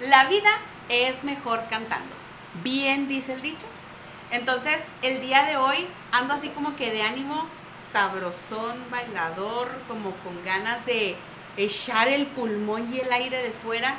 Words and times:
La 0.00 0.24
vida 0.26 0.50
es 0.88 1.22
mejor 1.24 1.64
cantando. 1.68 2.14
Bien 2.62 3.08
dice 3.08 3.34
el 3.34 3.42
dicho. 3.42 3.66
Entonces, 4.30 4.78
el 5.02 5.20
día 5.20 5.44
de 5.44 5.56
hoy 5.56 5.86
ando 6.10 6.34
así 6.34 6.48
como 6.48 6.74
que 6.76 6.90
de 6.90 7.02
ánimo 7.02 7.46
sabrosón, 7.92 8.76
bailador, 8.90 9.68
como 9.86 10.12
con 10.16 10.42
ganas 10.44 10.84
de 10.86 11.16
echar 11.56 12.08
el 12.08 12.26
pulmón 12.26 12.92
y 12.92 13.00
el 13.00 13.12
aire 13.12 13.42
de 13.42 13.50
fuera. 13.50 13.96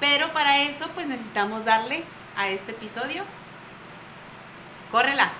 Pero 0.00 0.32
para 0.32 0.62
eso, 0.62 0.88
pues 0.94 1.06
necesitamos 1.06 1.64
darle 1.64 2.04
a 2.36 2.48
este 2.48 2.72
episodio. 2.72 3.24
Córrela. 4.90 5.32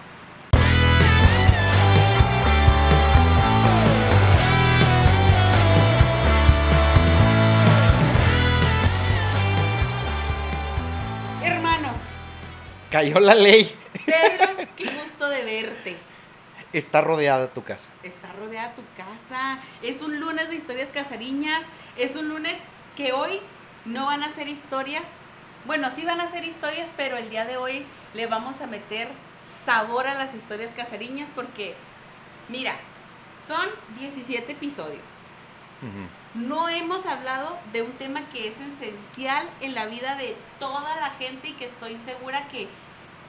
Cayó 12.92 13.20
la 13.20 13.34
ley. 13.34 13.74
Pedro, 14.05 14.69
qué 14.77 14.84
gusto 14.84 15.27
de 15.30 15.45
verte. 15.45 15.96
Está 16.74 17.00
rodeada 17.00 17.48
tu 17.48 17.64
casa. 17.64 17.88
Está 18.02 18.30
rodeada 18.34 18.74
tu 18.74 18.83
casa. 18.95 19.60
Es 19.83 20.02
un 20.02 20.20
lunes 20.20 20.50
de 20.50 20.56
historias 20.56 20.91
casariñas. 20.91 21.62
Es 21.97 22.16
un 22.16 22.28
lunes 22.28 22.55
que 22.95 23.14
hoy 23.14 23.41
no 23.86 24.05
van 24.05 24.23
a 24.23 24.30
ser 24.30 24.47
historias. 24.47 25.05
Bueno, 25.64 25.91
sí 25.91 26.05
van 26.05 26.20
a 26.20 26.30
ser 26.30 26.45
historias, 26.45 26.92
pero 26.95 27.16
el 27.16 27.30
día 27.30 27.47
de 27.47 27.56
hoy 27.56 27.86
le 28.12 28.27
vamos 28.27 28.60
a 28.60 28.66
meter 28.66 29.09
sabor 29.64 30.06
a 30.06 30.12
las 30.12 30.34
historias 30.34 30.70
casariñas 30.77 31.30
porque, 31.34 31.74
mira, 32.50 32.74
son 33.48 33.70
17 33.98 34.52
episodios. 34.52 35.00
No 36.34 36.69
hemos 36.69 37.06
hablado 37.06 37.59
de 37.72 37.83
un 37.83 37.92
tema 37.92 38.28
que 38.28 38.48
es 38.48 38.55
esencial 38.55 39.48
en 39.61 39.74
la 39.74 39.86
vida 39.86 40.14
de 40.14 40.36
toda 40.59 40.95
la 40.97 41.11
gente 41.11 41.48
y 41.48 41.52
que 41.55 41.64
estoy 41.64 41.97
segura 42.05 42.47
que 42.48 42.69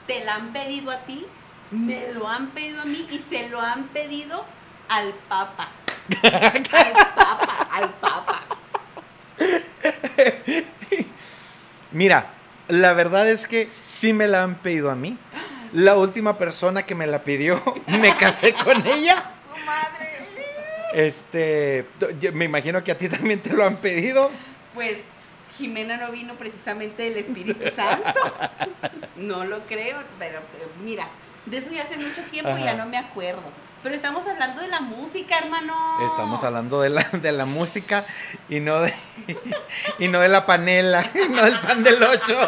te 0.07 0.23
la 0.23 0.35
han 0.35 0.53
pedido 0.53 0.91
a 0.91 0.99
ti, 0.99 1.25
me 1.71 2.11
lo 2.13 2.27
han 2.27 2.49
pedido 2.49 2.81
a 2.81 2.85
mí 2.85 3.07
y 3.11 3.19
se 3.19 3.49
lo 3.49 3.61
han 3.61 3.85
pedido 3.85 4.45
al 4.89 5.13
Papa. 5.27 5.69
Al 6.23 6.93
Papa, 7.15 7.67
al 7.71 7.89
Papa. 7.95 8.43
Mira, 11.91 12.27
la 12.67 12.93
verdad 12.93 13.29
es 13.29 13.47
que 13.47 13.69
sí 13.83 14.13
me 14.13 14.27
la 14.27 14.43
han 14.43 14.55
pedido 14.55 14.91
a 14.91 14.95
mí. 14.95 15.17
La 15.73 15.95
última 15.95 16.37
persona 16.37 16.83
que 16.85 16.95
me 16.95 17.07
la 17.07 17.23
pidió, 17.23 17.61
me 17.87 18.15
casé 18.17 18.53
con 18.53 18.85
ella. 18.85 19.31
Su 19.53 19.65
madre. 19.65 20.09
Este, 20.93 21.87
yo 22.19 22.31
me 22.33 22.45
imagino 22.45 22.83
que 22.83 22.91
a 22.91 22.97
ti 22.97 23.09
también 23.09 23.41
te 23.41 23.51
lo 23.51 23.63
han 23.63 23.77
pedido. 23.77 24.29
Pues 24.73 24.97
Jimena 25.57 25.97
no 25.97 26.11
vino 26.11 26.33
precisamente 26.35 27.03
del 27.03 27.17
Espíritu 27.17 27.69
Santo. 27.75 28.19
No 29.15 29.45
lo 29.45 29.59
creo, 29.65 29.99
pero, 30.19 30.39
pero 30.51 30.69
mira, 30.83 31.07
de 31.45 31.57
eso 31.57 31.71
ya 31.71 31.83
hace 31.83 31.97
mucho 31.97 32.21
tiempo 32.31 32.57
y 32.57 32.63
ya 32.63 32.73
no 32.73 32.85
me 32.85 32.97
acuerdo. 32.97 33.43
Pero 33.83 33.95
estamos 33.95 34.25
hablando 34.27 34.61
de 34.61 34.69
la 34.69 34.79
música, 34.79 35.37
hermano. 35.37 35.75
Estamos 36.05 36.41
hablando 36.43 36.79
de 36.81 36.89
la, 36.89 37.03
de 37.03 37.31
la 37.33 37.45
música 37.45 38.05
y 38.47 38.61
no 38.61 38.79
de, 38.79 38.93
y 39.99 40.07
no 40.07 40.19
de 40.19 40.29
la 40.29 40.45
panela, 40.45 41.03
y 41.13 41.29
no 41.29 41.43
del 41.43 41.59
pan 41.59 41.83
del 41.83 42.01
ocho. 42.01 42.39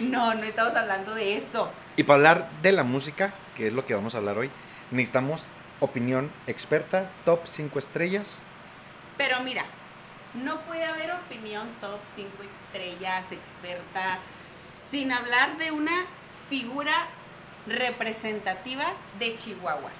No, 0.00 0.34
no 0.34 0.44
estamos 0.44 0.74
hablando 0.74 1.14
de 1.14 1.38
eso. 1.38 1.70
Y 1.96 2.02
para 2.02 2.16
hablar 2.16 2.50
de 2.60 2.72
la 2.72 2.84
música, 2.84 3.32
que 3.56 3.68
es 3.68 3.72
lo 3.72 3.86
que 3.86 3.94
vamos 3.94 4.14
a 4.14 4.18
hablar 4.18 4.36
hoy, 4.36 4.50
necesitamos 4.90 5.46
opinión 5.80 6.30
experta, 6.46 7.10
top 7.24 7.46
5 7.46 7.78
estrellas. 7.78 8.38
Pero 9.16 9.40
mira, 9.40 9.64
no 10.42 10.60
puede 10.62 10.84
haber 10.84 11.12
opinión 11.12 11.68
top 11.80 12.00
5 12.14 12.28
estrellas, 12.42 13.26
experta, 13.32 14.18
sin 14.90 15.12
hablar 15.12 15.56
de 15.58 15.70
una 15.70 16.06
figura 16.48 17.06
representativa 17.66 18.92
de 19.18 19.36
Chihuahua. 19.38 19.90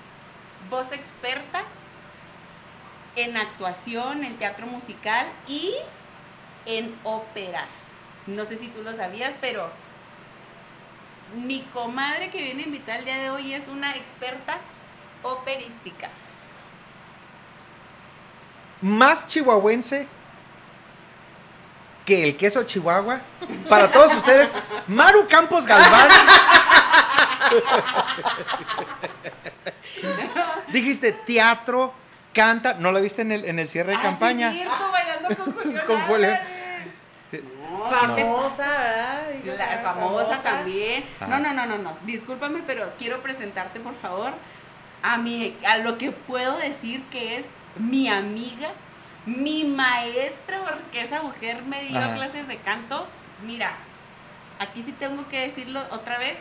Voz 0.71 0.93
experta 0.93 1.62
en 3.16 3.37
actuación, 3.37 4.25
en 4.25 4.37
teatro 4.37 4.66
musical 4.66 5.27
y 5.49 5.75
en 6.66 6.94
ópera. 7.05 7.66
No 8.27 8.44
sé 8.44 8.56
si 8.56 8.69
tú 8.69 8.83
lo 8.83 8.94
sabías, 8.94 9.34
pero 9.41 9.71
mi 11.34 11.62
comadre 11.72 12.31
que 12.31 12.43
viene 12.43 12.65
a 12.65 12.66
invitar 12.66 12.99
el 13.00 13.05
día 13.05 13.19
de 13.19 13.31
hoy 13.31 13.55
es 13.55 13.66
una 13.69 13.97
experta 13.97 14.59
operística. 15.22 16.10
Más 18.83 19.27
chihuahuense 19.27 20.06
que 22.06 22.25
el 22.25 22.37
queso 22.37 22.62
chihuahua. 22.62 23.21
Para 23.69 23.91
todos 23.93 24.15
ustedes, 24.15 24.53
Maru 24.87 25.28
Campos 25.28 25.67
Galván. 25.67 26.09
Dijiste 30.69 31.12
teatro, 31.12 31.93
canta. 32.33 32.75
¿No 32.75 32.93
la 32.93 33.00
viste 33.00 33.22
en 33.22 33.33
el, 33.33 33.45
en 33.45 33.59
el 33.59 33.69
cierre 33.69 33.93
de 33.93 33.99
Ah, 33.99 34.03
campaña? 34.03 34.50
Sí, 34.53 34.59
cierto, 34.59 34.91
bailando 34.91 35.37
con 35.37 35.53
Julián. 35.53 35.87
Con. 35.87 36.00
Sí. 37.31 37.41
No, 37.71 37.91
Famosa, 37.91 38.69
¿verdad? 38.69 39.22
Dijo 39.43 39.56
La 39.56 39.69
que 39.69 39.77
famosa 39.78 40.43
también. 40.43 41.05
Ajá. 41.21 41.27
No, 41.27 41.39
no, 41.41 41.53
no, 41.53 41.66
no, 41.66 41.78
no. 41.78 41.97
Discúlpame, 42.05 42.62
pero 42.66 42.93
quiero 42.97 43.21
presentarte, 43.21 43.81
por 43.81 43.95
favor, 43.97 44.33
a 45.03 45.16
mi, 45.19 45.56
a 45.66 45.78
lo 45.78 45.99
que 45.99 46.12
puedo 46.12 46.56
decir 46.59 47.03
que 47.11 47.39
es 47.39 47.47
mi 47.77 48.09
amiga, 48.09 48.71
mi 49.26 49.64
maestra, 49.64 50.60
porque 50.64 51.03
esa 51.03 51.20
mujer 51.22 51.62
me 51.62 51.82
dio 51.84 51.98
Ajá. 51.98 52.14
clases 52.14 52.47
de 52.48 52.56
canto. 52.59 53.06
Mira, 53.42 53.72
aquí 54.59 54.82
sí 54.82 54.92
tengo 54.92 55.28
que 55.28 55.41
decirlo 55.48 55.82
otra 55.91 56.19
vez. 56.19 56.38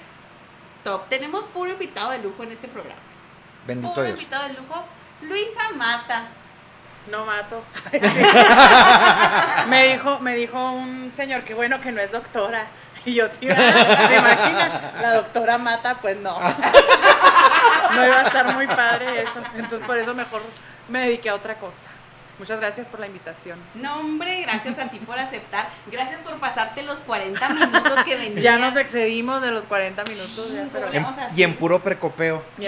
Top. 0.84 1.10
Tenemos 1.10 1.46
puro 1.46 1.72
invitado 1.72 2.12
de 2.12 2.20
lujo 2.20 2.44
en 2.44 2.52
este 2.52 2.68
programa. 2.68 3.00
Bendito 3.66 3.94
Puro 3.94 4.06
Dios. 4.06 4.20
invitado 4.20 4.48
de 4.48 4.54
lujo. 4.54 4.84
Luisa 5.22 5.72
Mata. 5.76 6.26
No 7.10 7.24
mato. 7.26 7.64
me 9.68 9.88
dijo, 9.90 10.20
me 10.20 10.34
dijo 10.36 10.72
un 10.72 11.12
señor 11.12 11.44
que 11.44 11.54
bueno 11.54 11.80
que 11.82 11.92
no 11.92 12.02
es 12.02 12.12
doctora. 12.12 12.66
Y 13.06 13.14
yo 13.14 13.28
sí, 13.28 13.46
¿verdad? 13.46 14.08
¿se 14.08 14.16
imagina? 14.16 14.92
La 15.02 15.14
doctora 15.14 15.58
mata, 15.60 15.98
pues 16.02 16.18
no. 16.18 16.40
No 17.96 18.06
iba 18.06 18.18
a 18.20 18.24
estar 18.24 18.54
muy 18.56 18.66
padre 18.68 19.22
eso. 19.22 19.40
Entonces 19.56 19.86
por 19.86 19.98
eso 19.98 20.14
mejor 20.16 20.42
me 20.90 21.02
dediqué 21.02 21.30
a 21.30 21.36
otra 21.36 21.56
cosa. 21.56 21.78
Muchas 22.38 22.60
gracias 22.60 22.90
por 22.90 23.00
la 23.00 23.08
invitación. 23.08 23.58
No, 23.76 24.00
hombre, 24.00 24.42
gracias 24.42 24.78
a 24.80 24.90
ti 24.90 25.00
por 25.00 25.18
aceptar. 25.18 25.70
Gracias 25.92 26.22
por 26.22 26.36
pasarte 26.40 26.84
los 26.84 27.00
40 27.00 27.50
minutos 27.50 28.04
que 28.04 28.16
venías. 28.16 28.44
Ya 28.44 28.58
nos 28.58 28.76
excedimos 28.76 29.42
de 29.42 29.52
los 29.52 29.66
40 29.66 30.04
minutos, 30.04 30.52
ya, 30.52 30.68
pero 30.72 30.88
¿Cómo 30.88 30.98
En- 30.98 31.04
Vamos 31.04 31.18
a 31.20 31.30
y 31.36 31.44
en 31.44 31.56
puro 31.56 31.82
precopeo. 31.82 32.44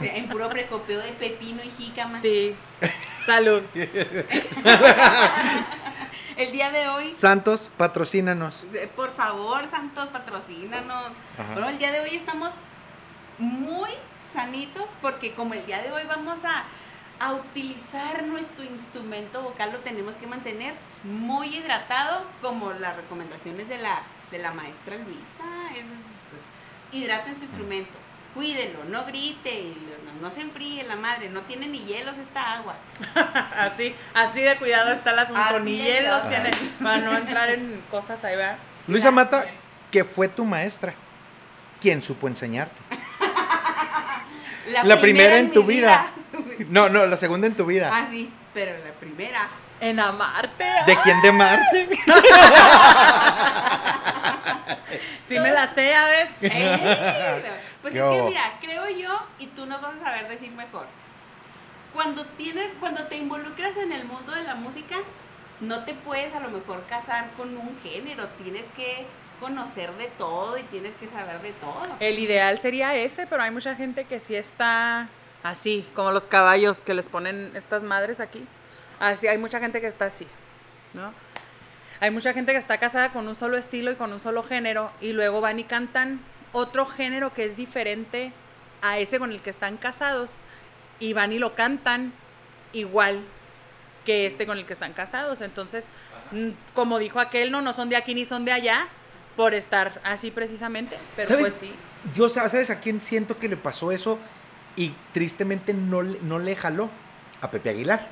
En 0.00 0.28
puro 0.28 0.48
precopeo 0.48 1.00
de 1.00 1.12
pepino 1.12 1.62
y 1.62 1.70
jícama. 1.70 2.18
Sí. 2.18 2.54
Salud. 3.26 3.62
El 6.36 6.50
día 6.50 6.70
de 6.70 6.88
hoy, 6.88 7.12
Santos, 7.12 7.70
patrocínanos. 7.76 8.64
eh, 8.74 8.90
por 8.94 9.14
favor, 9.14 9.70
Santos, 9.70 10.08
patrocínanos. 10.08 11.12
Ajá. 11.38 11.52
Bueno, 11.52 11.68
el 11.68 11.78
día 11.78 11.92
de 11.92 12.00
hoy 12.00 12.14
estamos 12.16 12.50
muy 13.38 13.90
sanitos 14.32 14.86
porque 15.00 15.32
como 15.34 15.54
el 15.54 15.64
día 15.64 15.80
de 15.82 15.92
hoy 15.92 16.02
vamos 16.08 16.40
a, 16.44 16.64
a 17.20 17.32
utilizar 17.34 18.24
nuestro 18.24 18.64
instrumento 18.64 19.42
vocal, 19.42 19.72
lo 19.72 19.78
tenemos 19.78 20.14
que 20.16 20.26
mantener 20.26 20.74
muy 21.04 21.56
hidratado, 21.56 22.24
como 22.40 22.72
las 22.72 22.96
recomendaciones 22.96 23.68
de 23.68 23.78
la, 23.78 24.02
de 24.30 24.38
la 24.38 24.52
maestra 24.52 24.96
Luisa. 24.96 25.44
Es, 25.76 25.84
pues, 26.30 26.42
hidraten 26.92 27.34
su 27.36 27.42
instrumento. 27.42 27.92
Cuídelo, 28.34 28.82
no 28.90 29.04
grite, 29.04 29.74
no, 30.20 30.28
no 30.28 30.34
se 30.34 30.40
enfríe 30.40 30.82
la 30.82 30.96
madre, 30.96 31.30
no 31.30 31.42
tiene 31.42 31.68
ni 31.68 31.84
hielos 31.84 32.18
esta 32.18 32.54
agua. 32.54 32.74
Así, 33.56 33.94
así 34.12 34.42
de 34.42 34.56
cuidado 34.56 34.90
está 34.92 35.12
el 35.12 35.20
asunto. 35.20 35.40
Así 35.40 35.60
Ni 35.62 35.78
hielos 35.78 36.28
tiene 36.28 36.50
para 36.82 36.98
no 36.98 37.16
entrar 37.16 37.50
en 37.50 37.80
cosas 37.92 38.24
ahí, 38.24 38.34
¿verdad? 38.34 38.58
Luisa 38.88 39.12
Mata, 39.12 39.46
que 39.92 40.02
fue 40.02 40.26
tu 40.26 40.44
maestra. 40.44 40.94
¿Quién 41.80 42.02
supo 42.02 42.26
enseñarte? 42.26 42.80
La 44.84 45.00
primera 45.00 45.38
en 45.38 45.52
tu 45.52 45.62
vida. 45.62 46.10
No, 46.68 46.88
no, 46.88 47.06
la 47.06 47.16
segunda 47.16 47.46
en 47.46 47.54
tu 47.54 47.66
vida. 47.66 47.90
Ah, 47.92 48.06
sí, 48.10 48.30
pero 48.52 48.72
la 48.84 48.92
primera. 48.92 49.48
En 49.80 50.00
amarte. 50.00 50.64
¿De 50.86 50.96
quién 51.02 51.20
de 51.22 51.32
Marte? 51.32 51.88
Sí 55.28 55.38
me 55.38 55.50
la 55.50 55.72
sé, 55.74 55.94
a 55.94 56.06
ver. 56.06 56.28
¡Ey! 56.42 57.42
Pues 57.82 57.94
¿Qué 57.94 58.00
es 58.00 58.04
que 58.04 58.22
mira, 58.22 58.58
creo 58.60 58.88
yo, 58.88 59.26
y 59.38 59.46
tú 59.48 59.66
nos 59.66 59.80
vas 59.80 59.96
a 59.96 60.04
saber 60.04 60.28
decir 60.28 60.52
mejor. 60.52 60.86
Cuando 61.92 62.24
tienes, 62.26 62.72
cuando 62.80 63.04
te 63.06 63.16
involucras 63.16 63.76
en 63.76 63.92
el 63.92 64.04
mundo 64.04 64.32
de 64.32 64.42
la 64.42 64.54
música, 64.54 64.96
no 65.60 65.84
te 65.84 65.94
puedes 65.94 66.34
a 66.34 66.40
lo 66.40 66.50
mejor 66.50 66.84
casar 66.86 67.30
con 67.36 67.56
un 67.56 67.78
género, 67.82 68.28
tienes 68.42 68.64
que 68.76 69.06
conocer 69.40 69.92
de 69.92 70.06
todo 70.18 70.58
y 70.58 70.62
tienes 70.64 70.94
que 70.96 71.08
saber 71.08 71.40
de 71.40 71.52
todo. 71.52 71.86
El 72.00 72.18
ideal 72.18 72.58
sería 72.58 72.94
ese, 72.94 73.26
pero 73.26 73.42
hay 73.42 73.50
mucha 73.50 73.74
gente 73.74 74.04
que 74.04 74.20
sí 74.20 74.34
está 74.34 75.08
así, 75.44 75.86
como 75.94 76.10
los 76.10 76.26
caballos 76.26 76.80
que 76.80 76.94
les 76.94 77.08
ponen 77.08 77.52
estas 77.54 77.84
madres 77.84 78.18
aquí. 78.18 78.44
Así, 78.98 79.28
hay 79.28 79.38
mucha 79.38 79.60
gente 79.60 79.80
que 79.80 79.86
está 79.86 80.06
así. 80.06 80.26
¿no? 80.94 81.12
Hay 82.00 82.10
mucha 82.10 82.32
gente 82.32 82.50
que 82.52 82.58
está 82.58 82.78
casada 82.78 83.10
con 83.10 83.28
un 83.28 83.34
solo 83.36 83.56
estilo 83.56 83.92
y 83.92 83.94
con 83.94 84.12
un 84.12 84.18
solo 84.20 84.42
género 84.42 84.90
y 85.00 85.12
luego 85.12 85.40
van 85.40 85.58
y 85.60 85.64
cantan 85.64 86.20
otro 86.52 86.86
género 86.86 87.32
que 87.34 87.44
es 87.44 87.56
diferente 87.56 88.32
a 88.82 88.98
ese 88.98 89.18
con 89.18 89.30
el 89.32 89.40
que 89.40 89.50
están 89.50 89.76
casados 89.76 90.30
y 91.00 91.12
van 91.12 91.32
y 91.32 91.38
lo 91.38 91.54
cantan 91.54 92.12
igual 92.72 93.20
que 94.04 94.26
este 94.26 94.46
con 94.46 94.58
el 94.58 94.66
que 94.66 94.72
están 94.72 94.92
casados. 94.92 95.40
Entonces, 95.40 95.86
como 96.74 96.98
dijo 96.98 97.20
aquel, 97.20 97.50
no, 97.50 97.60
no 97.62 97.72
son 97.72 97.88
de 97.88 97.96
aquí 97.96 98.14
ni 98.14 98.24
son 98.24 98.44
de 98.44 98.52
allá 98.52 98.86
por 99.36 99.52
estar 99.54 100.00
así 100.04 100.30
precisamente, 100.30 100.96
pero 101.16 101.28
¿Sabes? 101.28 101.48
pues 101.48 101.60
sí. 101.60 101.74
Yo, 102.14 102.28
sa- 102.28 102.48
¿sabes 102.48 102.70
a 102.70 102.78
quién 102.80 103.00
siento 103.00 103.38
que 103.38 103.48
le 103.48 103.56
pasó 103.56 103.90
eso? 103.90 104.18
Y 104.76 104.94
tristemente 105.12 105.72
no, 105.74 106.02
le- 106.02 106.18
no 106.22 106.38
le 106.38 106.56
jaló. 106.56 106.90
A 107.40 107.50
Pepe 107.50 107.70
Aguilar. 107.70 108.06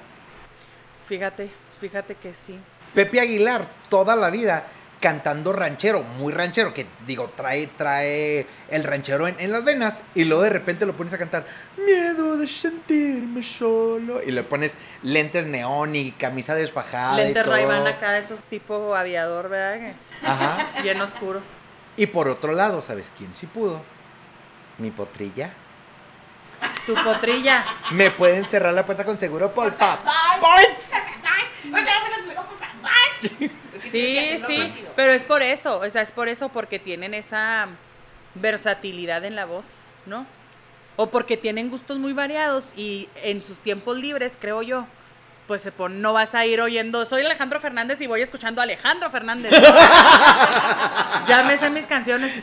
Fíjate, 1.07 1.51
fíjate 1.81 2.15
que 2.17 2.35
sí. 2.35 2.59
Pepe 2.95 3.21
Aguilar, 3.21 3.67
toda 3.89 4.15
la 4.17 4.31
vida 4.31 4.67
cantando 5.01 5.53
ranchero, 5.53 6.03
muy 6.03 6.33
ranchero, 6.33 6.73
que 6.73 6.87
digo, 7.07 7.29
trae, 7.35 7.67
trae 7.67 8.47
el 8.71 8.85
ranchero 8.85 9.27
en, 9.27 9.35
en 9.41 9.51
las 9.51 9.65
venas, 9.65 10.03
y 10.15 10.23
luego 10.25 10.45
de 10.45 10.51
repente 10.51 10.87
lo 10.87 10.93
pones 10.97 11.13
a 11.13 11.19
cantar, 11.19 11.45
miedo 11.77 12.37
de 12.37 12.47
sentirme 12.47 13.43
solo, 13.43 14.23
y 14.23 14.31
le 14.31 14.45
pones 14.45 14.75
lentes 15.03 15.47
neón 15.49 15.97
y 15.97 16.13
camisa 16.13 16.55
desfajada. 16.55 17.17
Lentes. 17.17 17.45
Ray-Ban 17.45 17.85
acá 17.89 18.13
de 18.13 18.21
esos 18.21 18.45
tipo 18.45 18.95
aviador, 18.95 19.49
¿verdad? 19.49 19.95
Ajá. 20.25 20.69
Bien 20.85 21.01
oscuros. 21.01 21.47
Y 21.97 22.07
por 22.07 22.29
otro 22.29 22.53
lado, 22.53 22.81
¿sabes 22.81 23.11
quién 23.19 23.35
sí 23.35 23.47
pudo? 23.47 23.83
Mi 24.79 24.93
potrilla. 24.93 25.53
Tu 26.87 26.95
potrilla. 26.95 27.65
Me 27.91 28.11
pueden 28.11 28.45
cerrar 28.45 28.73
la 28.75 28.85
puerta 28.85 29.05
con 29.05 29.19
seguro, 29.19 29.53
por 29.53 29.73
favor. 29.75 30.05
Sí, 33.91 34.43
sí, 34.47 34.75
pero 34.97 35.13
es 35.13 35.23
por 35.23 35.43
eso, 35.43 35.79
o 35.81 35.91
sea, 35.91 36.03
es 36.03 36.11
por 36.11 36.29
eso 36.29 36.49
porque 36.49 36.79
tienen 36.79 37.15
esa 37.15 37.69
versatilidad 38.35 39.25
en 39.25 39.37
la 39.37 39.45
voz, 39.45 39.67
¿no? 40.07 40.27
O 40.97 41.11
porque 41.11 41.37
tienen 41.37 41.71
gustos 41.71 41.99
muy 41.99 42.13
variados 42.13 42.73
y 42.77 43.09
en 43.17 43.43
sus 43.43 43.61
tiempos 43.61 43.99
libres, 43.99 44.35
creo 44.41 44.63
yo, 44.63 44.87
pues 45.53 45.61
se 45.61 45.71
pon- 45.71 46.01
no 46.01 46.15
vas 46.15 46.35
a 46.35 46.47
ir 46.47 46.63
oyendo, 46.63 47.05
soy 47.05 47.27
Alejandro 47.27 47.61
Fernández 47.61 48.01
y 48.01 48.07
voy 48.07 48.23
escuchando 48.23 48.63
a 48.63 48.65
Alejandro 48.65 49.11
Fernández. 49.11 49.53
ya 51.29 51.43
me 51.47 51.59
sé 51.59 51.69
mis 51.69 51.87
canciones. 51.87 52.43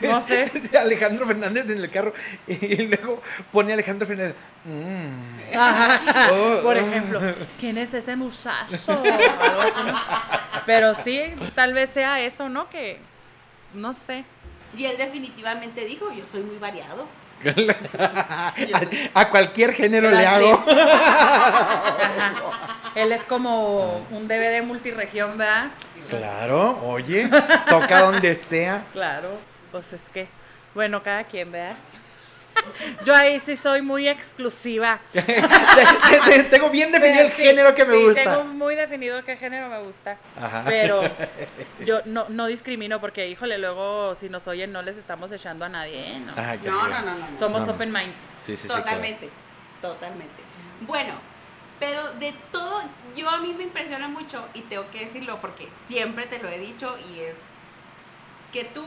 No 0.00 0.22
sé. 0.22 0.48
Alejandro 0.78 1.26
Fernández 1.26 1.68
en 1.68 1.78
el 1.78 1.90
carro 1.90 2.14
y 2.46 2.86
luego 2.86 3.20
pone 3.50 3.72
Alejandro 3.72 4.06
Fernández. 4.06 4.36
mm. 4.64 5.56
Ajá. 5.58 6.30
Oh, 6.30 6.60
Por 6.62 6.76
oh. 6.76 6.80
ejemplo, 6.80 7.20
¿quién 7.58 7.76
es 7.78 7.92
este 7.94 8.14
muchacho? 8.14 8.76
O 8.86 8.92
algo 8.92 9.60
así, 9.62 9.82
¿no? 9.84 10.00
Pero 10.64 10.94
sí, 10.94 11.20
tal 11.56 11.74
vez 11.74 11.90
sea 11.90 12.20
eso, 12.20 12.48
¿no? 12.48 12.70
Que, 12.70 13.00
no 13.74 13.92
sé. 13.92 14.24
Y 14.76 14.84
él 14.84 14.96
definitivamente 14.96 15.84
dijo, 15.84 16.12
yo 16.12 16.22
soy 16.30 16.42
muy 16.42 16.58
variado. 16.58 17.08
A 19.14 19.28
cualquier 19.30 19.72
género 19.74 20.10
le 20.10 20.26
hago. 20.26 20.64
Él 22.94 23.10
es 23.12 23.24
como 23.24 24.06
un 24.10 24.28
DVD 24.28 24.62
multiregión, 24.62 25.38
¿verdad? 25.38 25.70
Claro, 26.08 26.78
oye, 26.84 27.28
toca 27.68 28.02
donde 28.02 28.34
sea. 28.34 28.84
Claro. 28.92 29.38
Pues 29.70 29.92
es 29.94 30.00
que, 30.12 30.28
bueno, 30.74 31.02
cada 31.02 31.24
quien, 31.24 31.50
¿verdad? 31.50 31.76
Yo 33.04 33.14
ahí 33.14 33.40
sí 33.40 33.56
soy 33.56 33.82
muy 33.82 34.08
exclusiva. 34.08 35.00
Te- 35.12 35.22
te- 35.22 36.44
Tengo 36.44 36.70
bien 36.70 36.92
definido 36.92 37.24
el 37.24 37.32
sí, 37.32 37.42
género 37.42 37.74
que 37.74 37.84
me 37.84 37.96
sí, 37.96 38.04
gusta. 38.04 38.22
Tengo 38.24 38.44
muy 38.44 38.74
definido 38.74 39.24
qué 39.24 39.36
género 39.36 39.68
me 39.68 39.80
gusta. 39.82 40.16
Ajá. 40.40 40.64
Pero 40.66 41.02
yo 41.86 42.00
no, 42.04 42.26
no 42.28 42.46
discrimino 42.46 43.00
porque, 43.00 43.28
híjole, 43.28 43.58
luego 43.58 44.14
si 44.14 44.28
nos 44.28 44.46
oyen 44.48 44.72
no 44.72 44.82
les 44.82 44.96
estamos 44.96 45.30
echando 45.32 45.64
a 45.64 45.68
nadie, 45.68 46.16
¿eh? 46.16 46.20
¿no? 46.20 46.32
Ajá, 46.32 46.58
que- 46.58 46.68
No, 46.68 46.88
no, 46.88 47.02
no, 47.02 47.14
no. 47.14 47.38
Somos 47.38 47.66
No, 47.66 47.72
open 47.72 47.92
minds. 47.92 48.16
Sí, 48.40 48.56
sí, 48.56 48.62
sí. 48.62 48.68
totalmente, 48.68 49.30
totalmente. 49.80 50.34
Bueno, 50.82 51.14
pero 51.80 52.12
de 52.14 52.32
todo, 52.52 52.82
yo 53.16 53.28
a 53.28 53.38
mí 53.38 53.52
me 53.54 53.64
impresiona 53.64 54.08
mucho 54.08 54.44
y 54.54 54.60
tengo 54.62 54.88
que 54.90 55.00
decirlo 55.00 55.40
porque 55.40 55.68
siempre 55.88 56.26
te 56.26 56.38
lo 56.38 56.48
he 56.48 56.58
dicho 56.58 56.96
y 57.12 57.20
es 57.20 57.34
que 58.52 58.64
tú 58.64 58.84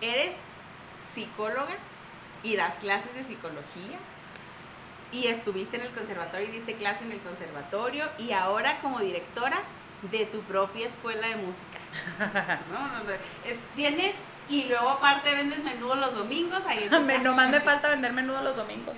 eres 0.00 0.34
psicóloga 1.14 1.76
y 2.42 2.56
das 2.56 2.74
clases 2.74 3.14
de 3.14 3.24
psicología 3.24 3.98
y 5.12 5.26
estuviste 5.26 5.76
en 5.76 5.82
el 5.82 5.90
conservatorio 5.90 6.48
y 6.48 6.52
diste 6.52 6.74
clase 6.74 7.04
en 7.04 7.12
el 7.12 7.20
conservatorio 7.20 8.06
y 8.18 8.32
ahora 8.32 8.80
como 8.80 9.00
directora 9.00 9.62
de 10.10 10.26
tu 10.26 10.40
propia 10.40 10.86
escuela 10.86 11.28
de 11.28 11.36
música. 11.36 11.78
No, 12.72 12.88
no, 12.88 13.04
no, 13.04 13.10
eh, 13.12 13.58
Tienes 13.76 14.14
y 14.48 14.64
luego 14.64 14.88
aparte 14.88 15.34
vendes 15.34 15.62
menudo 15.62 15.94
los 15.94 16.14
domingos 16.14 16.62
ahí. 16.66 16.88
Nomás 17.22 17.50
me 17.50 17.60
falta 17.60 17.88
vender 17.88 18.12
menudo 18.12 18.42
los 18.42 18.56
domingos. 18.56 18.94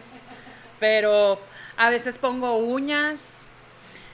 Pero 0.81 1.41
a 1.77 1.91
veces 1.91 2.19
pongo 2.19 2.57
uñas, 2.57 3.19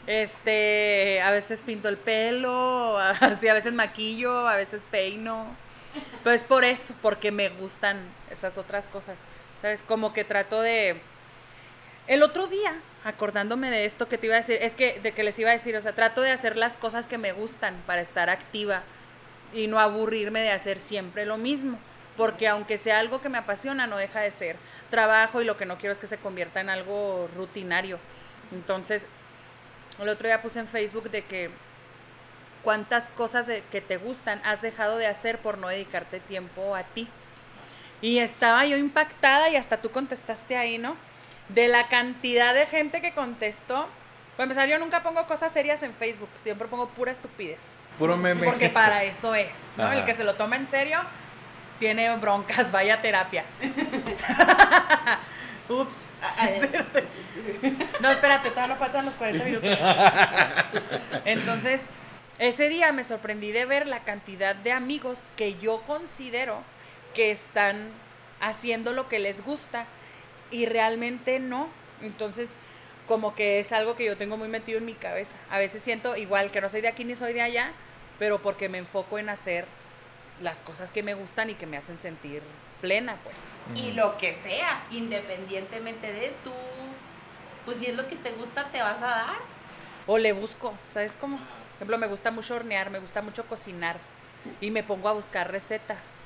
este, 0.06 1.20
a 1.22 1.30
veces 1.30 1.60
pinto 1.60 1.88
el 1.88 1.98
pelo, 1.98 2.98
así, 3.20 3.48
a 3.48 3.54
veces 3.54 3.72
maquillo, 3.74 4.48
a 4.48 4.56
veces 4.56 4.82
peino. 4.90 5.46
Pero 6.24 6.34
es 6.34 6.44
por 6.44 6.64
eso, 6.64 6.94
porque 7.02 7.30
me 7.30 7.48
gustan 7.48 8.00
esas 8.30 8.58
otras 8.58 8.86
cosas. 8.86 9.18
¿Sabes? 9.62 9.82
Como 9.86 10.12
que 10.12 10.24
trato 10.24 10.62
de. 10.62 11.00
El 12.06 12.22
otro 12.22 12.48
día, 12.48 12.74
acordándome 13.04 13.70
de 13.70 13.84
esto 13.84 14.08
que 14.08 14.18
te 14.18 14.26
iba 14.26 14.34
a 14.34 14.38
decir, 14.40 14.58
es 14.60 14.74
que 14.74 14.98
de 15.00 15.12
que 15.12 15.22
les 15.22 15.38
iba 15.38 15.50
a 15.50 15.52
decir, 15.52 15.76
o 15.76 15.80
sea, 15.80 15.92
trato 15.94 16.22
de 16.22 16.30
hacer 16.30 16.56
las 16.56 16.74
cosas 16.74 17.06
que 17.06 17.18
me 17.18 17.32
gustan 17.32 17.80
para 17.86 18.00
estar 18.00 18.30
activa 18.30 18.82
y 19.52 19.66
no 19.66 19.78
aburrirme 19.78 20.40
de 20.40 20.50
hacer 20.50 20.78
siempre 20.78 21.26
lo 21.26 21.36
mismo, 21.36 21.78
porque 22.16 22.48
aunque 22.48 22.78
sea 22.78 22.98
algo 22.98 23.20
que 23.20 23.28
me 23.28 23.38
apasiona, 23.38 23.86
no 23.86 23.96
deja 23.96 24.20
de 24.20 24.30
ser 24.30 24.56
trabajo 24.90 25.40
y 25.40 25.44
lo 25.44 25.56
que 25.56 25.66
no 25.66 25.78
quiero 25.78 25.92
es 25.92 25.98
que 25.98 26.06
se 26.08 26.18
convierta 26.18 26.60
en 26.60 26.70
algo 26.70 27.28
rutinario. 27.36 27.98
Entonces, 28.50 29.06
el 30.00 30.08
otro 30.08 30.26
día 30.26 30.42
puse 30.42 30.58
en 30.58 30.66
Facebook 30.66 31.10
de 31.10 31.24
que 31.24 31.50
cuántas 32.64 33.10
cosas 33.10 33.46
de- 33.46 33.62
que 33.70 33.80
te 33.80 33.96
gustan 33.98 34.40
has 34.44 34.62
dejado 34.62 34.96
de 34.96 35.06
hacer 35.06 35.38
por 35.38 35.58
no 35.58 35.68
dedicarte 35.68 36.20
tiempo 36.20 36.74
a 36.74 36.82
ti. 36.82 37.08
Y 38.02 38.18
estaba 38.18 38.64
yo 38.64 38.76
impactada 38.76 39.50
y 39.50 39.56
hasta 39.56 39.78
tú 39.78 39.90
contestaste 39.90 40.56
ahí, 40.56 40.78
¿no? 40.78 40.96
De 41.48 41.68
la 41.68 41.88
cantidad 41.88 42.54
de 42.54 42.66
gente 42.66 43.00
que 43.00 43.12
contestó. 43.12 43.88
Para 44.36 44.44
empezar, 44.44 44.68
yo 44.68 44.78
nunca 44.78 45.02
pongo 45.02 45.26
cosas 45.26 45.52
serias 45.52 45.82
en 45.82 45.92
Facebook, 45.92 46.30
siempre 46.42 46.68
pongo 46.68 46.88
pura 46.88 47.12
estupidez. 47.12 47.60
Puro 47.98 48.16
meme. 48.16 48.46
Porque 48.46 48.70
para 48.70 49.04
eso 49.04 49.34
es, 49.34 49.72
¿no? 49.76 49.84
Ajá. 49.84 49.94
El 49.96 50.04
que 50.04 50.14
se 50.14 50.24
lo 50.24 50.34
toma 50.34 50.56
en 50.56 50.66
serio 50.66 50.98
tiene 51.78 52.14
broncas, 52.16 52.70
vaya 52.72 52.94
a 52.96 53.02
terapia. 53.02 53.44
Ups. 55.68 56.10
No, 58.00 58.10
espérate, 58.10 58.50
todavía 58.50 58.74
no 58.74 58.78
faltan 58.78 59.06
los 59.06 59.14
40 59.14 59.44
minutos. 59.44 59.78
Entonces, 61.24 61.86
ese 62.38 62.68
día 62.68 62.92
me 62.92 63.04
sorprendí 63.04 63.52
de 63.52 63.66
ver 63.66 63.86
la 63.86 64.00
cantidad 64.00 64.54
de 64.54 64.72
amigos 64.72 65.24
que 65.36 65.58
yo 65.58 65.82
considero 65.82 66.62
que 67.14 67.30
están 67.30 67.90
haciendo 68.40 68.92
lo 68.92 69.08
que 69.08 69.18
les 69.18 69.44
gusta 69.44 69.86
y 70.50 70.66
realmente 70.66 71.38
no. 71.38 71.68
Entonces, 72.00 72.50
como 73.06 73.34
que 73.34 73.58
es 73.58 73.72
algo 73.72 73.96
que 73.96 74.04
yo 74.04 74.16
tengo 74.16 74.36
muy 74.36 74.48
metido 74.48 74.78
en 74.78 74.84
mi 74.84 74.94
cabeza. 74.94 75.36
A 75.50 75.58
veces 75.58 75.82
siento 75.82 76.16
igual 76.16 76.50
que 76.50 76.60
no 76.60 76.68
soy 76.68 76.80
de 76.80 76.88
aquí 76.88 77.04
ni 77.04 77.16
soy 77.16 77.32
de 77.32 77.42
allá, 77.42 77.72
pero 78.18 78.40
porque 78.40 78.68
me 78.68 78.78
enfoco 78.78 79.18
en 79.18 79.28
hacer 79.28 79.66
las 80.40 80.60
cosas 80.60 80.90
que 80.90 81.02
me 81.02 81.14
gustan 81.14 81.50
y 81.50 81.54
que 81.54 81.66
me 81.66 81.76
hacen 81.76 81.98
sentir 81.98 82.42
plena, 82.80 83.16
pues. 83.24 83.36
Y 83.74 83.92
lo 83.92 84.16
que 84.16 84.36
sea, 84.42 84.84
independientemente 84.90 86.12
de 86.12 86.32
tú, 86.42 86.52
pues 87.64 87.78
si 87.78 87.86
es 87.86 87.94
lo 87.94 88.08
que 88.08 88.16
te 88.16 88.30
gusta, 88.32 88.68
te 88.68 88.80
vas 88.80 89.02
a 89.02 89.08
dar. 89.08 89.36
O 90.06 90.16
le 90.18 90.32
busco, 90.32 90.72
¿sabes 90.94 91.12
cómo? 91.20 91.36
Por 91.36 91.76
ejemplo, 91.76 91.98
me 91.98 92.06
gusta 92.06 92.30
mucho 92.30 92.54
hornear, 92.56 92.90
me 92.90 92.98
gusta 92.98 93.22
mucho 93.22 93.46
cocinar 93.46 93.98
y 94.60 94.70
me 94.70 94.82
pongo 94.82 95.08
a 95.08 95.12
buscar 95.12 95.50
recetas. 95.50 96.19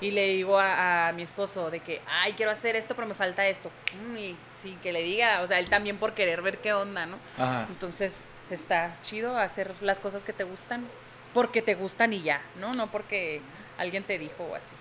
Y 0.00 0.10
le 0.10 0.26
digo 0.28 0.58
a, 0.58 1.08
a 1.08 1.12
mi 1.12 1.22
esposo 1.22 1.70
de 1.70 1.80
que, 1.80 2.02
ay, 2.06 2.34
quiero 2.34 2.50
hacer 2.52 2.76
esto, 2.76 2.94
pero 2.94 3.06
me 3.08 3.14
falta 3.14 3.46
esto. 3.46 3.70
Mm, 4.10 4.16
Y 4.18 4.36
sí, 4.62 4.76
que 4.82 4.92
le 4.92 5.02
diga, 5.02 5.40
o 5.42 5.46
sea, 5.46 5.58
él 5.58 5.70
también 5.70 5.96
por 5.96 6.12
querer 6.12 6.42
ver 6.42 6.58
qué 6.58 6.72
onda, 6.74 7.06
¿no? 7.06 7.16
Ajá. 7.38 7.66
Entonces, 7.70 8.24
está 8.50 8.96
chido 9.02 9.38
hacer 9.38 9.74
las 9.80 9.98
cosas 10.00 10.22
que 10.22 10.32
te 10.34 10.44
gustan 10.44 10.86
porque 11.32 11.62
te 11.62 11.74
gustan 11.74 12.12
y 12.12 12.22
ya, 12.22 12.42
¿no? 12.60 12.74
No 12.74 12.90
porque 12.90 13.40
alguien 13.78 14.04
te 14.04 14.18
dijo 14.18 14.44
o 14.44 14.54
así. 14.54 14.74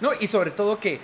No, 0.00 0.10
y 0.18 0.26
sobre 0.28 0.50
todo 0.52 0.78
que, 0.80 1.00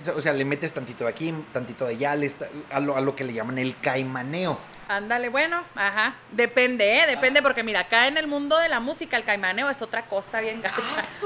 o 0.00 0.04
sea, 0.04 0.14
o 0.14 0.20
sea, 0.20 0.32
le 0.32 0.44
metes 0.44 0.72
tantito 0.72 1.04
de 1.04 1.10
aquí, 1.10 1.34
tantito 1.52 1.86
de 1.86 1.94
allá, 1.94 2.14
le 2.16 2.26
está- 2.26 2.48
a, 2.70 2.80
lo, 2.80 2.96
a 2.96 3.00
lo 3.00 3.14
que 3.16 3.24
le 3.24 3.32
llaman 3.32 3.58
el 3.58 3.78
caimaneo. 3.80 4.58
Ándale, 4.90 5.28
bueno, 5.28 5.62
ajá. 5.76 6.14
Depende, 6.32 6.98
¿eh? 6.98 7.06
Depende, 7.06 7.42
porque 7.42 7.62
mira, 7.62 7.78
acá 7.80 8.08
en 8.08 8.16
el 8.16 8.26
mundo 8.26 8.58
de 8.58 8.68
la 8.68 8.80
música, 8.80 9.16
el 9.16 9.22
caimaneo 9.24 9.70
es 9.70 9.82
otra 9.82 10.06
cosa 10.06 10.40
bien 10.40 10.60
gacha. 10.60 10.82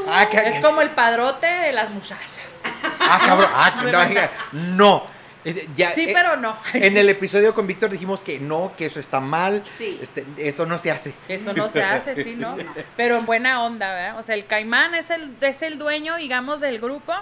Ah, 0.06 0.28
que- 0.28 0.37
Es 0.37 0.61
como 0.61 0.83
el 0.83 0.90
padrote 0.90 1.47
de 1.47 1.73
las 1.73 1.88
muchachas. 1.88 2.42
Ah, 3.00 3.21
cabrón. 3.25 3.50
Ah, 3.54 3.75
oiga, 4.09 4.30
no. 4.52 5.06
Eh, 5.47 5.66
ya, 5.75 5.92
sí, 5.92 6.02
eh, 6.02 6.11
pero 6.14 6.37
no. 6.37 6.59
En 6.75 6.94
el 6.99 7.09
episodio 7.09 7.54
con 7.54 7.66
Víctor 7.66 7.88
dijimos 7.88 8.21
que 8.21 8.38
no, 8.38 8.75
que 8.76 8.85
eso 8.85 9.00
está 9.00 9.21
mal. 9.21 9.62
Sí. 9.78 9.99
Este, 10.02 10.26
esto 10.37 10.66
no 10.66 10.76
se 10.78 10.90
hace. 10.90 11.14
Eso 11.26 11.54
no 11.54 11.71
se 11.71 11.83
hace, 11.83 12.23
sí, 12.23 12.35
¿no? 12.37 12.56
Pero 12.99 13.16
en 13.16 13.25
buena 13.25 13.62
onda, 13.62 13.90
¿verdad? 13.94 14.18
O 14.18 14.23
sea, 14.23 14.35
el 14.35 14.44
caimán 14.44 14.94
es 14.94 15.09
el, 15.09 15.35
es 15.40 15.62
el 15.62 15.78
dueño, 15.78 16.16
digamos, 16.16 16.61
del 16.61 16.78
grupo 16.80 17.14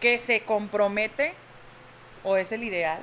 que 0.00 0.18
se 0.18 0.42
compromete, 0.44 1.34
o 2.22 2.36
es 2.36 2.52
el 2.52 2.62
ideal, 2.62 3.00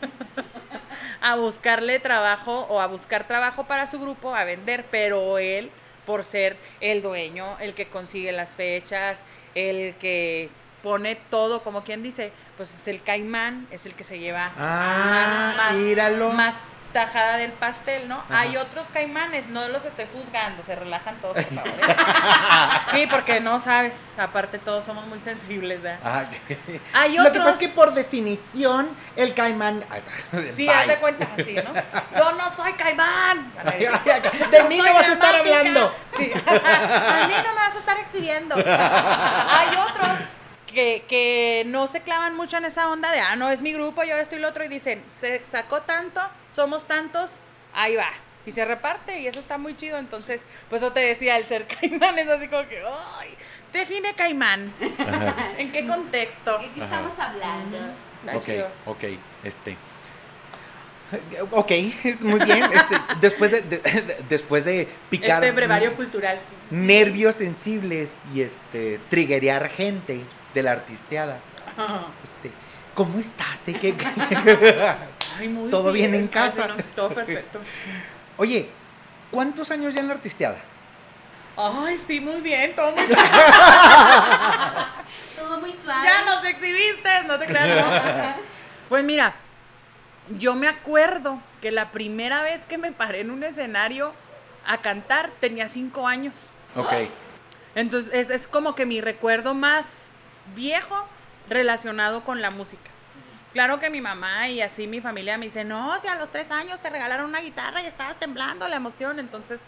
a 1.24 1.36
buscarle 1.36 1.98
trabajo 2.00 2.66
o 2.68 2.80
a 2.82 2.86
buscar 2.86 3.26
trabajo 3.26 3.64
para 3.64 3.86
su 3.86 3.98
grupo, 3.98 4.34
a 4.34 4.44
vender, 4.44 4.84
pero 4.90 5.38
él, 5.38 5.70
por 6.04 6.22
ser 6.22 6.56
el 6.80 7.00
dueño, 7.00 7.56
el 7.60 7.72
que 7.74 7.88
consigue 7.88 8.30
las 8.30 8.54
fechas, 8.54 9.22
el 9.54 9.94
que 9.94 10.50
pone 10.82 11.16
todo, 11.30 11.62
como 11.62 11.82
quien 11.82 12.02
dice, 12.02 12.30
pues 12.58 12.74
es 12.74 12.86
el 12.88 13.02
caimán, 13.02 13.66
es 13.70 13.86
el 13.86 13.94
que 13.94 14.04
se 14.04 14.18
lleva 14.18 14.52
Ah, 14.58 15.70
míralo. 15.72 16.30
más 16.34 16.64
tajada 16.94 17.36
del 17.36 17.52
pastel, 17.52 18.08
¿no? 18.08 18.20
Ajá. 18.20 18.40
Hay 18.40 18.56
otros 18.56 18.86
caimanes, 18.94 19.48
no 19.48 19.68
los 19.68 19.84
estoy 19.84 20.06
juzgando, 20.14 20.62
se 20.62 20.74
relajan 20.76 21.16
todos, 21.16 21.36
por 21.36 21.44
favor. 21.44 21.68
¿eh? 21.68 21.96
sí, 22.92 23.06
porque 23.10 23.40
no 23.40 23.60
sabes, 23.60 23.96
aparte 24.16 24.58
todos 24.58 24.84
somos 24.84 25.04
muy 25.06 25.18
sensibles, 25.20 25.82
¿verdad? 25.82 25.98
Ah, 26.02 26.22
Hay 26.94 27.16
Lo 27.16 27.24
que 27.24 27.28
otros- 27.30 27.44
pasa 27.44 27.54
es 27.54 27.60
que 27.60 27.68
por 27.74 27.92
definición 27.92 28.88
el 29.16 29.34
caimán. 29.34 29.84
Sí, 30.54 30.68
haz 30.68 30.86
de 30.86 30.96
cuenta, 30.96 31.28
así, 31.38 31.54
¿no? 31.56 31.74
Yo 32.18 32.32
no 32.32 32.56
soy 32.56 32.72
caimán. 32.74 33.52
Ay, 33.64 33.86
ay, 33.86 34.10
ay, 34.10 34.50
De 34.50 34.64
mí 34.64 34.78
no 34.78 34.94
vas 34.94 35.08
a 35.08 35.12
estar 35.12 35.34
hablando. 35.34 35.94
Sí. 36.16 36.32
A 36.46 37.26
mí 37.26 37.34
no 37.44 37.50
me 37.54 37.60
vas 37.60 37.74
a 37.74 37.78
estar 37.80 37.98
exhibiendo. 37.98 38.54
Hay 38.56 39.76
otros 39.76 40.20
que, 40.74 41.04
que 41.08 41.62
no 41.66 41.86
se 41.86 42.02
clavan 42.02 42.36
mucho 42.36 42.58
en 42.58 42.64
esa 42.66 42.90
onda 42.90 43.10
de, 43.12 43.20
ah, 43.20 43.36
no, 43.36 43.50
es 43.50 43.62
mi 43.62 43.72
grupo, 43.72 44.02
yo 44.04 44.16
esto 44.16 44.36
y 44.36 44.40
lo 44.40 44.48
otro, 44.48 44.64
y 44.64 44.68
dicen, 44.68 45.02
se 45.12 45.44
sacó 45.46 45.82
tanto, 45.82 46.20
somos 46.54 46.86
tantos, 46.86 47.30
ahí 47.72 47.96
va. 47.96 48.10
Y 48.46 48.50
se 48.50 48.64
reparte, 48.66 49.20
y 49.20 49.26
eso 49.26 49.40
está 49.40 49.56
muy 49.56 49.74
chido. 49.74 49.96
Entonces, 49.96 50.42
pues 50.68 50.82
eso 50.82 50.92
te 50.92 51.00
decía, 51.00 51.36
el 51.38 51.46
ser 51.46 51.66
caimán 51.80 52.18
es 52.18 52.28
así 52.28 52.48
como 52.48 52.68
que, 52.68 52.82
¡ay! 53.18 53.34
Define 53.72 54.14
caimán. 54.14 54.72
¿En 55.58 55.72
qué 55.72 55.86
contexto? 55.86 56.58
¿De 56.58 56.68
qué 56.74 56.82
estamos 56.84 57.18
hablando? 57.18 57.78
Está 58.24 58.36
Ok, 58.36 58.44
chido. 58.44 58.68
ok, 58.86 59.04
este. 59.44 59.76
Ok, 61.52 61.70
muy 62.20 62.40
bien. 62.44 62.64
Este, 62.64 62.96
después 63.20 63.50
de, 63.52 63.60
de- 63.62 63.78
de- 63.78 64.24
después 64.28 64.64
de 64.64 64.88
picar 65.10 65.42
Este 65.44 65.54
brevario 65.54 65.94
cultural. 65.94 66.40
nervios 66.70 67.36
sensibles 67.36 68.10
y 68.34 68.40
este 68.42 68.98
triggerear 69.10 69.68
gente 69.68 70.22
de 70.54 70.62
la 70.62 70.72
artisteada. 70.72 71.38
Este, 72.22 72.50
¿cómo 72.94 73.18
estás? 73.18 73.58
eh? 73.66 73.74
¿Qué- 73.80 73.96
qué- 73.96 74.06
Ay, 75.38 75.48
muy 75.48 75.70
¿Todo 75.70 75.92
bien 75.92 76.14
en 76.14 76.28
casa? 76.28 76.66
Ay, 76.70 76.74
no, 76.78 76.84
todo 76.94 77.08
perfecto. 77.10 77.60
Oye, 78.36 78.68
¿cuántos 79.30 79.70
años 79.70 79.94
ya 79.94 80.00
en 80.00 80.08
la 80.08 80.14
artisteada? 80.14 80.58
Ay, 81.56 82.00
sí, 82.06 82.20
muy 82.20 82.40
bien, 82.40 82.74
todo 82.74 82.92
muy 82.92 83.04
bien. 83.06 83.18
Todo 85.36 85.60
muy 85.60 85.72
suave. 85.72 86.08
Ya 86.08 86.24
nos 86.24 86.44
exhibiste, 86.44 87.08
no 87.26 87.38
te 87.38 87.46
creas. 87.46 87.86
no. 87.86 88.44
Pues 88.88 89.02
mira, 89.02 89.34
yo 90.38 90.54
me 90.54 90.68
acuerdo 90.68 91.40
que 91.62 91.72
la 91.72 91.90
primera 91.90 92.42
vez 92.42 92.64
que 92.66 92.76
me 92.78 92.92
paré 92.92 93.20
en 93.20 93.30
un 93.30 93.42
escenario 93.42 94.12
a 94.66 94.78
cantar 94.78 95.30
tenía 95.40 95.68
cinco 95.68 96.06
años. 96.06 96.46
Ok. 96.76 96.92
Entonces 97.74 98.12
es, 98.14 98.30
es 98.30 98.46
como 98.46 98.74
que 98.74 98.84
mi 98.86 99.00
recuerdo 99.00 99.54
más 99.54 99.86
viejo 100.54 101.06
relacionado 101.48 102.24
con 102.24 102.40
la 102.40 102.50
música. 102.50 102.90
Claro 103.52 103.78
que 103.78 103.88
mi 103.88 104.00
mamá 104.00 104.48
y 104.48 104.60
así 104.60 104.86
mi 104.86 105.00
familia 105.00 105.38
me 105.38 105.46
dice, 105.46 105.64
no, 105.64 106.00
si 106.00 106.08
a 106.08 106.16
los 106.16 106.30
tres 106.30 106.50
años 106.50 106.80
te 106.80 106.90
regalaron 106.90 107.26
una 107.26 107.40
guitarra 107.40 107.82
y 107.82 107.86
estabas 107.86 108.18
temblando 108.18 108.66
la 108.68 108.76
emoción. 108.76 109.20
Entonces 109.20 109.60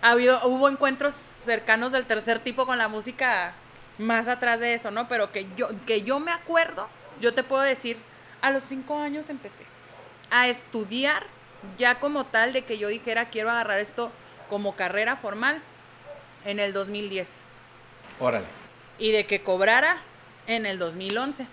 ha 0.00 0.12
habido, 0.12 0.40
hubo 0.46 0.68
encuentros 0.68 1.14
cercanos 1.14 1.92
del 1.92 2.06
tercer 2.06 2.38
tipo 2.38 2.64
con 2.64 2.78
la 2.78 2.88
música 2.88 3.52
más 3.98 4.28
atrás 4.28 4.60
de 4.60 4.72
eso, 4.72 4.90
¿no? 4.90 5.06
Pero 5.08 5.32
que 5.32 5.46
yo, 5.56 5.68
que 5.86 6.02
yo 6.02 6.18
me 6.18 6.32
acuerdo, 6.32 6.88
yo 7.20 7.34
te 7.34 7.42
puedo 7.42 7.62
decir, 7.62 7.98
a 8.40 8.50
los 8.50 8.62
cinco 8.68 8.98
años 8.98 9.28
empecé 9.28 9.66
a 10.30 10.48
estudiar 10.48 11.26
ya 11.76 12.00
como 12.00 12.24
tal 12.24 12.54
de 12.54 12.64
que 12.64 12.78
yo 12.78 12.88
dijera 12.88 13.28
quiero 13.28 13.50
agarrar 13.50 13.78
esto 13.80 14.10
como 14.48 14.76
carrera 14.76 15.16
formal 15.16 15.60
en 16.46 16.58
el 16.58 16.72
2010 16.72 17.42
Órale. 18.18 18.59
Y 19.00 19.10
de 19.10 19.26
que 19.26 19.42
cobrara 19.42 19.96
en 20.46 20.66
el 20.66 20.78
2011. 20.78 21.46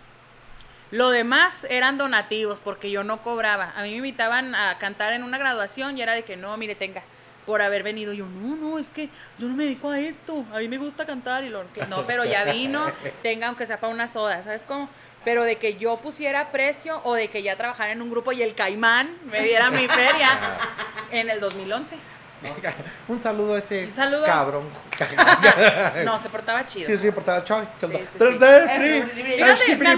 Lo 0.91 1.09
demás 1.09 1.65
eran 1.69 1.97
donativos 1.97 2.59
porque 2.59 2.91
yo 2.91 3.03
no 3.03 3.23
cobraba. 3.23 3.73
A 3.75 3.83
mí 3.83 3.91
me 3.91 3.97
invitaban 3.97 4.53
a 4.53 4.77
cantar 4.77 5.13
en 5.13 5.23
una 5.23 5.37
graduación 5.37 5.97
y 5.97 6.01
era 6.01 6.13
de 6.13 6.23
que 6.23 6.37
no, 6.37 6.55
mire, 6.57 6.75
tenga, 6.75 7.03
por 7.45 7.61
haber 7.61 7.83
venido. 7.83 8.13
Yo, 8.13 8.25
no, 8.25 8.55
no, 8.55 8.79
es 8.79 8.85
que 8.87 9.09
yo 9.37 9.47
no 9.47 9.55
me 9.55 9.63
dedico 9.63 9.89
a 9.89 9.99
esto. 9.99 10.45
A 10.53 10.59
mí 10.59 10.67
me 10.67 10.77
gusta 10.77 11.05
cantar 11.05 11.43
y 11.43 11.49
lo 11.49 11.71
que 11.73 11.85
no, 11.87 12.05
pero 12.05 12.23
ya 12.25 12.45
vino, 12.45 12.85
tenga 13.23 13.47
aunque 13.47 13.65
sea 13.65 13.79
para 13.79 13.91
una 13.91 14.07
soda, 14.07 14.43
¿sabes 14.43 14.63
cómo? 14.63 14.89
Pero 15.25 15.43
de 15.43 15.57
que 15.57 15.75
yo 15.75 15.97
pusiera 15.97 16.51
precio 16.51 17.01
o 17.03 17.15
de 17.15 17.29
que 17.29 17.43
ya 17.43 17.57
trabajara 17.57 17.91
en 17.91 18.01
un 18.01 18.09
grupo 18.09 18.31
y 18.31 18.41
el 18.41 18.53
caimán 18.53 19.17
me 19.25 19.41
diera 19.41 19.69
mi 19.71 19.87
feria 19.87 20.39
en 21.11 21.29
el 21.29 21.41
2011. 21.41 21.97
Un 23.07 23.19
saludo 23.19 23.55
a 23.55 23.59
ese 23.59 23.91
saludo. 23.91 24.25
cabrón. 24.25 24.63
No, 26.05 26.17
se 26.19 26.29
portaba 26.29 26.65
chido. 26.65 26.85
Sí, 26.85 26.97
sí, 26.97 27.11
portaba 27.11 27.43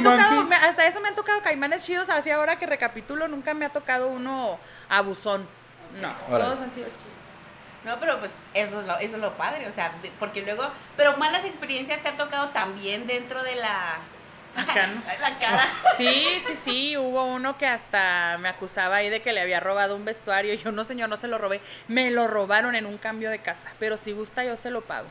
tocado, 0.03 0.43
me- 0.45 0.55
hasta 0.55 0.87
eso 0.87 0.99
me 1.01 1.09
han 1.09 1.15
tocado 1.15 1.41
caimanes 1.41 1.85
chidos, 1.85 2.09
así 2.09 2.31
ahora 2.31 2.57
que 2.57 2.65
recapitulo, 2.65 3.27
nunca 3.27 3.53
me 3.53 3.65
ha 3.65 3.69
tocado 3.69 4.07
uno 4.07 4.57
abusón. 4.87 5.47
No, 6.01 6.13
Órale. 6.29 6.45
todos 6.45 6.61
han 6.61 6.71
sido 6.71 6.85
chidos. 6.87 7.09
No, 7.85 7.97
pero 7.99 8.19
pues 8.19 8.31
eso 8.53 8.81
es 8.81 8.87
lo, 8.87 8.97
eso 8.99 9.15
es 9.15 9.21
lo 9.21 9.33
padre, 9.37 9.67
o 9.67 9.73
sea, 9.73 9.93
de- 10.01 10.11
porque 10.19 10.41
luego, 10.41 10.63
pero 10.97 11.15
malas 11.17 11.45
experiencias 11.45 12.01
te 12.01 12.09
ha 12.09 12.17
tocado 12.17 12.49
también 12.49 13.07
dentro 13.07 13.41
de 13.43 13.55
la... 13.55 13.97
Acá, 14.55 14.87
¿no? 14.87 15.01
la 15.21 15.39
cara. 15.39 15.67
Sí, 15.97 16.39
sí, 16.39 16.55
sí, 16.55 16.97
hubo 16.97 17.25
uno 17.25 17.57
que 17.57 17.65
hasta 17.67 18.37
me 18.39 18.49
acusaba 18.49 18.97
ahí 18.97 19.09
de 19.09 19.21
que 19.21 19.33
le 19.33 19.41
había 19.41 19.59
robado 19.59 19.95
un 19.95 20.05
vestuario. 20.05 20.53
Y 20.53 20.57
yo, 20.57 20.71
no, 20.71 20.83
señor, 20.83 21.09
no 21.09 21.17
se 21.17 21.27
lo 21.27 21.37
robé. 21.37 21.61
Me 21.87 22.11
lo 22.11 22.27
robaron 22.27 22.75
en 22.75 22.85
un 22.85 22.97
cambio 22.97 23.29
de 23.29 23.39
casa. 23.39 23.69
Pero 23.79 23.97
si 23.97 24.11
gusta, 24.11 24.43
yo 24.43 24.57
se 24.57 24.71
lo 24.71 24.81
pago. 24.81 25.07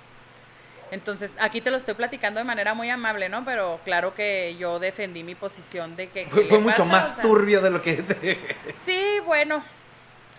Entonces, 0.90 1.34
aquí 1.38 1.60
te 1.60 1.70
lo 1.70 1.76
estoy 1.76 1.94
platicando 1.94 2.38
de 2.38 2.44
manera 2.44 2.74
muy 2.74 2.88
amable, 2.88 3.28
¿no? 3.28 3.44
Pero 3.44 3.80
claro 3.84 4.14
que 4.14 4.56
yo 4.58 4.78
defendí 4.78 5.22
mi 5.22 5.34
posición 5.34 5.96
de 5.96 6.08
que... 6.08 6.24
¿qué 6.24 6.46
Fue, 6.48 6.58
mucho 6.58 6.84
pasa? 6.84 6.84
más 6.84 7.10
O 7.10 7.14
sea, 7.14 7.22
turbio 7.22 7.60
de 7.60 7.70
lo 7.70 7.82
que. 7.82 8.02
Sí, 8.86 9.20
bueno, 9.26 9.62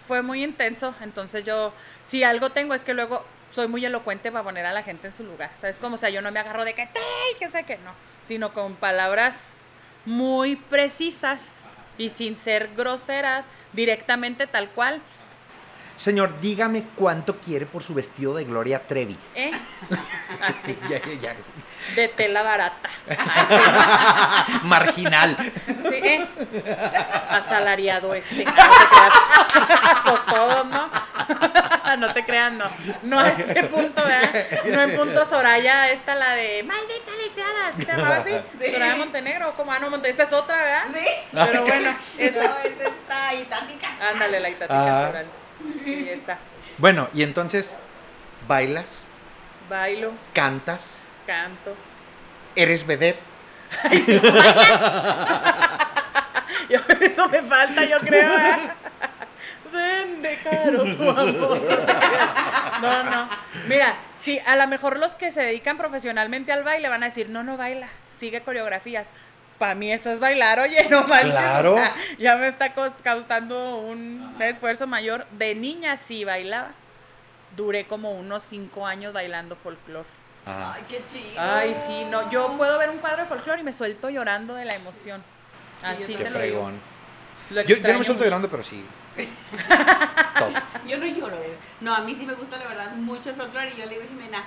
fue 0.08 0.24
muy 0.24 0.44
intenso. 0.44 0.96
Entonces 1.01 1.46
yo, 1.46 1.72
si 2.03 2.24
algo 2.24 2.50
tengo 2.50 2.74
es 2.74 2.84
que 2.84 2.96
luego 2.96 3.24
soy 3.51 3.68
muy 3.68 3.84
elocuente 3.86 4.32
para 4.32 4.44
poner 4.44 4.65
a 4.65 4.74
la 4.74 4.84
gente 4.84 5.08
en 5.08 5.13
su 5.13 5.24
lugar. 5.24 5.51
¿Sabes? 5.60 5.77
Como, 5.77 5.96
o 5.96 5.98
sea, 5.98 6.10
yo 6.10 6.22
no 6.22 6.32
me 6.32 6.39
agarro 6.39 6.65
de 6.65 6.74
que, 6.74 6.86
te, 6.88 7.00
que 7.39 7.50
sé 7.50 7.63
que 7.63 7.77
no. 7.77 7.91
Sino 8.24 8.53
con 8.53 8.75
palabras 8.75 9.36
muy 10.06 10.56
precisas 10.56 11.62
y 11.98 12.10
sin 12.10 12.38
ser 12.38 12.70
grosera, 12.75 13.44
directamente 13.74 14.48
tal 14.48 14.70
cual. 14.70 15.01
Señor, 15.98 16.39
dígame 16.39 16.84
cuánto 16.96 17.39
quiere 17.41 17.65
por 17.65 17.84
su 17.84 17.94
vestido 17.94 18.34
de 18.34 18.46
Gloria 18.46 18.88
Trevi. 18.88 19.18
¿eh? 19.36 19.51
Así, 20.41 20.77
Ya, 20.89 20.98
ya, 21.03 21.13
ya. 21.20 21.36
de 21.96 22.08
tela 22.08 22.41
barata. 22.41 22.89
Marginal. 24.63 25.36
sí, 25.68 25.74
sí, 25.89 25.96
¿eh? 25.96 26.25
Asalariado 27.29 28.13
este. 28.13 28.46
No 28.46 28.51
te 28.53 28.58
creas. 28.58 29.13
Pues 30.06 30.25
todos, 30.25 30.65
¿no? 30.68 30.89
No 31.98 32.13
te 32.13 32.24
creas, 32.25 32.51
no. 32.53 32.65
No 33.03 33.19
a 33.19 33.29
ese 33.29 33.63
punto, 33.65 34.03
¿verdad? 34.03 34.29
No 34.65 34.81
en 34.81 34.96
punto 34.96 35.25
Soraya, 35.25 35.91
esta 35.91 36.15
la 36.15 36.36
de 36.36 36.63
maldita 36.63 37.12
lisiada, 37.24 37.72
¿sí 37.75 37.84
¿se 37.84 37.91
llamaba 37.91 38.17
así? 38.17 38.31
Sí. 38.62 38.72
Soraya 38.72 38.96
Montenegro, 38.96 39.53
como 39.55 39.72
ah, 39.72 39.79
no, 39.79 39.89
Monte- 39.89 40.10
esa 40.10 40.24
es 40.24 40.34
otra, 40.34 40.55
¿verdad? 40.62 40.84
Sí. 40.93 41.05
Pero 41.34 41.63
bueno, 41.65 41.96
Eso 42.17 42.41
esa. 42.41 42.62
es 42.63 42.74
esta 42.79 43.34
itática. 43.34 43.88
Ándale, 44.01 44.39
la 44.39 44.50
itática 44.50 44.79
Ah. 45.00 45.01
natural. 45.03 45.25
Sí, 45.84 46.10
esa. 46.10 46.38
Bueno, 46.77 47.10
y 47.13 47.24
entonces, 47.24 47.75
bailas, 48.48 49.00
Bailo, 49.69 50.13
cantas, 50.34 50.91
canto. 51.27 51.75
eres 52.55 52.86
vedette. 52.88 53.19
Yo- 56.69 56.79
eso 57.01 57.27
me 57.29 57.41
falta, 57.41 57.84
yo 57.84 58.00
creo. 58.00 58.29
¿verdad? 58.29 58.75
Vende 59.72 60.40
caro 60.44 60.84
tu 60.84 61.10
amor. 61.10 61.62
No, 62.82 63.04
no. 63.04 63.30
Mira, 63.68 63.94
sí, 64.16 64.40
a 64.46 64.56
lo 64.56 64.66
mejor 64.68 65.00
los 65.00 65.12
que 65.16 65.32
se 65.32 65.42
dedican 65.42 65.78
profesionalmente 65.78 66.54
al 66.54 66.64
baile 66.64 66.88
van 66.88 67.04
a 67.04 67.08
decir, 67.08 67.28
no, 67.30 67.44
no 67.44 67.58
baila, 67.58 67.90
sigue 68.22 68.40
coreografías. 68.42 69.08
Para 69.58 69.76
mí 69.76 69.92
eso 69.92 70.10
es 70.12 70.22
bailar, 70.22 70.60
oye, 70.62 70.88
no 70.90 71.04
manches. 71.04 71.36
Claro. 71.36 71.74
o 71.74 71.78
sea, 71.78 71.94
ya 72.18 72.38
me 72.38 72.48
está 72.48 72.74
causando 73.04 73.76
un 73.80 74.34
esfuerzo 74.40 74.88
mayor. 74.88 75.28
De 75.32 75.56
niña 75.56 75.98
sí 75.98 76.24
bailaba. 76.24 76.70
Duré 77.58 77.86
como 77.86 78.12
unos 78.12 78.44
cinco 78.44 78.88
años 78.88 79.12
bailando 79.12 79.58
folclore. 79.58 80.08
Ah. 80.46 80.76
Ay, 80.78 80.84
qué 80.88 81.04
chido. 81.12 81.34
Ay, 81.42 81.76
sí, 81.86 82.06
no. 82.10 82.32
Yo 82.32 82.56
puedo 82.56 82.80
ver 82.80 82.90
un 82.92 83.00
cuadro 83.00 83.24
de 83.24 83.28
folclore 83.28 83.60
y 83.60 83.64
me 83.66 83.74
suelto 83.74 84.10
llorando 84.10 84.54
de 84.56 84.64
la 84.64 84.76
emoción. 84.76 85.22
Así 85.84 86.14
yo 86.14 86.18
te 86.20 86.24
Qué 86.24 86.30
lo 86.30 86.40
digo. 86.40 86.40
fregón. 86.40 86.80
Lo 87.50 87.62
Yo, 87.64 87.76
yo 87.76 87.82
no 87.82 88.00
me 88.00 88.06
suelto 88.06 88.14
mucho. 88.14 88.24
llorando, 88.24 88.50
pero 88.50 88.64
sí. 88.64 88.86
Top. 90.40 90.54
Yo 90.88 90.98
no 90.98 91.06
lloro, 91.06 91.36
eh. 91.38 91.58
No, 91.82 91.96
a 91.96 92.02
mí 92.02 92.16
sí 92.16 92.26
me 92.26 92.34
gusta, 92.34 92.58
la 92.58 92.68
verdad, 92.68 92.92
mucho 92.92 93.30
el 93.30 93.36
folclore. 93.36 93.72
Y 93.74 93.78
yo 93.78 93.86
le 93.86 93.92
digo 93.92 94.04
a 94.04 94.08
Jimena, 94.08 94.44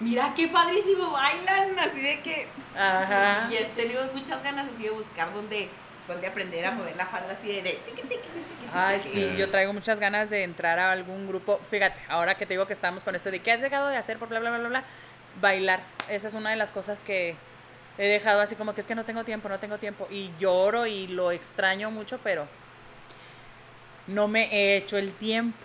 mira 0.00 0.32
qué 0.34 0.48
padrísimo 0.48 1.10
bailan. 1.12 1.78
Así 1.78 2.00
de 2.00 2.20
que. 2.20 2.48
Ajá. 2.76 3.48
Y 3.50 3.56
he 3.56 3.64
tenido 3.76 4.04
muchas 4.12 4.42
ganas 4.42 4.68
así 4.72 4.84
de 4.84 4.90
buscar 4.90 5.32
dónde 5.32 5.68
aprender 6.28 6.64
a 6.64 6.72
mover 6.72 6.96
la 6.96 7.06
falda 7.06 7.32
así 7.32 7.48
de. 7.48 7.62
de 7.62 7.72
tiqui, 7.72 8.02
tiqui, 8.02 8.08
tiqui, 8.08 8.28
tiqui, 8.28 8.70
Ay, 8.72 9.00
sí, 9.02 9.34
yo 9.36 9.50
traigo 9.50 9.72
muchas 9.72 10.00
ganas 10.00 10.30
de 10.30 10.42
entrar 10.42 10.78
a 10.78 10.92
algún 10.92 11.26
grupo. 11.26 11.60
Fíjate, 11.70 12.00
ahora 12.08 12.36
que 12.36 12.46
te 12.46 12.54
digo 12.54 12.66
que 12.66 12.72
estamos 12.72 13.04
con 13.04 13.14
esto 13.14 13.30
de 13.30 13.40
qué 13.40 13.52
has 13.52 13.60
dejado 13.60 13.88
de 13.88 13.96
hacer 13.96 14.18
por 14.18 14.28
bla, 14.28 14.40
bla, 14.40 14.50
bla, 14.50 14.58
bla, 14.60 14.68
bla, 14.68 14.84
bailar. 15.40 15.80
Esa 16.08 16.28
es 16.28 16.34
una 16.34 16.50
de 16.50 16.56
las 16.56 16.72
cosas 16.72 17.02
que 17.02 17.36
he 17.98 18.06
dejado 18.06 18.40
así 18.40 18.54
como 18.56 18.74
que 18.74 18.80
es 18.80 18.86
que 18.86 18.94
no 18.94 19.04
tengo 19.04 19.24
tiempo, 19.24 19.48
no 19.48 19.58
tengo 19.58 19.78
tiempo. 19.78 20.06
Y 20.10 20.30
lloro 20.38 20.86
y 20.86 21.06
lo 21.06 21.30
extraño 21.30 21.90
mucho, 21.90 22.20
pero 22.22 22.46
no 24.06 24.28
me 24.28 24.44
he 24.54 24.76
hecho 24.76 24.96
el 24.98 25.12
tiempo 25.12 25.56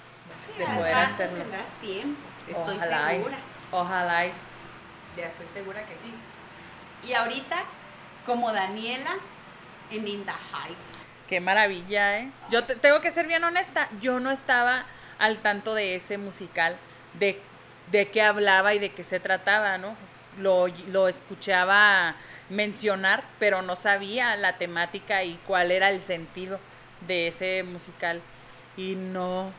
de 0.58 0.66
poder 0.66 0.96
hacerlo. 0.96 1.38
Tendrás 1.40 1.68
tiempo. 1.82 2.20
Estoy 2.48 2.76
Ojalá 2.78 3.14
y- 3.14 3.18
segura. 3.18 3.38
Ojalá 3.72 4.26
y 4.26 4.34
Ya 5.18 5.28
estoy 5.28 5.46
segura 5.54 5.82
que 5.86 5.94
sí. 5.96 6.14
Y 7.10 7.14
ahorita, 7.14 7.64
como 8.26 8.52
Daniela 8.52 9.16
en 9.92 10.08
In 10.08 10.26
the 10.26 10.32
Heights. 10.32 11.00
Qué 11.28 11.40
maravilla, 11.40 12.20
¿eh? 12.20 12.32
Yo 12.50 12.66
te- 12.66 12.76
tengo 12.76 13.00
que 13.02 13.12
ser 13.12 13.28
bien 13.28 13.44
honesta, 13.44 13.90
yo 14.02 14.20
no 14.20 14.32
estaba 14.32 14.86
al 15.20 15.38
tanto 15.38 15.74
de 15.74 15.96
ese 15.96 16.18
musical, 16.18 16.76
de, 17.14 17.42
de 17.92 18.10
qué 18.10 18.22
hablaba 18.22 18.74
y 18.74 18.80
de 18.80 18.92
qué 18.92 19.04
se 19.04 19.20
trataba, 19.20 19.78
¿no? 19.78 19.96
Lo, 20.38 20.68
lo 20.88 21.08
escuchaba 21.08 22.16
mencionar, 22.50 23.24
pero 23.40 23.62
no 23.62 23.76
sabía 23.76 24.36
la 24.36 24.58
temática 24.58 25.24
y 25.24 25.40
cuál 25.48 25.72
era 25.72 25.90
el 25.90 26.02
sentido 26.02 26.60
de 27.08 27.28
ese 27.28 27.64
musical. 27.64 28.22
Y 28.78 28.96
no, 28.96 29.52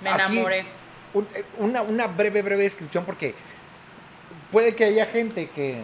me 0.00 0.10
Así, 0.10 0.32
enamoré. 0.34 0.66
un- 1.14 1.28
eh, 1.34 1.44
una, 1.58 1.82
una 1.82 2.06
breve, 2.06 2.42
breve 2.42 2.62
descripción 2.64 3.04
porque 3.04 3.34
puede 4.50 4.74
que 4.74 4.84
haya 4.84 5.06
gente 5.06 5.48
que 5.50 5.80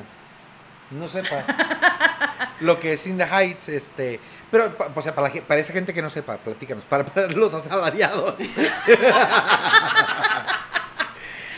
no 0.91 1.09
sepa 1.09 1.45
lo 2.61 2.79
que 2.81 2.95
es 2.95 3.07
In 3.07 3.17
the 3.19 3.25
Heights, 3.25 3.69
este, 3.69 4.21
pero 4.51 4.75
o 4.95 5.03
sea, 5.03 5.15
para, 5.15 5.29
la 5.33 5.41
para 5.43 5.61
esa 5.61 5.73
gente 5.73 5.95
que 5.95 6.03
no 6.03 6.11
sepa, 6.11 6.37
platícanos, 6.39 6.85
para, 6.85 7.05
para 7.07 7.29
los 7.29 7.55
asalariados. 7.55 8.39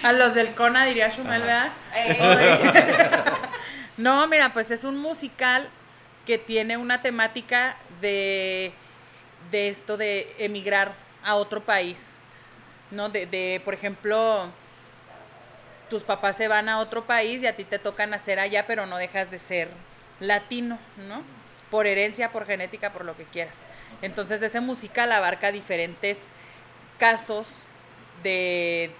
A 0.02 0.12
los 0.12 0.34
del 0.34 0.54
Cona 0.54 0.84
diría 0.84 1.08
Shumel, 1.08 1.42
Ajá. 1.48 1.72
¿verdad? 1.94 2.70
Eh, 2.76 3.10
No, 3.96 4.26
mira, 4.26 4.52
pues 4.52 4.70
es 4.72 4.82
un 4.84 4.98
musical 4.98 5.70
que 6.26 6.36
tiene 6.36 6.76
una 6.76 7.00
temática 7.00 7.76
de, 8.00 8.74
de 9.50 9.68
esto 9.68 9.96
de 9.96 10.34
emigrar 10.38 10.94
a 11.22 11.36
otro 11.36 11.64
país, 11.64 12.20
¿no? 12.90 13.08
De, 13.08 13.26
de, 13.26 13.60
por 13.64 13.74
ejemplo, 13.74 14.50
tus 15.90 16.02
papás 16.02 16.36
se 16.36 16.48
van 16.48 16.68
a 16.68 16.78
otro 16.78 17.06
país 17.06 17.42
y 17.42 17.46
a 17.46 17.56
ti 17.56 17.64
te 17.64 17.78
toca 17.78 18.06
nacer 18.06 18.38
allá, 18.38 18.66
pero 18.66 18.86
no 18.86 18.96
dejas 18.96 19.30
de 19.30 19.38
ser 19.38 19.68
latino, 20.20 20.78
¿no? 21.08 21.22
Por 21.70 21.86
herencia, 21.86 22.30
por 22.30 22.46
genética, 22.46 22.92
por 22.92 23.04
lo 23.04 23.16
que 23.16 23.24
quieras. 23.24 23.56
Entonces 24.02 24.42
ese 24.42 24.60
musical 24.60 25.12
abarca 25.12 25.52
diferentes 25.52 26.28
casos 26.98 27.48
de 28.22 28.90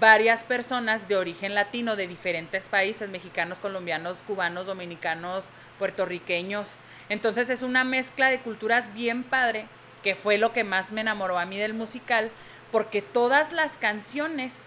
varias 0.00 0.44
personas 0.44 1.08
de 1.08 1.16
origen 1.16 1.54
latino 1.54 1.96
de 1.96 2.06
diferentes 2.06 2.68
países, 2.68 3.10
mexicanos, 3.10 3.58
colombianos, 3.58 4.18
cubanos, 4.26 4.66
dominicanos, 4.66 5.46
puertorriqueños. 5.78 6.76
Entonces 7.12 7.50
es 7.50 7.60
una 7.60 7.84
mezcla 7.84 8.30
de 8.30 8.38
culturas 8.40 8.94
bien 8.94 9.22
padre, 9.22 9.66
que 10.02 10.14
fue 10.14 10.38
lo 10.38 10.54
que 10.54 10.64
más 10.64 10.92
me 10.92 11.02
enamoró 11.02 11.38
a 11.38 11.44
mí 11.44 11.58
del 11.58 11.74
musical, 11.74 12.30
porque 12.70 13.02
todas 13.02 13.52
las 13.52 13.76
canciones 13.76 14.64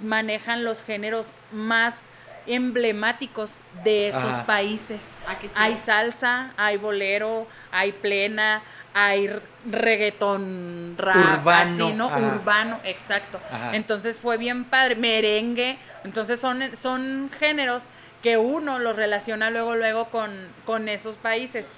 manejan 0.00 0.62
los 0.62 0.84
géneros 0.84 1.32
más 1.50 2.10
emblemáticos 2.46 3.56
de 3.82 4.10
esos 4.10 4.22
Ajá. 4.22 4.46
países. 4.46 5.16
Ah. 5.26 5.38
Hay 5.56 5.76
salsa, 5.76 6.52
hay 6.56 6.76
bolero, 6.76 7.48
hay 7.72 7.90
plena, 7.90 8.62
hay 8.94 9.28
reggaetón 9.68 10.94
rap, 10.96 11.40
Urbano, 11.40 11.86
así, 11.86 11.92
¿no? 11.94 12.06
ajá. 12.06 12.18
Urbano, 12.20 12.80
exacto. 12.84 13.40
Ajá. 13.50 13.74
Entonces 13.74 14.20
fue 14.20 14.36
bien 14.36 14.66
padre, 14.66 14.94
merengue, 14.94 15.78
entonces 16.04 16.38
son, 16.38 16.62
son 16.76 17.28
géneros 17.40 17.88
que 18.22 18.36
uno 18.36 18.78
los 18.78 18.94
relaciona 18.94 19.50
luego, 19.50 19.74
luego 19.74 20.10
con, 20.10 20.30
con 20.64 20.88
esos 20.88 21.16
países. 21.16 21.72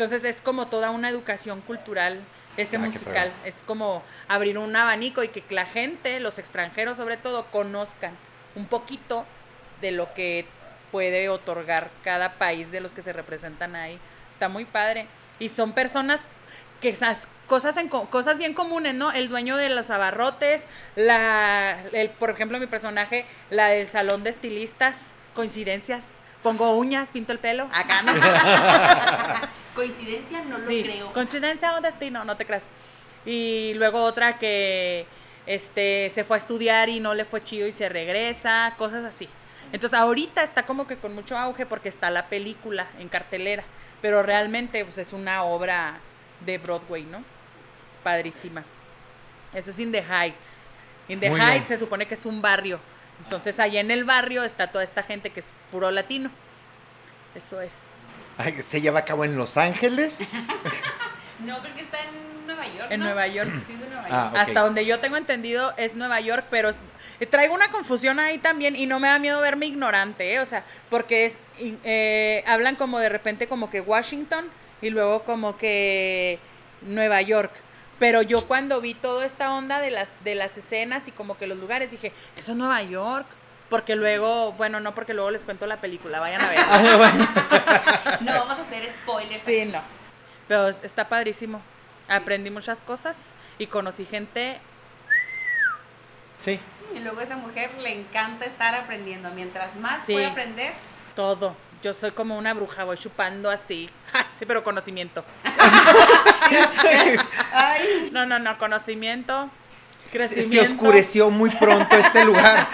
Entonces 0.00 0.24
es 0.24 0.40
como 0.40 0.68
toda 0.68 0.88
una 0.92 1.10
educación 1.10 1.60
cultural 1.60 2.20
ese 2.56 2.76
Ah, 2.76 2.78
musical. 2.80 3.34
Es 3.44 3.62
como 3.66 4.02
abrir 4.28 4.56
un 4.56 4.74
abanico 4.74 5.22
y 5.22 5.28
que 5.28 5.44
la 5.50 5.66
gente, 5.66 6.20
los 6.20 6.38
extranjeros 6.38 6.96
sobre 6.96 7.18
todo, 7.18 7.44
conozcan 7.50 8.16
un 8.54 8.64
poquito 8.66 9.26
de 9.82 9.92
lo 9.92 10.14
que 10.14 10.46
puede 10.90 11.28
otorgar 11.28 11.90
cada 12.02 12.32
país 12.38 12.70
de 12.70 12.80
los 12.80 12.94
que 12.94 13.02
se 13.02 13.12
representan 13.12 13.76
ahí. 13.76 13.98
Está 14.30 14.48
muy 14.48 14.64
padre. 14.64 15.06
Y 15.38 15.50
son 15.50 15.74
personas 15.74 16.24
que 16.80 16.88
esas 16.88 17.28
cosas 17.46 17.76
en 17.76 17.90
co- 17.90 18.08
cosas 18.08 18.38
bien 18.38 18.54
comunes, 18.54 18.94
¿no? 18.94 19.12
El 19.12 19.28
dueño 19.28 19.58
de 19.58 19.68
los 19.68 19.90
abarrotes, 19.90 20.64
la 20.96 21.76
el, 21.92 22.08
por 22.08 22.30
ejemplo, 22.30 22.58
mi 22.58 22.66
personaje, 22.66 23.26
la 23.50 23.66
del 23.66 23.86
salón 23.86 24.24
de 24.24 24.30
estilistas, 24.30 25.12
coincidencias. 25.34 26.04
Pongo 26.42 26.76
uñas, 26.76 27.08
pinto 27.12 27.32
el 27.32 27.38
pelo, 27.38 27.68
acá 27.72 28.02
no. 28.02 28.12
coincidencia, 29.74 30.42
no 30.42 30.58
lo 30.58 30.66
Sí, 30.66 30.82
creo. 30.82 31.12
coincidencia 31.12 31.74
o 31.74 31.80
destino, 31.80 32.24
no 32.24 32.36
te 32.36 32.46
creas. 32.46 32.62
Y 33.26 33.72
luego 33.74 34.02
otra 34.02 34.38
que 34.38 35.06
este 35.46 36.10
se 36.10 36.24
fue 36.24 36.36
a 36.36 36.38
estudiar 36.38 36.88
y 36.88 37.00
no 37.00 37.14
le 37.14 37.24
fue 37.24 37.42
chido 37.44 37.66
y 37.66 37.72
se 37.72 37.88
regresa, 37.88 38.74
cosas 38.78 39.04
así. 39.04 39.28
Entonces 39.72 39.98
ahorita 39.98 40.42
está 40.42 40.64
como 40.64 40.86
que 40.86 40.96
con 40.96 41.14
mucho 41.14 41.36
auge 41.36 41.66
porque 41.66 41.88
está 41.88 42.10
la 42.10 42.26
película 42.28 42.86
en 42.98 43.08
cartelera, 43.08 43.62
pero 44.00 44.22
realmente 44.22 44.84
pues 44.84 44.98
es 44.98 45.12
una 45.12 45.42
obra 45.44 45.98
de 46.44 46.58
Broadway, 46.58 47.04
¿no? 47.04 47.22
Padrísima. 48.02 48.64
Eso 49.52 49.70
es 49.70 49.78
In 49.78 49.92
the 49.92 50.02
Heights. 50.02 50.48
In 51.08 51.20
the 51.20 51.28
Muy 51.28 51.40
Heights 51.40 51.68
bien. 51.68 51.78
se 51.78 51.84
supone 51.84 52.06
que 52.06 52.14
es 52.14 52.24
un 52.24 52.40
barrio. 52.40 52.80
Entonces 53.24 53.58
ahí 53.60 53.78
en 53.78 53.90
el 53.90 54.04
barrio 54.04 54.42
está 54.44 54.68
toda 54.72 54.84
esta 54.84 55.02
gente 55.02 55.30
que 55.30 55.40
es 55.40 55.48
puro 55.70 55.90
latino. 55.90 56.30
Eso 57.34 57.60
es. 57.60 57.74
Ay, 58.38 58.60
se 58.62 58.80
lleva 58.80 59.00
a 59.00 59.04
cabo 59.04 59.24
en 59.24 59.36
Los 59.36 59.56
Ángeles. 59.56 60.20
No, 61.40 61.58
creo 61.62 61.74
que 61.74 61.80
está 61.80 61.96
en 62.04 62.46
Nueva 62.46 62.66
York. 62.66 62.86
En 62.90 63.00
¿no? 63.00 63.06
Nueva 63.06 63.26
York. 63.26 63.50
Sí, 63.66 63.72
es 63.72 63.80
en 63.80 63.88
Nueva 63.88 64.04
Ah, 64.10 64.24
York. 64.24 64.32
ok. 64.34 64.38
Hasta 64.40 64.60
donde 64.60 64.84
yo 64.84 64.98
tengo 65.00 65.16
entendido 65.16 65.72
es 65.78 65.94
Nueva 65.94 66.20
York, 66.20 66.44
pero 66.50 66.68
es- 66.68 66.76
eh, 67.18 67.24
traigo 67.24 67.54
una 67.54 67.70
confusión 67.70 68.20
ahí 68.20 68.36
también 68.36 68.76
y 68.76 68.84
no 68.84 69.00
me 69.00 69.08
da 69.08 69.18
miedo 69.18 69.40
verme 69.40 69.64
ignorante, 69.64 70.34
¿eh? 70.34 70.40
o 70.40 70.44
sea, 70.44 70.64
porque 70.90 71.24
es 71.24 71.38
eh, 71.58 72.44
hablan 72.46 72.76
como 72.76 72.98
de 72.98 73.08
repente 73.08 73.48
como 73.48 73.70
que 73.70 73.80
Washington 73.80 74.50
y 74.82 74.90
luego 74.90 75.22
como 75.22 75.56
que 75.56 76.38
Nueva 76.82 77.22
York. 77.22 77.52
Pero 78.00 78.22
yo 78.22 78.44
cuando 78.48 78.80
vi 78.80 78.94
toda 78.94 79.24
esta 79.24 79.54
onda 79.54 79.78
de 79.78 79.92
las 79.92 80.24
de 80.24 80.34
las 80.34 80.56
escenas 80.58 81.06
y 81.06 81.12
como 81.12 81.36
que 81.38 81.46
los 81.46 81.58
lugares 81.58 81.92
dije, 81.92 82.12
eso 82.36 82.50
es 82.52 82.58
Nueva 82.58 82.82
York. 82.82 83.26
Porque 83.68 83.94
luego, 83.94 84.50
bueno, 84.54 84.80
no 84.80 84.96
porque 84.96 85.14
luego 85.14 85.30
les 85.30 85.44
cuento 85.44 85.64
la 85.68 85.80
película, 85.80 86.18
vayan 86.18 86.40
a 86.40 86.48
ver. 86.48 86.58
No 88.22 88.32
vamos 88.32 88.58
a 88.58 88.62
hacer 88.62 88.84
spoilers. 89.02 89.42
Sí, 89.44 89.60
aquí. 89.60 89.70
no. 89.70 89.80
Pero 90.48 90.68
está 90.68 91.08
padrísimo. 91.08 91.62
Aprendí 92.08 92.50
muchas 92.50 92.80
cosas 92.80 93.16
y 93.58 93.68
conocí 93.68 94.04
gente 94.06 94.58
Sí. 96.40 96.58
Y 96.96 96.98
luego 97.00 97.20
a 97.20 97.24
esa 97.24 97.36
mujer 97.36 97.70
le 97.80 97.92
encanta 97.92 98.46
estar 98.46 98.74
aprendiendo. 98.74 99.30
Mientras 99.30 99.76
más 99.76 100.02
Sí. 100.02 100.14
puede 100.14 100.26
aprender, 100.26 100.72
Todo. 101.14 101.54
Yo 101.82 101.94
soy 101.94 102.10
como 102.10 102.36
una 102.36 102.52
bruja, 102.54 102.84
voy 102.84 102.96
chupando 102.98 103.50
así. 103.50 103.88
Sí, 104.38 104.44
pero 104.46 104.64
conocimiento. 104.64 105.24
ay, 107.52 108.10
No, 108.12 108.26
no, 108.26 108.38
no, 108.38 108.58
conocimiento, 108.58 109.48
Se, 110.06 110.10
crecimiento. 110.10 110.66
se 110.66 110.72
oscureció 110.72 111.30
muy 111.30 111.50
pronto 111.50 111.96
este 111.96 112.24
lugar. 112.24 112.66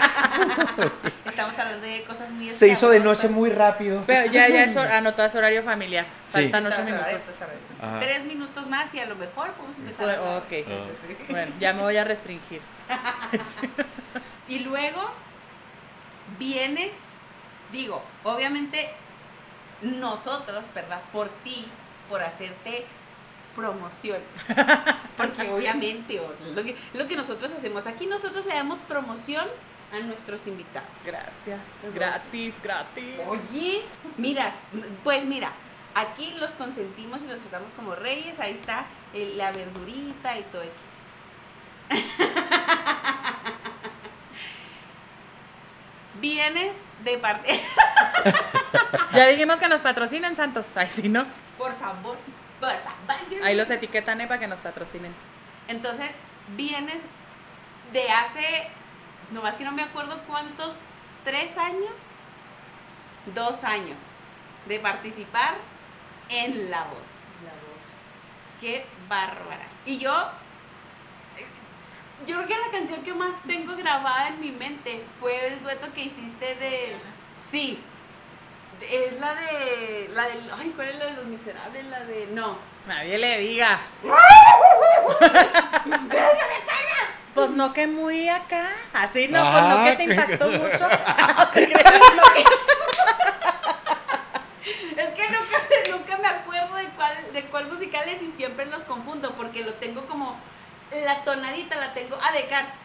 estamos 1.25 1.57
hablando 1.59 1.85
de 1.85 2.03
cosas 2.03 2.29
muy 2.31 2.49
Se 2.49 2.67
hizo 2.67 2.89
de 2.89 2.99
noche 2.99 3.27
muy 3.29 3.49
rápido. 3.49 4.03
Pero 4.07 4.31
ya, 4.31 4.47
ya 4.47 4.63
es 4.63 4.75
hor- 4.75 4.89
anotó 4.91 5.23
es 5.23 5.35
horario 5.35 5.61
familiar. 5.63 6.05
Sí. 6.29 6.49
Faltan 6.49 6.65
ocho 6.67 6.83
minutos. 6.83 7.23
Tres 7.99 8.23
minutos 8.25 8.67
más 8.67 8.93
y 8.93 8.99
a 8.99 9.05
lo 9.05 9.15
mejor 9.15 9.51
podemos 9.51 9.77
empezar 9.77 10.17
Pues, 10.19 10.19
ok. 10.19 10.49
Sí, 10.49 10.73
sí. 11.07 11.17
Bueno, 11.29 11.53
ya 11.59 11.73
me 11.73 11.81
voy 11.81 11.97
a 11.97 12.03
restringir. 12.03 12.61
Y 14.47 14.59
luego 14.59 15.11
vienes, 16.39 16.91
digo, 17.71 18.03
obviamente 18.23 18.89
nosotros, 19.81 20.65
¿verdad? 20.73 21.01
Por 21.11 21.29
ti, 21.43 21.65
por 22.09 22.21
hacerte 22.21 22.85
promoción. 23.55 24.21
Porque 25.15 25.49
obviamente 25.51 26.19
o 26.19 26.33
lo 26.55 26.63
que, 26.63 26.75
lo 26.93 27.07
que 27.07 27.15
nosotros 27.15 27.51
hacemos 27.51 27.87
aquí, 27.87 28.05
nosotros 28.05 28.45
le 28.45 28.53
damos 28.53 28.79
promoción 28.79 29.47
a 29.91 29.99
nuestros 29.99 30.45
invitados. 30.47 30.89
Gracias. 31.05 31.61
Gratis, 31.93 32.55
gratis. 32.61 33.15
Oye, 33.27 33.83
mira, 34.17 34.53
pues 35.03 35.25
mira, 35.25 35.51
Aquí 35.97 36.31
los 36.39 36.51
consentimos 36.51 37.21
y 37.23 37.27
los 37.27 37.39
tratamos 37.39 37.71
como 37.75 37.95
reyes. 37.95 38.39
Ahí 38.39 38.53
está 38.53 38.85
eh, 39.15 39.33
la 39.35 39.51
verdurita 39.51 40.37
y 40.37 40.43
todo. 40.43 40.61
aquí. 40.61 42.03
Vienes 46.19 46.75
de 47.03 47.17
parte. 47.17 47.61
Ya 49.13 49.27
dijimos 49.27 49.57
que 49.57 49.67
nos 49.67 49.81
patrocinen, 49.81 50.35
Santos. 50.35 50.65
Ay, 50.75 50.89
sí, 50.91 51.09
¿no? 51.09 51.25
por 51.57 51.73
favor, 51.79 52.17
por 52.59 52.69
favor. 52.69 53.43
Ahí 53.43 53.55
los 53.55 53.69
etiquetan 53.69 54.21
eh, 54.21 54.27
para 54.27 54.39
que 54.39 54.47
nos 54.47 54.59
patrocinen. 54.59 55.13
Entonces, 55.67 56.09
vienes 56.55 56.97
de 57.93 58.09
hace, 58.11 58.67
nomás 59.31 59.55
que 59.55 59.63
no 59.63 59.71
me 59.71 59.83
acuerdo 59.83 60.21
cuántos, 60.27 60.75
tres 61.23 61.57
años, 61.57 61.95
dos 63.33 63.63
años, 63.63 63.99
de 64.67 64.79
participar 64.79 65.55
en 66.29 66.69
La 66.69 66.83
Voz. 66.83 67.17
Qué 68.61 68.85
bárbara. 69.07 69.67
Y 69.85 69.99
yo, 69.99 70.29
yo 72.25 72.35
creo 72.35 72.47
que 72.47 72.57
la 72.57 72.71
canción 72.71 73.03
que 73.03 73.13
más 73.13 73.31
tengo 73.45 73.75
grabada 73.75 74.29
en 74.29 74.39
mi 74.41 74.51
mente 74.51 75.03
fue 75.19 75.47
el 75.47 75.61
dueto 75.61 75.93
que 75.93 76.01
hiciste 76.01 76.55
de... 76.55 76.95
Sí. 77.51 77.79
Es 78.89 79.19
la 79.19 79.35
de... 79.35 80.09
La 80.13 80.23
de... 80.23 80.33
Ay, 80.57 80.73
¿cuál 80.75 80.89
es 80.89 80.95
la 80.95 81.05
de 81.05 81.13
los 81.13 81.25
miserables? 81.25 81.85
La 81.85 81.99
de... 82.01 82.27
No. 82.27 82.57
Nadie 82.87 83.17
le 83.17 83.39
diga. 83.39 83.79
Pues 87.37 87.51
no 87.51 87.71
que 87.71 87.85
muy 87.85 88.27
acá. 88.29 88.67
Así 88.93 89.27
no, 89.27 89.51
pues 89.51 89.63
no 89.65 89.85
que 89.85 89.95
te 89.95 90.03
impactó 90.05 90.49
mucho. 90.49 90.89
Es 94.97 95.09
que 95.09 95.29
nunca, 95.29 95.57
nunca 95.91 96.17
me 96.17 96.27
acuerdo 96.27 96.75
de 96.77 96.85
cuál, 96.95 97.33
de 97.33 97.43
cuál 97.43 97.67
musical 97.67 98.09
es 98.09 98.23
y 98.23 98.31
siempre 98.31 98.65
los 98.65 98.81
confundo 98.85 99.35
porque 99.37 99.63
lo 99.63 99.75
tengo 99.75 100.07
como. 100.07 100.39
La 100.91 101.23
tonadita 101.23 101.75
la 101.75 101.93
tengo. 101.93 102.17
Ah, 102.21 102.31
de 102.31 102.45
Cats. 102.47 102.77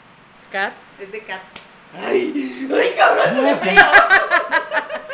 Cats. 0.51 0.83
Es 1.01 1.13
de 1.13 1.21
Cats. 1.21 1.51
¡Ay! 1.99 2.69
¡Ay, 2.73 2.95
cabrón! 2.97 3.35
Se 3.35 3.43
me. 3.43 3.79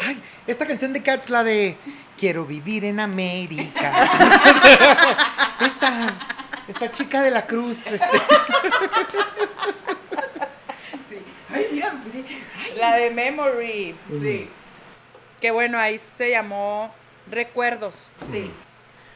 Ay, 0.02 0.22
esta 0.46 0.66
canción 0.66 0.92
de 0.92 1.02
Cats, 1.02 1.28
la 1.28 1.44
de 1.44 1.76
Quiero 2.18 2.44
vivir 2.44 2.84
en 2.84 3.00
América. 3.00 4.08
esta, 5.60 6.14
esta 6.66 6.92
chica 6.92 7.22
de 7.22 7.30
la 7.30 7.46
cruz. 7.46 7.78
Este, 7.86 8.18
Sí. 11.08 11.22
Ay, 11.50 11.68
mira, 11.72 11.92
puse. 12.02 12.24
Ay, 12.28 12.76
La 12.76 12.96
de 12.96 13.10
Memory. 13.10 13.96
Sí. 14.20 14.50
Que 15.40 15.50
bueno, 15.50 15.78
ahí 15.78 15.98
se 15.98 16.30
llamó 16.30 16.92
Recuerdos. 17.30 17.94
Sí. 18.32 18.50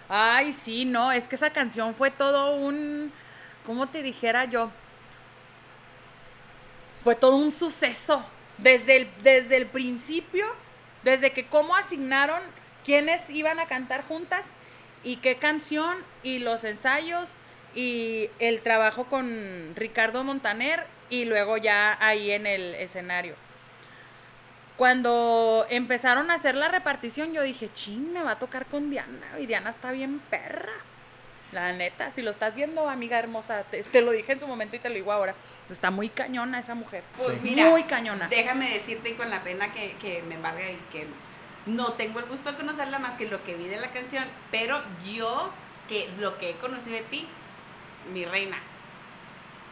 Ay, 0.09 0.53
sí, 0.53 0.85
no, 0.85 1.11
es 1.11 1.27
que 1.27 1.37
esa 1.37 1.51
canción 1.51 1.95
fue 1.95 2.11
todo 2.11 2.55
un, 2.57 3.13
¿cómo 3.67 3.89
te 3.89 4.03
dijera 4.03 4.45
yo? 4.45 4.71
Fue 7.03 7.15
todo 7.15 7.37
un 7.37 7.53
suceso. 7.53 8.25
Desde 8.59 8.97
el, 8.97 9.11
desde 9.23 9.57
el 9.57 9.67
principio, 9.67 10.47
desde 11.03 11.33
que 11.33 11.47
cómo 11.47 11.75
asignaron 11.75 12.41
quiénes 12.85 13.29
iban 13.31 13.59
a 13.59 13.67
cantar 13.67 14.05
juntas 14.07 14.55
y 15.03 15.17
qué 15.17 15.37
canción 15.37 15.97
y 16.23 16.39
los 16.39 16.63
ensayos 16.65 17.35
y 17.75 18.31
el 18.39 18.61
trabajo 18.61 19.07
con 19.07 19.73
Ricardo 19.75 20.23
Montaner 20.23 20.87
y 21.11 21.25
luego 21.25 21.57
ya 21.57 21.97
ahí 22.01 22.31
en 22.31 22.47
el 22.47 22.75
escenario. 22.75 23.35
Cuando 24.77 25.67
empezaron 25.71 26.31
a 26.31 26.35
hacer 26.35 26.55
la 26.55 26.69
repartición, 26.69 27.33
yo 27.33 27.43
dije, 27.43 27.71
ching, 27.75 28.13
me 28.13 28.23
va 28.23 28.33
a 28.33 28.39
tocar 28.39 28.67
con 28.67 28.91
Diana. 28.91 29.39
Y 29.39 29.47
Diana 29.47 29.71
está 29.71 29.93
bien 29.93 30.21
perra. 30.31 30.73
La 31.53 31.73
neta, 31.73 32.11
si 32.11 32.23
lo 32.23 32.31
estás 32.31 32.55
viendo, 32.55 32.89
amiga 32.89 33.19
hermosa, 33.19 33.63
te, 33.65 33.83
te 33.83 34.01
lo 34.01 34.11
dije 34.11 34.33
en 34.33 34.41
su 34.41 34.47
momento 34.47 34.75
y 34.77 34.79
te 34.79 34.89
lo 34.89 34.95
digo 34.95 35.13
ahora. 35.13 35.35
Está 35.71 35.91
muy 35.91 36.09
cañona 36.09 36.59
esa 36.59 36.75
mujer. 36.75 37.05
Pues 37.19 37.29
Sí. 37.35 37.41
mira, 37.43 37.69
Muy 37.69 37.85
cañona. 37.85 38.27
déjame 38.29 38.71
decirte 38.73 39.15
con 39.17 39.29
la 39.31 39.43
pena 39.43 39.71
que, 39.73 39.93
que 39.97 40.23
me 40.23 40.37
embarga 40.37 40.71
y 40.71 40.77
que 40.91 41.07
no 41.67 41.93
tengo 41.93 42.19
el 42.21 42.25
gusto 42.27 42.51
de 42.53 42.57
conocerla 42.59 42.99
más 42.99 43.15
que 43.15 43.27
lo 43.29 43.45
que 43.45 43.55
vi 43.55 43.69
de 43.69 43.77
la 43.79 43.91
canción, 43.93 44.25
pero 44.51 44.83
yo, 45.15 45.51
que 45.89 46.09
lo 46.19 46.39
que 46.39 46.51
he 46.51 46.55
conocido 46.55 46.97
de 46.97 47.03
ti, 47.03 47.29
mi 48.13 48.25
reina, 48.25 48.57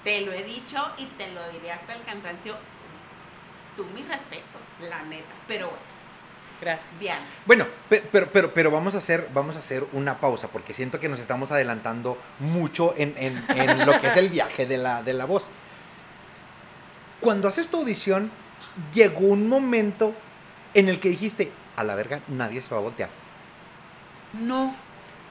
te 0.04 0.20
lo 0.20 0.32
he 0.32 0.42
dicho 0.44 0.86
y 0.98 1.06
te 1.06 1.28
lo 1.32 1.48
diré 1.50 1.72
hasta 1.72 1.94
el 1.94 2.02
cansancio, 2.04 2.56
tú 3.76 3.84
mis 3.86 4.06
respetos, 4.06 4.60
la 4.80 5.02
neta, 5.02 5.24
pero 5.48 5.66
bueno, 5.68 5.82
Gracias. 6.60 6.98
Diana. 7.00 7.20
Bueno, 7.46 7.66
pe- 7.88 8.02
pero, 8.12 8.28
pero, 8.32 8.52
pero 8.52 8.70
vamos 8.70 8.94
a 8.94 8.98
hacer, 8.98 9.28
vamos 9.32 9.56
a 9.56 9.60
hacer 9.60 9.86
una 9.92 10.18
pausa, 10.20 10.48
porque 10.48 10.74
siento 10.74 11.00
que 11.00 11.08
nos 11.08 11.18
estamos 11.20 11.50
adelantando 11.52 12.18
mucho 12.38 12.94
en, 12.98 13.14
en- 13.16 13.42
en 13.56 13.86
lo 13.86 13.98
que 14.00 14.08
es 14.08 14.16
el 14.16 14.28
viaje 14.28 14.66
de 14.66 14.76
la, 14.78 15.02
de 15.02 15.12
la 15.14 15.24
voz. 15.24 15.48
Cuando 17.20 17.48
haces 17.48 17.68
tu 17.68 17.78
audición, 17.78 18.30
llegó 18.92 19.20
un 19.26 19.48
momento 19.48 20.14
en 20.74 20.88
el 20.88 21.00
que 21.00 21.08
dijiste, 21.10 21.52
a 21.76 21.84
la 21.84 21.94
verga, 21.94 22.20
nadie 22.28 22.60
se 22.62 22.70
va 22.70 22.78
a 22.78 22.82
voltear. 22.82 23.10
No, 24.32 24.74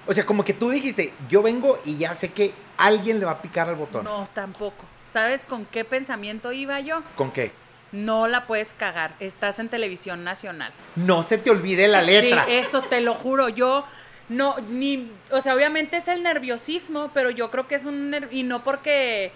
O 0.07 0.13
sea, 0.13 0.25
como 0.25 0.43
que 0.43 0.53
tú 0.53 0.69
dijiste, 0.71 1.13
yo 1.29 1.41
vengo 1.41 1.79
y 1.85 1.97
ya 1.97 2.15
sé 2.15 2.31
que 2.31 2.53
alguien 2.77 3.19
le 3.19 3.25
va 3.25 3.31
a 3.33 3.41
picar 3.41 3.69
al 3.69 3.75
botón. 3.75 4.03
no, 4.03 4.27
tampoco. 4.33 4.85
¿Sabes 5.11 5.43
con 5.45 5.65
qué 5.65 5.83
pensamiento 5.85 6.51
iba 6.51 6.79
yo? 6.81 7.01
¿Con 7.15 7.31
qué? 7.31 7.51
No 7.91 8.27
la 8.27 8.45
puedes 8.45 8.73
cagar. 8.73 9.15
Estás 9.19 9.59
en 9.59 9.69
televisión 9.69 10.23
nacional. 10.23 10.71
No 10.95 11.23
se 11.23 11.37
te 11.37 11.49
olvide 11.49 11.87
la 11.87 12.01
letra. 12.01 12.45
Sí, 12.45 12.51
eso 12.53 12.81
te 12.83 13.01
lo 13.01 13.15
juro. 13.15 13.49
Yo 13.49 13.85
no, 14.29 14.55
ni, 14.69 15.11
o 15.31 15.41
sea, 15.41 15.55
obviamente 15.55 15.97
es 15.97 16.07
el 16.07 16.21
nerviosismo, 16.21 17.11
pero 17.13 17.31
yo 17.31 17.49
creo 17.49 17.67
que 17.67 17.75
es 17.75 17.85
un 17.85 18.15
y 18.31 18.43
no 18.43 18.63
porque 18.63 19.31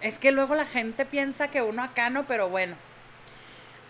es 0.00 0.18
que 0.18 0.32
luego 0.32 0.54
la 0.54 0.66
gente 0.66 1.06
piensa 1.06 1.48
que 1.48 1.62
uno 1.62 1.82
acá 1.82 2.10
no, 2.10 2.26
pero 2.26 2.48
bueno. 2.48 2.76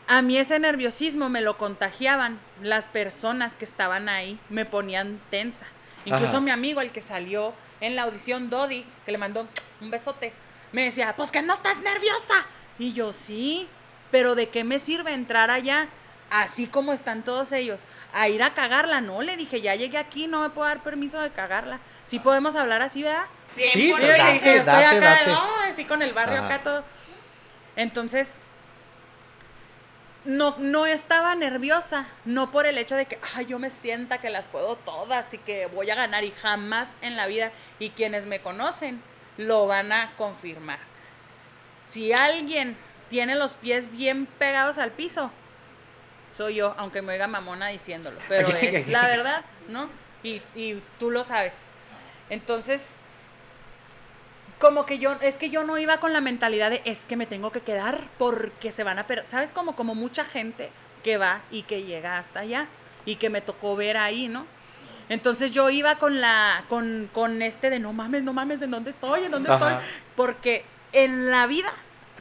A 0.06 0.22
mí 0.22 0.36
ese 0.36 0.58
nerviosismo 0.58 1.28
me 1.28 1.40
lo 1.40 1.56
contagiaban 1.56 2.38
las 2.62 2.88
personas 2.88 3.54
que 3.54 3.64
estaban 3.64 4.08
ahí, 4.08 4.38
me 4.50 4.64
ponían 4.64 5.20
tensa. 5.30 5.66
Incluso 6.04 6.32
Ajá. 6.32 6.40
mi 6.40 6.50
amigo, 6.50 6.80
el 6.80 6.90
que 6.90 7.00
salió 7.00 7.54
en 7.80 7.96
la 7.96 8.02
audición, 8.02 8.50
Dodi, 8.50 8.84
que 9.04 9.12
le 9.12 9.18
mandó 9.18 9.46
un 9.80 9.90
besote, 9.90 10.32
me 10.72 10.84
decía, 10.84 11.14
pues 11.16 11.30
que 11.30 11.42
no 11.42 11.54
estás 11.54 11.78
nerviosa. 11.78 12.46
Y 12.80 12.94
yo, 12.94 13.12
sí, 13.12 13.68
pero 14.10 14.34
¿de 14.34 14.48
qué 14.48 14.64
me 14.64 14.78
sirve 14.78 15.12
entrar 15.12 15.50
allá, 15.50 15.88
así 16.30 16.66
como 16.66 16.94
están 16.94 17.22
todos 17.22 17.52
ellos, 17.52 17.78
a 18.14 18.28
ir 18.28 18.42
a 18.42 18.54
cagarla? 18.54 19.02
No, 19.02 19.20
le 19.20 19.36
dije, 19.36 19.60
ya 19.60 19.74
llegué 19.74 19.98
aquí, 19.98 20.26
no 20.26 20.40
me 20.40 20.48
puedo 20.48 20.66
dar 20.66 20.82
permiso 20.82 21.20
de 21.20 21.30
cagarla. 21.30 21.78
Sí 22.06 22.18
podemos 22.18 22.56
hablar 22.56 22.80
así, 22.80 23.02
¿verdad? 23.02 23.26
Sí, 23.54 23.64
100%. 23.64 23.76
Y 23.76 23.88
yo 23.90 23.98
Date, 23.98 24.06
le 24.06 24.32
dije, 24.32 24.56
estoy 24.56 24.82
date, 24.82 24.96
acá, 24.96 25.10
date. 25.10 25.30
Así 25.68 25.84
con 25.84 26.00
el 26.00 26.14
barrio 26.14 26.38
Ajá. 26.38 26.46
acá 26.46 26.62
todo. 26.64 26.84
Entonces, 27.76 28.44
no, 30.24 30.56
no 30.58 30.86
estaba 30.86 31.34
nerviosa, 31.34 32.06
no 32.24 32.50
por 32.50 32.64
el 32.64 32.78
hecho 32.78 32.96
de 32.96 33.04
que, 33.04 33.18
ay, 33.36 33.44
yo 33.44 33.58
me 33.58 33.68
sienta 33.68 34.22
que 34.22 34.30
las 34.30 34.46
puedo 34.46 34.76
todas 34.76 35.32
y 35.34 35.38
que 35.38 35.66
voy 35.66 35.90
a 35.90 35.94
ganar 35.94 36.24
y 36.24 36.30
jamás 36.30 36.96
en 37.02 37.16
la 37.16 37.26
vida, 37.26 37.52
y 37.78 37.90
quienes 37.90 38.24
me 38.24 38.40
conocen 38.40 39.02
lo 39.36 39.66
van 39.66 39.92
a 39.92 40.12
confirmar. 40.16 40.89
Si 41.90 42.12
alguien 42.12 42.76
tiene 43.09 43.35
los 43.35 43.55
pies 43.55 43.90
bien 43.90 44.26
pegados 44.26 44.79
al 44.79 44.92
piso, 44.92 45.33
soy 46.33 46.55
yo, 46.55 46.72
aunque 46.79 47.03
me 47.03 47.14
oiga 47.14 47.26
mamona 47.26 47.66
diciéndolo, 47.66 48.20
pero 48.29 48.48
es 48.48 48.87
la 48.87 49.09
verdad, 49.09 49.44
¿no? 49.68 49.90
Y, 50.22 50.40
y 50.55 50.81
tú 51.00 51.11
lo 51.11 51.24
sabes. 51.24 51.57
Entonces, 52.29 52.81
como 54.61 54.87
que 54.87 55.00
yo, 55.00 55.16
es 55.20 55.37
que 55.37 55.50
yo 55.50 55.64
no 55.64 55.79
iba 55.79 55.98
con 55.98 56.12
la 56.12 56.20
mentalidad 56.20 56.70
de 56.70 56.81
es 56.85 57.07
que 57.07 57.16
me 57.16 57.26
tengo 57.26 57.50
que 57.50 57.62
quedar 57.62 58.07
porque 58.18 58.70
se 58.70 58.85
van 58.85 59.00
a 59.00 59.09
perder. 59.09 59.29
¿Sabes? 59.29 59.50
Como, 59.53 59.74
como 59.74 59.96
mucha 59.96 60.24
gente 60.24 60.70
que 61.03 61.16
va 61.16 61.40
y 61.50 61.62
que 61.62 61.83
llega 61.83 62.18
hasta 62.18 62.40
allá 62.40 62.68
y 63.05 63.16
que 63.16 63.31
me 63.31 63.40
tocó 63.40 63.74
ver 63.74 63.96
ahí, 63.96 64.29
¿no? 64.29 64.46
Entonces 65.09 65.50
yo 65.50 65.70
iba 65.70 65.96
con 65.96 66.20
la, 66.20 66.66
con, 66.68 67.11
con 67.12 67.42
este 67.42 67.68
de 67.68 67.81
no 67.81 67.92
mames, 67.92 68.22
no 68.22 68.33
mames, 68.33 68.62
¿en 68.62 68.70
dónde 68.70 68.90
estoy? 68.90 69.24
¿En 69.24 69.33
dónde 69.33 69.50
Ajá. 69.50 69.72
estoy? 69.72 69.90
Porque 70.14 70.64
en 70.92 71.31
la 71.31 71.46
vida, 71.46 71.72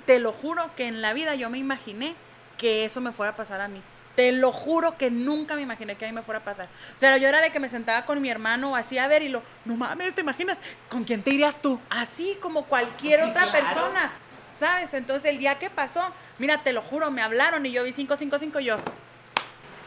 te 0.05 0.19
lo 0.19 0.31
juro 0.31 0.71
que 0.75 0.85
en 0.87 1.01
la 1.01 1.13
vida 1.13 1.35
yo 1.35 1.49
me 1.49 1.57
imaginé 1.57 2.15
que 2.57 2.85
eso 2.85 3.01
me 3.01 3.11
fuera 3.11 3.31
a 3.33 3.35
pasar 3.35 3.61
a 3.61 3.67
mí. 3.67 3.81
Te 4.15 4.31
lo 4.33 4.51
juro 4.51 4.97
que 4.97 5.09
nunca 5.11 5.55
me 5.55 5.61
imaginé 5.61 5.95
que 5.95 6.05
a 6.05 6.07
mí 6.09 6.13
me 6.13 6.23
fuera 6.23 6.39
a 6.39 6.43
pasar. 6.43 6.67
O 6.93 6.97
sea, 6.97 7.15
yo 7.17 7.27
era 7.29 7.39
de 7.41 7.51
que 7.51 7.59
me 7.59 7.69
sentaba 7.69 8.05
con 8.05 8.21
mi 8.21 8.29
hermano 8.29 8.75
así 8.75 8.97
a 8.97 9.07
ver 9.07 9.21
y 9.21 9.29
lo, 9.29 9.41
no 9.63 9.75
mames, 9.75 10.13
¿te 10.13 10.21
imaginas? 10.21 10.57
¿Con 10.89 11.03
quién 11.05 11.23
te 11.23 11.31
irías 11.31 11.61
tú? 11.61 11.79
Así 11.89 12.37
como 12.41 12.65
cualquier 12.65 13.21
Sí, 13.23 13.29
otra 13.29 13.43
claro. 13.49 13.65
persona. 13.65 14.11
¿Sabes? 14.57 14.93
Entonces 14.93 15.31
el 15.31 15.37
día 15.39 15.57
que 15.57 15.69
pasó, 15.69 16.01
mira, 16.37 16.57
te 16.63 16.73
lo 16.73 16.81
juro, 16.81 17.11
me 17.11 17.21
hablaron 17.21 17.65
y 17.65 17.71
yo 17.71 17.83
vi 17.85 17.93
555 17.93 18.59
y 18.59 18.65
yo, 18.65 18.75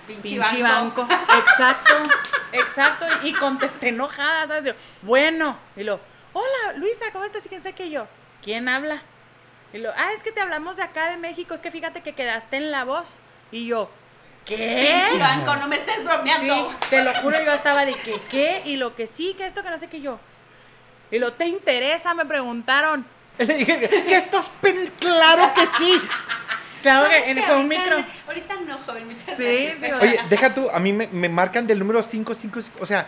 Pinche, 0.06 0.22
pinche 0.22 0.62
banco. 0.62 1.06
banco. 1.06 1.14
Exacto, 1.38 1.94
exacto. 2.52 3.06
Y, 3.22 3.28
y 3.28 3.32
contesté 3.34 3.88
enojada, 3.88 4.48
¿sabes? 4.48 4.64
Yo, 4.64 4.72
bueno. 5.02 5.58
Y 5.76 5.82
lo, 5.84 6.00
hola, 6.32 6.72
Luisa, 6.76 7.04
¿cómo 7.12 7.24
estás? 7.24 7.44
¿Y 7.44 7.50
quién 7.50 7.62
sé 7.62 7.74
que 7.74 7.90
yo? 7.90 8.06
¿Quién 8.42 8.68
habla? 8.68 9.02
Y 9.72 9.78
lo, 9.78 9.90
ah, 9.90 10.12
es 10.16 10.22
que 10.22 10.32
te 10.32 10.40
hablamos 10.40 10.76
de 10.76 10.82
acá 10.82 11.10
de 11.10 11.16
México, 11.16 11.54
es 11.54 11.60
que 11.62 11.70
fíjate 11.70 12.02
que 12.02 12.14
quedaste 12.14 12.56
en 12.56 12.70
la 12.70 12.84
voz. 12.84 13.20
Y 13.50 13.66
yo, 13.66 13.90
¿qué? 14.44 14.98
Pinche 15.08 15.18
banco, 15.22 15.56
no 15.56 15.68
me 15.68 15.76
estés 15.76 15.96
Sí, 15.96 16.02
bromeando. 16.04 16.74
te 16.90 17.02
lo 17.02 17.14
juro, 17.14 17.42
yo 17.42 17.52
estaba 17.52 17.84
de 17.84 17.94
que, 17.94 18.20
¿qué? 18.30 18.62
Y 18.64 18.76
lo 18.76 18.94
que 18.96 19.06
sí, 19.06 19.34
que 19.36 19.46
esto, 19.46 19.62
que 19.62 19.70
no 19.70 19.78
sé 19.78 19.88
qué 19.88 20.00
yo. 20.00 20.18
Y 21.10 21.18
lo, 21.18 21.32
¿te 21.34 21.46
interesa? 21.46 22.14
Me 22.14 22.24
preguntaron. 22.26 23.06
Le 23.38 23.46
dije, 23.54 23.88
¿qué 24.06 24.16
estás 24.16 24.48
pen? 24.60 24.90
Claro 24.98 25.52
que 25.54 25.64
sí. 25.78 26.00
Claro 26.82 27.06
¿Sabes 27.06 27.22
que 27.24 27.30
en, 27.30 27.42
fue 27.42 27.54
un 27.56 27.72
Ahorita- 27.72 27.80
micro. 27.96 28.04
Ahorita 28.26 28.54
no, 28.66 28.78
joven, 28.78 29.06
muchas 29.06 29.36
Sí, 29.36 29.44
gracias. 29.44 29.78
sí, 29.80 30.06
Oye, 30.06 30.20
deja 30.28 30.52
tú, 30.54 30.68
a 30.70 30.78
mí 30.80 30.92
me, 30.92 31.06
me 31.08 31.28
marcan 31.28 31.66
del 31.66 31.78
número 31.78 32.00
555, 32.02 32.78
o 32.82 32.86
sea, 32.86 33.06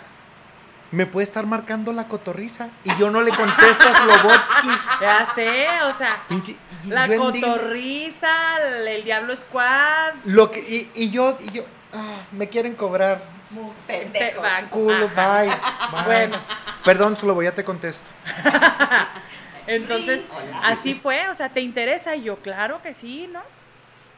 me 0.91 1.07
puede 1.07 1.25
estar 1.25 1.47
marcando 1.47 1.93
la 1.93 2.07
cotorriza 2.09 2.69
y 2.85 2.95
yo 2.97 3.11
no 3.11 3.21
le 3.23 3.31
contesto 3.33 3.89
a 3.89 3.95
Slobotsky. 3.95 4.69
Ya 5.01 5.27
sé, 5.35 5.67
o 5.83 5.99
sea, 5.99 6.23
Pinche- 6.29 6.57
la 6.89 7.09
cotorriza, 7.09 8.29
el, 8.63 8.87
el 8.89 9.05
Diablo 9.05 9.35
Squad, 9.37 10.15
Lo 10.25 10.51
que, 10.51 10.61
y, 10.61 10.91
y 10.95 11.11
yo, 11.11 11.37
y 11.41 11.51
yo, 11.51 11.65
ah, 11.93 12.19
me 12.33 12.49
quieren 12.49 12.75
cobrar. 12.75 13.23
Muy 13.51 13.73
este. 13.89 14.35
Culo, 14.71 15.09
bye, 15.11 15.49
bye. 15.93 16.03
Bueno. 16.05 16.39
Perdón, 16.85 17.17
Slobo, 17.17 17.43
ya 17.43 17.53
te 17.53 17.65
contesto. 17.65 18.07
Entonces, 19.67 20.21
hola. 20.35 20.61
así 20.65 20.95
fue, 20.95 21.29
o 21.29 21.35
sea, 21.35 21.49
¿te 21.49 21.61
interesa? 21.61 22.15
Y 22.17 22.25
yo, 22.25 22.37
claro 22.37 22.83
que 22.83 22.93
sí, 22.95 23.29
¿no? 23.33 23.43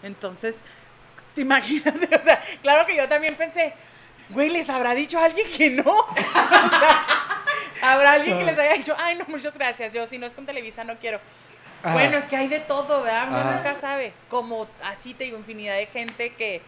Entonces, 0.02 0.56
te 1.34 1.42
imagínate, 1.42 2.14
o 2.20 2.22
sea, 2.22 2.42
claro 2.62 2.86
que 2.86 2.96
yo 2.96 3.08
también 3.08 3.34
pensé, 3.36 3.74
güey, 4.30 4.50
¿les 4.50 4.68
habrá 4.68 4.94
dicho 4.94 5.18
a 5.18 5.24
alguien 5.24 5.50
que 5.50 5.70
no? 5.70 5.84
¿Habrá 7.82 8.12
alguien 8.12 8.38
que 8.38 8.44
les 8.44 8.58
haya 8.58 8.72
dicho, 8.74 8.94
ay, 8.98 9.16
no, 9.16 9.24
muchas 9.28 9.54
gracias, 9.54 9.92
yo 9.92 10.06
si 10.06 10.18
no 10.18 10.26
es 10.26 10.34
con 10.34 10.46
Televisa 10.46 10.84
no 10.84 10.96
quiero? 10.98 11.20
Ajá. 11.82 11.92
Bueno, 11.92 12.16
es 12.16 12.24
que 12.24 12.36
hay 12.36 12.48
de 12.48 12.60
todo, 12.60 13.02
¿verdad? 13.02 13.28
Uno 13.28 13.52
nunca 13.52 13.74
sabe. 13.74 14.12
Como 14.28 14.66
así 14.82 15.14
te 15.14 15.24
digo, 15.24 15.38
infinidad 15.38 15.76
de 15.76 15.86
gente 15.86 16.34
que, 16.34 16.62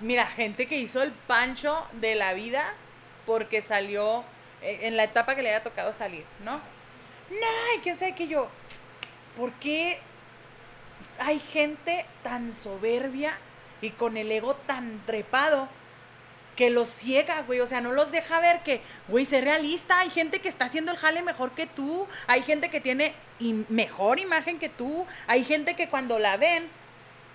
mira, 0.00 0.26
gente 0.26 0.66
que 0.66 0.76
hizo 0.76 1.02
el 1.02 1.12
pancho 1.12 1.86
de 1.92 2.16
la 2.16 2.34
vida 2.34 2.74
porque 3.24 3.62
salió 3.62 4.24
eh, 4.60 4.80
en 4.82 4.96
la 4.96 5.04
etapa 5.04 5.34
que 5.34 5.42
le 5.42 5.50
haya 5.50 5.62
tocado 5.62 5.92
salir, 5.92 6.24
¿no? 6.44 6.60
Y 7.76 7.78
quién 7.80 7.96
sabe 7.96 8.14
que 8.14 8.28
yo, 8.28 8.48
¿por 9.36 9.52
qué 9.54 10.00
hay 11.18 11.40
gente 11.40 12.04
tan 12.22 12.54
soberbia 12.54 13.38
y 13.80 13.90
con 13.90 14.16
el 14.16 14.30
ego 14.30 14.54
tan 14.54 15.00
trepado 15.06 15.68
que 16.56 16.70
los 16.70 16.88
ciega, 16.88 17.42
güey? 17.42 17.60
O 17.60 17.66
sea, 17.66 17.80
no 17.80 17.92
los 17.92 18.10
deja 18.12 18.40
ver 18.40 18.62
que, 18.62 18.82
güey, 19.08 19.24
sé 19.24 19.40
realista. 19.40 19.98
Hay 20.00 20.10
gente 20.10 20.40
que 20.40 20.48
está 20.48 20.66
haciendo 20.66 20.92
el 20.92 20.98
jale 20.98 21.22
mejor 21.22 21.52
que 21.52 21.66
tú. 21.66 22.06
Hay 22.26 22.42
gente 22.42 22.68
que 22.68 22.80
tiene 22.80 23.14
mejor 23.68 24.18
imagen 24.18 24.58
que 24.58 24.68
tú. 24.68 25.06
Hay 25.26 25.44
gente 25.44 25.74
que 25.74 25.88
cuando 25.88 26.18
la 26.18 26.36
ven, 26.36 26.68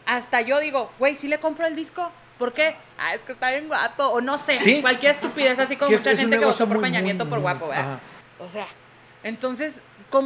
hasta 0.06 0.42
yo 0.42 0.60
digo, 0.60 0.92
güey, 1.00 1.16
sí 1.16 1.28
le 1.28 1.40
compro 1.40 1.66
el 1.66 1.76
disco. 1.76 2.12
¿Por 2.38 2.54
qué? 2.54 2.76
Ah, 3.00 3.16
es 3.16 3.22
que 3.22 3.32
está 3.32 3.50
bien 3.50 3.68
guapo. 3.68 4.04
O 4.06 4.22
no 4.22 4.38
sé, 4.38 4.58
Sí. 4.58 4.82
cualquier 4.82 5.14
estupidez, 5.14 5.58
así 5.58 5.76
como 5.76 5.90
mucha 5.92 6.12
es 6.12 6.20
gente 6.20 6.38
que 6.38 6.46
votó 6.46 6.68
por 6.68 6.78
muy, 6.78 6.84
Peña 6.84 7.00
muy, 7.00 7.12
Nieto 7.12 7.28
por 7.28 7.40
guapo, 7.40 7.68
¿verdad? 7.68 7.94
ajá. 7.94 8.00
O 8.40 8.48
sea, 8.48 8.68
entonces, 9.24 9.80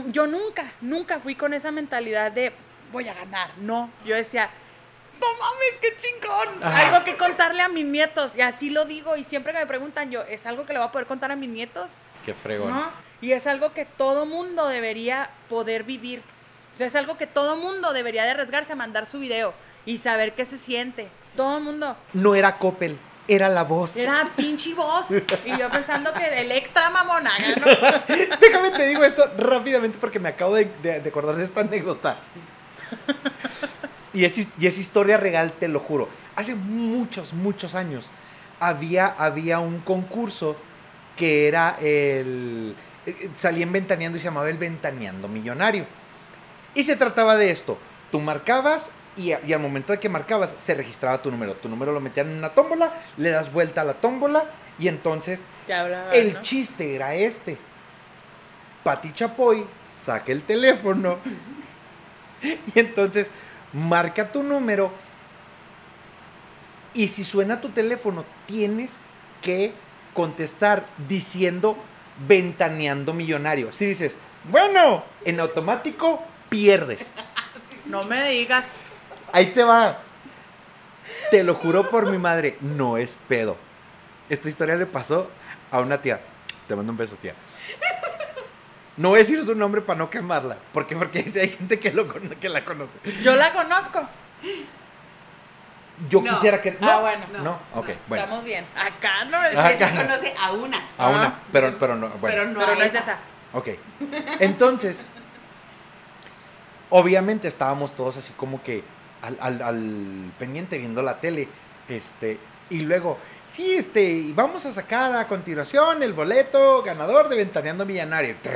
yo 0.08 0.28
nunca, 0.28 0.74
nunca 0.82 1.20
fui 1.22 1.36
con 1.36 1.54
esa 1.54 1.72
mentalidad 1.72 2.32
de 2.34 2.52
voy 2.92 3.08
a 3.08 3.14
ganar. 3.14 3.52
No, 3.60 3.90
yo 4.06 4.16
decía, 4.16 4.50
no 5.22 5.28
mames, 5.40 5.78
qué 5.80 5.96
chingón. 5.96 6.64
Ajá. 6.64 6.88
Algo 6.88 7.06
que 7.06 7.16
contarle 7.16 7.62
a 7.62 7.68
mis 7.70 7.86
nietos. 7.86 8.36
Y 8.36 8.42
así 8.42 8.70
lo 8.70 8.86
digo. 8.86 9.16
Y 9.16 9.24
siempre 9.24 9.54
que 9.54 9.60
me 9.60 9.66
preguntan, 9.68 10.10
yo, 10.12 10.22
¿es 10.24 10.46
algo 10.46 10.66
que 10.66 10.74
le 10.74 10.80
voy 10.80 10.88
a 10.88 10.92
poder 10.92 11.08
contar 11.08 11.32
a 11.32 11.36
mis 11.36 11.50
nietos? 11.50 11.92
Qué 12.26 12.34
fregón. 12.34 12.70
¿No? 12.72 12.90
Y 13.22 13.32
es 13.34 13.46
algo 13.48 13.74
que 13.74 13.86
todo 13.86 14.26
mundo 14.26 14.68
debería 14.68 15.30
poder 15.50 15.84
vivir. 15.84 16.22
O 16.74 16.78
sea, 16.78 16.88
es 16.88 16.96
algo 16.96 17.18
que 17.18 17.28
todo 17.28 17.56
mundo 17.58 17.94
debería 17.94 18.24
de 18.24 18.32
arriesgarse 18.32 18.74
a 18.74 18.76
mandar 18.76 19.06
su 19.06 19.20
video 19.20 19.54
y 19.86 19.98
saber 20.00 20.34
qué 20.34 20.46
se 20.46 20.58
siente. 20.58 21.10
Todo 21.36 21.60
mundo. 21.60 21.96
No 22.14 22.34
era 22.36 22.58
Coppel, 22.58 22.98
era 23.28 23.48
la 23.50 23.64
voz. 23.64 23.96
Era 23.96 24.32
pinche 24.36 24.74
voz. 24.74 25.08
Y 25.46 25.58
yo 25.58 25.70
pensando 25.70 26.14
que 26.14 26.42
Electra 26.42 26.90
mamonaga, 26.90 27.56
¿no? 27.58 27.66
Déjame 28.40 28.72
te 28.72 28.88
digo 28.88 29.04
esto 29.04 29.30
rápidamente 29.38 29.98
porque 30.00 30.20
me 30.20 30.30
acabo 30.30 30.56
de, 30.56 30.66
de- 30.82 31.00
de 31.02 31.10
acordar 31.10 31.36
de 31.36 31.44
esta 31.44 31.62
anécdota. 31.62 32.18
Y 34.14 34.26
es, 34.26 34.48
y 34.60 34.68
es 34.68 34.78
historia 34.78 35.18
real, 35.18 35.54
te 35.54 35.68
lo 35.68 35.80
juro. 35.80 36.10
Hace 36.36 36.56
muchos, 36.56 37.34
muchos 37.34 37.76
años 37.76 38.10
había, 38.60 39.08
había 39.08 39.60
un 39.60 39.80
concurso 39.80 40.56
que 41.16 41.48
era 41.48 41.76
el... 41.80 42.76
eh, 43.06 43.30
Salía 43.34 43.64
en 43.64 43.72
Ventaneando 43.72 44.18
y 44.18 44.22
se 44.22 44.26
llamaba 44.26 44.50
el 44.50 44.58
Ventaneando 44.58 45.28
Millonario. 45.28 45.86
Y 46.74 46.84
se 46.84 46.96
trataba 46.96 47.36
de 47.38 47.52
esto. 47.52 47.78
Tú 48.12 48.20
marcabas 48.20 48.92
y, 49.16 49.34
y 49.46 49.54
al 49.54 49.60
momento 49.60 49.92
de 49.94 50.00
que 50.00 50.10
marcabas 50.10 50.56
se 50.60 50.74
registraba 50.74 51.22
tu 51.22 51.32
número. 51.32 51.56
Tu 51.56 51.70
número 51.70 51.92
lo 51.94 52.00
metían 52.02 52.30
en 52.30 52.38
una 52.38 52.50
tómbola, 52.50 52.94
le 53.18 53.30
das 53.30 53.52
vuelta 53.52 53.82
a 53.82 53.86
la 53.86 53.94
tómbola 53.96 54.46
y 54.80 54.88
entonces 54.88 55.44
hablaba, 55.74 56.10
el 56.12 56.34
¿no? 56.34 56.42
chiste 56.42 56.96
era 56.96 57.14
este. 57.16 57.58
Pati 58.84 59.14
Chapoy 59.14 59.66
saca 59.92 60.32
el 60.32 60.44
teléfono 60.44 61.20
y 62.42 62.80
entonces 62.80 63.30
marca 63.74 64.32
tu 64.32 64.44
número 64.44 64.92
y 66.94 67.08
si 67.08 67.24
suena 67.24 67.62
tu 67.62 67.70
teléfono 67.70 68.26
tienes 68.46 69.00
que 69.42 69.74
contestar 70.14 70.86
diciendo 71.08 71.78
ventaneando 72.28 73.14
millonario. 73.14 73.72
Si 73.72 73.86
dices, 73.86 74.18
bueno, 74.44 75.04
en 75.24 75.40
automático 75.40 76.24
pierdes. 76.50 77.12
No 77.86 78.04
me 78.04 78.30
digas. 78.30 78.84
Ahí 79.32 79.48
te 79.48 79.64
va. 79.64 80.00
Te 81.30 81.44
lo 81.44 81.56
juro 81.56 81.90
por 81.90 82.10
mi 82.10 82.18
madre, 82.18 82.58
no 82.62 82.98
es 82.98 83.18
pedo. 83.28 83.58
Esta 84.30 84.50
historia 84.50 84.76
le 84.76 84.86
pasó 84.86 85.30
a 85.72 85.80
una 85.80 86.02
tía. 86.02 86.22
Te 86.68 86.76
mando 86.76 86.92
un 86.92 86.98
beso, 86.98 87.16
tía. 87.16 87.34
No 88.98 89.10
voy 89.10 89.18
a 89.18 89.20
decir 89.20 89.44
su 89.44 89.56
nombre 89.56 89.82
para 89.82 89.98
no 90.00 90.10
quemarla. 90.10 90.58
¿Por 90.74 90.86
qué? 90.88 90.96
Porque 90.96 91.20
hay 91.42 91.50
gente 91.50 91.80
que, 91.80 91.92
lo, 91.94 92.08
que 92.40 92.50
la 92.50 92.64
conoce. 92.66 93.00
Yo 93.22 93.36
la 93.36 93.52
conozco. 93.54 94.08
Yo 96.10 96.22
No. 96.22 96.32
quisiera 96.34 96.62
que. 96.62 96.70
Ah, 96.82 96.86
No, 96.86 97.02
bueno. 97.02 97.26
no, 97.32 97.44
No, 97.44 97.52
ok, 97.76 97.88
no. 97.90 97.94
bueno. 98.08 98.24
Estamos 98.24 98.44
bien. 98.46 98.66
Acá 98.76 99.26
no 99.26 99.44
es. 99.44 99.56
Ah, 99.58 99.68
que 99.70 99.76
Acá 99.76 99.90
se 99.90 99.94
no. 99.96 100.02
conoce 100.02 100.34
a 100.40 100.52
una. 100.52 100.84
A 100.98 101.08
una, 101.10 101.26
Ah. 101.28 101.40
pero, 101.52 101.76
pero 101.80 101.96
no. 101.96 102.10
Bueno. 102.10 102.22
Pero 102.38 102.46
no, 102.48 102.60
pero 102.60 102.76
no 102.76 102.82
es 102.82 102.88
esa. 102.94 103.00
esa. 103.00 103.18
Ok. 103.54 103.70
Entonces, 104.40 105.06
obviamente 106.90 107.48
estábamos 107.48 107.96
todos 107.96 108.18
así 108.18 108.34
como 108.34 108.62
que 108.64 108.84
al, 109.22 109.38
al- 109.42 109.62
al 109.62 110.32
pendiente 110.40 110.78
viendo 110.78 111.02
la 111.02 111.20
tele. 111.20 111.48
Este, 111.88 112.40
y 112.70 112.82
luego, 112.82 113.20
sí, 113.52 113.76
este, 113.76 114.02
y 114.02 114.34
vamos 114.34 114.66
a 114.66 114.74
sacar 114.74 115.16
a 115.16 115.28
continuación 115.28 116.02
el 116.02 116.14
boleto 116.14 116.82
ganador 116.82 117.30
de 117.30 117.36
Ventaneando 117.36 117.86
Millonario. 117.86 118.38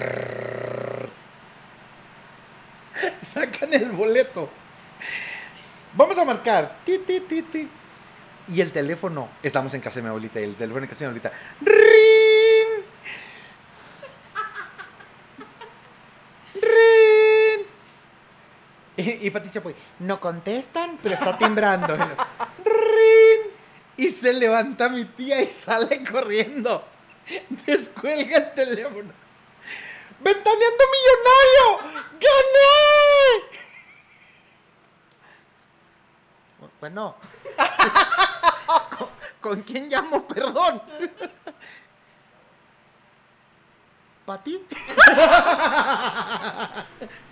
Sacan 3.22 3.72
el 3.74 3.92
boleto. 3.92 4.50
Vamos 5.94 6.18
a 6.18 6.26
marcar. 6.26 6.78
Y 8.48 8.62
el 8.62 8.72
teléfono, 8.72 9.28
estamos 9.42 9.74
en 9.74 9.82
casa 9.82 9.96
de 9.96 10.04
mi 10.04 10.10
abuelita, 10.10 10.40
y 10.40 10.44
el 10.44 10.56
teléfono 10.56 10.84
en 10.84 10.90
casa 10.90 11.00
de 11.00 11.06
mi 11.06 11.10
abuelita. 11.10 11.32
¡Ring! 11.62 12.86
¡Rin! 16.62 17.66
Y, 18.98 19.28
y 19.28 19.30
Pati 19.30 19.50
Chapoy, 19.50 19.76
no 20.00 20.22
contestan, 20.22 20.98
pero 21.04 21.16
está 21.16 21.38
timbrando. 21.38 21.98
Y 23.98 24.12
se 24.12 24.34
levanta 24.34 24.90
mi 24.90 25.06
tía 25.06 25.42
y 25.42 25.52
sale 25.52 26.04
corriendo. 26.04 26.86
Descuelga 27.66 28.38
el 28.38 28.54
teléfono. 28.54 29.12
¡Ventaneando 30.20 30.84
millonario! 30.96 32.04
¡Gané! 32.20 33.56
Bueno. 36.80 37.16
¿Con, 38.98 39.10
con 39.42 39.62
quién 39.64 39.90
llamo? 39.90 40.28
Perdón. 40.28 40.82
¿Pati? 44.26 44.60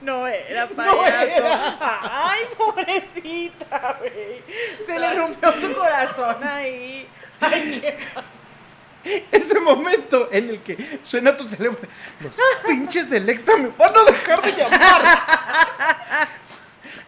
No 0.02 0.28
era 0.28 0.68
payaso. 0.76 0.98
No 0.98 1.06
era. 1.08 1.78
Ay, 1.80 2.42
pobrecita, 2.58 3.96
güey. 4.00 4.44
Se 4.86 5.00
le 5.00 5.14
rompió 5.14 5.54
su 5.62 5.74
corazón 5.74 6.44
ahí. 6.44 7.08
Ay, 7.40 7.80
qué- 9.04 9.26
Ese 9.32 9.60
momento 9.62 10.28
en 10.32 10.50
el 10.50 10.62
que 10.62 11.00
suena 11.04 11.36
tu 11.38 11.48
teléfono. 11.48 11.88
Los 12.20 12.36
pinches 12.68 13.10
del 13.10 13.30
extra 13.30 13.56
me 13.56 13.70
van 13.70 13.94
a 13.96 14.12
dejar 14.12 14.42
de 14.42 14.52
llamar. 14.52 15.18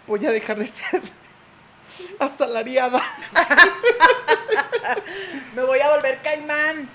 Voy 0.08 0.26
a 0.26 0.32
dejar 0.32 0.58
de 0.58 0.68
ser 0.68 1.02
asalariada. 2.18 3.02
Me 5.54 5.64
voy 5.64 5.80
a 5.82 5.90
volver 5.90 6.22
caimán. 6.22 6.90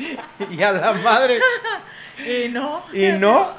Y 0.50 0.62
a 0.62 0.72
la 0.72 0.92
madre. 0.94 1.40
Y 2.18 2.48
no. 2.48 2.84
Y 2.92 3.12
no. 3.12 3.54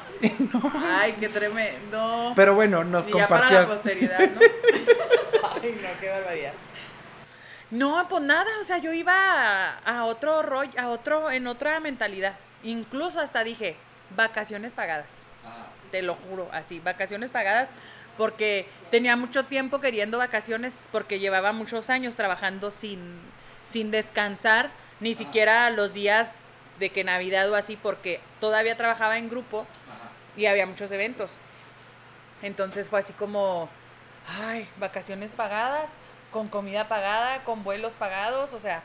Ay, 0.86 1.15
qué 1.19 1.30
tremendo. 1.30 2.34
Pero 2.36 2.54
bueno, 2.54 2.84
nos 2.84 3.08
y 3.08 3.12
ya 3.13 3.27
para 3.27 3.49
la 3.49 3.65
compartías. 3.65 3.65
posteridad, 3.65 4.19
¿no? 4.19 4.39
Ay, 5.63 5.80
no, 5.82 5.99
qué 5.99 6.10
barbaridad. 6.10 6.54
No, 7.71 8.08
pues 8.08 8.21
nada, 8.23 8.49
o 8.60 8.63
sea, 8.63 8.77
yo 8.77 8.93
iba 8.93 9.13
a, 9.15 9.77
a 9.80 10.04
otro 10.06 10.41
rollo, 10.43 10.71
a 10.77 10.89
otro, 10.89 11.32
en 11.32 11.47
otra 11.47 11.80
mentalidad. 11.80 12.36
Incluso 12.63 13.19
hasta 13.19 13.43
dije, 13.43 13.77
vacaciones 14.15 14.73
pagadas. 14.73 15.23
Te 15.89 16.01
lo 16.01 16.15
juro, 16.15 16.49
así, 16.54 16.80
vacaciones 16.80 17.32
pagadas, 17.32 17.69
porque 18.17 18.67
tenía 18.91 19.15
mucho 19.15 19.45
tiempo 19.45 19.82
queriendo 19.82 20.17
vacaciones, 20.19 20.88
porque 20.91 21.19
llevaba 21.19 21.51
muchos 21.51 21.89
años 21.89 22.15
trabajando 22.15 22.71
sin, 22.71 23.19
sin 23.65 23.89
descansar, 23.91 24.69
ni 25.01 25.13
siquiera 25.13 25.69
los 25.71 25.93
días 25.93 26.31
de 26.79 26.91
que 26.91 27.03
Navidad 27.03 27.49
o 27.51 27.55
así, 27.55 27.75
porque 27.75 28.21
todavía 28.39 28.77
trabajaba 28.77 29.17
en 29.17 29.29
grupo 29.29 29.67
y 30.37 30.45
había 30.45 30.65
muchos 30.65 30.91
eventos. 30.91 31.31
Entonces 32.41 32.87
fue 32.89 32.99
así 32.99 33.13
como, 33.13 33.69
ay, 34.41 34.67
vacaciones 34.77 35.31
pagadas, 35.31 35.99
con 36.31 36.47
comida 36.47 36.87
pagada, 36.87 37.43
con 37.43 37.63
vuelos 37.63 37.93
pagados, 37.93 38.53
o 38.53 38.59
sea, 38.59 38.83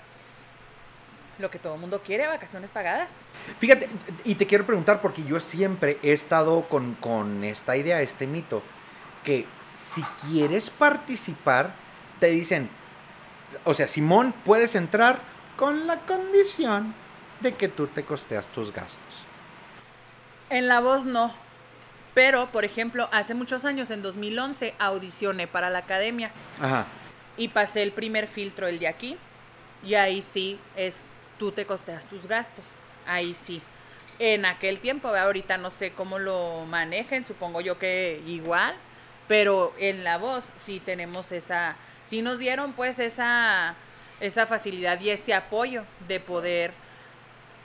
lo 1.39 1.51
que 1.51 1.59
todo 1.59 1.75
el 1.75 1.81
mundo 1.81 2.03
quiere, 2.03 2.27
vacaciones 2.27 2.71
pagadas. 2.71 3.19
Fíjate, 3.59 3.89
y 4.25 4.35
te 4.35 4.47
quiero 4.47 4.67
preguntar, 4.67 5.01
porque 5.01 5.23
yo 5.25 5.39
siempre 5.39 5.99
he 6.03 6.13
estado 6.13 6.69
con, 6.69 6.95
con 6.95 7.45
esta 7.45 7.77
idea, 7.77 8.01
este 8.01 8.27
mito, 8.27 8.63
que 9.23 9.47
si 9.75 10.03
quieres 10.27 10.71
participar, 10.71 11.73
te 12.21 12.29
dicen, 12.29 12.71
o 13.65 13.75
sea, 13.75 13.87
Simón, 13.87 14.35
puedes 14.45 14.75
entrar 14.75 15.21
con 15.57 15.87
la 15.87 16.01
condición 16.01 16.95
de 17.41 17.55
que 17.55 17.69
tú 17.69 17.87
te 17.87 18.05
costeas 18.05 18.49
tus 18.49 18.73
gastos. 18.73 19.27
En 20.51 20.69
la 20.69 20.81
voz 20.81 21.05
no. 21.05 21.35
Pero, 22.15 22.51
por 22.51 22.65
ejemplo, 22.65 23.09
hace 23.13 23.35
muchos 23.35 23.65
años, 23.65 23.91
en 23.91 24.01
2011, 24.03 24.75
audicioné 24.79 25.47
para 25.47 25.69
la 25.69 25.81
academia 25.81 26.31
Ajá. 26.61 26.87
y 27.37 27.49
pasé 27.49 27.83
el 27.83 27.93
primer 27.93 28.27
filtro, 28.27 28.69
el 28.69 28.79
de 28.79 28.89
aquí. 28.89 29.19
Y 29.85 29.95
ahí 29.95 30.23
sí, 30.23 30.59
es 30.77 31.09
tú 31.39 31.53
te 31.53 31.67
costeas 31.67 32.07
tus 32.07 32.27
gastos. 32.27 32.65
Ahí 33.07 33.35
sí. 33.35 33.61
En 34.19 34.47
aquel 34.47 34.81
tiempo, 34.81 35.09
ahorita 35.09 35.59
no 35.59 35.71
sé 35.71 35.93
cómo 35.93 36.19
lo 36.19 36.65
manejen, 36.65 37.27
supongo 37.27 37.61
yo 37.61 37.79
que 37.79 38.23
igual. 38.27 38.75
Pero 39.29 39.75
en 39.79 40.03
la 40.03 40.17
voz 40.17 40.53
sí 40.57 40.81
tenemos 40.81 41.33
esa, 41.33 41.77
sí 42.07 42.23
nos 42.23 42.39
dieron 42.39 42.73
pues 42.73 42.99
esa, 42.99 43.75
esa 44.21 44.47
facilidad 44.47 45.01
y 45.01 45.11
ese 45.11 45.35
apoyo 45.35 45.85
de 46.09 46.21
poder 46.21 46.73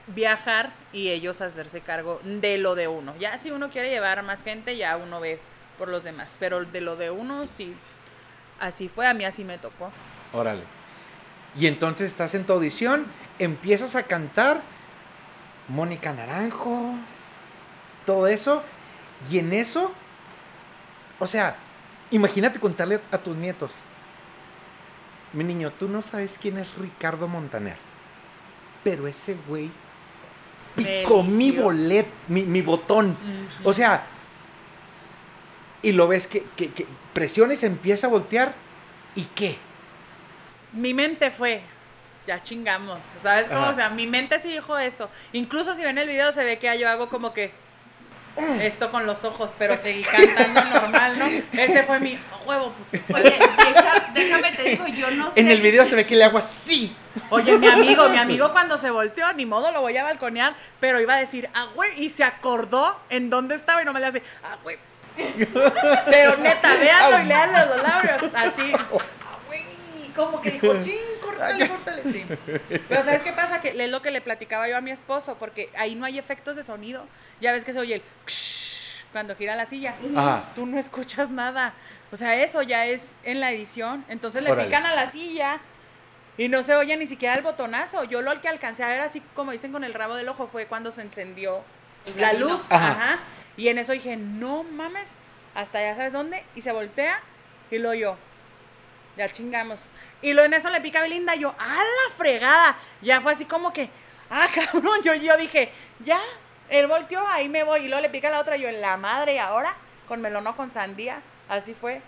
viajar 0.08 0.72
y 0.92 1.10
ellos 1.10 1.42
hacerse 1.42 1.82
cargo 1.82 2.20
de 2.24 2.58
lo 2.58 2.76
de 2.76 2.88
uno. 2.88 3.16
Ya 3.18 3.38
si 3.38 3.52
uno 3.52 3.70
quiere 3.70 3.90
llevar 3.90 4.24
más 4.24 4.44
gente, 4.44 4.76
ya 4.78 4.98
uno 4.98 5.20
ve 5.20 5.40
por 5.78 5.88
los 5.88 6.04
demás. 6.04 6.36
Pero 6.40 6.64
de 6.66 6.82
lo 6.82 6.96
de 6.96 7.12
uno, 7.12 7.44
sí. 7.46 7.74
Así 8.60 8.90
fue, 8.90 9.08
a 9.08 9.14
mí 9.14 9.26
así 9.26 9.44
me 9.44 9.58
tocó. 9.58 9.92
Órale. 10.34 10.64
Y 11.56 11.68
entonces 11.68 12.12
estás 12.12 12.34
en 12.36 12.46
tu 12.46 12.54
audición, 12.54 13.06
empiezas 13.40 13.96
a 13.96 14.04
cantar 14.04 14.62
Mónica 15.68 16.14
Naranjo, 16.14 16.96
todo 18.06 18.28
eso, 18.28 18.64
y 19.30 19.40
en 19.40 19.54
eso, 19.54 19.92
o 21.20 21.28
sea, 21.28 21.58
imagínate 22.10 22.60
contarle 22.60 23.02
a 23.12 23.18
tus 23.18 23.36
nietos, 23.36 23.72
mi 25.34 25.44
niño, 25.44 25.72
tú 25.72 25.88
no 25.88 26.02
sabes 26.02 26.38
quién 26.42 26.58
es 26.58 26.76
Ricardo 26.76 27.28
Montaner, 27.28 27.78
pero 28.84 29.08
ese 29.08 29.36
güey 29.48 29.70
picó 30.76 31.24
mi 31.24 31.52
bolet, 31.52 32.08
mi, 32.28 32.44
mi 32.44 32.62
botón, 32.62 33.18
o 33.64 33.74
sea, 33.74 34.06
y 35.82 35.92
lo 35.94 36.08
ves 36.08 36.28
que, 36.28 36.44
que, 36.56 36.72
que 36.72 36.86
presiona 37.14 37.54
y 37.54 37.58
se 37.58 37.68
empieza 37.68 38.08
a 38.08 38.10
voltear, 38.10 38.54
¿y 39.16 39.24
qué? 39.36 39.58
Mi 40.74 40.94
mente 40.94 41.32
fue, 41.32 41.62
ya 42.28 42.42
chingamos, 42.42 43.02
¿sabes 43.22 43.48
cómo? 43.48 43.62
Ajá. 43.62 43.72
O 43.72 43.76
sea, 43.76 43.90
mi 43.90 44.08
mente 44.08 44.40
sí 44.40 44.50
dijo 44.50 44.78
eso. 44.78 45.10
Incluso 45.34 45.76
si 45.76 45.84
ven 45.84 45.98
el 45.98 46.08
video 46.08 46.32
se 46.32 46.44
ve 46.44 46.60
que 46.60 46.78
yo 46.80 46.90
hago 46.90 47.10
como 47.10 47.34
que 47.34 47.52
esto 48.62 48.92
con 48.92 49.06
los 49.06 49.24
ojos, 49.24 49.54
pero 49.58 49.76
seguí 49.78 50.04
cantando 50.04 50.62
normal, 50.80 51.20
¿no? 51.20 51.26
Ese 51.62 51.84
fue 51.84 52.00
mi 52.00 52.18
huevo. 52.46 52.72
puto. 52.92 53.14
Oye, 53.16 53.38
deja- 53.74 54.12
déjame 54.14 54.52
te 54.54 54.64
digo, 54.64 54.88
yo 54.88 55.12
no 55.12 55.32
sé. 55.32 55.40
En 55.40 55.50
el 55.50 55.62
video 55.62 55.86
se 55.86 55.96
ve 55.96 56.06
que 56.06 56.16
le 56.16 56.24
hago 56.24 56.38
así. 56.38 56.96
Oye, 57.30 57.58
mi 57.58 57.68
amigo, 57.68 58.08
mi 58.10 58.18
amigo 58.18 58.52
cuando 58.52 58.78
se 58.78 58.90
volteó, 58.90 59.32
ni 59.34 59.46
modo 59.46 59.72
lo 59.72 59.82
voy 59.82 59.98
a 59.98 60.04
balconear, 60.04 60.54
pero 60.80 61.00
iba 61.02 61.16
a 61.16 61.18
decir, 61.18 61.50
ah, 61.54 61.68
güey, 61.76 61.92
y 62.04 62.10
se 62.10 62.24
acordó 62.24 62.98
en 63.10 63.30
dónde 63.30 63.56
estaba 63.56 63.82
y 63.82 63.86
no 63.86 63.94
me 63.94 64.00
le 64.00 64.06
hace, 64.08 64.24
ah, 64.44 64.56
güey. 64.64 64.78
Pero 66.10 66.38
neta, 66.38 66.74
véanlo 66.76 67.20
y 67.20 67.26
lean 67.26 67.52
los 67.52 67.82
labios, 67.84 68.32
así. 68.34 68.72
Como 70.16 70.42
que 70.42 70.52
dijo, 70.52 70.80
ching, 70.82 70.96
córtale, 71.22 71.68
córtale. 71.70 72.04
Sí. 72.12 72.26
Pero 72.90 73.04
¿sabes 73.04 73.24
qué 73.24 73.32
pasa? 73.32 73.62
Que 73.62 73.70
es 73.70 73.90
lo 73.90 74.02
que 74.02 74.12
le 74.12 74.22
platicaba 74.22 74.68
yo 74.68 74.78
a 74.78 74.82
mi 74.82 74.92
esposo, 74.92 75.36
porque 75.40 75.70
ahí 75.78 75.96
no 75.96 76.06
hay 76.06 76.18
efectos 76.20 76.56
de 76.56 76.64
sonido. 76.64 77.06
Ya 77.40 77.52
ves 77.52 77.64
que 77.66 77.74
se 77.74 77.80
oye 77.80 77.96
el 77.96 78.04
cuando 79.12 79.36
gira 79.36 79.56
la 79.56 79.66
silla. 79.66 79.96
Ajá. 80.16 80.46
Tú 80.56 80.66
no 80.66 80.80
escuchas 80.80 81.30
nada. 81.30 81.74
O 82.12 82.18
sea, 82.18 82.36
eso 82.36 82.62
ya 82.62 82.86
es 82.86 83.16
en 83.24 83.40
la 83.40 83.52
edición. 83.52 84.06
Entonces 84.10 84.44
le 84.44 84.52
Órale. 84.52 84.68
pican 84.68 84.86
a 84.86 84.96
la 84.96 85.08
silla 85.08 85.60
y 86.38 86.48
no 86.50 86.64
se 86.64 86.76
oye 86.76 86.96
ni 86.98 87.08
siquiera 87.08 87.36
el 87.36 87.42
botonazo. 87.42 88.04
Yo 88.06 88.22
lo 88.22 88.40
que 88.42 88.48
alcancé 88.48 88.84
a 88.84 88.88
ver 88.88 89.02
así 89.02 89.22
como 89.36 89.52
dicen 89.52 89.72
con 89.72 89.84
el 89.84 89.94
rabo 89.94 90.16
del 90.16 90.28
ojo 90.30 90.48
fue 90.48 90.66
cuando 90.68 90.92
se 90.92 91.02
encendió 91.02 91.62
El 92.06 92.20
la 92.20 92.30
camino. 92.30 92.50
luz. 92.50 92.62
Ajá. 92.70 92.92
Ajá. 92.92 93.20
Y 93.58 93.68
en 93.68 93.78
eso 93.78 93.92
dije, 93.92 94.16
no 94.16 94.64
mames, 94.64 95.18
hasta 95.56 95.82
ya 95.82 95.96
sabes 95.96 96.14
dónde. 96.14 96.44
Y 96.56 96.62
se 96.62 96.72
voltea 96.72 97.20
y 97.70 97.78
lo 97.80 97.94
yo, 97.94 98.18
ya 99.18 99.30
chingamos. 99.30 99.80
Y 100.22 100.34
lo 100.34 100.44
en 100.44 100.54
eso 100.54 100.70
le 100.70 100.82
pica 100.82 101.00
a 101.00 101.04
Belinda 101.04 101.36
y 101.36 101.40
yo, 101.40 101.56
¡a 101.58 101.76
la 101.76 102.16
fregada! 102.16 102.78
Ya 103.02 103.22
fue 103.22 103.34
así 103.34 103.46
como 103.46 103.74
que, 103.74 103.90
¡ah, 104.30 104.48
cabrón! 104.54 105.02
Yo, 105.04 105.14
yo 105.16 105.36
dije, 105.38 105.72
ya, 106.00 106.20
él 106.70 106.88
volteó, 106.88 107.26
ahí 107.28 107.50
me 107.50 107.64
voy. 107.64 107.82
Y 107.82 107.88
luego 107.88 108.02
le 108.02 108.10
pica 108.10 108.30
la 108.30 108.40
otra, 108.40 108.56
yo 108.58 108.68
en 108.70 108.82
la 108.82 108.98
madre, 108.98 109.36
y 109.36 109.38
ahora, 109.40 109.76
con 110.08 110.22
melón 110.22 110.46
o 110.48 110.56
con 110.56 110.70
sandía. 110.72 111.22
Así 111.50 111.74
fue. 111.74 112.02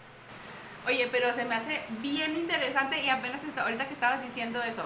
Oye, 0.86 1.08
pero 1.12 1.34
se 1.34 1.46
me 1.46 1.56
hace 1.56 1.82
bien 2.02 2.36
interesante 2.38 3.02
y 3.02 3.10
apenas 3.10 3.44
está- 3.44 3.64
ahorita 3.64 3.88
que 3.88 3.94
estabas 3.94 4.22
diciendo 4.22 4.62
eso. 4.62 4.86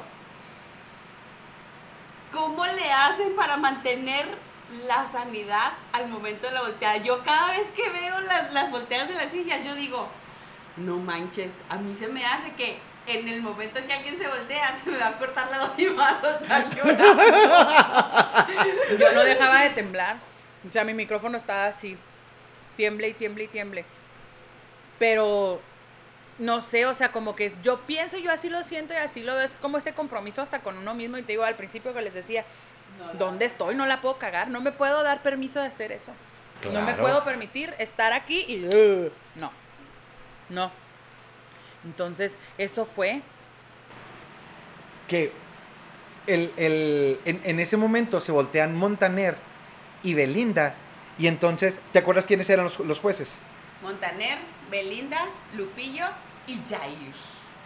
¿Cómo 2.32 2.66
le 2.66 2.92
hacen 2.92 3.36
para 3.36 3.58
mantener 3.58 4.28
la 4.86 5.10
sanidad 5.12 5.74
al 5.94 6.08
momento 6.08 6.46
de 6.48 6.54
la 6.54 6.62
volteada? 6.62 6.98
Yo 6.98 7.24
cada 7.24 7.52
vez 7.52 7.68
que 7.76 7.90
veo 7.90 8.20
las, 8.22 8.52
las 8.54 8.70
volteadas 8.70 9.08
de 9.08 9.16
las 9.16 9.32
sillas, 9.32 9.64
yo 9.66 9.76
digo, 9.76 10.08
no 10.78 10.98
manches, 10.98 11.52
a 11.70 11.78
mí 11.78 11.96
se 11.96 12.08
me 12.08 12.26
hace 12.26 12.54
que 12.54 12.78
en 13.08 13.28
el 13.28 13.42
momento 13.42 13.80
en 13.80 13.88
que 13.88 13.94
alguien 13.94 14.18
se 14.20 14.28
voltea, 14.28 14.78
se 14.84 14.90
me 14.92 14.98
va 14.98 15.08
a 15.08 15.18
cortar 15.18 15.50
la 15.50 15.60
voz 15.60 15.72
y 15.80 15.86
me 15.86 15.94
va 15.94 16.10
a 16.10 16.22
soltar 16.22 16.76
llorando. 16.76 17.24
Yo 19.00 19.12
no 19.14 19.24
dejaba 19.24 19.62
de 19.62 19.70
temblar. 19.72 20.18
O 20.68 20.72
sea, 20.72 20.84
mi 20.84 20.94
micrófono 20.94 21.38
estaba 21.38 21.66
así. 21.68 21.98
Tiemble 22.76 23.08
y 23.08 23.14
tiemble 23.14 23.46
y 23.46 23.48
tiemble. 23.48 23.86
Pero 25.00 25.62
no 26.40 26.62
sé, 26.62 26.86
o 26.86 26.94
sea, 26.94 27.12
como 27.12 27.36
que 27.36 27.54
yo 27.64 27.80
pienso, 27.82 28.18
yo 28.18 28.32
así 28.32 28.50
lo 28.50 28.64
siento 28.64 28.94
y 28.94 28.98
así 28.98 29.24
lo 29.24 29.36
veo. 29.36 29.44
Es 29.44 29.58
como 29.58 29.78
ese 29.78 29.94
compromiso 29.94 30.42
hasta 30.42 30.60
con 30.60 30.78
uno 30.78 30.94
mismo. 30.94 31.18
Y 31.18 31.22
te 31.22 31.34
digo 31.34 31.44
al 31.44 31.56
principio 31.56 31.94
que 31.94 32.02
les 32.02 32.14
decía, 32.14 32.46
¿dónde 33.18 33.46
estoy? 33.46 33.76
No 33.76 33.86
la 33.86 34.02
puedo 34.02 34.18
cagar. 34.18 34.50
No 34.50 34.60
me 34.62 34.72
puedo 34.72 35.02
dar 35.04 35.22
permiso 35.24 35.62
de 35.62 35.68
hacer 35.68 35.92
eso. 35.92 36.12
No 36.74 36.82
me 36.82 36.94
puedo 36.96 37.24
permitir 37.24 37.74
estar 37.78 38.14
aquí 38.14 38.44
y. 38.48 38.66
"Ugh". 38.66 39.12
no. 39.36 39.52
No. 40.50 40.72
Entonces, 41.86 42.38
eso 42.58 42.86
fue. 42.86 43.22
que 45.08 45.32
el, 46.28 46.52
el- 46.58 47.20
en, 47.26 47.40
en 47.46 47.60
ese 47.62 47.78
momento 47.78 48.20
se 48.20 48.32
voltean 48.34 48.76
Montaner 48.76 49.36
y 50.04 50.14
Belinda. 50.14 50.76
Y 51.18 51.28
entonces, 51.28 51.80
¿te 51.94 52.00
acuerdas 52.00 52.26
quiénes 52.26 52.50
eran 52.50 52.66
los, 52.66 52.80
los 52.82 53.00
jueces? 53.00 53.40
Montaner, 53.82 54.38
Belinda, 54.70 55.26
Lupillo 55.56 56.06
y 56.46 56.60
Jair. 56.70 57.14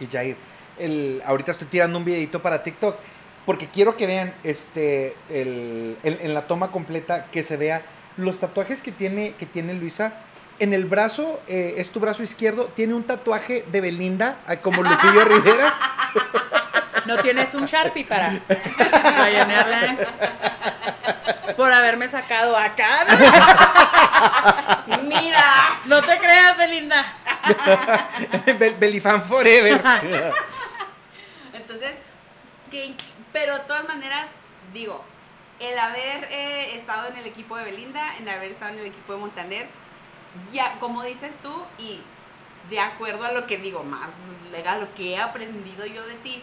Y 0.00 0.06
Jair. 0.06 0.36
El, 0.78 1.20
ahorita 1.26 1.50
estoy 1.52 1.66
tirando 1.68 1.98
un 1.98 2.04
videito 2.04 2.40
para 2.42 2.62
TikTok. 2.62 2.96
Porque 3.44 3.68
quiero 3.68 3.96
que 3.96 4.06
vean 4.06 4.32
este, 4.44 5.16
el- 5.28 5.96
el- 6.04 6.20
en 6.20 6.32
la 6.32 6.46
toma 6.46 6.70
completa 6.70 7.26
que 7.32 7.42
se 7.42 7.56
vea 7.56 7.82
los 8.16 8.38
tatuajes 8.38 8.82
que 8.82 8.92
tiene, 8.92 9.34
que 9.34 9.46
tiene 9.46 9.74
Luisa. 9.74 10.14
En 10.62 10.72
el 10.72 10.84
brazo, 10.84 11.42
eh, 11.48 11.74
es 11.78 11.90
tu 11.90 11.98
brazo 11.98 12.22
izquierdo, 12.22 12.66
tiene 12.66 12.94
un 12.94 13.02
tatuaje 13.02 13.64
de 13.72 13.80
Belinda, 13.80 14.36
ah, 14.46 14.58
como 14.58 14.80
Lupillo 14.84 15.24
Rivera. 15.24 15.74
No 17.04 17.16
tienes 17.16 17.52
un 17.54 17.64
Sharpie 17.66 18.04
para 18.04 18.40
rayonearla. 19.18 19.96
Por 21.56 21.72
haberme 21.72 22.06
sacado 22.06 22.56
acá. 22.56 23.04
Mira. 25.02 25.44
No 25.86 26.00
te 26.00 26.16
creas, 26.18 26.56
Belinda. 26.56 27.04
Bel- 28.56 28.78
Belifan 28.78 29.24
Forever. 29.24 29.82
Entonces, 31.54 31.90
que, 32.70 32.94
pero 33.32 33.54
de 33.54 33.64
todas 33.64 33.82
maneras, 33.88 34.26
digo, 34.72 35.04
el 35.58 35.76
haber 35.76 36.28
eh, 36.30 36.76
estado 36.76 37.08
en 37.08 37.16
el 37.16 37.26
equipo 37.26 37.56
de 37.56 37.64
Belinda, 37.64 38.16
en 38.18 38.28
haber 38.28 38.52
estado 38.52 38.74
en 38.74 38.78
el 38.78 38.86
equipo 38.86 39.14
de 39.14 39.18
Montaner, 39.18 39.66
ya, 40.52 40.78
como 40.78 41.02
dices 41.02 41.36
tú, 41.42 41.52
y 41.78 42.00
de 42.70 42.80
acuerdo 42.80 43.24
a 43.24 43.32
lo 43.32 43.46
que 43.46 43.58
digo, 43.58 43.82
más 43.84 44.10
a 44.66 44.76
lo 44.78 44.94
que 44.94 45.12
he 45.12 45.18
aprendido 45.18 45.84
yo 45.86 46.06
de 46.06 46.14
ti, 46.16 46.42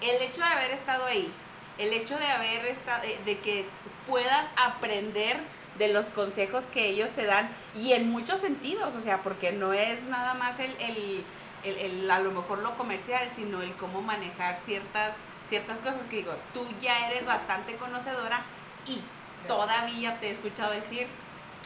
el 0.00 0.20
hecho 0.22 0.40
de 0.42 0.46
haber 0.48 0.70
estado 0.72 1.04
ahí, 1.06 1.30
el 1.78 1.92
hecho 1.92 2.18
de 2.18 2.26
haber 2.26 2.66
estado, 2.66 3.02
de, 3.02 3.18
de 3.24 3.38
que 3.38 3.66
puedas 4.06 4.46
aprender 4.56 5.38
de 5.78 5.88
los 5.88 6.06
consejos 6.08 6.64
que 6.72 6.86
ellos 6.86 7.10
te 7.10 7.26
dan 7.26 7.50
y 7.74 7.92
en 7.92 8.10
muchos 8.10 8.40
sentidos, 8.40 8.94
o 8.94 9.00
sea, 9.00 9.22
porque 9.22 9.52
no 9.52 9.72
es 9.74 10.02
nada 10.04 10.34
más 10.34 10.58
el, 10.58 10.74
el, 10.80 11.24
el, 11.64 11.76
el- 11.78 12.10
a 12.10 12.18
lo 12.20 12.30
mejor 12.32 12.58
lo 12.60 12.74
comercial, 12.76 13.28
sino 13.34 13.60
el 13.62 13.74
cómo 13.74 14.00
manejar 14.00 14.58
ciertas, 14.64 15.14
ciertas 15.48 15.78
cosas 15.78 16.00
que 16.08 16.16
digo, 16.16 16.32
tú 16.54 16.66
ya 16.80 17.10
eres 17.10 17.26
bastante 17.26 17.76
conocedora 17.76 18.42
y 18.86 19.00
todavía 19.46 20.18
te 20.18 20.28
he 20.28 20.30
escuchado 20.32 20.72
decir 20.72 21.06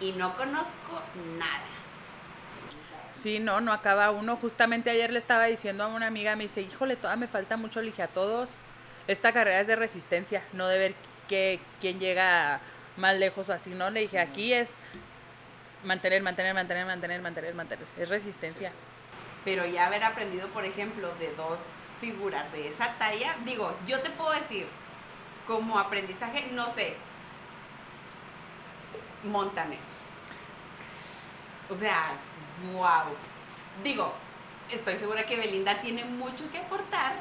y 0.01 0.13
no 0.13 0.37
conozco 0.37 1.01
nada. 1.39 1.65
Sí, 3.17 3.39
no, 3.39 3.61
no 3.61 3.73
acaba 3.73 4.11
uno. 4.11 4.37
Justamente 4.37 4.91
ayer 4.91 5.13
le 5.13 5.19
estaba 5.19 5.45
diciendo 5.45 5.85
a 5.85 5.89
una 5.89 6.07
amiga, 6.07 6.37
me 6.37 6.45
dice, 6.45 6.63
híjole, 6.63 6.97
todavía 6.97 7.21
me 7.21 7.29
falta 7.29 7.57
mucho, 7.57 7.81
le 7.81 7.89
dije 7.89 8.03
a 8.03 8.09
todos. 8.09 8.49
Esta 9.07 9.33
carrera 9.33 9.61
es 9.61 9.67
de 9.67 9.77
resistencia, 9.77 10.43
no 10.53 10.67
de 10.69 10.79
ver 10.79 10.95
que, 11.29 11.61
quién 11.81 12.01
llega 12.01 12.61
más 12.97 13.17
lejos 13.17 13.49
o 13.49 13.53
así, 13.53 13.71
¿no? 13.71 13.91
Le 13.91 14.01
dije, 14.01 14.19
aquí 14.19 14.53
es 14.53 14.75
mantener, 15.85 16.23
mantener, 16.23 16.55
mantener, 16.55 16.87
mantener, 16.87 17.21
mantener, 17.21 17.55
mantener. 17.55 17.85
Es 17.99 18.09
resistencia. 18.09 18.73
Pero 19.45 19.67
ya 19.67 19.87
haber 19.87 20.05
aprendido, 20.05 20.49
por 20.49 20.65
ejemplo, 20.65 21.13
de 21.19 21.35
dos 21.35 21.59
figuras 22.01 22.51
de 22.53 22.69
esa 22.69 22.95
talla, 22.99 23.37
digo, 23.45 23.77
yo 23.87 24.01
te 24.01 24.11
puedo 24.11 24.33
decir, 24.33 24.67
como 25.47 25.79
aprendizaje, 25.79 26.49
no 26.53 26.73
sé, 26.73 26.97
Montaner. 29.25 29.90
O 31.71 31.77
sea, 31.79 32.13
wow. 32.75 33.15
Digo, 33.85 34.13
estoy 34.71 34.97
segura 34.97 35.25
que 35.25 35.37
Belinda 35.37 35.81
tiene 35.81 36.05
mucho 36.05 36.51
que 36.51 36.59
aportar, 36.59 37.13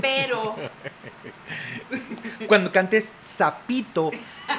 pero 0.00 0.56
Cuando 2.46 2.72
cantes 2.72 3.12
sapito, 3.20 4.10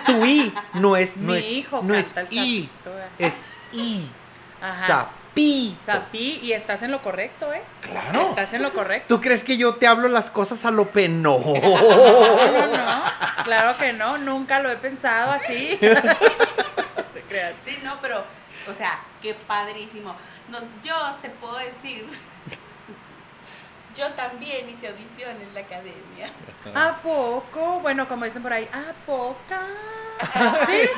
tu 0.06 0.26
i 0.26 0.54
no 0.76 0.96
es, 0.96 1.18
no 1.18 1.34
Mi 1.34 1.40
es, 1.40 1.46
hijo 1.46 1.82
no 1.82 1.96
es 1.96 2.08
canta 2.08 2.22
el 2.22 2.38
i, 2.38 2.70
es 3.18 3.34
i. 3.74 4.10
Ajá. 4.62 4.88
Sapito. 4.88 5.20
Sapí, 5.86 6.40
y 6.44 6.52
estás 6.54 6.84
en 6.84 6.92
lo 6.92 7.02
correcto, 7.02 7.54
¿eh? 7.54 7.62
Claro. 7.82 8.30
Estás 8.30 8.54
en 8.54 8.62
lo 8.62 8.74
correcto. 8.74 9.16
¿Tú 9.16 9.22
crees 9.22 9.44
que 9.44 9.58
yo 9.58 9.76
te 9.76 9.88
hablo 9.88 10.10
las 10.10 10.30
cosas 10.30 10.66
a 10.66 10.72
lo 10.72 10.90
peno? 10.90 11.38
No, 11.44 12.68
no, 12.68 12.68
no. 12.68 13.44
Claro 13.46 13.78
que 13.78 13.94
no, 13.94 14.18
nunca 14.18 14.60
lo 14.60 14.70
he 14.70 14.76
pensado 14.76 15.32
así. 15.32 15.80
Sí, 17.64 17.78
no, 17.84 18.00
pero, 18.02 18.24
o 18.70 18.74
sea, 18.74 19.00
qué 19.22 19.34
padrísimo. 19.34 20.16
Nos, 20.50 20.64
yo 20.84 20.96
te 21.22 21.30
puedo 21.30 21.58
decir, 21.58 22.08
yo 23.96 24.08
también 24.14 24.70
hice 24.70 24.88
audición 24.88 25.42
en 25.42 25.54
la 25.54 25.62
academia. 25.62 26.32
¿A 26.74 26.98
poco? 26.98 27.80
Bueno, 27.82 28.08
como 28.08 28.26
dicen 28.26 28.42
por 28.42 28.54
ahí, 28.54 28.70
¿a 28.72 28.94
poca? 29.06 29.62
¿Sí? 30.68 30.90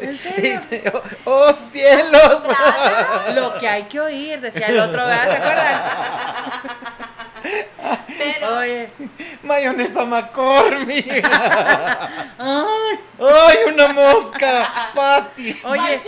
¿En 0.00 0.18
serio? 0.18 1.02
¡Oh, 1.24 1.52
cielos! 1.70 2.42
Lo 3.34 3.58
que 3.58 3.68
hay 3.68 3.84
que 3.84 4.00
oír, 4.00 4.40
decía 4.40 4.66
el 4.66 4.80
otro, 4.80 5.06
¿verdad? 5.06 5.30
¿Se 5.30 5.36
acuerdan? 5.36 6.96
Pero, 8.18 8.58
Oye, 8.58 8.90
Mayonesa 9.42 10.04
McCormick. 10.04 11.06
ay, 12.38 12.98
¡Ay, 13.20 13.56
una 13.72 13.88
mosca! 13.88 14.92
¡Pati! 14.94 15.60
oye. 15.64 16.02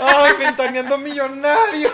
¡Ay, 0.00 0.32
ventaneando 0.38 0.98
millonario! 0.98 1.92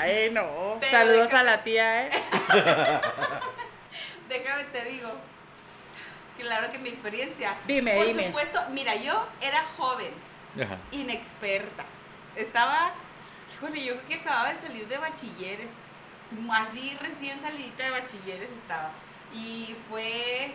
ay, 0.00 0.30
no. 0.32 0.76
Pero 0.80 0.92
Saludos 0.92 1.28
deja- 1.28 1.40
a 1.40 1.42
la 1.42 1.62
tía, 1.64 2.06
¿eh? 2.06 2.10
Déjame 4.28 4.64
te 4.64 4.84
digo. 4.84 5.10
Claro 6.38 6.70
que 6.72 6.78
mi 6.78 6.88
experiencia. 6.90 7.54
Dime, 7.66 7.94
Por 7.96 8.06
dime. 8.06 8.26
supuesto, 8.26 8.60
mira, 8.70 8.94
yo 8.96 9.26
era 9.40 9.64
joven, 9.76 10.12
Ajá. 10.60 10.78
inexperta. 10.90 11.84
Estaba, 12.36 12.92
híjole, 13.54 13.84
yo 13.84 13.94
creo 13.96 14.08
que 14.08 14.14
acababa 14.16 14.52
de 14.52 14.60
salir 14.60 14.86
de 14.88 14.98
bachilleres. 14.98 15.70
Así 16.52 16.96
recién 17.00 17.40
salidita 17.40 17.84
de 17.84 17.90
bachilleres 17.90 18.50
estaba. 18.50 18.90
Y 19.32 19.74
fue, 19.88 20.52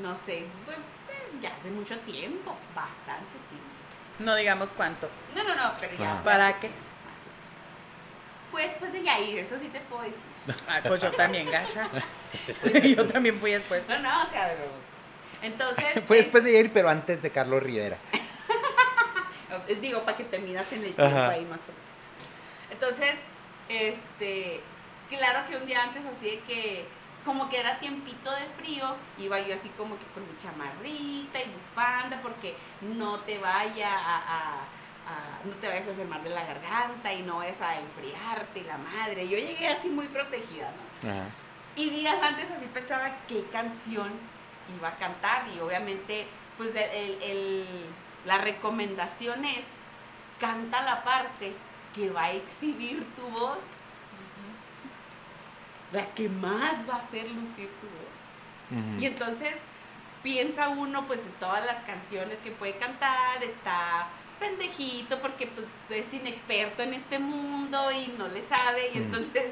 no 0.00 0.16
sé, 0.16 0.44
pues 0.64 0.76
eh, 0.78 1.32
ya 1.40 1.50
hace 1.56 1.70
mucho 1.70 1.98
tiempo, 2.00 2.56
bastante 2.74 3.30
tiempo. 3.48 3.66
No 4.18 4.34
digamos 4.36 4.68
cuánto. 4.76 5.08
No, 5.34 5.42
no, 5.44 5.54
no, 5.54 5.72
pero 5.80 5.96
ya. 5.96 6.14
Fue 6.22 6.32
¿Para 6.32 6.60
qué? 6.60 6.70
Fue 8.50 8.62
después 8.62 8.92
de 8.92 9.02
Yair, 9.02 9.38
eso 9.38 9.58
sí 9.58 9.68
te 9.68 9.80
puedo 9.80 10.02
decir. 10.02 10.18
Ah, 10.68 10.80
pues 10.86 11.00
yo 11.00 11.10
también, 11.12 11.48
gacha. 11.50 11.88
yo 12.96 13.06
también 13.06 13.38
fui 13.38 13.52
después. 13.52 13.82
No, 13.88 13.98
no, 14.00 14.22
o 14.24 14.30
sea, 14.30 14.48
de 14.48 14.56
los- 14.58 15.42
Entonces. 15.42 15.86
Fue 16.06 16.18
es- 16.18 16.24
después 16.24 16.44
de 16.44 16.58
ir, 16.60 16.72
pero 16.72 16.88
antes 16.88 17.22
de 17.22 17.30
Carlos 17.30 17.62
Rivera. 17.62 17.96
Digo, 19.80 20.02
para 20.04 20.16
que 20.16 20.24
te 20.24 20.38
midas 20.38 20.72
en 20.72 20.84
el 20.84 20.94
tiempo 20.94 21.02
Ajá. 21.04 21.28
ahí 21.30 21.44
más 21.44 21.60
o 21.60 21.72
menos. 21.72 21.81
Entonces, 22.82 23.14
este, 23.68 24.60
claro 25.08 25.46
que 25.48 25.56
un 25.56 25.66
día 25.66 25.84
antes 25.84 26.02
así 26.04 26.30
de 26.30 26.40
que, 26.40 26.84
como 27.24 27.48
que 27.48 27.60
era 27.60 27.78
tiempito 27.78 28.32
de 28.32 28.44
frío, 28.60 28.96
iba 29.18 29.38
yo 29.38 29.54
así 29.54 29.68
como 29.78 29.96
que 29.96 30.04
con 30.06 30.24
mi 30.26 30.36
chamarrita 30.38 31.38
y 31.40 31.52
bufanda, 31.52 32.18
porque 32.20 32.56
no 32.80 33.20
te 33.20 33.38
vaya 33.38 33.88
a, 33.96 34.16
a- 34.16 34.54
a- 35.06 35.44
no 35.44 35.54
te 35.60 35.68
vayas 35.68 35.86
a 35.86 35.90
enfermar 35.90 36.24
de 36.24 36.30
la 36.30 36.44
garganta 36.44 37.12
y 37.12 37.22
no 37.22 37.36
vayas 37.36 37.60
a 37.60 37.78
enfriarte 37.78 38.58
y 38.58 38.64
la 38.64 38.78
madre. 38.78 39.28
Yo 39.28 39.38
llegué 39.38 39.68
así 39.68 39.88
muy 39.88 40.08
protegida, 40.08 40.72
¿no? 41.02 41.08
Ajá. 41.08 41.22
Y 41.76 41.88
días 41.90 42.16
antes 42.20 42.50
así 42.50 42.66
pensaba 42.74 43.12
qué 43.28 43.44
canción 43.52 44.10
iba 44.76 44.88
a 44.88 44.96
cantar 44.96 45.44
y 45.56 45.60
obviamente 45.60 46.26
pues 46.58 46.70
el, 46.74 46.90
el- 46.90 47.22
el- 47.22 47.86
la 48.24 48.38
recomendación 48.38 49.44
es 49.44 49.62
canta 50.40 50.82
la 50.82 51.04
parte 51.04 51.52
que 51.94 52.10
va 52.10 52.24
a 52.24 52.32
exhibir 52.32 53.04
tu 53.16 53.22
voz, 53.28 53.58
la 55.92 56.06
que 56.14 56.28
más 56.28 56.88
va 56.88 56.94
a 56.96 56.98
hacer 57.00 57.30
lucir 57.30 57.68
tu 57.80 57.86
voz. 57.86 59.00
Y 59.00 59.04
entonces 59.06 59.54
piensa 60.22 60.68
uno 60.70 61.06
pues 61.06 61.20
en 61.20 61.32
todas 61.32 61.64
las 61.66 61.82
canciones 61.84 62.38
que 62.38 62.50
puede 62.52 62.76
cantar, 62.76 63.42
está 63.44 64.06
pendejito 64.40 65.20
porque 65.20 65.46
pues 65.48 65.66
es 65.90 66.12
inexperto 66.14 66.82
en 66.82 66.94
este 66.94 67.18
mundo 67.18 67.90
y 67.92 68.08
no 68.18 68.26
le 68.28 68.42
sabe 68.42 68.90
y 68.94 68.98
Mm. 68.98 69.02
entonces 69.02 69.50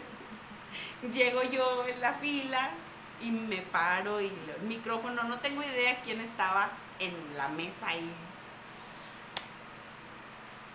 llego 1.12 1.43
yo 1.43 1.86
en 1.86 2.01
la 2.01 2.14
fila 2.14 2.70
y 3.22 3.30
me 3.30 3.59
paro 3.59 4.20
y 4.20 4.26
el 4.59 4.62
micrófono, 4.66 5.22
no 5.24 5.38
tengo 5.41 5.62
idea 5.62 6.01
quién 6.03 6.20
estaba 6.22 6.70
en 6.99 7.12
la 7.36 7.49
mesa 7.49 7.88
ahí. 7.88 8.11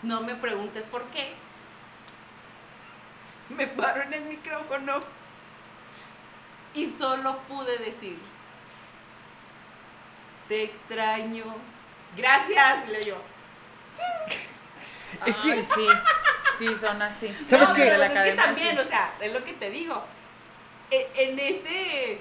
No 0.04 0.22
me 0.22 0.36
preguntes 0.36 0.84
por 0.86 1.04
qué. 1.06 1.34
Me 3.50 3.68
paro 3.68 4.02
en 4.04 4.14
el 4.14 4.22
micrófono 4.26 5.00
y 6.74 6.88
solo 6.98 7.38
pude 7.48 7.78
decir, 7.78 8.18
te 10.48 10.64
extraño. 10.64 11.46
Gracias, 12.18 12.88
le 12.90 13.04
yo. 13.06 13.18
Es 15.26 15.38
que- 15.38 15.52
Ay, 15.52 15.64
sí, 15.64 15.88
sí, 16.58 16.76
son 16.76 17.02
así. 17.02 17.36
¿Sabes 17.48 17.70
No, 17.70 17.76
qué? 17.76 17.82
pero 17.84 17.98
la 17.98 18.08
pues 18.10 18.24
que 18.24 18.32
también, 18.34 18.76
sí. 18.76 18.80
o 18.82 18.88
sea, 18.88 19.14
es 19.22 19.34
lo 19.34 19.44
que 19.44 19.54
te 19.54 19.70
digo. 19.70 20.04
E- 20.92 21.10
En, 21.16 21.40
ese. 21.40 22.20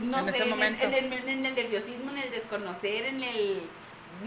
No 0.00 0.18
En 0.18 0.24
sé, 0.26 0.30
ese 0.30 0.38
en, 0.38 0.44
el- 0.44 0.50
momento. 0.50 0.84
en 0.86 0.94
el, 0.94 1.12
en 1.28 1.46
el 1.46 1.54
nerviosismo, 1.54 2.10
en 2.12 2.18
el 2.18 2.30
desconocer, 2.30 3.06
en 3.06 3.22
el. 3.22 3.68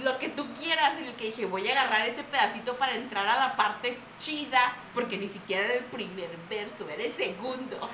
Lo 0.04 0.20
que 0.20 0.30
tú 0.30 0.46
quieras, 0.54 0.98
en 0.98 1.06
el 1.06 1.14
que 1.16 1.28
dije, 1.28 1.46
voy 1.46 1.68
a 1.70 1.72
agarrar 1.72 2.06
este 2.06 2.24
pedacito 2.24 2.76
para 2.76 2.96
entrar 2.96 3.26
a 3.28 3.40
la 3.40 3.56
parte 3.56 3.98
chida, 4.20 4.76
porque 4.94 5.18
ni 5.18 5.30
siquiera 5.30 5.64
era 5.64 5.76
el 5.76 5.86
primer 5.86 6.30
verso, 6.50 6.88
era 6.90 7.02
el 7.02 7.14
segundo. 7.14 7.90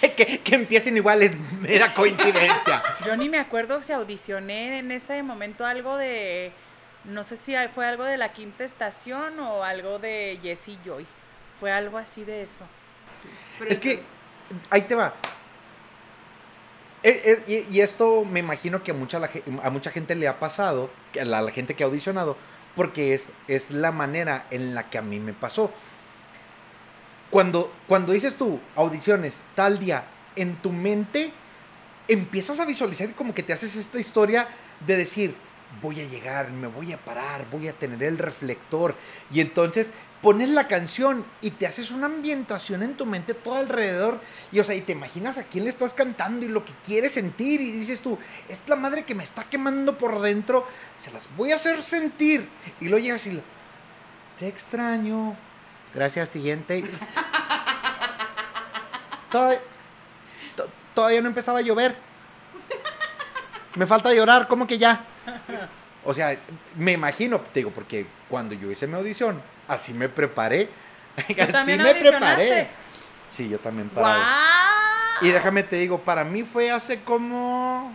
que, 0.16 0.40
que 0.40 0.54
empiecen 0.54 0.96
igual 0.96 1.22
es 1.22 1.36
mera 1.60 1.94
coincidencia. 1.94 2.82
Yo 3.06 3.16
ni 3.16 3.28
me 3.30 3.38
acuerdo 3.38 3.82
si 3.82 3.92
audicioné 3.92 4.78
en 4.78 4.92
ese 4.92 5.22
momento 5.22 5.64
algo 5.64 5.96
de. 5.96 6.52
No 7.04 7.24
sé 7.24 7.36
si 7.36 7.54
fue 7.74 7.86
algo 7.86 8.04
de 8.04 8.16
la 8.16 8.32
quinta 8.32 8.62
estación 8.64 9.40
o 9.40 9.64
algo 9.64 9.98
de 9.98 10.38
Jessie 10.42 10.78
Joy. 10.84 11.06
Fue 11.58 11.72
algo 11.72 11.98
así 11.98 12.24
de 12.24 12.42
eso. 12.42 12.64
Pero 13.58 13.70
Es 13.70 13.78
que, 13.78 14.02
ahí 14.70 14.82
te 14.82 14.94
va. 14.94 15.14
Y, 17.04 17.80
esto 17.80 18.24
me 18.24 18.40
imagino 18.40 18.82
que 18.82 18.92
a 18.92 18.94
mucha, 18.94 19.20
a 19.62 19.70
mucha 19.70 19.90
gente 19.90 20.14
le 20.14 20.28
ha 20.28 20.38
pasado, 20.38 20.90
a 21.20 21.24
la, 21.24 21.42
la 21.42 21.50
gente 21.50 21.74
que 21.74 21.82
ha 21.82 21.86
audicionado, 21.86 22.36
porque 22.76 23.14
es, 23.14 23.32
es 23.48 23.70
la 23.70 23.92
manera 23.92 24.46
en 24.50 24.74
la 24.74 24.88
que 24.88 24.98
a 24.98 25.02
mí 25.02 25.18
me 25.18 25.32
pasó. 25.32 25.72
Cuando, 27.30 27.72
cuando 27.88 28.12
dices 28.12 28.36
tú, 28.36 28.60
audiciones, 28.76 29.42
tal 29.54 29.78
día, 29.78 30.04
en 30.36 30.56
tu 30.56 30.70
mente 30.70 31.32
empiezas 32.08 32.60
a 32.60 32.64
visualizar 32.64 33.08
y 33.08 33.12
como 33.12 33.34
que 33.34 33.42
te 33.42 33.52
haces 33.52 33.76
esta 33.76 33.98
historia 33.98 34.48
de 34.86 34.96
decir, 34.96 35.34
voy 35.80 36.00
a 36.00 36.04
llegar, 36.04 36.50
me 36.50 36.66
voy 36.66 36.92
a 36.92 36.98
parar, 36.98 37.46
voy 37.50 37.68
a 37.68 37.72
tener 37.72 38.02
el 38.02 38.18
reflector. 38.18 38.96
Y 39.32 39.40
entonces 39.40 39.90
pones 40.22 40.48
la 40.50 40.68
canción 40.68 41.26
y 41.40 41.50
te 41.50 41.66
haces 41.66 41.90
una 41.90 42.06
ambientación 42.06 42.82
en 42.82 42.94
tu 42.94 43.04
mente 43.04 43.34
todo 43.34 43.56
alrededor. 43.56 44.20
Y 44.52 44.60
o 44.60 44.64
sea, 44.64 44.74
y 44.74 44.80
te 44.80 44.92
imaginas 44.92 45.36
a 45.36 45.42
quién 45.44 45.64
le 45.64 45.70
estás 45.70 45.92
cantando 45.94 46.46
y 46.46 46.48
lo 46.48 46.64
que 46.64 46.72
quieres 46.84 47.12
sentir. 47.12 47.60
Y 47.60 47.72
dices 47.72 48.00
tú, 48.00 48.18
es 48.48 48.60
la 48.68 48.76
madre 48.76 49.04
que 49.04 49.14
me 49.14 49.24
está 49.24 49.44
quemando 49.44 49.98
por 49.98 50.20
dentro, 50.20 50.66
se 50.98 51.10
las 51.10 51.28
voy 51.36 51.52
a 51.52 51.56
hacer 51.56 51.82
sentir. 51.82 52.48
Y 52.80 52.88
luego 52.88 53.02
llegas 53.04 53.26
y, 53.26 53.42
te 54.38 54.46
extraño. 54.48 55.36
Gracias, 55.94 56.28
siguiente. 56.30 56.84
Todavía, 59.30 59.60
to- 60.56 60.68
todavía 60.94 61.20
no 61.20 61.28
empezaba 61.28 61.58
a 61.58 61.62
llover. 61.62 61.96
Me 63.74 63.86
falta 63.86 64.12
llorar, 64.12 64.48
¿cómo 64.48 64.66
que 64.66 64.78
ya? 64.78 65.04
O 66.04 66.12
sea, 66.12 66.36
me 66.76 66.92
imagino, 66.92 67.40
te 67.40 67.60
digo, 67.60 67.70
porque 67.70 68.06
cuando 68.28 68.54
yo 68.54 68.70
hice 68.70 68.86
mi 68.86 68.94
audición, 68.94 69.40
así 69.68 69.92
me 69.92 70.08
preparé. 70.08 70.68
Así 71.16 71.34
también 71.52 71.82
me 71.82 71.94
preparé. 71.94 72.68
Sí, 73.30 73.48
yo 73.48 73.58
también 73.58 73.90
para. 73.90 74.18
Y 75.20 75.28
déjame 75.28 75.62
te 75.62 75.76
digo, 75.76 75.98
para 76.00 76.24
mí 76.24 76.42
fue 76.42 76.70
hace 76.70 77.02
como 77.02 77.94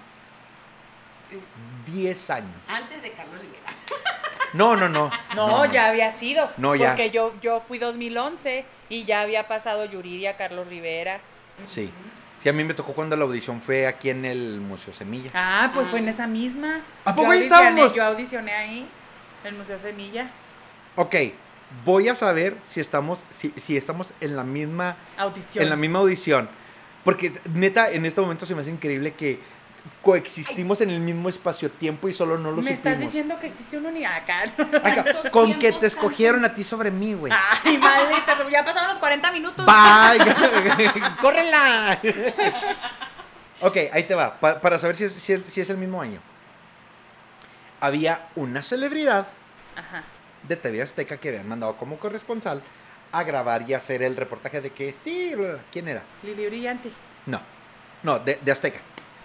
10 1.85 2.29
años. 2.29 2.55
Antes 2.67 3.01
de 3.01 3.11
Carlos 3.11 3.39
Rivera. 3.41 3.61
No, 4.53 4.77
no, 4.77 4.87
no. 4.87 5.11
No, 5.35 5.65
ya 5.65 5.87
había 5.87 6.09
sido. 6.09 6.49
No, 6.55 6.73
ya. 6.73 6.87
Porque 6.87 7.09
yo, 7.09 7.33
yo 7.41 7.59
fui 7.59 7.79
2011 7.79 8.65
y 8.87 9.03
ya 9.03 9.21
había 9.21 9.45
pasado 9.49 9.83
Yuridia, 9.83 10.37
Carlos 10.37 10.67
Rivera. 10.67 11.19
Sí. 11.65 11.91
Sí, 12.39 12.47
a 12.47 12.53
mí 12.53 12.63
me 12.63 12.73
tocó 12.73 12.93
cuando 12.93 13.17
la 13.17 13.25
audición 13.25 13.61
fue 13.61 13.87
aquí 13.87 14.09
en 14.09 14.23
el 14.23 14.61
Museo 14.61 14.93
Semilla. 14.93 15.31
Ah, 15.33 15.71
pues 15.73 15.89
fue 15.89 15.99
en 15.99 16.07
esa 16.07 16.27
misma. 16.27 16.79
¿A 17.03 17.13
poco 17.13 17.27
Yo 17.27 17.31
ahí 17.33 17.39
estábamos? 17.41 17.93
Yo 17.93 18.05
audicioné 18.05 18.53
ahí, 18.53 18.87
en 19.43 19.47
el 19.47 19.55
Museo 19.55 19.77
Semilla. 19.77 20.29
Ok, 20.95 21.15
voy 21.85 22.09
a 22.09 22.15
saber 22.15 22.57
si 22.69 22.79
estamos, 22.79 23.23
si, 23.29 23.53
si 23.57 23.77
estamos 23.77 24.13
en 24.21 24.35
la 24.35 24.43
misma 24.43 24.95
Audición. 25.17 25.63
en 25.63 25.69
la 25.69 25.75
misma 25.75 25.99
audición. 25.99 26.49
Porque 27.03 27.31
neta, 27.53 27.89
en 27.89 28.05
este 28.05 28.19
momento 28.21 28.45
se 28.45 28.53
me 28.55 28.61
hace 28.61 28.69
increíble 28.71 29.13
que 29.13 29.39
coexistimos 30.01 30.81
en 30.81 30.89
el 30.89 30.99
mismo 30.99 31.29
espacio-tiempo 31.29 32.09
y 32.09 32.13
solo 32.13 32.37
no 32.37 32.49
lo 32.51 32.57
¿Me 32.57 32.61
supimos. 32.63 32.77
estás 32.79 32.99
diciendo 32.99 33.39
que 33.39 33.47
existe 33.47 33.77
un 33.77 33.85
acá? 34.05 34.43
Acá, 34.83 35.03
Tantos 35.03 35.29
con 35.31 35.57
que 35.59 35.71
te 35.71 35.85
escogieron 35.87 36.43
a 36.43 36.53
ti 36.53 36.63
sobre 36.65 36.91
mí, 36.91 37.13
güey. 37.13 37.31
Ay, 37.63 37.77
maldita, 37.77 38.37
ya 38.51 38.65
pasaron 38.65 38.89
los 38.89 38.99
40 38.99 39.31
minutos. 39.31 39.65
¡Bye! 39.65 40.33
¡Córrela! 41.21 41.99
ok, 43.61 43.77
ahí 43.93 44.03
te 44.03 44.15
va. 44.15 44.37
pa- 44.39 44.59
para 44.59 44.77
saber 44.77 44.95
si 44.97 45.05
es, 45.05 45.13
si, 45.13 45.31
es, 45.33 45.43
si 45.45 45.61
es 45.61 45.69
el 45.69 45.77
mismo 45.77 46.01
año. 46.01 46.19
Había 47.79 48.27
una 48.35 48.61
celebridad 48.63 49.27
Ajá. 49.75 50.03
De 50.47 50.55
TV 50.55 50.81
Azteca 50.81 51.17
que 51.17 51.29
habían 51.29 51.47
mandado 51.47 51.75
como 51.77 51.97
corresponsal 51.97 52.61
a 53.11 53.23
grabar 53.23 53.63
y 53.67 53.73
hacer 53.73 54.03
el 54.03 54.15
reportaje 54.15 54.61
de 54.61 54.71
que 54.71 54.93
sí. 54.93 55.33
¿quién 55.71 55.87
era? 55.87 56.03
Lili 56.23 56.45
Brillante. 56.47 56.89
No, 57.25 57.41
no, 58.03 58.19
de, 58.19 58.39
de 58.41 58.51
Azteca. 58.51 58.79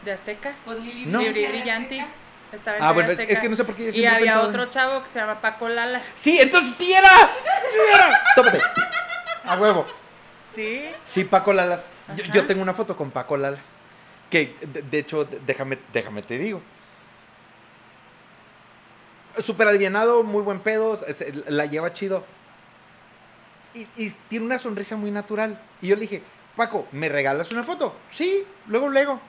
¿De 0.04 0.12
Azteca? 0.12 0.52
Pues 0.64 0.78
Lili 0.80 1.06
No. 1.06 1.20
Lili 1.20 1.46
Brillante. 1.46 2.04
Estaba 2.52 2.76
en 2.76 2.82
Ah, 2.82 2.92
bueno, 2.92 3.10
es- 3.12 3.38
que 3.38 3.48
no 3.48 3.56
sé 3.56 3.64
por 3.64 3.74
qué 3.74 3.90
yo 3.90 4.00
Y 4.00 4.04
había 4.06 4.20
pensado 4.20 4.48
otro 4.48 4.66
chavo 4.66 5.02
que 5.02 5.08
se 5.08 5.18
llama 5.20 5.40
Paco 5.40 5.68
Lalas. 5.68 6.02
Sí, 6.14 6.38
entonces 6.38 6.74
sí 6.74 6.92
era. 6.92 7.08
Sí 7.08 7.76
era. 7.94 8.20
Tómate. 8.36 8.60
A 9.44 9.56
huevo. 9.56 9.86
¿Sí? 10.54 10.84
Sí, 11.06 11.24
Paco 11.24 11.52
Lalas. 11.52 11.88
Yo, 12.32 12.46
tengo 12.46 12.60
una 12.60 12.74
foto 12.74 12.96
con 12.96 13.10
Paco 13.10 13.36
Lalas. 13.38 13.74
Que, 14.30 14.54
de, 14.60 14.82
de 14.82 14.98
hecho, 14.98 15.26
déjame, 15.46 15.78
déjame 15.92 16.22
te 16.22 16.36
digo. 16.38 16.60
Súper 19.38 19.68
alivianado, 19.68 20.22
muy 20.22 20.42
buen 20.42 20.60
pedo, 20.60 20.98
la 21.48 21.66
lleva 21.66 21.92
chido. 21.92 22.24
Y, 23.74 23.86
y 23.96 24.10
tiene 24.28 24.44
una 24.46 24.58
sonrisa 24.58 24.96
muy 24.96 25.10
natural. 25.10 25.60
Y 25.80 25.88
yo 25.88 25.94
le 25.96 26.02
dije, 26.02 26.22
Paco, 26.56 26.86
¿me 26.92 27.08
regalas 27.08 27.50
una 27.52 27.64
foto? 27.64 27.96
Sí, 28.10 28.44
luego, 28.66 28.88
luego. 28.90 29.20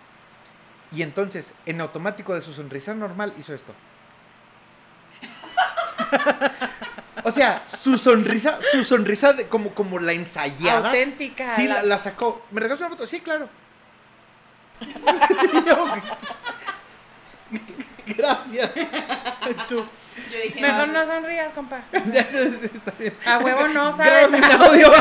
Y 0.92 1.02
entonces, 1.02 1.54
en 1.66 1.80
automático 1.82 2.36
de 2.36 2.42
su 2.42 2.54
sonrisa 2.54 2.94
normal, 2.94 3.34
hizo 3.38 3.54
esto. 3.54 3.74
O 7.26 7.32
sea, 7.32 7.64
su 7.70 7.98
sonrisa, 7.98 8.60
su 8.74 8.84
sonrisa 8.84 9.32
de- 9.32 9.48
como, 9.48 9.74
como 9.74 9.98
la 9.98 10.12
ensayada. 10.12 10.88
Auténtica. 10.88 11.56
Sí, 11.56 11.70
la- 11.70 11.98
sacó. 11.98 12.42
¿Me 12.52 12.60
regalas 12.60 12.82
una 12.82 12.90
foto? 12.90 13.08
Sí, 13.08 13.22
claro. 13.22 13.48
Yo, 15.66 15.88
Gracias. 18.18 18.72
Tú. 19.68 19.86
Yo 20.32 20.38
dije, 20.44 20.62
Mejor 20.62 20.88
no 20.90 21.06
sonrías, 21.08 21.52
compa. 21.54 21.80
Está 21.92 22.92
bien. 23.00 23.18
A 23.26 23.40
huevo 23.40 23.68
no, 23.70 23.96
¿sabes? 23.98 24.30
Grábame 24.32 24.56
un 24.56 24.62
audio. 24.62 24.92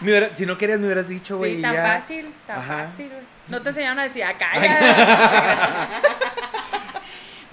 Me 0.00 0.10
hubiera- 0.10 0.34
si 0.34 0.46
no 0.46 0.56
querías, 0.56 0.78
me 0.78 0.86
hubieras 0.86 1.08
dicho, 1.08 1.36
güey. 1.36 1.54
Sí, 1.54 1.58
y 1.58 1.62
tan 1.62 1.74
ya. 1.74 1.82
fácil, 1.94 2.34
tan 2.46 2.58
Ajá. 2.60 2.86
fácil, 2.86 3.08
güey. 3.08 3.22
No 3.48 3.60
te 3.62 3.68
enseñaron 3.70 3.98
a 3.98 4.02
decir, 4.04 4.22
acá 4.24 4.50
ya. 4.60 5.88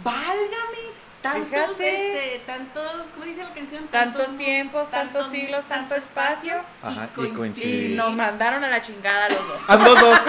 Válgame. 0.04 0.86
Tantos, 1.22 1.50
Fíjate. 1.50 2.34
este, 2.36 2.44
tantos, 2.46 2.92
¿cómo 3.16 3.26
dice 3.26 3.44
la 3.44 3.52
canción? 3.52 3.88
Tantos 3.88 4.38
tiempos, 4.38 4.92
tantos 4.92 5.32
siglos, 5.32 5.66
tanto 5.68 5.96
espacio. 5.96 6.54
Ajá, 6.84 7.10
y 7.18 7.22
Y 7.24 7.30
coincidir. 7.30 7.98
nos 7.98 8.14
mandaron 8.16 8.64
a 8.64 8.68
la 8.70 8.80
chingada 8.80 9.30
los 9.30 9.48
dos. 9.48 9.64
Ambos 9.68 10.00
dos. 10.00 10.20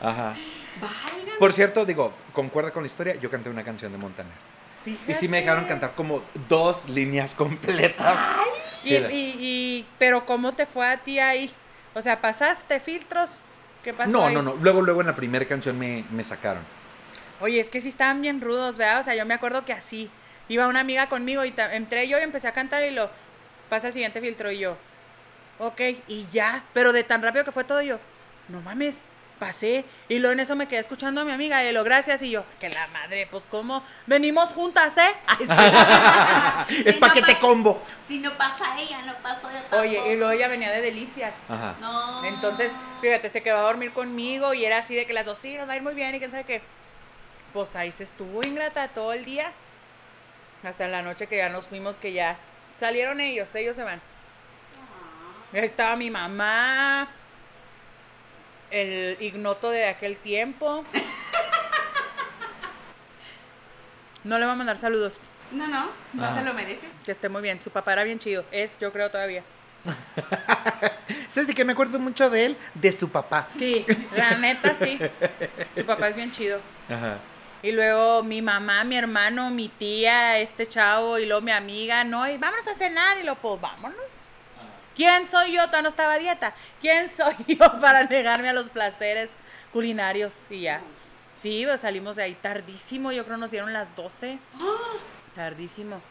Ajá. 0.00 0.34
Válgame. 0.80 1.38
Por 1.38 1.52
cierto, 1.52 1.84
digo, 1.84 2.12
concuerda 2.32 2.70
con 2.72 2.82
la 2.82 2.86
historia, 2.86 3.14
yo 3.16 3.30
canté 3.30 3.50
una 3.50 3.64
canción 3.64 3.92
de 3.92 3.98
Montaner. 3.98 4.32
Y 5.06 5.14
sí 5.14 5.28
me 5.28 5.40
dejaron 5.42 5.66
cantar 5.66 5.94
como 5.94 6.22
dos 6.48 6.88
líneas 6.88 7.34
completas. 7.34 8.18
Y, 8.82 8.88
Sí, 8.88 8.98
la- 8.98 9.12
y, 9.12 9.36
y- 9.38 9.86
pero 9.98 10.24
¿cómo 10.24 10.52
te 10.52 10.64
fue 10.64 10.86
a 10.86 10.96
ti 10.98 11.18
ahí? 11.18 11.52
O 11.94 12.00
sea, 12.00 12.20
¿pasaste 12.20 12.80
filtros? 12.80 13.42
¿Qué 13.84 13.92
pasó 13.92 14.10
No, 14.10 14.26
ahí? 14.26 14.34
no, 14.34 14.42
no. 14.42 14.54
Luego, 14.60 14.80
luego 14.80 15.00
en 15.02 15.06
la 15.08 15.16
primera 15.16 15.44
canción 15.44 15.78
me, 15.78 16.04
me 16.10 16.24
sacaron. 16.24 16.62
Oye, 17.40 17.60
es 17.60 17.68
que 17.70 17.80
sí 17.80 17.88
estaban 17.90 18.22
bien 18.22 18.40
rudos, 18.40 18.78
¿verdad? 18.78 19.00
O 19.00 19.02
sea, 19.02 19.14
yo 19.14 19.26
me 19.26 19.34
acuerdo 19.34 19.64
que 19.66 19.72
así. 19.74 20.10
Iba 20.48 20.66
una 20.66 20.80
amiga 20.80 21.08
conmigo 21.08 21.44
y 21.44 21.54
entré 21.72 22.08
yo 22.08 22.18
y 22.18 22.22
empecé 22.22 22.48
a 22.48 22.52
cantar 22.52 22.82
y 22.84 22.90
lo 22.90 23.10
pasa 23.68 23.88
el 23.88 23.92
siguiente 23.92 24.20
filtro 24.20 24.50
y 24.50 24.58
yo. 24.58 24.76
Ok, 25.58 25.80
y 26.08 26.26
ya. 26.32 26.64
Pero 26.72 26.92
de 26.92 27.04
tan 27.04 27.22
rápido 27.22 27.44
que 27.44 27.52
fue 27.52 27.64
todo 27.64 27.82
yo. 27.82 27.98
No 28.48 28.60
mames, 28.62 28.96
pasé. 29.40 29.84
Y 30.08 30.20
luego 30.20 30.34
en 30.34 30.40
eso 30.40 30.54
me 30.54 30.68
quedé 30.68 30.78
escuchando 30.78 31.22
a 31.22 31.24
mi 31.24 31.32
amiga 31.32 31.64
y 31.64 31.72
lo 31.72 31.82
gracias 31.82 32.22
y 32.22 32.30
yo. 32.30 32.44
Que 32.60 32.68
la 32.68 32.86
madre, 32.88 33.26
pues 33.28 33.44
cómo. 33.50 33.82
Venimos 34.06 34.50
juntas, 34.52 34.92
¿eh? 34.96 35.16
Ay, 35.26 35.46
sí. 36.68 36.82
es 36.86 36.94
Sí, 36.94 37.00
pa' 37.00 37.12
que 37.12 37.22
no 37.22 37.40
combo. 37.40 37.82
Si 38.06 38.20
no 38.20 38.32
pasa 38.36 38.78
ella, 38.78 39.02
no 39.02 39.14
paso 39.16 39.48
yo 39.50 39.58
tampoco. 39.58 39.82
Oye, 39.82 40.12
y 40.12 40.16
luego 40.16 40.30
ella 40.30 40.46
venía 40.46 40.70
de 40.70 40.82
delicias. 40.82 41.36
Ajá. 41.48 41.74
No. 41.80 42.24
Entonces, 42.24 42.70
fíjate, 43.00 43.28
se 43.28 43.42
quedó 43.42 43.58
a 43.58 43.62
dormir 43.62 43.92
conmigo 43.92 44.54
y 44.54 44.64
era 44.64 44.78
así 44.78 44.94
de 44.94 45.06
que 45.06 45.12
las 45.12 45.26
dos, 45.26 45.38
sí, 45.38 45.56
nos 45.56 45.68
va 45.68 45.72
a 45.72 45.76
ir 45.76 45.82
muy 45.82 45.94
bien 45.94 46.14
y 46.14 46.18
quién 46.20 46.30
sabe 46.30 46.44
qué. 46.44 46.62
Pues 47.52 47.74
ahí 47.74 47.90
se 47.90 48.04
estuvo 48.04 48.42
ingrata 48.46 48.86
todo 48.88 49.12
el 49.12 49.24
día. 49.24 49.52
Hasta 50.62 50.84
en 50.84 50.92
la 50.92 51.02
noche 51.02 51.26
que 51.26 51.38
ya 51.38 51.48
nos 51.48 51.66
fuimos, 51.66 51.98
que 51.98 52.12
ya 52.12 52.36
salieron 52.76 53.20
ellos, 53.20 53.52
ellos 53.54 53.74
se 53.74 53.82
van. 53.82 54.00
Ahí 55.52 55.64
estaba 55.64 55.96
mi 55.96 56.10
mamá, 56.10 57.08
el 58.70 59.16
ignoto 59.20 59.70
de 59.70 59.86
aquel 59.88 60.16
tiempo. 60.16 60.84
No 64.24 64.38
le 64.38 64.44
voy 64.44 64.52
a 64.52 64.56
mandar 64.56 64.76
saludos, 64.76 65.18
No, 65.50 65.66
no, 65.66 65.90
no 66.12 66.24
Ajá. 66.24 66.34
se 66.40 66.44
lo 66.44 66.52
merece. 66.54 66.86
que 67.04 67.12
esté 67.12 67.28
muy 67.28 67.42
bien. 67.42 67.60
Su 67.62 67.70
papá 67.70 67.92
era 67.94 68.04
bien 68.04 68.18
chido, 68.18 68.44
es, 68.50 68.78
yo 68.78 68.92
creo 68.92 69.10
todavía. 69.10 69.42
¿Sabes 71.30 71.46
de 71.46 71.54
qué 71.54 71.64
me 71.64 71.72
acuerdo 71.72 71.98
mucho 71.98 72.28
de 72.28 72.46
él? 72.46 72.56
De 72.74 72.92
su 72.92 73.08
papá. 73.08 73.48
Sí, 73.56 73.86
la 74.14 74.32
neta 74.36 74.74
sí. 74.74 74.98
Su 75.74 75.84
papá 75.86 76.08
es 76.08 76.16
bien 76.16 76.30
chido. 76.32 76.60
Ajá. 76.88 77.18
Y 77.62 77.72
luego 77.72 78.22
mi 78.22 78.42
mamá, 78.42 78.84
mi 78.84 78.96
hermano, 78.96 79.50
mi 79.50 79.68
tía, 79.68 80.38
este 80.38 80.66
chavo 80.66 81.18
y 81.18 81.26
luego 81.26 81.40
mi 81.42 81.50
amiga, 81.52 82.04
no, 82.04 82.28
y 82.28 82.36
vámonos 82.38 82.66
a 82.68 82.74
cenar 82.74 83.18
y 83.18 83.22
lo 83.22 83.36
pues 83.36 83.60
vámonos. 83.60 84.00
¿Quién 85.00 85.24
soy 85.24 85.52
yo? 85.52 85.60
Todavía 85.64 85.80
no 85.84 85.88
estaba 85.88 86.12
a 86.12 86.18
dieta. 86.18 86.52
¿Quién 86.78 87.08
soy 87.08 87.34
yo 87.58 87.80
para 87.80 88.04
negarme 88.04 88.50
a 88.50 88.52
los 88.52 88.68
placeres 88.68 89.30
culinarios? 89.72 90.34
Y 90.50 90.60
ya. 90.60 90.82
Sí, 91.36 91.62
pues 91.66 91.80
salimos 91.80 92.16
de 92.16 92.24
ahí 92.24 92.34
tardísimo, 92.34 93.10
yo 93.10 93.24
creo 93.24 93.38
nos 93.38 93.50
dieron 93.50 93.72
las 93.72 93.96
12. 93.96 94.38
Tardísimo. 95.34 96.02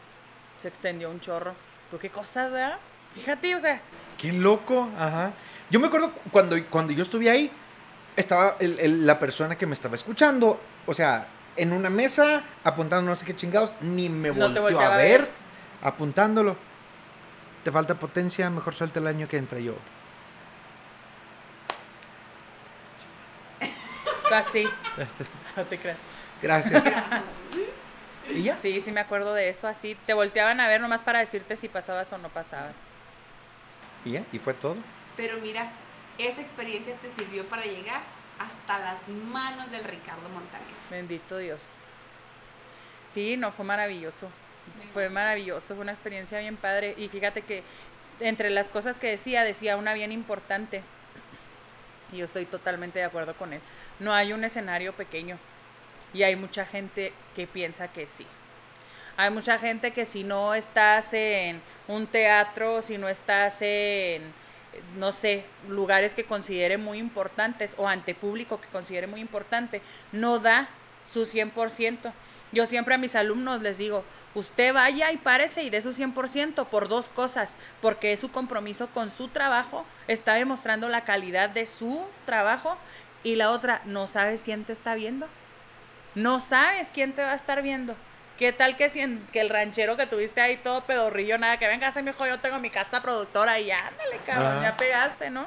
Se 0.60 0.66
extendió 0.66 1.08
un 1.08 1.20
chorro. 1.20 1.54
Pero 1.88 2.00
qué 2.00 2.10
cosas, 2.10 2.50
¿verdad? 2.50 2.78
Fíjate, 3.14 3.54
o 3.54 3.60
sea, 3.60 3.80
Qué 4.18 4.32
loco, 4.32 4.88
ajá. 4.98 5.34
Yo 5.70 5.78
me 5.78 5.86
acuerdo 5.86 6.12
cuando, 6.32 6.56
cuando 6.68 6.92
yo 6.92 7.04
estuve 7.04 7.30
ahí, 7.30 7.48
estaba 8.16 8.56
el- 8.58 8.76
el- 8.80 9.06
la 9.06 9.20
persona 9.20 9.56
que 9.56 9.66
me 9.68 9.74
estaba 9.74 9.94
escuchando, 9.94 10.60
o 10.84 10.94
sea, 10.94 11.28
en 11.54 11.72
una 11.72 11.90
mesa, 11.90 12.42
apuntando 12.64 13.08
no 13.08 13.14
sé 13.16 13.24
qué 13.24 13.36
chingados, 13.36 13.76
ni 13.82 14.08
me 14.08 14.30
No 14.32 14.52
te 14.52 14.58
volteó 14.58 14.80
a 14.80 14.94
a 14.94 14.96
ver, 14.96 15.20
ver. 15.22 15.30
apuntándolo. 15.82 16.56
Te 17.64 17.70
falta 17.70 17.94
potencia, 17.94 18.48
mejor 18.50 18.74
suelta 18.74 19.00
el 19.00 19.06
año 19.06 19.28
que 19.28 19.36
entra 19.36 19.58
yo. 19.58 19.74
así. 24.34 24.64
No 25.56 25.64
te 25.64 25.78
creas. 25.78 25.98
Gracias. 26.40 26.82
¿Y 28.30 28.42
ya? 28.44 28.56
Sí, 28.56 28.80
sí 28.80 28.92
me 28.92 29.00
acuerdo 29.00 29.34
de 29.34 29.48
eso, 29.48 29.66
así. 29.66 29.96
Te 30.06 30.14
volteaban 30.14 30.60
a 30.60 30.68
ver 30.68 30.80
nomás 30.80 31.02
para 31.02 31.18
decirte 31.18 31.56
si 31.56 31.68
pasabas 31.68 32.12
o 32.12 32.18
no 32.18 32.28
pasabas. 32.28 32.76
¿Y 34.04 34.12
ya? 34.12 34.24
¿Y 34.32 34.38
fue 34.38 34.54
todo? 34.54 34.76
Pero 35.16 35.38
mira, 35.40 35.72
esa 36.18 36.40
experiencia 36.40 36.94
te 36.96 37.10
sirvió 37.18 37.44
para 37.48 37.64
llegar 37.64 38.02
hasta 38.38 38.78
las 38.78 39.08
manos 39.08 39.70
del 39.72 39.82
Ricardo 39.82 40.28
Montaner. 40.28 40.68
Bendito 40.88 41.38
Dios. 41.38 41.64
Sí, 43.12 43.36
no, 43.36 43.50
fue 43.50 43.64
maravilloso. 43.64 44.28
Fue 44.92 45.08
maravilloso, 45.08 45.74
fue 45.74 45.82
una 45.82 45.92
experiencia 45.92 46.38
bien 46.38 46.56
padre. 46.56 46.94
Y 46.96 47.08
fíjate 47.08 47.42
que 47.42 47.62
entre 48.20 48.50
las 48.50 48.70
cosas 48.70 48.98
que 48.98 49.08
decía, 49.08 49.44
decía 49.44 49.76
una 49.76 49.94
bien 49.94 50.12
importante. 50.12 50.82
Y 52.12 52.18
yo 52.18 52.24
estoy 52.24 52.46
totalmente 52.46 52.98
de 52.98 53.04
acuerdo 53.04 53.34
con 53.34 53.52
él. 53.52 53.60
No 53.98 54.12
hay 54.12 54.32
un 54.32 54.44
escenario 54.44 54.92
pequeño. 54.92 55.38
Y 56.12 56.24
hay 56.24 56.36
mucha 56.36 56.66
gente 56.66 57.12
que 57.36 57.46
piensa 57.46 57.88
que 57.88 58.06
sí. 58.06 58.26
Hay 59.16 59.30
mucha 59.30 59.58
gente 59.58 59.92
que 59.92 60.04
si 60.04 60.24
no 60.24 60.54
estás 60.54 61.12
en 61.12 61.60
un 61.88 62.06
teatro, 62.06 62.82
si 62.82 62.98
no 62.98 63.08
estás 63.08 63.60
en, 63.60 64.32
no 64.96 65.12
sé, 65.12 65.44
lugares 65.68 66.14
que 66.14 66.24
considere 66.24 66.78
muy 66.78 66.98
importantes 66.98 67.74
o 67.76 67.86
ante 67.86 68.14
público 68.14 68.60
que 68.60 68.68
considere 68.68 69.06
muy 69.06 69.20
importante, 69.20 69.82
no 70.12 70.38
da 70.38 70.68
su 71.04 71.26
100%. 71.26 72.12
Yo 72.52 72.66
siempre 72.66 72.94
a 72.94 72.98
mis 72.98 73.14
alumnos 73.14 73.62
les 73.62 73.78
digo, 73.78 74.04
usted 74.34 74.72
vaya 74.72 75.10
y 75.12 75.16
párese 75.16 75.62
y 75.62 75.70
dé 75.70 75.80
su 75.82 75.92
100% 75.92 76.66
por 76.66 76.88
dos 76.88 77.08
cosas, 77.08 77.56
porque 77.82 78.12
es 78.12 78.20
su 78.20 78.30
compromiso 78.30 78.88
con 78.88 79.10
su 79.10 79.28
trabajo, 79.28 79.84
está 80.08 80.34
demostrando 80.34 80.88
la 80.88 81.04
calidad 81.04 81.50
de 81.50 81.66
su 81.66 82.04
trabajo 82.26 82.76
y 83.22 83.36
la 83.36 83.50
otra, 83.50 83.82
no 83.84 84.06
sabes 84.06 84.42
quién 84.42 84.64
te 84.64 84.72
está 84.72 84.94
viendo. 84.94 85.26
No 86.14 86.40
sabes 86.40 86.90
quién 86.92 87.12
te 87.12 87.22
va 87.22 87.32
a 87.32 87.36
estar 87.36 87.62
viendo. 87.62 87.94
¿Qué 88.38 88.52
tal 88.52 88.76
que, 88.76 88.88
si 88.88 89.00
en- 89.00 89.26
que 89.32 89.40
el 89.40 89.50
ranchero 89.50 89.96
que 89.96 90.06
tuviste 90.06 90.40
ahí 90.40 90.56
todo 90.56 90.80
pedorrillo, 90.82 91.36
nada, 91.38 91.58
que 91.58 91.68
venga 91.68 91.88
a 91.94 92.02
mi 92.02 92.10
hijo, 92.10 92.26
yo 92.26 92.40
tengo 92.40 92.58
mi 92.58 92.70
casa 92.70 93.02
productora 93.02 93.58
y 93.60 93.70
ándale, 93.70 94.16
cabrón, 94.24 94.58
Ah. 94.58 94.62
ya 94.62 94.76
pegaste, 94.76 95.28
¿no? 95.30 95.46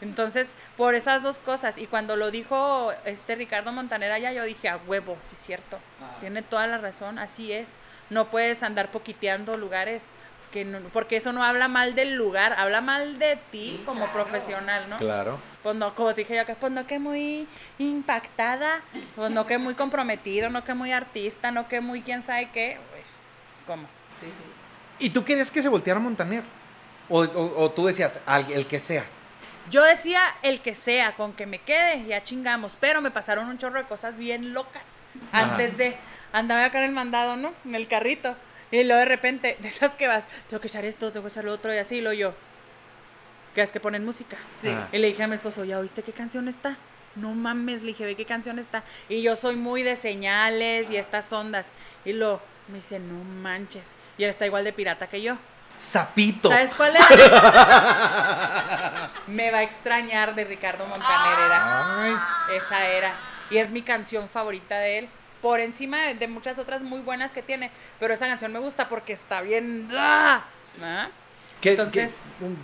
Entonces, 0.00 0.54
por 0.76 0.94
esas 0.96 1.22
dos 1.22 1.38
cosas, 1.38 1.78
y 1.78 1.86
cuando 1.86 2.16
lo 2.16 2.30
dijo 2.32 2.92
este 3.04 3.36
Ricardo 3.36 3.70
Montaner 3.70 4.10
allá, 4.10 4.32
yo 4.32 4.42
dije, 4.44 4.68
a 4.68 4.78
huevo, 4.78 5.16
sí 5.20 5.34
es 5.36 5.42
cierto, 5.42 5.78
tiene 6.20 6.42
toda 6.42 6.66
la 6.66 6.78
razón, 6.78 7.18
así 7.20 7.52
es. 7.52 7.76
No 8.12 8.28
puedes 8.30 8.62
andar 8.62 8.90
poquiteando 8.90 9.56
lugares, 9.56 10.04
que 10.52 10.64
no- 10.66 10.80
porque 10.92 11.16
eso 11.16 11.32
no 11.32 11.42
habla 11.42 11.66
mal 11.68 11.94
del 11.94 12.14
lugar, 12.14 12.52
habla 12.58 12.80
mal 12.82 13.18
de 13.18 13.36
ti 13.50 13.82
como 13.86 14.06
profesional, 14.12 14.88
¿no? 14.90 14.98
Claro. 14.98 15.38
Pues 15.62 15.74
no, 15.76 15.94
como 15.94 16.12
te 16.14 16.20
dije 16.22 16.34
yo 16.36 16.42
acá, 16.42 16.56
pues 16.60 16.70
no 16.72 16.86
que 16.86 16.98
muy 16.98 17.46
impactada, 17.78 18.82
pues 19.16 19.30
no 19.30 19.46
que 19.46 19.58
muy 19.58 19.74
comprometido, 19.74 20.50
no 20.50 20.64
que 20.64 20.74
muy 20.74 20.92
artista, 20.92 21.50
no 21.50 21.68
que 21.68 21.80
muy 21.80 22.02
quién 22.02 22.22
sabe 22.22 22.50
qué, 22.52 22.78
güey. 22.90 23.02
Es 23.54 23.60
como. 23.66 23.84
Sí, 24.20 24.26
sí. 24.26 25.06
¿Y 25.06 25.10
tú 25.10 25.24
querías 25.24 25.50
que 25.50 25.62
se 25.62 25.68
volteara 25.68 26.00
Montaner? 26.00 26.44
O, 27.08 27.20
o- 27.22 27.64
o 27.64 27.70
tú 27.70 27.86
decías, 27.86 28.18
al- 28.26 28.50
el 28.52 28.66
que 28.66 28.78
sea. 28.78 29.04
Yo 29.70 29.82
decía 29.84 30.20
el 30.42 30.60
que 30.60 30.74
sea, 30.74 31.14
con 31.14 31.32
que 31.32 31.46
me 31.46 31.58
quede, 31.60 32.04
ya 32.06 32.22
chingamos, 32.22 32.76
pero 32.80 33.00
me 33.00 33.10
pasaron 33.10 33.46
un 33.48 33.58
chorro 33.58 33.78
de 33.78 33.84
cosas 33.88 34.16
bien 34.16 34.52
locas. 34.52 34.86
Ajá. 35.30 35.44
Antes 35.52 35.76
de, 35.78 35.96
andaba 36.32 36.64
acá 36.64 36.78
en 36.78 36.84
el 36.84 36.92
mandado, 36.92 37.36
¿no? 37.36 37.52
En 37.64 37.74
el 37.74 37.88
carrito. 37.88 38.36
Y 38.70 38.84
luego 38.84 39.00
de 39.00 39.06
repente, 39.06 39.56
de 39.60 39.68
esas 39.68 39.94
que 39.94 40.08
vas, 40.08 40.26
tengo 40.48 40.60
que 40.60 40.68
echar 40.68 40.84
esto, 40.84 41.12
tengo 41.12 41.26
que 41.26 41.32
echar 41.32 41.44
lo 41.44 41.52
otro, 41.52 41.74
y 41.74 41.78
así, 41.78 42.00
lo 42.00 42.12
yo. 42.12 42.34
Que 43.54 43.60
es 43.60 43.70
que 43.70 43.80
ponen 43.80 44.04
música. 44.04 44.38
Sí. 44.62 44.74
Y 44.92 44.98
le 44.98 45.08
dije 45.08 45.22
a 45.22 45.26
mi 45.26 45.34
esposo, 45.34 45.64
¿ya 45.64 45.78
oíste 45.78 46.02
qué 46.02 46.12
canción 46.12 46.48
está? 46.48 46.76
No 47.14 47.34
mames, 47.34 47.82
le 47.82 47.88
dije, 47.88 48.06
ve 48.06 48.16
qué 48.16 48.24
canción 48.24 48.58
está. 48.58 48.82
Y 49.10 49.20
yo 49.20 49.36
soy 49.36 49.56
muy 49.56 49.82
de 49.82 49.96
señales 49.96 50.90
y 50.90 50.96
estas 50.96 51.30
ondas. 51.32 51.66
Y 52.06 52.14
lo, 52.14 52.40
me 52.68 52.76
dice, 52.76 52.98
no 52.98 53.22
manches. 53.22 53.84
Y 54.16 54.24
él 54.24 54.30
está 54.30 54.46
igual 54.46 54.64
de 54.64 54.72
pirata 54.72 55.08
que 55.08 55.20
yo. 55.20 55.36
Zapito. 55.78 56.48
¿Sabes 56.48 56.72
cuál 56.74 56.96
era? 56.96 57.08
me 59.26 59.50
va 59.50 59.58
a 59.58 59.62
extrañar 59.62 60.34
de 60.34 60.44
Ricardo 60.44 60.86
Montaner, 60.86 61.38
era. 61.44 62.04
Ay, 62.04 62.14
Esa 62.56 62.86
era. 62.86 63.14
Y 63.50 63.58
es 63.58 63.70
mi 63.70 63.82
canción 63.82 64.28
favorita 64.28 64.78
de 64.78 65.00
él. 65.00 65.08
Por 65.42 65.60
encima 65.60 66.00
de- 66.02 66.14
de 66.14 66.28
muchas 66.28 66.58
otras 66.58 66.82
muy 66.82 67.00
buenas 67.00 67.32
que 67.32 67.42
tiene. 67.42 67.70
Pero 68.00 68.14
esa 68.14 68.26
canción 68.26 68.52
me 68.52 68.60
gusta 68.60 68.88
porque 68.88 69.12
está 69.12 69.40
bien. 69.42 69.88
¡Ah! 69.92 70.44
¿Ah? 70.82 71.08
que- 71.60 71.70
Entonces- 71.72 72.12
un- 72.40 72.56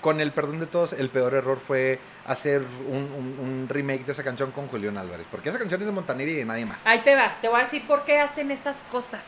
con 0.00 0.20
el 0.20 0.32
perdón 0.32 0.60
de 0.60 0.66
todos, 0.66 0.92
el 0.94 1.10
peor 1.10 1.34
error 1.34 1.58
fue 1.60 1.98
hacer 2.26 2.62
un, 2.88 2.96
un- 3.12 3.36
un 3.38 3.66
remake 3.68 4.04
de 4.06 4.12
esa 4.12 4.22
canción 4.24 4.50
con 4.50 4.66
Julián 4.68 4.96
Álvarez. 4.96 5.26
Porque 5.30 5.48
esa 5.50 5.58
canción 5.58 5.80
es 5.80 5.86
de 5.86 5.92
Montaner 5.92 6.26
y 6.28 6.34
de 6.34 6.44
nadie 6.46 6.64
más. 6.64 6.86
Ahí 6.86 7.00
te 7.00 7.14
va, 7.14 7.36
te 7.42 7.48
voy 7.48 7.60
a 7.60 7.64
decir 7.64 7.86
por 7.86 8.04
qué 8.04 8.18
hacen 8.18 8.50
esas 8.50 8.82
cosas. 8.90 9.26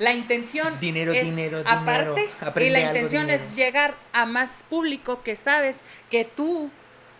La 0.00 0.12
intención 0.12 0.80
Dinero, 0.80 1.12
es, 1.12 1.24
dinero, 1.24 1.58
aparte, 1.66 2.22
dinero. 2.22 2.60
y 2.66 2.70
la 2.70 2.78
algo, 2.78 2.90
intención 2.90 3.26
dinero. 3.26 3.44
es 3.44 3.54
llegar 3.54 3.94
a 4.14 4.24
más 4.26 4.64
público 4.70 5.22
que 5.22 5.36
sabes 5.36 5.80
que 6.08 6.24
tú 6.24 6.70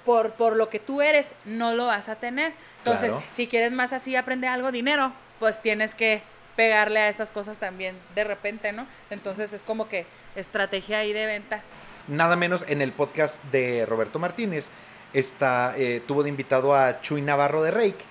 por, 0.05 0.33
por 0.33 0.57
lo 0.57 0.69
que 0.69 0.79
tú 0.81 1.03
eres 1.03 1.35
no 1.45 1.75
lo 1.75 1.87
vas 1.87 2.09
a 2.09 2.17
tener. 2.17 2.53
Entonces, 2.79 3.11
Claro. 3.13 3.27
si 3.33 3.47
quieres 3.47 3.73
más 3.73 3.93
así 3.93 4.17
aprender 4.17 4.51
algo 4.51 4.73
dinero, 4.73 5.13
pues 5.39 5.61
tienes 5.63 5.95
que 5.95 6.23
pegarle 6.57 7.01
a 7.01 7.09
esas 7.09 7.31
cosas 7.31 7.59
también 7.59 7.97
de 8.15 8.25
repente, 8.25 8.73
¿no? 8.73 8.87
Entonces 9.11 9.53
es 9.53 9.63
como 9.63 9.89
que 9.89 10.07
estrategia 10.37 10.99
ahí 10.99 11.13
de 11.13 11.27
venta. 11.27 11.63
Nada 12.09 12.37
menos 12.37 12.65
en 12.69 12.83
el 12.83 12.93
podcast 12.93 13.43
de 13.53 13.87
Roberto 13.87 14.19
Martínez 14.19 14.71
está, 15.13 15.75
eh, 15.77 16.03
tuvo 16.07 16.23
de 16.23 16.29
invitado 16.29 16.75
a 16.75 17.01
Chuy 17.01 17.21
Navarro 17.23 17.63
de 17.63 17.71
Rake. 17.71 18.05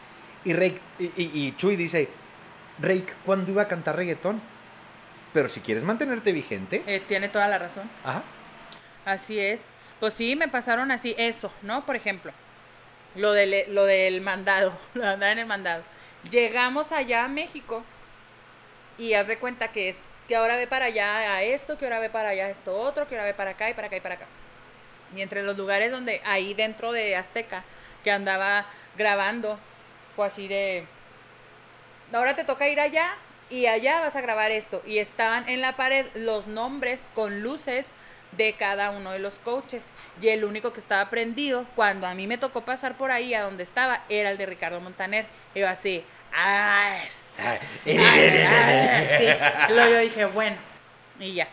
Y, 0.45 0.53
Rake, 0.53 0.79
y, 0.99 1.05
y- 1.15 1.31
y 1.47 1.55
Chuy 1.57 1.75
dice, 1.75 2.07
Rake, 2.79 3.13
¿cuándo 3.25 3.51
iba 3.51 3.63
a 3.63 3.67
cantar 3.67 3.95
reggaetón? 3.97 4.41
Pero 5.33 5.49
si 5.49 5.59
quieres 5.59 5.83
mantenerte 5.83 6.31
vigente, 6.31 6.81
Eh, 6.87 7.03
tiene 7.07 7.29
toda 7.29 7.47
la 7.47 7.57
razón. 7.59 7.89
ajá, 8.03 8.23
Así 9.05 9.39
es. 9.39 9.63
Pues 9.99 10.13
sí, 10.13 10.35
me 10.35 10.47
pasaron 10.47 10.91
así 10.91 11.15
eso, 11.17 11.51
¿no? 11.61 11.85
Por 11.85 11.95
ejemplo, 11.95 12.31
lo 13.15 13.33
del, 13.33 13.73
lo 13.73 13.85
del 13.85 14.21
mandado, 14.21 14.77
lo 14.93 15.03
de 15.03 15.09
andar 15.09 15.31
en 15.31 15.39
el 15.39 15.45
mandado. 15.45 15.83
Llegamos 16.29 16.91
allá 16.91 17.25
a 17.25 17.27
México 17.27 17.83
y 18.97 19.13
haz 19.13 19.27
de 19.27 19.37
cuenta 19.37 19.71
que 19.71 19.89
es 19.89 19.99
que 20.27 20.35
ahora 20.35 20.57
ve 20.57 20.67
para 20.67 20.85
allá 20.85 21.33
a 21.33 21.43
esto, 21.43 21.77
que 21.77 21.85
ahora 21.85 21.99
ve 21.99 22.09
para 22.09 22.29
allá 22.29 22.45
a 22.45 22.49
esto 22.49 22.77
otro, 22.77 23.07
que 23.07 23.15
ahora 23.15 23.25
ve 23.25 23.33
para 23.33 23.51
acá 23.51 23.69
y 23.69 23.73
para 23.73 23.87
acá 23.87 23.97
y 23.97 24.01
para 24.01 24.15
acá. 24.15 24.25
Y 25.15 25.21
entre 25.21 25.41
los 25.41 25.57
lugares 25.57 25.91
donde 25.91 26.21
ahí 26.23 26.53
dentro 26.53 26.91
de 26.91 27.15
Azteca 27.15 27.63
que 28.03 28.11
andaba 28.11 28.65
grabando 28.95 29.57
fue 30.15 30.27
así 30.27 30.47
de 30.47 30.85
ahora 32.13 32.35
te 32.35 32.43
toca 32.43 32.67
ir 32.69 32.79
allá 32.79 33.09
y 33.49 33.65
allá 33.65 34.01
vas 34.01 34.15
a 34.15 34.21
grabar 34.21 34.51
esto. 34.51 34.81
Y 34.85 34.99
estaban 34.99 35.49
en 35.49 35.61
la 35.61 35.75
pared 35.75 36.05
los 36.13 36.47
nombres 36.47 37.09
con 37.15 37.41
luces 37.41 37.91
de 38.31 38.53
cada 38.53 38.91
uno 38.91 39.11
de 39.11 39.19
los 39.19 39.35
coaches. 39.35 39.87
Y 40.21 40.29
el 40.29 40.43
único 40.43 40.73
que 40.73 40.79
estaba 40.79 41.09
prendido, 41.09 41.65
cuando 41.75 42.07
a 42.07 42.15
mí 42.15 42.27
me 42.27 42.37
tocó 42.37 42.61
pasar 42.61 42.97
por 42.97 43.11
ahí 43.11 43.33
a 43.33 43.43
donde 43.43 43.63
estaba, 43.63 44.03
era 44.09 44.29
el 44.31 44.37
de 44.37 44.45
Ricardo 44.45 44.79
Montaner. 44.79 45.25
Y 45.55 45.59
yo 45.59 45.69
así, 45.69 46.03
¡ah! 46.33 46.99
ah, 47.39 47.57
sí. 47.85 47.97
Luego 49.73 49.91
yo 49.91 49.99
dije, 49.99 50.25
bueno, 50.25 50.57
y 51.19 51.33
ya. 51.33 51.47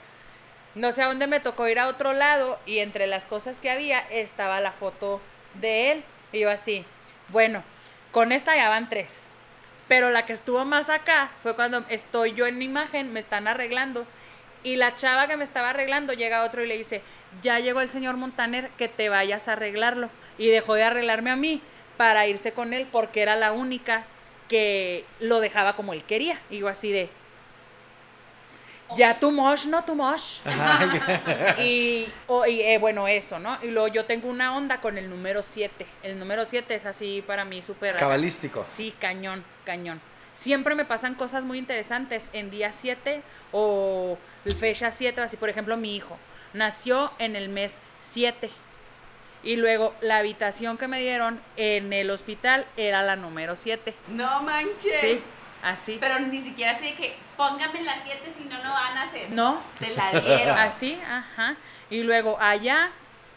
No 0.75 0.93
sé 0.93 1.03
a 1.03 1.07
dónde 1.07 1.27
me 1.27 1.41
tocó 1.41 1.67
ir 1.69 1.79
a 1.79 1.89
otro 1.89 2.13
lado 2.13 2.59
y 2.67 2.81
entre 2.81 3.07
las 3.07 3.25
cosas 3.25 3.61
que 3.61 3.71
había 3.71 4.01
estaba 4.11 4.61
la 4.61 4.73
foto 4.73 5.23
de 5.55 5.93
él. 5.93 6.05
Y 6.33 6.41
yo 6.41 6.51
así, 6.51 6.85
bueno, 7.29 7.63
con 8.13 8.31
esta 8.31 8.55
ya 8.57 8.69
van 8.69 8.89
tres. 8.89 9.27
Pero 9.89 10.11
la 10.11 10.27
que 10.27 10.33
estuvo 10.33 10.65
más 10.65 10.91
acá 10.91 11.31
fue 11.43 11.55
cuando 11.55 11.85
estoy 11.89 12.35
yo 12.35 12.47
en 12.47 12.59
mi 12.59 12.65
imagen, 12.65 13.13
me 13.13 13.21
están 13.21 13.49
arreglando. 13.49 14.07
Y 14.67 14.75
la 14.75 14.97
chava 14.97 15.29
que 15.29 15.37
me 15.37 15.45
estaba 15.45 15.71
arreglando 15.71 16.13
llega 16.13 16.43
otro 16.43 16.65
y 16.65 16.67
le 16.67 16.77
dice, 16.77 17.01
ya 17.41 17.61
llegó 17.61 17.81
el 17.81 17.89
señor 17.89 18.17
Montaner, 18.17 18.69
que 18.71 18.89
te 18.89 19.09
vayas 19.09 19.47
a 19.47 19.53
arreglarlo. 19.53 20.11
Y 20.39 20.49
dejó 20.49 20.75
de 20.75 20.83
arreglarme 20.83 21.31
a 21.31 21.37
mí 21.37 21.63
para 21.97 22.27
irse 22.27 22.51
con 22.51 22.75
él 22.75 22.89
porque 22.91 23.23
era 23.23 23.37
la 23.37 23.53
única 23.53 24.05
que 24.49 25.05
lo 25.21 25.39
dejaba 25.39 25.77
como 25.77 25.93
él 25.93 26.03
quería. 26.03 26.41
Y 26.51 26.59
yo 26.59 26.67
así 26.69 26.91
de, 26.91 27.09
ya 28.97 29.21
too 29.21 29.31
much, 29.31 29.67
no 29.67 29.85
y, 31.63 32.09
o- 32.27 32.45
y, 32.47 32.61
eh, 32.63 32.79
bueno, 32.79 33.07
eso, 33.07 33.39
¿no? 33.39 33.59
Y 33.63 33.69
luego 33.69 33.87
yo 33.87 34.05
tengo 34.05 34.29
una 34.29 34.57
onda 34.57 34.81
con 34.81 34.99
el 34.99 35.09
número 35.09 35.45
7. 35.45 35.87
El 36.03 36.19
número 36.19 36.45
7 36.45 36.75
es 36.75 36.87
así 36.87 37.23
para 37.25 37.45
mí 37.45 37.63
súper... 37.63 37.95
cabalístico. 37.97 38.65
Sí, 38.67 38.93
cañón, 39.01 39.45
cañón. 39.65 40.01
Siempre 40.35 40.75
me 40.75 40.85
pasan 40.85 41.15
cosas 41.15 41.45
muy 41.45 41.59
interesantes 41.59 42.31
en 42.33 42.51
día 42.51 42.73
7 42.73 43.23
o 43.53 44.19
fecha 44.55 44.91
7, 44.91 45.21
así 45.21 45.37
por 45.37 45.49
ejemplo 45.49 45.77
mi 45.77 45.97
hijo 45.97 46.19
nació 46.53 47.13
en 47.19 47.37
el 47.37 47.49
mes 47.49 47.79
7 48.01 48.51
y 49.43 49.57
luego 49.57 49.95
la 50.01 50.19
habitación 50.19 50.77
que 50.77 50.89
me 50.89 51.01
dieron 51.01 51.41
en 51.57 51.93
el 51.93 52.11
hospital 52.11 52.67
era 52.77 53.03
la 53.03 53.15
número 53.15 53.55
7. 53.55 53.95
No 54.09 54.43
manches. 54.43 55.01
Sí, 55.01 55.23
así. 55.63 55.99
Pero 56.01 56.19
ni 56.19 56.41
siquiera 56.41 56.73
así 56.73 56.87
de 56.87 56.95
que 56.95 57.17
póngame 57.37 57.83
las 57.83 57.99
7 58.05 58.21
si 58.37 58.45
no, 58.45 58.63
no 58.63 58.71
van 58.71 58.99
a 58.99 59.03
hacer. 59.03 59.31
No, 59.31 59.63
Te 59.79 59.91
la 59.91 60.21
dieron. 60.21 60.59
Así, 60.59 61.01
ajá. 61.09 61.57
Y 61.91 62.03
luego 62.03 62.39
allá, 62.41 62.91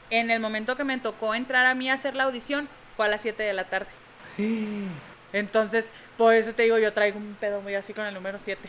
en 0.09 0.31
el 0.31 0.39
momento 0.39 0.75
que 0.75 0.83
me 0.83 0.97
tocó 0.97 1.35
entrar 1.35 1.67
a 1.67 1.75
mí 1.75 1.89
a 1.89 1.93
hacer 1.93 2.15
la 2.15 2.23
audición, 2.23 2.67
fue 2.97 3.05
a 3.05 3.09
las 3.09 3.21
7 3.21 3.43
de 3.43 3.53
la 3.53 3.65
tarde. 3.65 3.89
Entonces, 5.31 5.91
por 6.17 6.33
eso 6.33 6.53
te 6.53 6.63
digo, 6.63 6.77
yo 6.79 6.91
traigo 6.91 7.17
un 7.17 7.35
pedo 7.39 7.61
muy 7.61 7.75
así 7.75 7.93
con 7.93 8.05
el 8.05 8.13
número 8.13 8.39
7. 8.39 8.61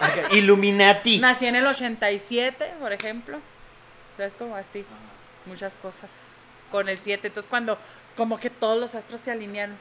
Acá, 0.00 0.28
Illuminati. 0.32 1.18
Nací 1.18 1.46
en 1.46 1.56
el 1.56 1.66
87, 1.66 2.74
por 2.80 2.92
ejemplo. 2.92 3.38
¿Sabes 4.16 4.34
cómo 4.36 4.56
así? 4.56 4.84
Muchas 5.46 5.74
cosas 5.76 6.10
con 6.70 6.88
el 6.88 6.98
7. 6.98 7.26
Entonces, 7.26 7.48
cuando 7.48 7.78
como 8.16 8.38
que 8.38 8.50
todos 8.50 8.78
los 8.78 8.94
astros 8.94 9.20
se 9.20 9.30
alinearon. 9.30 9.76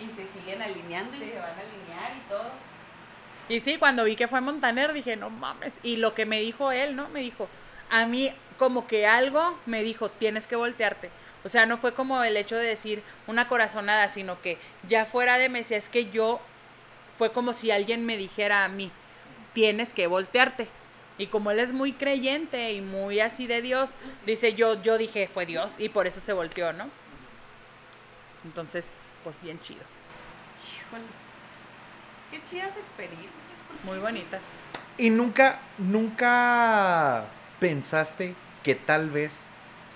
Y 0.00 0.06
se 0.06 0.26
siguen 0.28 0.62
alineando 0.62 1.16
y 1.16 1.24
se 1.24 1.38
van 1.38 1.50
a 1.50 1.60
alinear 1.60 2.16
y 2.16 2.28
todo. 2.28 2.50
Y 3.48 3.60
sí, 3.60 3.78
cuando 3.78 4.04
vi 4.04 4.14
que 4.14 4.28
fue 4.28 4.40
Montaner, 4.40 4.92
dije, 4.92 5.16
no 5.16 5.30
mames. 5.30 5.74
Y 5.82 5.96
lo 5.96 6.14
que 6.14 6.26
me 6.26 6.40
dijo 6.40 6.70
él, 6.70 6.94
¿no? 6.94 7.08
Me 7.08 7.20
dijo, 7.20 7.48
a 7.90 8.06
mí 8.06 8.32
como 8.58 8.86
que 8.86 9.06
algo 9.06 9.58
me 9.66 9.82
dijo, 9.82 10.10
tienes 10.10 10.46
que 10.46 10.56
voltearte. 10.56 11.10
O 11.44 11.48
sea, 11.48 11.66
no 11.66 11.78
fue 11.78 11.94
como 11.94 12.22
el 12.24 12.36
hecho 12.36 12.56
de 12.56 12.66
decir 12.66 13.02
una 13.26 13.48
corazonada, 13.48 14.08
sino 14.08 14.40
que 14.42 14.58
ya 14.88 15.04
fuera 15.04 15.38
de 15.38 15.48
Messi, 15.48 15.74
es 15.74 15.88
que 15.88 16.10
yo, 16.10 16.40
fue 17.16 17.32
como 17.32 17.52
si 17.52 17.70
alguien 17.70 18.04
me 18.04 18.16
dijera 18.16 18.64
a 18.64 18.68
mí, 18.68 18.90
tienes 19.52 19.92
que 19.92 20.06
voltearte. 20.06 20.68
Y 21.16 21.26
como 21.26 21.50
él 21.50 21.58
es 21.58 21.72
muy 21.72 21.92
creyente 21.92 22.72
y 22.72 22.80
muy 22.80 23.18
así 23.20 23.46
de 23.46 23.60
Dios, 23.60 23.92
dice 24.24 24.54
yo, 24.54 24.80
yo 24.82 24.98
dije, 24.98 25.28
fue 25.32 25.46
Dios 25.46 25.80
y 25.80 25.88
por 25.88 26.06
eso 26.06 26.20
se 26.20 26.32
volteó, 26.32 26.72
¿no? 26.72 26.88
Entonces, 28.44 28.86
pues 29.24 29.40
bien 29.42 29.60
chido, 29.60 29.82
Híjole. 30.62 31.04
Qué 32.30 32.40
chidas 32.48 32.76
experiencias. 32.76 33.32
muy 33.84 33.98
bonitas. 33.98 34.42
Y 34.96 35.10
nunca, 35.10 35.60
nunca 35.78 37.26
pensaste 37.58 38.34
que 38.62 38.74
tal 38.74 39.10
vez, 39.10 39.40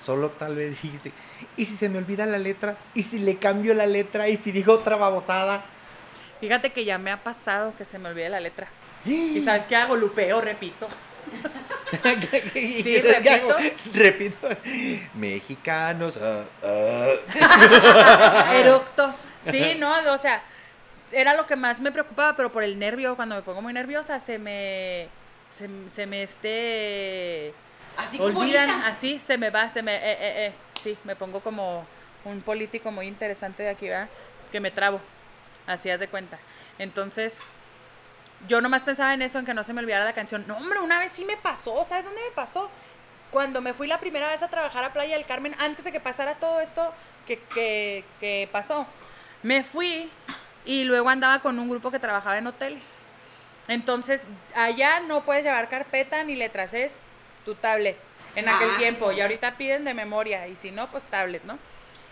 solo 0.02 0.30
tal 0.30 0.56
vez 0.56 0.70
dijiste, 0.82 1.12
¿y 1.56 1.64
si 1.66 1.76
se 1.76 1.88
me 1.88 1.98
olvida 1.98 2.26
la 2.26 2.38
letra? 2.38 2.76
¿Y 2.94 3.02
si 3.04 3.18
le 3.18 3.36
cambio 3.36 3.74
la 3.74 3.86
letra? 3.86 4.28
¿Y 4.28 4.36
si 4.36 4.52
digo 4.52 4.74
otra 4.74 4.96
babosada? 4.96 5.64
Fíjate 6.40 6.72
que 6.72 6.84
ya 6.84 6.98
me 6.98 7.10
ha 7.12 7.22
pasado 7.22 7.72
que 7.78 7.84
se 7.84 7.98
me 7.98 8.08
olvide 8.08 8.28
la 8.28 8.40
letra. 8.40 8.68
¿Y 9.04 9.40
sabes 9.40 9.64
qué 9.66 9.76
hago? 9.76 9.96
Lupeo, 9.96 10.40
repito. 10.40 10.88
¿Y 12.54 12.82
Sí, 12.82 12.96
sabes 13.00 13.20
qué 13.20 13.30
hago? 13.30 13.52
repito. 13.54 13.90
Repito. 13.94 14.48
Mexicanos. 15.14 16.18
ah. 16.62 17.12
Eructo. 18.52 19.14
Sí, 19.50 19.76
no, 19.78 19.92
o 20.12 20.18
sea, 20.18 20.42
era 21.10 21.34
lo 21.34 21.46
que 21.46 21.56
más 21.56 21.80
me 21.80 21.92
preocupaba, 21.92 22.36
pero 22.36 22.50
por 22.50 22.62
el 22.62 22.78
nervio, 22.78 23.16
cuando 23.16 23.34
me 23.34 23.42
pongo 23.42 23.62
muy 23.62 23.72
nerviosa, 23.72 24.20
se 24.20 24.38
me. 24.38 25.08
Se, 25.54 25.68
se 25.92 26.06
me 26.06 26.22
este. 26.22 27.52
Así 27.96 28.18
como 28.18 28.40
Olvidan, 28.40 28.70
así 28.84 29.20
se 29.26 29.38
me 29.38 29.50
va, 29.50 29.68
se 29.68 29.82
me. 29.82 29.94
Eh, 29.94 30.00
eh, 30.12 30.46
eh. 30.46 30.52
Sí, 30.82 30.98
me 31.04 31.16
pongo 31.16 31.40
como 31.40 31.86
un 32.24 32.40
político 32.42 32.90
muy 32.90 33.06
interesante 33.06 33.62
de 33.62 33.70
aquí, 33.70 33.88
¿verdad? 33.88 34.08
Que 34.50 34.60
me 34.60 34.70
trabo. 34.70 35.00
Así 35.66 35.90
haz 35.90 36.00
de 36.00 36.08
cuenta. 36.08 36.38
Entonces, 36.78 37.40
yo 38.48 38.60
nomás 38.60 38.82
pensaba 38.82 39.14
en 39.14 39.22
eso, 39.22 39.38
en 39.38 39.44
que 39.44 39.54
no 39.54 39.64
se 39.64 39.72
me 39.72 39.80
olvidara 39.80 40.04
la 40.04 40.12
canción. 40.12 40.44
No, 40.46 40.56
hombre, 40.56 40.80
una 40.80 40.98
vez 40.98 41.12
sí 41.12 41.24
me 41.24 41.36
pasó. 41.36 41.84
¿Sabes 41.84 42.04
dónde 42.04 42.20
me 42.22 42.30
pasó? 42.34 42.70
Cuando 43.30 43.60
me 43.60 43.72
fui 43.72 43.86
la 43.86 43.98
primera 43.98 44.28
vez 44.28 44.42
a 44.42 44.48
trabajar 44.48 44.84
a 44.84 44.92
Playa 44.92 45.16
del 45.16 45.26
Carmen, 45.26 45.54
antes 45.58 45.84
de 45.84 45.92
que 45.92 46.00
pasara 46.00 46.34
todo 46.34 46.60
esto 46.60 46.92
que, 47.26 47.38
que, 47.54 48.04
que 48.20 48.48
pasó, 48.52 48.86
me 49.42 49.64
fui 49.64 50.10
y 50.64 50.84
luego 50.84 51.08
andaba 51.08 51.40
con 51.40 51.58
un 51.58 51.68
grupo 51.68 51.90
que 51.90 51.98
trabajaba 51.98 52.38
en 52.38 52.46
hoteles. 52.46 52.98
Entonces, 53.68 54.26
allá 54.54 55.00
no 55.00 55.24
puedes 55.24 55.44
llevar 55.44 55.68
carpeta 55.68 56.22
ni 56.24 56.34
letras, 56.34 56.74
es 56.74 57.04
tu 57.44 57.54
tablet. 57.54 57.96
En 58.34 58.48
aquel 58.48 58.70
Ah, 58.74 58.78
tiempo, 58.78 59.10
sí. 59.10 59.16
y 59.16 59.20
ahorita 59.20 59.56
piden 59.58 59.84
de 59.84 59.92
memoria, 59.92 60.48
y 60.48 60.56
si 60.56 60.70
no, 60.70 60.90
pues 60.90 61.04
tablet, 61.04 61.44
¿no? 61.44 61.58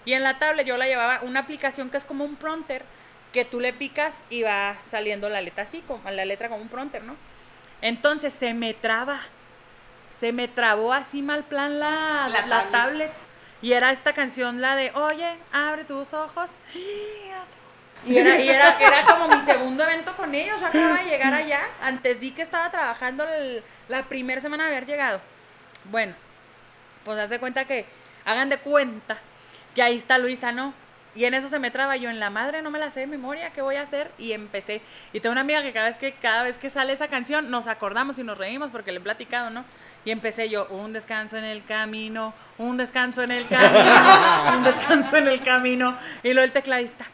Y 0.05 0.13
en 0.13 0.23
la 0.23 0.39
tablet 0.39 0.67
yo 0.67 0.77
la 0.77 0.87
llevaba 0.87 1.21
una 1.23 1.41
aplicación 1.41 1.89
que 1.91 1.97
es 1.97 2.05
como 2.05 2.25
un 2.25 2.37
prompter, 2.37 2.85
que 3.33 3.45
tú 3.47 3.59
le 3.61 3.73
picas 3.73 4.17
y 4.29 4.43
va 4.43 4.77
saliendo 4.87 5.29
la 5.31 5.41
letra 5.41 5.63
así, 5.63 5.81
como, 5.87 6.11
la 6.11 6.25
letra 6.27 6.49
como 6.51 6.61
un 6.61 6.69
prompter, 6.69 7.03
¿no? 7.05 7.17
Entonces 7.81 8.35
se 8.35 8.53
me 8.53 8.75
traba, 8.75 9.21
se 10.19 10.33
me 10.33 10.47
trabó 10.49 10.93
así 10.93 11.23
mal 11.23 11.45
plan 11.45 11.79
la, 11.79 12.29
La 12.31 12.47
la 12.47 12.63
tablet. 12.65 12.71
tablet. 12.73 13.13
Y 13.63 13.73
era 13.73 13.91
esta 13.91 14.13
canción, 14.13 14.61
la 14.61 14.75
de, 14.77 14.91
oye, 14.95 15.39
abre 15.53 15.85
tus 15.85 16.13
ojos. 16.13 16.57
Y 18.07 18.17
era, 18.17 18.39
y 18.41 18.49
era, 18.49 18.79
era 18.81 19.05
como 19.05 19.29
mi 19.29 19.41
segundo 19.43 19.85
evento 19.85 20.17
con 20.17 20.35
ellos. 20.35 20.61
Yo 20.61 20.67
acababa 20.67 20.99
de 20.99 21.05
llegar 21.11 21.35
allá. 21.35 21.61
Antes 21.83 22.21
di 22.21 22.31
que 22.31 22.43
estaba 22.43 22.71
trabajando 22.71 23.25
el- 23.29 23.63
la 23.89 24.05
primera 24.05 24.41
semana 24.41 24.65
de 24.65 24.71
haber 24.71 24.87
llegado. 24.87 25.21
Bueno, 25.85 26.15
pues 27.05 27.19
haz 27.19 27.31
de 27.31 27.39
cuenta 27.39 27.65
que, 27.65 27.87
hagan 28.25 28.49
de 28.49 28.59
cuenta 28.59 29.19
que 29.75 29.83
ahí 29.83 29.97
está 29.97 30.19
Luisa, 30.19 30.53
¿no? 30.53 30.73
Y 31.15 31.25
en 31.25 31.35
eso 31.35 31.49
se 31.49 31.59
me 31.59 31.73
traba 31.73 31.97
yo 31.97 32.09
en 32.09 32.21
la 32.21 32.31
madre, 32.31 32.63
no 32.63 32.71
me 32.71 32.79
la 32.79 32.89
sé 32.91 33.01
de 33.01 33.07
memoria, 33.09 33.51
¿qué 33.51 33.63
voy 33.63 33.75
a 33.75 33.83
hacer? 33.83 34.13
Y 34.17 34.31
empecé. 34.33 34.81
Y 35.13 35.19
tengo 35.19 35.33
una 35.33 35.41
amiga 35.41 35.61
que 35.61 35.73
cada 35.73 35.89
vez 35.89 35.97
que, 35.97 36.13
cada 36.13 36.45
vez 36.45 36.57
que 36.57 36.71
sale 36.71 36.93
esa 36.93 37.09
canción 37.09 37.51
nos 37.51 37.67
acordamos 37.67 38.19
y 38.21 38.23
nos 38.23 38.39
reímos 38.39 38.71
porque 38.71 38.93
le 38.93 38.99
he 38.99 39.01
platicado, 39.01 39.51
¿no? 39.51 39.65
Y 40.05 40.13
empecé 40.13 40.49
yo, 40.49 40.67
un 40.71 40.93
descanso 40.93 41.37
en 41.37 41.45
el 41.45 41.65
camino, 41.65 42.33
un 42.59 42.77
descanso 42.77 43.23
en 43.25 43.33
el 43.33 43.49
camino, 43.49 44.53
un 44.57 44.63
descanso 44.63 45.17
en 45.17 45.27
el 45.29 45.43
camino. 45.43 45.99
Y 46.23 46.33
luego 46.33 46.45
el 46.45 46.53
tecladista. 46.53 47.07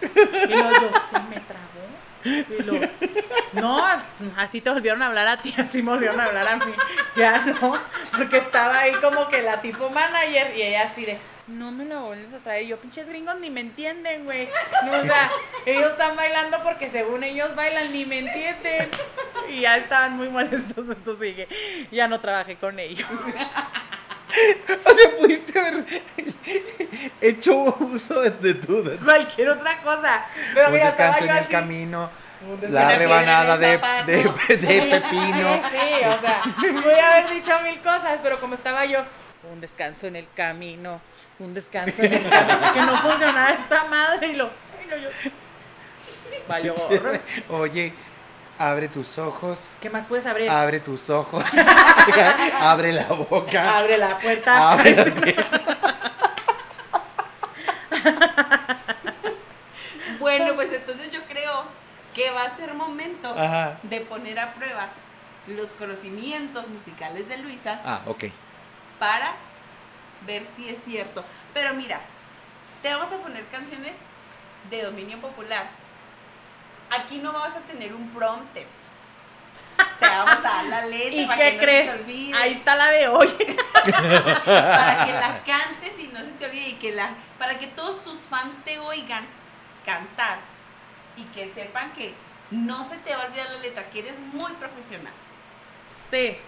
Y 0.00 0.52
luego 0.52 0.70
yo, 0.70 0.90
se 1.10 1.20
me 1.28 1.40
trabó. 1.40 1.66
Y 2.24 2.62
luego, 2.62 2.86
no, 3.52 3.84
así 4.36 4.60
te 4.60 4.70
volvieron 4.70 5.02
a 5.02 5.06
hablar 5.06 5.28
a 5.28 5.36
ti, 5.40 5.54
así 5.56 5.82
me 5.82 5.92
volvieron 5.92 6.18
a 6.20 6.24
hablar 6.24 6.48
a 6.48 6.56
mí. 6.56 6.72
Ya 7.14 7.38
no, 7.38 7.78
porque 8.16 8.38
estaba 8.38 8.78
ahí 8.80 8.92
como 8.94 9.28
que 9.28 9.42
la 9.42 9.60
tipo 9.60 9.88
manager 9.90 10.56
y 10.56 10.62
ella 10.62 10.90
así 10.90 11.04
de, 11.04 11.18
no 11.46 11.70
me 11.70 11.84
la 11.84 12.00
vuelves 12.00 12.34
a 12.34 12.38
traer. 12.38 12.66
Yo, 12.66 12.78
pinches 12.78 13.08
gringos, 13.08 13.38
ni 13.38 13.50
me 13.50 13.60
entienden, 13.60 14.24
güey. 14.24 14.48
O 14.90 15.02
sea, 15.04 15.30
ellos 15.64 15.92
están 15.92 16.16
bailando 16.16 16.58
porque 16.62 16.90
según 16.90 17.22
ellos 17.22 17.54
bailan, 17.54 17.92
ni 17.92 18.04
me 18.04 18.18
entienden. 18.18 18.90
Y 19.48 19.60
ya 19.60 19.76
estaban 19.76 20.16
muy 20.16 20.28
molestos, 20.28 20.86
entonces 20.88 21.20
dije, 21.20 21.48
ya 21.92 22.08
no 22.08 22.20
trabajé 22.20 22.56
con 22.56 22.78
ellos. 22.80 23.06
O 24.84 24.94
sea, 24.94 25.16
pudiste 25.18 25.58
haber 25.58 25.84
hecho 27.20 27.54
uso 27.80 28.20
de, 28.20 28.30
de 28.30 28.54
tu. 28.54 28.82
de- 28.82 28.96
Cualquier 28.98 29.48
otra 29.50 29.78
cosa. 29.82 30.26
Pero 30.54 30.66
un 30.68 30.72
mira, 30.74 30.86
descanso 30.86 31.24
en 31.24 31.30
el 31.30 31.36
así. 31.38 31.48
camino. 31.50 32.10
La 32.68 32.96
rebanada 32.96 33.56
de, 33.56 33.78
de, 34.06 34.56
de 34.56 34.82
pepino. 35.00 35.54
Sí, 35.62 35.68
sí, 35.70 36.04
o 36.06 36.20
sea, 36.20 36.42
voy 36.84 36.94
a 36.94 37.16
haber 37.16 37.30
dicho 37.34 37.50
mil 37.64 37.80
cosas, 37.80 38.20
pero 38.22 38.38
como 38.40 38.54
estaba 38.54 38.84
yo, 38.84 39.00
un 39.50 39.60
descanso 39.60 40.06
en 40.06 40.16
el 40.16 40.28
camino, 40.34 41.00
un 41.38 41.54
descanso 41.54 42.02
en 42.02 42.12
el 42.12 42.28
camino, 42.28 42.72
que 42.72 42.80
no 42.82 42.96
funcionaba 42.98 43.50
esta 43.50 43.84
madre 43.86 44.28
y 44.28 44.34
lo, 44.34 44.44
ay, 44.78 44.86
no, 44.90 44.96
yo, 44.96 45.08
valió. 46.46 46.74
Oye, 47.48 47.94
abre 48.58 48.88
tus 48.88 49.18
ojos. 49.18 49.68
¿Qué 49.80 49.90
más 49.90 50.06
puedes 50.06 50.26
abrir? 50.26 50.50
Abre 50.50 50.80
tus 50.80 51.10
ojos. 51.10 51.44
abre 52.60 52.92
la 52.92 53.04
boca. 53.04 53.78
Abre 53.78 53.98
la 53.98 54.18
puerta. 54.18 54.72
Abre 54.72 54.94
la. 54.96 55.04
Bueno, 60.18 60.54
pues 60.54 60.72
entonces 60.72 61.12
yo 61.12 61.22
creo 61.24 61.64
que 62.14 62.30
va 62.30 62.44
a 62.44 62.56
ser 62.56 62.74
momento 62.74 63.32
Ajá. 63.38 63.78
de 63.84 64.00
poner 64.00 64.38
a 64.38 64.54
prueba 64.54 64.88
los 65.46 65.68
conocimientos 65.70 66.68
musicales 66.68 67.28
de 67.28 67.38
Luisa 67.38 67.80
Ah, 67.84 68.00
ok. 68.06 68.24
para 68.98 69.34
ver 70.26 70.42
si 70.56 70.68
es 70.68 70.82
cierto. 70.84 71.24
Pero 71.54 71.74
mira, 71.74 72.00
te 72.82 72.92
vamos 72.92 73.12
a 73.12 73.18
poner 73.18 73.44
canciones 73.46 73.92
de 74.70 74.82
dominio 74.82 75.20
popular. 75.20 75.68
Aquí 76.90 77.18
no 77.18 77.32
vas 77.32 77.54
a 77.56 77.60
tener 77.60 77.94
un 77.94 78.08
prompter. 78.10 78.66
Te 80.00 80.06
vamos 80.06 80.30
a 80.32 80.40
dar 80.40 80.64
la 80.66 80.86
letra. 80.86 81.14
¿Y 81.22 81.26
para 81.26 81.38
qué 81.38 81.44
que 81.44 81.54
no 81.56 81.92
se 81.92 81.98
te 81.98 82.04
crees? 82.04 82.34
Ahí 82.34 82.52
está 82.52 82.76
la 82.76 82.90
de 82.90 83.08
hoy. 83.08 83.28
Para 83.84 85.04
que 85.06 85.12
la 85.12 85.42
cantes 85.44 85.98
y 85.98 86.08
no 86.12 86.20
se 86.20 86.30
te 86.32 86.46
olvide. 86.46 86.68
Y 86.68 86.74
que 86.74 86.92
la, 86.92 87.10
para 87.38 87.58
que 87.58 87.66
todos 87.68 88.02
tus 88.04 88.18
fans 88.20 88.54
te 88.64 88.78
oigan 88.78 89.24
cantar 89.84 90.38
y 91.16 91.22
que 91.24 91.52
sepan 91.54 91.92
que 91.92 92.14
no 92.50 92.88
se 92.88 92.96
te 92.98 93.14
va 93.14 93.22
a 93.22 93.26
olvidar 93.26 93.50
la 93.50 93.58
letra, 93.60 93.88
que 93.90 94.00
eres 94.00 94.18
muy 94.32 94.52
profesional. 94.54 95.12
Sí, 96.10 96.38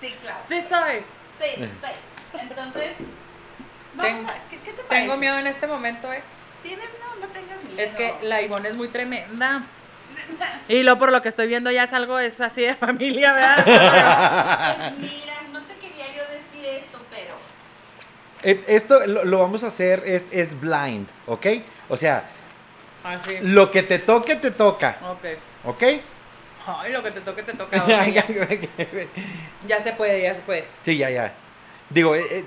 Sí, 0.00 0.14
claro. 0.22 0.40
sí 0.48 0.62
soy. 0.68 1.04
Sí, 1.40 1.56
sí. 1.56 2.38
Entonces, 2.38 2.92
vamos 3.94 4.12
Tengo- 4.12 4.30
a. 4.30 4.34
¿Qué, 4.50 4.58
qué 4.58 4.72
te 4.72 4.82
parece? 4.82 4.88
Tengo 5.06 5.16
miedo 5.16 5.38
en 5.38 5.46
este 5.46 5.66
momento, 5.66 6.12
¿eh? 6.12 6.22
¿Tienes? 6.62 6.88
No, 7.00 7.26
no 7.26 7.32
tengas 7.32 7.62
miedo. 7.64 7.78
Es 7.78 7.94
que 7.94 8.14
la 8.26 8.42
Ivonne 8.42 8.68
es 8.68 8.74
muy 8.74 8.88
tremenda. 8.88 9.62
Y 10.68 10.82
lo 10.82 10.98
por 10.98 11.10
lo 11.12 11.22
que 11.22 11.30
estoy 11.30 11.46
viendo 11.48 11.70
ya 11.70 11.84
es 11.84 11.92
algo, 11.94 12.18
es 12.18 12.40
así 12.42 12.60
de 12.62 12.74
familia, 12.74 13.32
¿verdad? 13.64 14.76
Pues 14.76 14.98
mira, 14.98 15.34
no 15.50 15.62
te 15.62 15.74
quería 15.76 16.04
yo 16.08 16.22
decir 16.30 16.66
esto, 16.66 16.98
pero. 17.10 17.34
Eh, 18.42 18.62
Esto 18.68 19.06
lo, 19.06 19.24
lo 19.24 19.38
vamos 19.38 19.64
a 19.64 19.68
hacer 19.68 20.02
es, 20.04 20.26
es 20.30 20.60
blind, 20.60 21.08
¿ok? 21.26 21.46
O 21.88 21.96
sea, 21.96 22.24
Así. 23.02 23.38
lo 23.40 23.70
que 23.70 23.82
te 23.82 23.98
toque, 23.98 24.36
te 24.36 24.50
toca, 24.50 24.98
Ok. 25.10 25.24
¿ok? 25.64 25.82
Ay, 26.66 26.92
lo 26.92 27.02
que 27.02 27.10
te 27.12 27.20
toque, 27.22 27.42
te 27.42 27.54
toca. 27.54 27.76
ahora, 27.80 28.06
ya. 28.08 28.24
Ya 29.66 29.80
se 29.80 29.92
puede, 29.94 30.22
ya 30.22 30.34
se 30.34 30.40
puede. 30.42 30.66
sí, 30.82 30.98
ya, 30.98 31.08
ya. 31.10 31.32
Digo, 31.88 32.14
eh, 32.14 32.26
eh, 32.30 32.44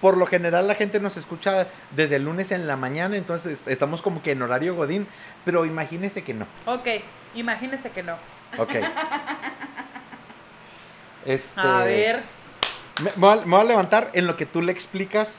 por 0.00 0.16
lo 0.16 0.26
general 0.26 0.66
la 0.68 0.74
gente 0.74 1.00
nos 1.00 1.16
escucha 1.16 1.68
desde 1.92 2.16
el 2.16 2.24
lunes 2.24 2.50
en 2.52 2.66
la 2.66 2.76
mañana, 2.76 3.16
entonces 3.16 3.62
estamos 3.66 4.02
como 4.02 4.22
que 4.22 4.32
en 4.32 4.42
horario 4.42 4.74
godín, 4.74 5.06
pero 5.44 5.64
imagínese 5.66 6.22
que 6.22 6.34
no. 6.34 6.46
Ok, 6.66 6.88
imagínese 7.34 7.90
que 7.90 8.02
no. 8.02 8.16
Ok. 8.58 8.74
Este, 11.24 11.60
A 11.60 11.78
ver. 11.82 12.22
Me, 13.02 13.10
me 13.10 13.16
voy 13.16 13.32
a, 13.32 13.36
me 13.44 13.50
voy 13.56 13.60
a 13.60 13.64
levantar 13.64 14.10
en 14.12 14.26
lo 14.28 14.36
que 14.36 14.46
tú 14.46 14.62
le 14.62 14.70
explicas 14.70 15.38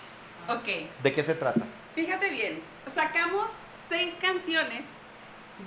Ok, 0.49 0.68
de 1.01 1.14
qué 1.14 1.24
se 1.24 1.34
trata. 1.34 1.62
fíjate 1.95 2.30
bien. 2.30 2.62
Sacamos 2.93 3.47
seis 3.89 4.14
canciones 4.22 4.84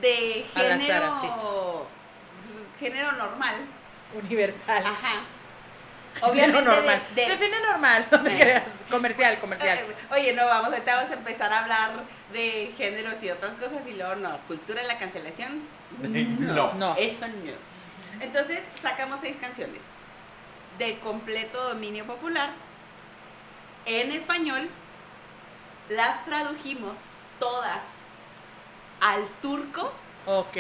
de 0.01 0.45
género, 0.55 1.87
género 2.79 3.13
normal. 3.13 3.57
Universal. 4.23 4.85
Ajá. 4.87 5.21
Obviamente 6.23 6.63
normal. 6.63 7.03
de- 7.15 7.23
de- 7.23 7.29
Define 7.31 7.61
normal, 7.61 8.07
no 8.11 8.23
te 8.23 8.35
Eh. 8.35 8.39
creas. 8.41 8.65
Comercial, 8.91 9.39
comercial. 9.39 9.79
Oye, 10.11 10.33
no, 10.35 10.47
vamos, 10.47 10.73
ahorita 10.73 10.97
vamos 10.97 11.11
a 11.11 11.15
empezar 11.15 11.53
a 11.53 11.61
hablar 11.61 11.91
de 12.33 12.73
géneros 12.77 13.23
y 13.23 13.31
otras 13.31 13.55
cosas 13.55 13.87
y 13.89 13.93
luego 13.95 14.17
no, 14.17 14.39
cultura 14.49 14.83
de 14.83 14.89
la 14.89 14.99
cancelación. 14.99 15.63
No. 16.01 16.73
No. 16.75 16.95
Eso 16.97 17.27
no. 17.27 17.53
Entonces 18.21 18.61
sacamos 18.83 19.21
seis 19.21 19.37
canciones 19.41 19.81
de 20.79 20.99
completo 21.01 21.69
dominio 21.69 22.05
popular 22.07 22.51
en 23.87 24.13
español. 24.13 24.69
Las 25.89 26.25
tradujimos 26.25 26.99
todas 27.39 27.83
al 29.01 29.27
turco 29.43 29.93
Ok. 30.27 30.57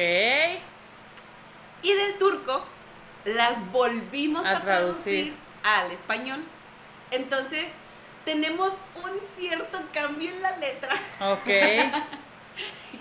y 1.82 1.92
del 1.92 2.18
turco 2.18 2.64
las 3.24 3.70
volvimos 3.70 4.44
A 4.46 4.56
a, 4.56 4.60
traducir. 4.62 5.34
traducir 5.34 5.34
al 5.62 5.90
español. 5.90 6.42
Entonces 7.10 7.66
tenemos 8.24 8.72
un 8.96 9.12
cierto 9.36 9.80
cambio 9.92 10.30
en 10.30 10.42
la 10.42 10.56
letra 10.58 10.94
Ok. 11.20 11.48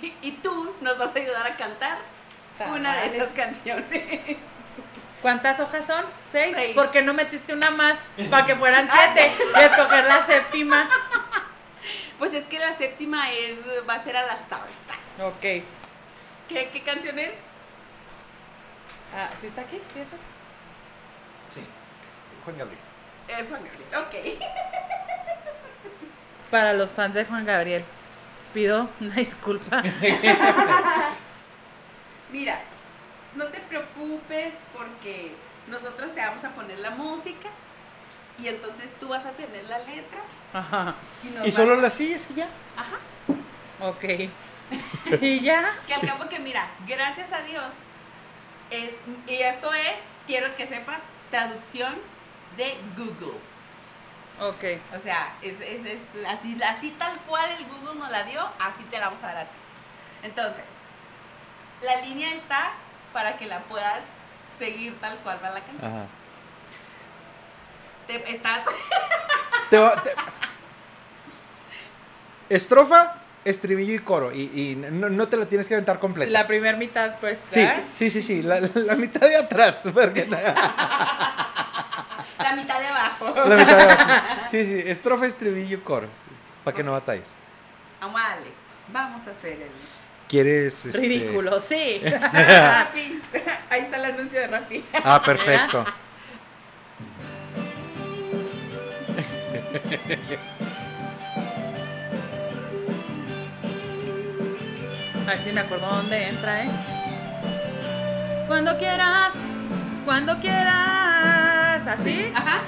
y 0.22 0.32
tú 0.32 0.76
nos 0.82 0.98
vas 0.98 1.16
a 1.16 1.20
ayudar 1.20 1.48
a 1.48 1.56
cantar 1.56 1.98
una 2.68 2.96
de 2.96 3.18
esas 3.18 3.30
canciones. 3.30 4.38
¿Cuántas 5.22 5.60
hojas 5.60 5.86
son? 5.86 6.06
¿Seis? 6.32 6.56
Seis. 6.56 6.76
¿Por 6.76 6.92
qué 6.92 7.02
no 7.02 7.14
metiste 7.14 7.54
una 7.54 7.72
más? 7.72 7.96
Para 8.30 8.46
que 8.46 8.56
fueran 8.56 8.90
siete. 8.92 9.34
Y 9.58 9.60
escoger 9.64 10.06
la 10.06 10.26
séptima. 10.26 10.90
Pues 12.18 12.34
es 12.34 12.46
que 12.46 12.60
la 12.60 12.78
séptima 12.78 13.32
es 13.32 13.58
va 13.88 13.96
a 13.96 14.04
ser 14.04 14.16
a 14.16 14.26
las 14.26 14.42
stars. 14.42 14.64
Ok. 15.22 15.42
¿Qué, 15.42 16.70
qué 16.72 16.82
canción 16.84 17.20
es? 17.20 17.32
Ah, 19.16 19.30
¿Sí 19.40 19.48
está 19.48 19.62
aquí? 19.62 19.82
¿Sí 19.94 20.00
está? 20.00 20.18
Juan 22.50 22.58
Gabriel. 22.58 22.82
Es 23.28 23.48
Juan 23.48 23.62
Gabriel. 23.64 23.88
Ok. 23.96 24.16
Para 26.52 26.74
los 26.74 26.92
fans 26.92 27.14
de 27.14 27.26
Juan 27.26 27.46
Gabriel, 27.46 27.86
pido 28.54 28.90
una 29.00 29.16
disculpa. 29.16 29.84
Mira, 32.32 32.60
no 33.36 33.46
te 33.46 33.60
preocupes 33.60 34.54
porque 34.76 35.32
nosotros 35.68 36.14
te 36.16 36.22
vamos 36.22 36.44
a 36.44 36.50
poner 36.50 36.80
la 36.80 36.90
música 36.92 37.50
y 38.40 38.48
entonces 38.48 38.90
tú 39.00 39.10
vas 39.10 39.26
a 39.26 39.32
tener 39.32 39.66
la 39.66 39.80
letra 39.80 40.22
Ajá. 40.54 40.96
y, 41.24 41.50
Y 41.50 41.52
solo 41.52 41.76
la 41.76 41.90
sigues 41.92 42.28
y 42.32 42.36
ya. 42.36 42.48
Ajá. 42.76 42.98
Ok. 43.82 44.04
¿Y 45.22 45.42
ya? 45.42 45.76
Que 45.86 45.94
al 45.94 46.02
cabo 46.02 46.28
que 46.30 46.40
mira, 46.40 46.68
gracias 46.88 47.32
a 47.32 47.42
Dios 47.44 47.66
es 48.72 48.92
y 49.28 49.36
esto 49.36 49.72
es, 49.74 49.94
quiero 50.26 50.56
que 50.56 50.66
sepas, 50.68 51.02
traducción 51.30 51.94
de 52.60 52.78
Google. 52.96 53.40
Ok. 54.42 54.64
O 54.96 55.00
sea, 55.02 55.34
es, 55.42 55.54
es, 55.60 55.86
es 55.86 56.00
así, 56.28 56.58
así 56.64 56.92
tal 57.00 57.18
cual 57.28 57.50
el 57.58 57.66
Google 57.66 58.00
nos 58.00 58.10
la 58.12 58.24
dio, 58.24 58.42
así 58.60 58.84
te 58.92 59.00
la 59.00 59.08
vamos 59.08 59.24
a 59.24 59.28
dar 59.28 59.38
a 59.38 59.44
ti. 59.46 59.58
Entonces, 60.24 60.64
la 61.82 62.02
línea 62.02 62.34
está 62.36 62.72
para 63.14 63.38
que 63.38 63.48
la 63.48 63.60
puedas 63.64 64.00
seguir 64.60 64.96
tal 65.00 65.18
cual 65.20 65.40
va 65.44 65.50
la 65.50 65.62
canción. 65.62 65.92
Ajá. 65.92 66.06
Te- 68.08 68.32
estás, 68.36 68.60
Te 69.70 69.78
va- 69.78 70.02
te- 70.04 70.14
Estrofa, 72.56 73.16
estribillo 73.46 73.94
y 73.94 74.00
coro. 74.00 74.32
Y, 74.32 74.42
y 74.54 74.76
no, 74.76 75.10
no 75.10 75.28
te 75.28 75.38
la 75.38 75.46
tienes 75.46 75.68
que 75.68 75.76
aventar 75.76 76.00
completa. 76.00 76.32
La 76.32 76.48
primer 76.48 76.78
mitad, 76.78 77.16
pues. 77.20 77.38
Sí, 77.50 77.68
sí, 77.94 78.10
sí, 78.10 78.22
sí. 78.22 78.42
La, 78.42 78.60
la 78.74 78.96
mitad 78.96 79.22
de 79.28 79.36
atrás. 79.36 79.78
porque- 79.94 80.28
la 82.40 82.56
mitad 82.56 82.80
de 82.80 82.88
abajo. 82.88 83.34
la 83.48 83.56
mitad 83.56 83.78
de 83.78 83.84
abajo. 83.84 84.42
Sí, 84.52 84.66
sí. 84.66 84.84
Estrofa, 84.86 85.26
estribillo 85.26 85.78
y 85.78 85.82
coro. 85.82 86.08
Para 86.64 86.76
que 86.76 86.84
no 86.84 86.92
batalles. 86.92 87.28
Vamos 88.02 88.22
a 88.22 88.30
darle. 88.30 88.52
Vamos 88.92 89.28
a 89.28 89.32
hacer 89.32 89.54
el 89.62 89.70
¿Quieres? 90.28 90.86
este- 90.86 90.98
Ridículo, 91.00 91.60
sí. 91.60 92.02
Rappi. 92.04 93.22
Ahí 93.70 93.82
está 93.82 93.98
el 93.98 94.06
anuncio 94.06 94.40
de 94.40 94.48
Rappi. 94.48 94.86
Ah, 95.04 95.22
perfecto. 95.24 95.84
A 105.28 105.32
ver 105.32 105.40
si 105.44 105.52
me 105.52 105.62
acuerdo 105.62 105.88
dónde 105.88 106.28
entra, 106.30 106.64
¿eh? 106.64 106.70
Cuando 108.48 108.78
quieras, 108.78 109.34
cuando 110.06 110.40
quieras, 110.40 111.39
así, 111.88 112.32
Ajá. 112.36 112.60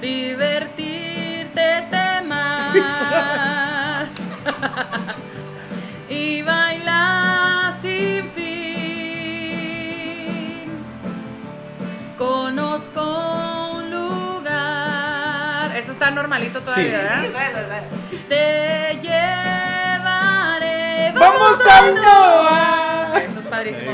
divertirte 0.00 1.86
temas 1.90 2.74
y 6.08 6.42
bailar 6.42 7.72
sin 7.80 8.30
fin. 8.32 8.48
Conozco 12.16 13.76
un 13.78 13.90
lugar. 13.90 15.76
Eso 15.76 15.92
está 15.92 16.10
normalito 16.10 16.60
todavía, 16.60 17.20
Sí. 17.22 17.28
¿verdad? 17.32 17.82
Te 18.28 18.98
llevaré. 19.02 21.12
¡Vamos 21.14 21.58
al 21.70 21.94
Noah! 21.94 23.22
Eso 23.24 23.38
es 23.40 23.46
padrísimo. 23.46 23.92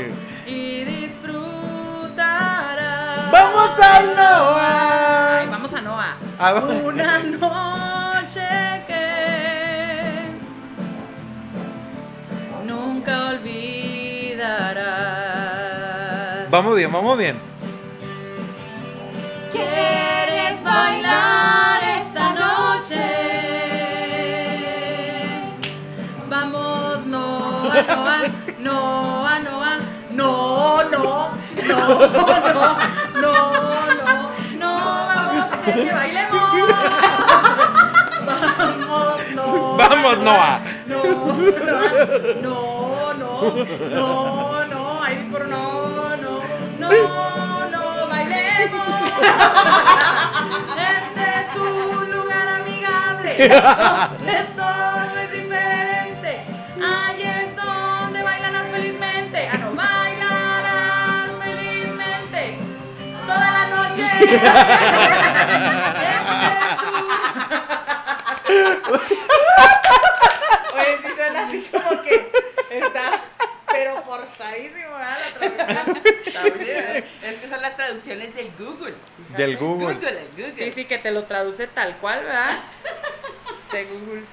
¡Vamos 3.31 3.79
al 3.79 4.09
Ay, 4.09 4.15
Noah! 4.15 5.45
vamos 5.51 5.73
a 5.73 5.81
Noah. 5.81 6.15
Ah. 6.39 6.53
Una 6.83 7.19
noche 7.19 8.47
que 8.87 10.31
nunca 12.65 13.29
olvidarás. 13.29 14.85
Vamos 16.51 16.75
bien, 16.75 16.91
vamos 16.91 17.17
bien. 17.17 17.39
¿Quieres 19.51 20.63
bailar 20.63 21.83
esta 21.83 22.33
noche? 22.33 23.01
Vamos, 26.29 27.05
Noa, 27.05 27.83
Noa, 27.83 28.17
Noa, 28.59 29.39
Noa, 29.39 29.77
no, 30.11 30.83
no, 30.83 30.89
no, 30.91 31.29
no, 31.67 32.07
no, 32.07 32.07
no, 32.07 32.53
no, 32.53 32.77
bailemos. 35.65 36.69
Vamos, 38.25 39.21
no. 39.35 39.77
Vamos, 39.77 40.17
Noah. 40.19 40.59
No, 40.87 41.03
no, 42.43 43.13
no, 43.13 43.55
no, 43.89 44.65
no, 44.67 45.03
ahí 45.03 45.15
disparo, 45.17 45.47
no, 45.47 46.17
no, 46.17 46.41
no, 46.79 46.89
no, 47.69 48.07
bailemos. 48.07 48.87
Este 50.77 51.23
es 51.41 51.49
un 51.55 52.11
lugar 52.11 52.47
amigable, 52.47 53.31
donde 53.49 54.43
todo 54.55 55.14
Oye, 70.75 70.97
sí 71.01 71.09
suena 71.15 71.47
así 71.47 71.67
como 71.71 72.01
que 72.01 72.31
está, 72.69 73.21
pero 73.71 74.03
forzadísimo, 74.03 74.91
¿verdad? 74.91 75.17
La 76.33 76.43
chido. 76.43 77.05
Es 77.23 77.35
que 77.41 77.47
son 77.47 77.61
las 77.61 77.75
traducciones 77.75 78.35
del 78.35 78.51
Google. 78.57 78.95
Del 79.37 79.57
Google. 79.57 79.95
Google, 79.95 80.09
el 80.09 80.29
Google. 80.31 80.53
Sí, 80.55 80.71
sí, 80.71 80.85
que 80.85 80.97
te 80.97 81.11
lo 81.11 81.25
traduce 81.25 81.67
tal 81.67 81.97
cual, 81.97 82.23
¿verdad? 82.23 82.59
Se 83.71 83.85
Google. 83.85 84.23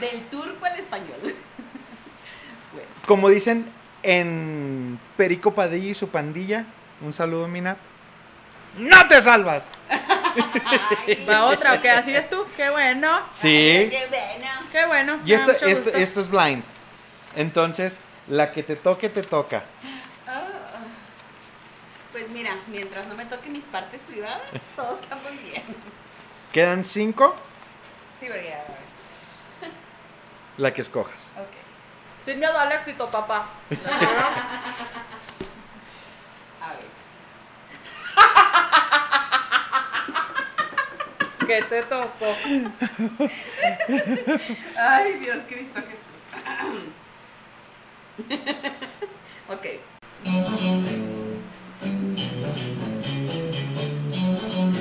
Del 0.00 0.22
turco 0.26 0.64
al 0.64 0.78
español. 0.78 1.34
Bueno, 2.72 2.88
Como 3.06 3.28
dicen 3.28 3.66
en 4.02 4.98
Perico 5.16 5.54
Padilla 5.54 5.90
y 5.90 5.94
su 5.94 6.08
pandilla, 6.08 6.66
un 7.00 7.12
saludo, 7.12 7.48
Minat. 7.48 7.78
¡No 8.76 9.06
te 9.08 9.20
salvas! 9.20 9.66
Ay, 9.88 11.26
¿Va 11.28 11.44
otra 11.44 11.74
o 11.74 11.80
qué? 11.82 11.90
¿Así 11.90 12.14
es 12.14 12.28
tú? 12.30 12.46
Qué 12.56 12.70
bueno. 12.70 13.20
Sí. 13.30 13.88
Qué 13.90 14.06
bueno. 14.08 14.50
Qué 14.70 14.86
bueno. 14.86 15.20
Y 15.24 15.34
esto, 15.34 15.52
gusto. 15.52 15.90
esto 15.90 16.20
es 16.20 16.30
blind. 16.30 16.64
Entonces, 17.36 17.98
la 18.28 18.50
que 18.52 18.62
te 18.62 18.76
toque, 18.76 19.08
te 19.10 19.22
toca. 19.22 19.62
Ah. 20.26 20.44
Pues 22.12 22.28
mira, 22.30 22.56
mientras 22.68 23.06
no 23.06 23.14
me 23.14 23.26
toquen 23.26 23.52
mis 23.52 23.64
partes 23.64 24.00
privadas, 24.02 24.40
todos 24.76 25.00
estamos 25.02 25.30
bien. 25.42 25.62
Quedan 26.52 26.84
cinco, 26.84 27.34
Sí, 28.20 28.26
porque 28.26 28.52
a 28.54 28.58
ver. 28.58 28.66
la 30.58 30.72
que 30.72 30.80
escojas. 30.82 31.30
Ok. 31.36 32.24
Sin 32.24 32.38
miedo 32.38 32.56
al 32.56 32.70
éxito, 32.72 33.10
papá. 33.10 33.46
A 36.62 36.68
ver. 36.68 36.86
¿Qué 41.46 41.62
te 41.68 41.82
tocó? 41.82 42.26
Ay, 44.78 45.12
Dios 45.20 45.38
Cristo 45.48 45.80
Jesús. 45.80 46.20
ok. 49.48 49.66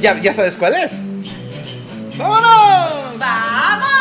Ya, 0.01 0.19
ya 0.19 0.33
sabes 0.33 0.55
cuál 0.55 0.75
es. 0.75 0.93
¡Vámonos! 2.17 3.17
¡Vamos! 3.19 3.91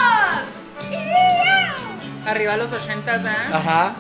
Arriba 2.27 2.57
los 2.57 2.73
ochentas, 2.73 3.25
¿eh? 3.25 3.53
Ajá. 3.53 3.95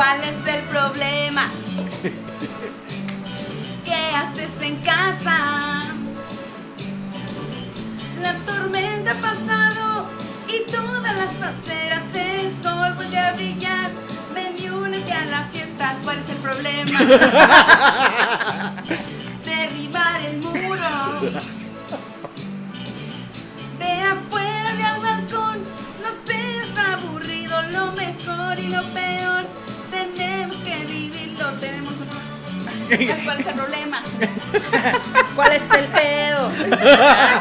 ¿Cuál 0.00 0.24
es 0.24 0.46
el 0.46 0.62
problema? 0.62 1.46
¿Qué 3.84 4.16
haces 4.16 4.62
en 4.62 4.76
casa? 4.76 5.92
La 8.22 8.32
tormenta 8.46 9.10
ha 9.10 9.20
pasado 9.20 10.06
y 10.48 10.70
todas 10.72 11.14
las 11.14 11.42
aceras 11.42 12.02
el 12.14 12.50
sol 12.62 12.94
vuelve 12.94 13.18
a 13.18 13.32
brillar. 13.34 13.90
Ven 14.34 14.56
y 14.58 14.70
únete 14.70 15.12
a 15.12 15.26
la 15.26 15.42
fiesta. 15.52 15.94
¿Cuál 16.02 16.16
es 16.16 16.30
el 16.30 16.36
problema? 16.38 16.98
¿Cuál 33.24 33.40
es 33.40 33.46
el 33.46 33.54
problema? 33.54 34.02
¿Cuál 35.34 35.52
es 35.52 35.70
el 35.70 35.86
pedo? 35.86 36.50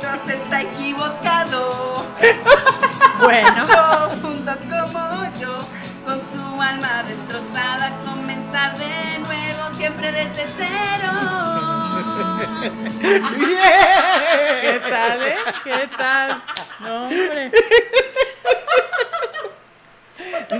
metros 0.00 0.28
está 0.28 0.62
equivocado. 0.62 2.06
Bueno. 3.20 3.66
Profundo 3.66 4.56
como 4.70 5.24
yo, 5.38 5.58
con 6.06 6.18
su 6.18 6.62
alma 6.62 7.02
destrozada, 7.02 7.92
comenzar 8.02 8.78
de 8.78 9.18
nuevo, 9.18 9.76
siempre 9.76 10.10
desde 10.10 10.46
cero. 10.56 11.12
¿Qué 14.62 14.80
tal, 14.88 15.22
eh? 15.22 15.36
¿Qué 15.64 15.90
tal? 15.98 16.42
No, 16.80 17.04
hombre. 17.04 17.52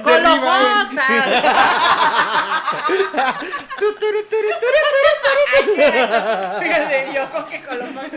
Con 0.03 0.22
los 0.22 0.41
Fíjate, 6.61 7.09
yo 7.14 7.30
con 7.30 7.46
que 7.48 7.62
con 7.62 7.78
los 7.78 7.88
Fox. 7.90 8.11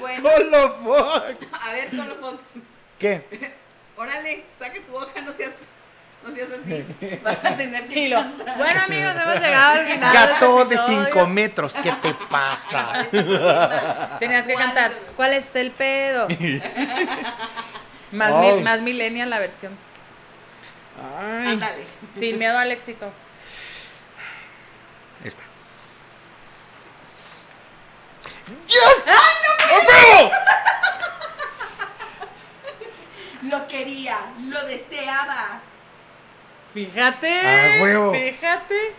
Bueno, 0.00 0.22
Colo 0.30 0.76
Fox. 0.84 1.36
a 1.62 1.72
ver, 1.72 1.88
Colo 1.90 2.14
Fox, 2.20 2.42
¿Qué? 2.98 3.22
órale, 3.96 4.44
saque 4.58 4.80
tu 4.80 4.96
hoja, 4.96 5.20
no 5.24 5.32
seas, 5.34 5.52
no 6.24 6.34
seas 6.34 6.48
así. 6.50 6.84
Vas 7.22 7.44
a 7.44 7.56
tener 7.56 7.86
que. 7.86 8.08
Bueno, 8.08 8.80
amigos, 8.84 9.12
hemos 9.22 9.40
llegado 9.40 9.72
al 9.80 9.86
final. 9.86 10.14
Gato 10.14 10.62
este 10.62 10.74
de 10.74 10.80
episodio. 10.80 11.04
5 11.12 11.26
metros, 11.26 11.74
¿qué 11.82 11.92
te 12.02 12.14
pasa? 12.30 12.88
Tenías 14.18 14.46
que 14.46 14.54
¿Cuál? 14.54 14.64
cantar. 14.66 14.92
¿Cuál 15.14 15.32
es 15.34 15.54
el 15.56 15.70
pedo? 15.70 16.26
Más, 18.12 18.34
mil- 18.36 18.62
más 18.62 18.80
millennial 18.80 19.28
la 19.30 19.38
versión. 19.38 19.76
Ay. 21.20 21.48
Ándale. 21.52 21.84
Sin 22.18 22.38
miedo 22.38 22.58
al 22.58 22.70
éxito. 22.72 23.12
Esta. 25.26 25.42
¡Yes! 28.64 29.04
¡Oh, 29.72 30.30
Lo 33.50 33.66
quería, 33.66 34.18
lo 34.44 34.64
deseaba. 34.66 35.60
Fíjate. 36.72 37.40
Ah, 37.44 37.82
huevo. 37.82 38.12
Fíjate. 38.12 38.94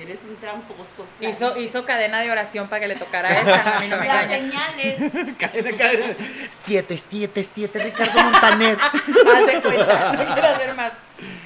Eres 0.00 0.20
un 0.24 0.36
tramposo. 0.38 1.06
Hizo, 1.20 1.56
hizo 1.58 1.84
cadena 1.84 2.20
de 2.20 2.30
oración 2.30 2.66
para 2.66 2.80
que 2.80 2.88
le 2.88 2.96
tocara 2.96 3.30
esa. 3.40 3.76
A 3.76 3.80
mí 3.80 3.86
no 3.86 3.98
me 3.98 4.06
Las 4.06 4.26
señales. 4.26 5.12
Cadena, 5.38 5.76
cadena. 5.76 6.16
Siete, 6.66 6.98
siete, 6.98 7.46
siete, 7.54 7.84
Ricardo 7.84 8.20
Montaner. 8.20 8.78
Haz 8.80 9.46
de 9.46 9.62
cuenta. 9.62 10.12
No 10.12 10.34
quiero 10.34 10.48
hacer 10.48 10.74
más. 10.74 10.92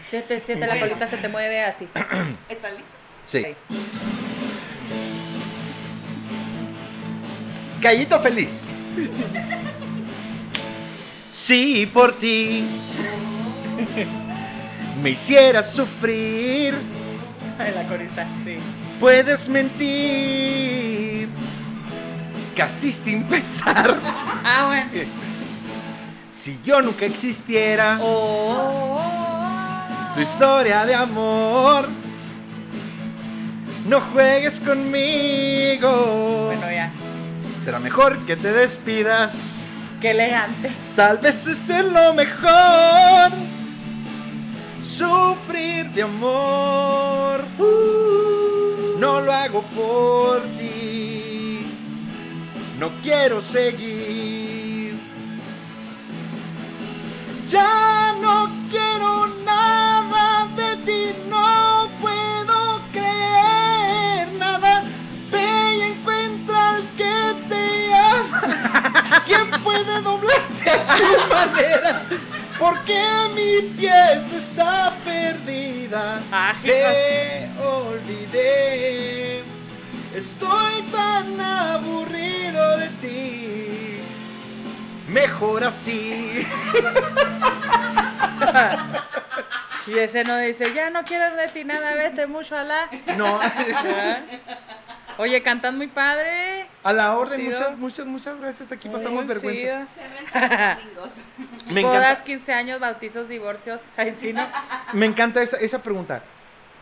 Siete, 0.08 0.42
siete, 0.44 0.60
la 0.60 0.74
Bueno. 0.74 0.86
colita 0.88 1.10
se 1.10 1.16
te 1.16 1.28
mueve 1.28 1.62
así. 1.62 1.88
¿Estás 2.48 2.72
listo? 2.72 2.90
Sí. 3.26 3.38
Ok. 3.38 3.56
Gallito 7.80 8.18
feliz. 8.20 8.64
Sí, 11.30 11.88
por 11.92 12.12
ti. 12.18 12.66
Me 15.02 15.10
hicieras 15.10 15.70
sufrir. 15.72 16.74
Ay, 17.58 17.72
la 17.74 17.82
corista, 17.84 18.26
sí. 18.44 18.56
Puedes 18.98 19.48
mentir. 19.48 21.28
Casi 22.56 22.90
sin 22.92 23.24
pensar. 23.24 23.98
Ah, 24.44 24.66
bueno. 24.68 25.10
Si 26.30 26.58
yo 26.64 26.80
nunca 26.80 27.04
existiera. 27.04 27.98
Oh. 28.00 29.25
Tu 30.16 30.22
historia 30.22 30.86
de 30.86 30.94
amor. 30.94 31.86
No 33.86 34.00
juegues 34.00 34.58
conmigo. 34.60 36.46
Bueno, 36.46 36.72
ya. 36.72 36.90
Será 37.62 37.78
mejor 37.78 38.24
que 38.24 38.34
te 38.34 38.50
despidas. 38.50 39.36
Qué 40.00 40.12
elegante. 40.12 40.72
Tal 40.96 41.18
vez 41.18 41.46
esté 41.46 41.82
lo 41.82 42.14
mejor. 42.14 43.30
Sufrir 44.82 45.90
de 45.90 46.04
amor. 46.04 47.44
No 48.98 49.20
lo 49.20 49.30
hago 49.34 49.60
por 49.64 50.40
ti. 50.56 51.60
No 52.80 52.90
quiero 53.02 53.42
seguir. 53.42 54.96
Ya 57.50 58.14
no 58.22 58.50
quiero 58.70 59.26
nada 59.44 59.95
¿Quién 69.24 69.50
puede 69.62 70.00
doblarte 70.02 70.70
a 70.70 70.96
su 70.96 71.28
manera? 71.30 72.02
Porque 72.58 72.98
mi 73.34 73.62
pieza 73.76 74.36
está 74.38 74.94
perdida. 75.04 76.20
Ah, 76.32 76.54
Te 76.62 77.48
olvidé. 77.62 79.42
Estoy 80.14 80.82
tan 80.90 81.38
aburrido 81.40 82.78
de 82.78 82.88
ti. 83.00 84.00
mejor 85.08 85.64
así. 85.64 86.46
Y 89.88 89.96
ese 90.00 90.24
no 90.24 90.36
dice, 90.38 90.72
ya 90.74 90.90
no 90.90 91.04
quiero 91.04 91.36
de 91.36 91.46
ti 91.46 91.62
nada, 91.62 91.94
vete 91.94 92.26
mucho 92.26 92.56
a 92.56 92.64
la. 92.64 92.90
No, 93.16 93.38
Oye, 95.18 95.42
cantan 95.42 95.76
muy 95.76 95.86
padre. 95.86 96.66
a 96.82 96.92
la 96.92 97.16
orden, 97.16 97.44
muchas, 97.44 97.78
muchas, 97.78 98.06
muchas 98.06 98.40
gracias. 98.40 98.70
Aquí 98.70 98.88
pasamos 98.88 99.26
vergüenza. 99.26 99.86
Me 101.70 101.82
Bodas, 101.82 102.02
encanta, 102.02 102.24
15 102.24 102.52
años, 102.52 102.80
bautizos, 102.80 103.28
divorcios. 103.28 103.80
Ay, 103.96 104.14
sí, 104.20 104.32
¿no? 104.32 104.46
me 104.92 105.06
encanta 105.06 105.42
esa, 105.42 105.56
esa 105.56 105.82
pregunta. 105.82 106.22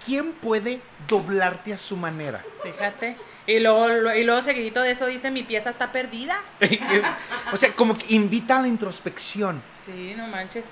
¿Quién 0.04 0.32
puede 0.32 0.80
doblarte 1.08 1.72
a 1.72 1.78
su 1.78 1.96
manera? 1.96 2.42
Fíjate. 2.62 3.16
Y 3.46 3.60
luego, 3.60 4.14
y 4.14 4.24
luego 4.24 4.42
seguidito 4.42 4.82
de 4.82 4.90
eso 4.90 5.06
dice, 5.06 5.30
mi 5.30 5.42
pieza 5.42 5.70
está 5.70 5.92
perdida. 5.92 6.40
o 7.52 7.56
sea, 7.56 7.72
como 7.72 7.94
que 7.94 8.14
invita 8.14 8.58
a 8.58 8.62
la 8.62 8.68
introspección. 8.68 9.62
Sí, 9.86 10.14
no 10.16 10.26
manches. 10.26 10.64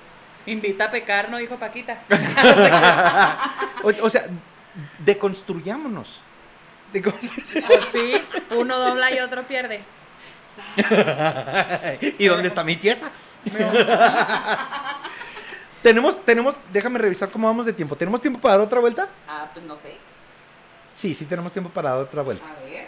Invita 0.45 0.85
a 0.85 0.91
pecar, 0.91 1.29
¿no? 1.29 1.37
Dijo 1.37 1.57
Paquita. 1.57 2.01
O, 3.83 3.91
o 4.05 4.09
sea, 4.09 4.25
deconstruyámonos. 4.99 6.19
Pues 7.01 7.85
sí, 7.91 8.13
uno 8.51 8.77
dobla 8.77 9.11
y 9.11 9.19
otro 9.19 9.43
pierde. 9.43 9.83
¿Y 12.19 12.25
dónde 12.27 12.47
está 12.47 12.63
mi 12.63 12.75
pieza? 12.75 13.09
tenemos, 15.83 16.23
tenemos, 16.23 16.55
déjame 16.71 16.99
revisar 16.99 17.29
cómo 17.29 17.47
vamos 17.47 17.65
de 17.65 17.73
tiempo. 17.73 17.95
¿Tenemos 17.95 18.21
tiempo 18.21 18.39
para 18.39 18.57
dar 18.57 18.65
otra 18.65 18.79
vuelta? 18.79 19.09
Ah, 19.27 19.49
pues 19.53 19.65
no 19.65 19.75
sé. 19.77 19.95
Sí, 20.95 21.13
sí 21.13 21.25
tenemos 21.25 21.51
tiempo 21.51 21.69
para 21.71 21.89
dar 21.91 21.99
otra 21.99 22.21
vuelta. 22.21 22.45
A 22.47 22.63
ver. 22.63 22.87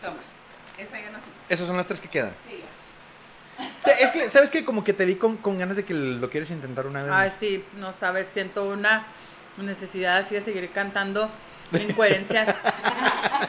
Toma. 0.00 0.18
Esa 0.76 1.00
ya 1.00 1.10
no 1.10 1.18
sé. 1.18 1.24
Esas 1.48 1.66
son 1.66 1.76
las 1.76 1.86
tres 1.86 2.00
que 2.00 2.08
quedan. 2.08 2.32
Sí. 2.48 2.62
Es 4.00 4.10
que, 4.10 4.30
¿sabes 4.30 4.50
qué? 4.50 4.64
Como 4.64 4.84
que 4.84 4.92
te 4.92 5.04
vi 5.04 5.16
con, 5.16 5.36
con 5.36 5.58
ganas 5.58 5.76
de 5.76 5.84
que 5.84 5.94
lo 5.94 6.30
quieres 6.30 6.50
intentar 6.50 6.86
una 6.86 7.02
vez. 7.02 7.12
Ay, 7.12 7.28
más. 7.28 7.38
sí, 7.38 7.64
no 7.76 7.92
sabes, 7.92 8.28
siento 8.28 8.68
una 8.68 9.06
necesidad 9.58 10.18
así 10.18 10.34
de 10.34 10.40
seguir 10.40 10.70
cantando 10.72 11.30
incoherencias. 11.72 12.54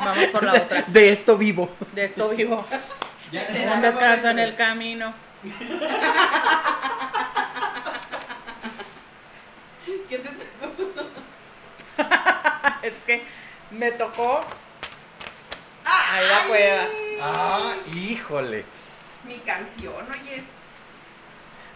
Vamos 0.04 0.28
por 0.28 0.44
la 0.44 0.54
otra. 0.54 0.84
De 0.88 1.12
esto 1.12 1.38
vivo. 1.38 1.70
De 1.94 2.06
esto 2.06 2.30
vivo. 2.30 2.66
Ya 3.32 3.48
Un 3.76 3.82
descanso 3.82 4.30
en 4.30 4.40
el 4.40 4.56
camino. 4.56 5.14
¿Qué 10.10 10.18
te 10.20 10.30
tocó? 10.30 11.10
Es 12.84 12.94
que 13.06 13.24
me 13.72 13.92
tocó. 13.92 14.44
Ahí 15.86 16.28
la 16.28 16.44
pruebas. 16.44 16.90
Ah, 17.22 17.74
híjole. 17.96 18.66
Mi 19.26 19.36
canción, 19.40 20.06
oye. 20.12 20.44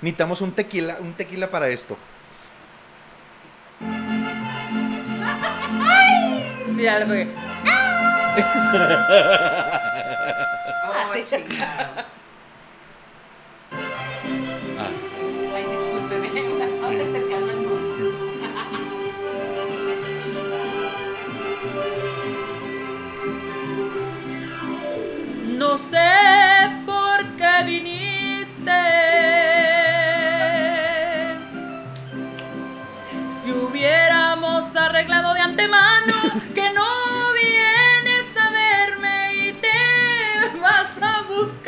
Necesitamos 0.01 0.41
un 0.41 0.51
tequila, 0.51 0.97
un 0.99 1.13
tequila 1.13 1.49
para 1.49 1.69
esto. 1.69 1.97
Sí, 6.75 6.84
ya 6.84 6.99
lo 6.99 7.07
pegué. 7.07 7.28
Oh, 10.89 11.13
sí. 11.13 11.23
chingado. 11.29 12.05
Ay, 15.55 15.63
discúlpeme. 15.63 16.27
O 16.27 16.57
sea, 16.57 16.67
vamos 16.81 16.99
a 16.99 17.03
acercarnos 17.09 17.49
al 17.49 17.61
móvil. 17.61 18.13
No 25.57 25.77
sé 25.77 26.09
por 26.85 27.25
qué 27.38 27.63
viniste. 27.65 28.71
Si 33.41 33.51
hubiéramos 33.51 34.75
arreglado 34.75 35.33
de 35.33 35.39
antemano 35.41 36.13
que 36.53 36.71
no 36.73 37.16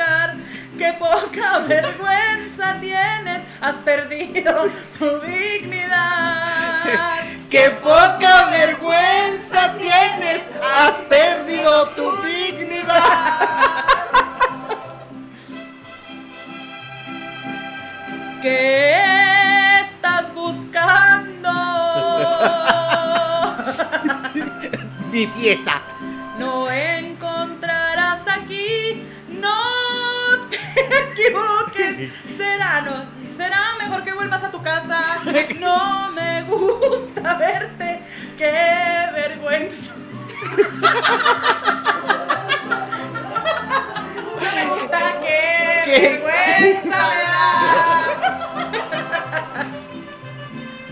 buscar, 0.09 0.33
qué 0.77 0.93
poca 0.99 1.59
vergüenza 1.59 2.79
tienes, 2.79 3.41
has 3.61 3.75
perdido 3.77 4.69
tu 4.97 5.19
dignidad. 5.19 6.79
¡Qué 7.49 7.71
poca 7.81 8.49
vergüenza 8.51 9.73
tienes! 9.77 10.43
¡Has 10.77 11.01
perdido 11.01 11.87
tu 11.89 12.11
dignidad! 12.21 13.85
¿Qué 18.41 19.81
estás 19.81 20.33
buscando? 20.33 21.51
Mi 25.11 25.25
pieza. 25.27 25.81
No 26.37 26.69
encontrarás 26.71 28.21
aquí, 28.27 29.03
no 29.27 29.78
equivoques. 31.11 32.11
Será, 32.37 32.81
no, 32.81 33.05
será 33.35 33.75
mejor 33.79 34.03
que 34.03 34.13
vuelvas 34.13 34.43
a 34.43 34.51
tu 34.51 34.61
casa. 34.61 35.19
No 35.59 36.11
me 36.11 36.43
gusta 36.43 37.33
verte, 37.35 38.01
qué 38.37 39.07
vergüenza. 39.13 39.93
No 44.39 44.45
me 44.55 44.65
gusta, 44.67 44.99
qué, 45.21 45.81
¿Qué? 45.85 45.99
vergüenza 46.09 46.97
me 47.09 47.21
da. 47.23 47.39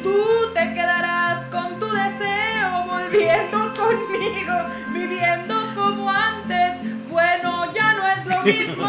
Tú 0.04 0.18
te 0.54 0.74
quedarás 0.74 1.46
con 1.48 1.80
tu 1.80 1.90
deseo, 1.92 2.86
volviendo 2.88 3.74
conmigo, 3.74 4.54
viviendo 4.94 5.56
como 5.76 6.10
antes. 6.10 6.76
Bueno, 7.18 7.74
ya 7.74 7.94
no 7.94 8.08
es 8.08 8.26
lo 8.28 8.42
mismo. 8.44 8.88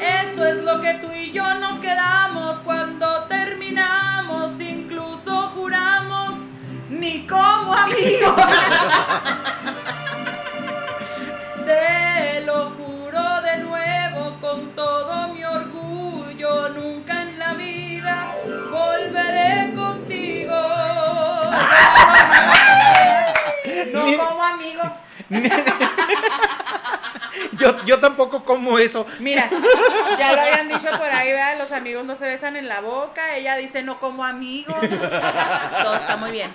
Eso 0.00 0.46
es 0.46 0.64
lo 0.64 0.80
que 0.80 0.94
tú 0.94 1.12
y 1.12 1.30
yo 1.30 1.58
nos 1.58 1.78
quedamos 1.78 2.56
cuando 2.60 3.24
terminamos, 3.24 4.58
incluso 4.58 5.50
juramos, 5.54 6.36
ni 6.88 7.26
como 7.26 7.74
amigos. 7.74 8.34
Te 11.66 12.40
lo 12.46 12.70
Yo, 27.52 27.84
yo 27.84 28.00
tampoco 28.00 28.44
como 28.44 28.78
eso. 28.78 29.06
Mira, 29.18 29.48
ya 30.18 30.32
lo 30.32 30.40
habían 30.40 30.68
dicho 30.68 30.88
por 30.96 31.10
ahí, 31.10 31.30
¿verdad? 31.30 31.58
Los 31.58 31.72
amigos 31.72 32.04
no 32.04 32.14
se 32.14 32.24
besan 32.24 32.56
en 32.56 32.68
la 32.68 32.80
boca. 32.80 33.36
Ella 33.36 33.56
dice 33.56 33.82
no 33.82 34.00
como 34.00 34.24
amigo. 34.24 34.74
Todo 34.74 35.94
está 35.94 36.16
muy 36.16 36.30
bien. 36.30 36.54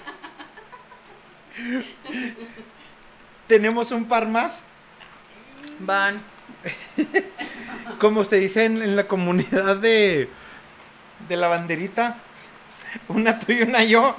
Tenemos 3.48 3.92
un 3.92 4.06
par 4.06 4.28
más. 4.28 4.64
Van. 5.80 6.22
Como 8.00 8.24
se 8.24 8.38
dice 8.38 8.66
en, 8.66 8.82
en 8.82 8.96
la 8.96 9.08
comunidad 9.08 9.76
de, 9.78 10.30
de 11.28 11.38
la 11.38 11.48
banderita. 11.48 12.18
Una 13.08 13.40
tú 13.40 13.52
y 13.52 13.62
una 13.62 13.84
yo. 13.84 14.16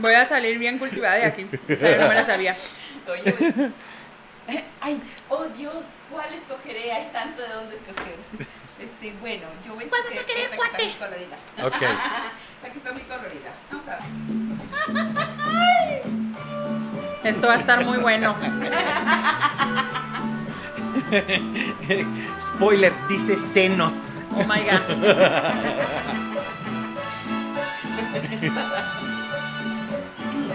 Voy 0.00 0.14
a 0.14 0.24
salir 0.24 0.58
bien 0.58 0.78
cultivada 0.78 1.16
de 1.16 1.24
aquí. 1.26 1.46
O 1.52 1.76
sea, 1.76 1.98
no 1.98 2.08
me 2.08 2.14
la 2.14 2.24
sabía. 2.24 2.56
Oye, 3.06 3.32
pues, 3.32 3.54
ay, 4.80 5.02
oh 5.28 5.44
Dios, 5.56 5.84
¿cuál 6.10 6.32
escogeré? 6.32 6.92
Hay 6.92 7.10
tanto 7.12 7.42
de 7.42 7.48
dónde 7.48 7.76
escoger. 7.76 8.16
Este, 8.78 9.12
bueno, 9.20 9.46
yo 9.66 9.74
voy 9.74 9.84
a 9.84 9.88
¿Cuál 9.88 10.02
vas 10.04 10.12
a 10.12 10.14
escoger 10.14 10.36
querer, 10.36 10.50
que 10.50 10.56
está 10.56 10.68
cuate? 10.68 10.84
muy 10.84 10.94
colorida. 10.94 11.36
Ok. 11.64 11.82
La 12.62 12.70
que 12.70 12.78
está 12.78 12.92
muy 12.92 13.02
colorida. 13.02 13.52
Vamos 13.70 13.88
a 13.88 13.96
ver. 13.96 14.02
Esto 17.30 17.46
va 17.46 17.54
a 17.54 17.56
estar 17.58 17.84
muy 17.84 17.98
bueno. 17.98 18.34
Spoiler, 22.40 22.92
dice 23.08 23.36
senos. 23.52 23.92
Oh 24.34 24.44
my 24.44 24.60
god. 24.62 24.80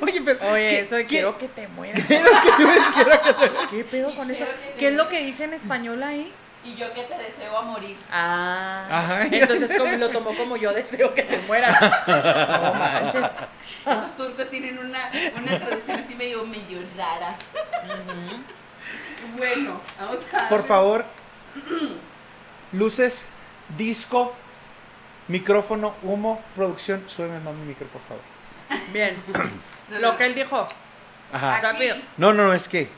Oye, 0.00 0.20
pero. 0.24 0.38
Oye, 0.52 0.68
¿qué- 0.68 0.80
eso 0.80 0.94
de 0.96 1.02
qué- 1.02 1.08
quiero 1.08 1.36
que 1.38 1.48
te 1.48 1.68
mueras. 1.68 2.02
quiero 2.08 2.30
que- 2.30 2.50
quiero 2.94 3.10
que 3.22 3.32
te- 3.34 3.76
¿Qué 3.76 3.84
pedo 3.84 4.14
con 4.16 4.30
eso? 4.30 4.44
¿Qué 4.78 4.88
es 4.88 4.94
lo 4.94 5.04
mueras. 5.04 5.20
que 5.20 5.26
dice 5.26 5.44
en 5.44 5.52
español 5.54 6.02
ahí? 6.02 6.32
Y 6.64 6.74
yo 6.74 6.92
que 6.94 7.02
te 7.02 7.16
deseo 7.18 7.56
a 7.58 7.62
morir. 7.62 7.96
Ah, 8.10 8.86
Ajá. 8.90 9.22
entonces 9.30 9.70
como, 9.78 9.92
lo 9.96 10.08
tomó 10.08 10.34
como 10.34 10.56
yo 10.56 10.72
deseo 10.72 11.14
que 11.14 11.22
te 11.24 11.38
mueras. 11.46 11.78
No 12.06 12.74
manches. 12.74 13.30
Esos 13.86 14.16
turcos 14.16 14.50
tienen 14.50 14.78
una, 14.78 15.10
una 15.36 15.58
traducción 15.60 16.00
así 16.00 16.14
medio, 16.16 16.44
medio 16.44 16.80
rara. 16.96 17.36
Bueno, 19.36 19.80
vamos 19.98 20.18
a... 20.32 20.48
Por 20.48 20.64
favor, 20.66 21.04
luces, 22.72 23.28
disco, 23.76 24.34
micrófono, 25.28 25.94
humo, 26.02 26.40
producción. 26.54 27.04
Súbeme 27.08 27.40
más 27.40 27.54
mi 27.54 27.66
micro, 27.66 27.86
por 27.88 28.02
favor. 28.02 28.22
Bien. 28.92 29.16
Lo 30.00 30.16
que 30.16 30.26
él 30.26 30.34
dijo, 30.34 30.66
Ajá. 31.32 31.60
rápido. 31.60 31.96
No, 32.16 32.32
no, 32.32 32.44
no, 32.44 32.52
es 32.52 32.68
que. 32.68 32.88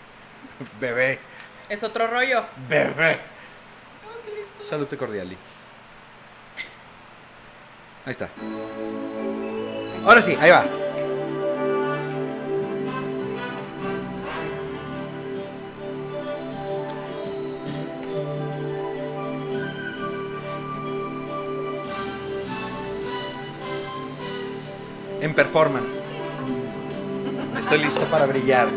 Bebé, 0.80 1.18
Es 1.68 1.82
otro 1.82 2.06
rollo. 2.06 2.44
bebé. 2.68 3.20
Salute 4.68 4.96
cordial. 4.96 5.28
Ahí 8.05 8.12
está. 8.12 8.28
Ahora 10.05 10.20
sí, 10.22 10.36
ahí 10.40 10.50
va. 10.50 10.64
En 25.20 25.35
performance. 25.35 25.93
Estoy 27.59 27.78
listo 27.78 28.03
para 28.07 28.27
brillar. 28.27 28.69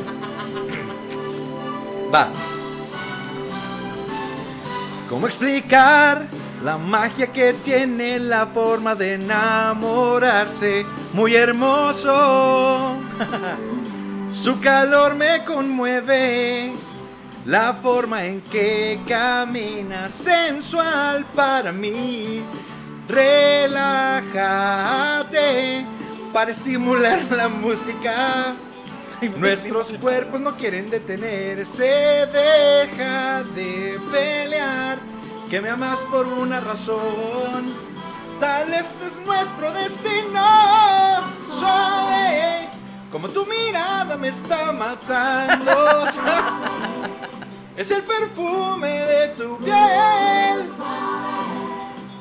Va. 2.14 2.30
¿Cómo 5.08 5.28
explicar 5.28 6.28
la 6.64 6.78
magia 6.78 7.28
que 7.28 7.54
tiene 7.54 8.18
la 8.20 8.48
forma 8.48 8.96
de 8.96 9.14
enamorarse? 9.14 10.84
Muy 11.14 11.36
hermoso. 11.36 12.96
Su 14.32 14.60
calor 14.60 15.14
me 15.16 15.46
conmueve. 15.46 16.74
La 17.46 17.76
forma 17.82 18.26
en 18.26 18.42
que 18.42 19.00
camina 19.08 20.10
sensual 20.10 21.26
para 21.36 21.72
mí. 21.72 22.42
Relájate 23.08 23.62
para 26.34 26.52
estimular 26.52 27.20
la 27.32 27.48
música. 27.48 28.56
Nuestros 29.38 29.92
cuerpos 29.94 30.42
no 30.42 30.56
quieren 30.56 30.90
detenerse, 30.90 32.28
deja 32.34 33.44
de 33.56 34.00
pelear, 34.12 35.00
que 35.50 35.62
me 35.62 35.70
amas 35.70 36.00
por 36.12 36.26
una 36.26 36.60
razón. 36.60 37.74
Tal 38.40 38.74
este 38.74 39.06
es 39.06 39.26
nuestro 39.26 39.72
destino, 39.74 40.44
suave, 41.60 42.70
como 43.12 43.30
tu 43.30 43.46
mirada 43.46 44.18
me 44.18 44.30
está 44.30 44.72
matando. 44.72 46.06
Es 47.78 47.90
el 47.90 48.04
perfume 48.04 48.90
de 48.90 49.28
tu 49.30 49.58
piel. 49.58 50.62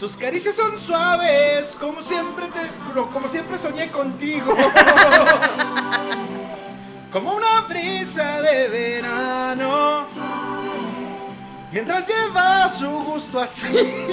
Tus 0.01 0.16
caricias 0.16 0.55
son 0.55 0.78
suaves, 0.78 1.77
como 1.78 2.01
siempre 2.01 2.47
te, 2.47 2.60
como 3.12 3.28
siempre 3.28 3.59
soñé 3.59 3.90
contigo. 3.90 4.56
como 7.12 7.35
una 7.35 7.60
brisa 7.68 8.40
de 8.40 8.68
verano. 8.68 10.06
Mientras 11.70 12.09
lleva 12.09 12.70
su 12.70 12.89
gusto 12.89 13.40
así. 13.40 14.06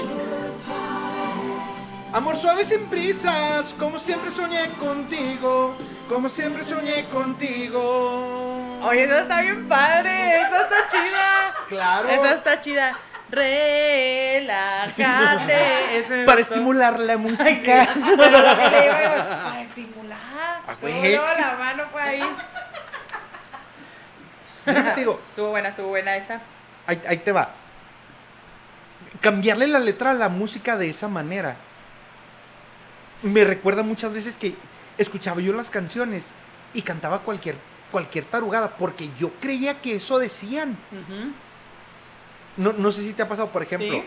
Amor 2.11 2.35
suave 2.35 2.65
sin 2.65 2.88
prisas, 2.88 3.73
como 3.80 3.97
siempre 3.97 4.30
soñé 4.30 4.68
contigo, 4.72 5.73
como 6.09 6.27
siempre 6.27 6.65
soñé 6.65 7.05
contigo. 7.05 8.81
Oye, 8.84 9.05
esa 9.05 9.22
está 9.22 9.41
bien 9.41 9.65
padre. 9.69 10.41
Esa 10.41 10.64
está 10.64 10.76
chida. 10.91 11.53
Claro. 11.69 12.09
Esa 12.09 12.34
está 12.34 12.59
chida. 12.59 12.99
Relájate. 14.88 15.98
Ese 15.99 16.24
Para 16.26 16.41
estimular 16.41 16.99
la 16.99 17.14
Ay, 17.14 17.20
música. 17.20 17.94
sí. 17.94 17.99
Para 18.18 19.62
estimular. 19.62 20.18
Ah, 20.68 20.76
Luego, 20.82 21.24
la 21.40 21.56
mano 21.58 21.84
fue 21.91 22.02
ahí. 22.02 22.24
Te 24.66 24.95
digo, 24.95 25.20
Estuvo 25.30 25.49
buena, 25.49 25.70
estuvo 25.70 25.88
buena 25.90 26.16
esa. 26.16 26.41
ahí, 26.86 27.02
ahí 27.08 27.18
te 27.18 27.32
va. 27.32 27.49
Cambiarle 29.22 29.68
la 29.68 29.80
letra 29.80 30.12
a 30.12 30.14
la 30.14 30.30
música 30.30 30.78
de 30.78 30.90
esa 30.90 31.08
manera. 31.08 31.56
Me 33.24 33.44
recuerda 33.44 33.82
muchas 33.84 34.14
veces 34.14 34.36
que 34.38 34.56
escuchaba 34.98 35.41
yo 35.41 35.54
las 35.54 35.70
canciones 35.70 36.26
y 36.74 36.82
cantaba 36.82 37.20
cualquier, 37.20 37.56
cualquier 37.91 38.26
tarugada 38.26 38.70
porque 38.78 39.10
yo 39.20 39.32
creía 39.41 39.80
que 39.82 39.95
eso 39.95 40.20
decían. 40.20 40.78
No, 42.58 42.74
no 42.74 42.92
sé 42.92 43.02
si 43.04 43.14
te 43.14 43.22
ha 43.22 43.28
pasado, 43.28 43.50
por 43.52 43.64
ejemplo, 43.64 43.92
Sí. 43.92 44.04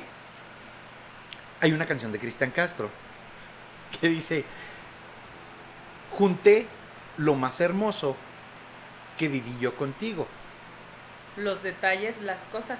hay 1.60 1.72
una 1.72 1.86
canción 1.86 2.10
de 2.12 2.18
Cristian 2.18 2.50
Castro 2.50 2.90
que 4.00 4.08
dice, 4.08 4.44
junté 6.16 6.66
lo 7.16 7.34
más 7.34 7.60
hermoso 7.60 8.16
que 9.18 9.28
viví 9.28 9.56
yo 9.60 9.74
contigo. 9.76 10.26
Los 11.36 11.62
detalles, 11.62 12.20
las 12.22 12.44
cosas. 12.46 12.78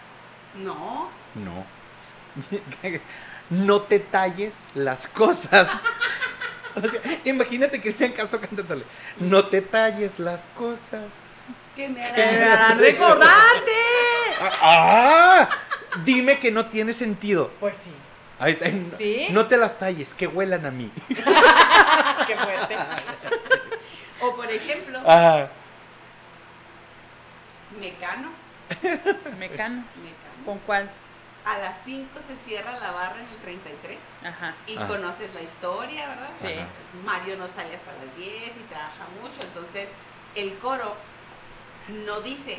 No, 0.55 1.09
No. 1.35 1.65
no 3.51 3.83
te 3.83 3.99
talles 4.01 4.59
las 4.75 5.07
cosas. 5.07 5.71
O 6.73 6.87
sea, 6.87 7.01
imagínate 7.25 7.81
que 7.81 7.91
sean 7.93 8.13
Castro 8.13 8.41
cantándole. 8.41 8.85
No 9.19 9.47
te 9.47 9.61
talles 9.61 10.21
las 10.21 10.43
cosas. 10.57 11.07
que 11.75 11.89
me 11.89 11.95
Que 12.13 12.17
me 12.27 12.37
harán 12.45 12.49
harán 12.63 12.79
recordarte. 12.79 13.73
¡Ah! 14.62 15.49
Dime 16.05 16.39
que 16.39 16.51
no 16.51 16.67
tiene 16.67 16.93
sentido. 16.93 17.51
Pues 17.61 17.77
sí. 17.77 17.93
Ahí 18.39 18.53
está. 18.53 18.97
¿Sí? 18.97 19.27
No 19.31 19.47
te 19.47 19.57
las 19.57 19.79
talles, 19.79 20.15
que 20.15 20.27
huelan 20.27 20.65
a 20.65 20.71
mí. 20.71 20.91
Qué 21.09 22.37
fuerte. 22.37 22.77
O 24.21 24.35
por 24.37 24.51
ejemplo, 24.51 24.99
Ah, 25.07 25.47
Mecano. 27.79 28.31
Mecano. 29.39 29.39
Mecano. 29.39 29.85
¿Con 30.45 30.59
cuál? 30.61 30.91
A 31.45 31.59
las 31.59 31.77
5 31.85 32.07
se 32.29 32.37
cierra 32.49 32.79
la 32.79 32.91
barra 32.91 33.17
en 33.21 33.29
el 33.29 33.37
33 33.39 33.99
Ajá. 34.25 34.55
y 34.67 34.77
conoces 34.77 35.33
la 35.35 35.41
historia, 35.41 36.09
¿verdad? 36.09 36.31
Sí. 36.37 36.49
Ajá. 36.53 36.67
Mario 37.05 37.37
no 37.39 37.49
sale 37.49 37.75
hasta 37.75 37.93
las 37.93 38.17
10 38.17 38.57
y 38.57 38.61
trabaja 38.69 39.07
mucho, 39.23 39.43
entonces 39.43 39.89
el 40.35 40.55
coro 40.59 40.95
no 42.07 42.21
dice 42.21 42.59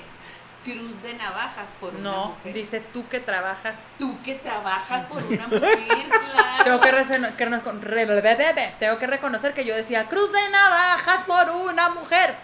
cruz 0.64 1.02
de 1.04 1.14
navajas 1.16 1.70
por 1.80 1.94
una 1.96 2.02
No, 2.12 2.26
mujer. 2.30 2.54
dice 2.54 2.80
tú 2.94 3.08
que 3.08 3.20
trabajas. 3.20 3.88
Tú 3.98 4.18
que 4.24 4.36
trabajas 4.36 5.06
por 5.06 5.24
una 5.24 5.48
mujer, 5.48 5.80
claro. 6.32 6.64
Tengo 6.64 6.80
que, 6.80 6.92
rece- 6.92 7.36
que 7.36 7.46
no- 7.48 7.62
re- 7.82 8.06
be- 8.06 8.22
be- 8.22 8.36
be- 8.36 8.74
tengo 8.80 8.98
que 9.00 9.08
reconocer 9.08 9.54
que 9.54 9.66
yo 9.66 9.76
decía 9.76 10.06
cruz 10.08 10.32
de 10.32 10.50
navajas 10.50 11.24
por 11.26 11.50
una 11.50 11.90
mujer. 11.90 12.36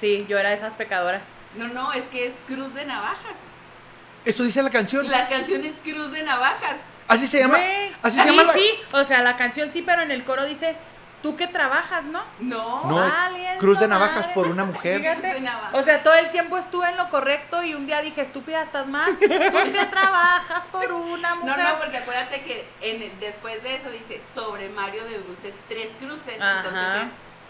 Sí, 0.00 0.26
yo 0.28 0.38
era 0.38 0.50
de 0.50 0.56
esas 0.56 0.74
pecadoras. 0.74 1.22
No, 1.56 1.68
no, 1.68 1.92
es 1.92 2.04
que 2.04 2.26
es 2.28 2.32
cruz 2.46 2.72
de 2.74 2.84
navajas. 2.86 3.34
Eso 4.24 4.44
dice 4.44 4.62
la 4.62 4.70
canción. 4.70 5.10
La 5.10 5.28
canción 5.28 5.64
es 5.64 5.74
cruz 5.82 6.12
de 6.12 6.22
navajas. 6.22 6.76
Así 7.08 7.26
se 7.26 7.40
llama. 7.40 7.58
Así 8.02 8.16
se 8.16 8.22
sí, 8.22 8.28
llama. 8.30 8.44
la- 8.44 8.52
sí, 8.52 8.70
o 8.92 9.04
sea, 9.04 9.22
la 9.22 9.36
canción 9.36 9.68
sí, 9.70 9.82
pero 9.82 10.02
en 10.02 10.10
el 10.12 10.24
coro 10.24 10.44
dice 10.44 10.76
tú 11.22 11.36
que 11.36 11.46
trabajas, 11.46 12.04
¿no? 12.06 12.22
No. 12.40 12.84
No, 12.84 13.06
es 13.06 13.12
Cruz 13.58 13.78
de 13.78 13.88
Navajas 13.88 14.22
madre. 14.22 14.34
por 14.34 14.48
una 14.48 14.64
mujer. 14.64 15.00
Fíjate. 15.00 15.42
O 15.72 15.82
sea, 15.82 16.02
todo 16.02 16.14
el 16.14 16.30
tiempo 16.30 16.58
estuve 16.58 16.88
en 16.88 16.96
lo 16.96 17.08
correcto 17.10 17.62
y 17.62 17.74
un 17.74 17.86
día 17.86 18.00
dije, 18.02 18.22
estúpida, 18.22 18.62
estás 18.62 18.86
mal. 18.86 19.16
¿Por 19.16 19.72
qué 19.72 19.86
trabajas 19.90 20.64
por 20.72 20.92
una 20.92 21.30
No, 21.36 21.36
mujer? 21.36 21.64
no, 21.64 21.78
porque 21.78 21.98
acuérdate 21.98 22.42
que 22.42 22.68
en 22.80 23.02
el- 23.02 23.20
después 23.20 23.62
de 23.62 23.76
eso 23.76 23.88
dice 23.90 24.20
sobre 24.34 24.68
Mario 24.68 25.04
de 25.04 25.18
Bruces 25.18 25.54
tres 25.68 25.90
cruces, 26.00 26.40
Ajá. 26.40 26.56
entonces 26.58 27.02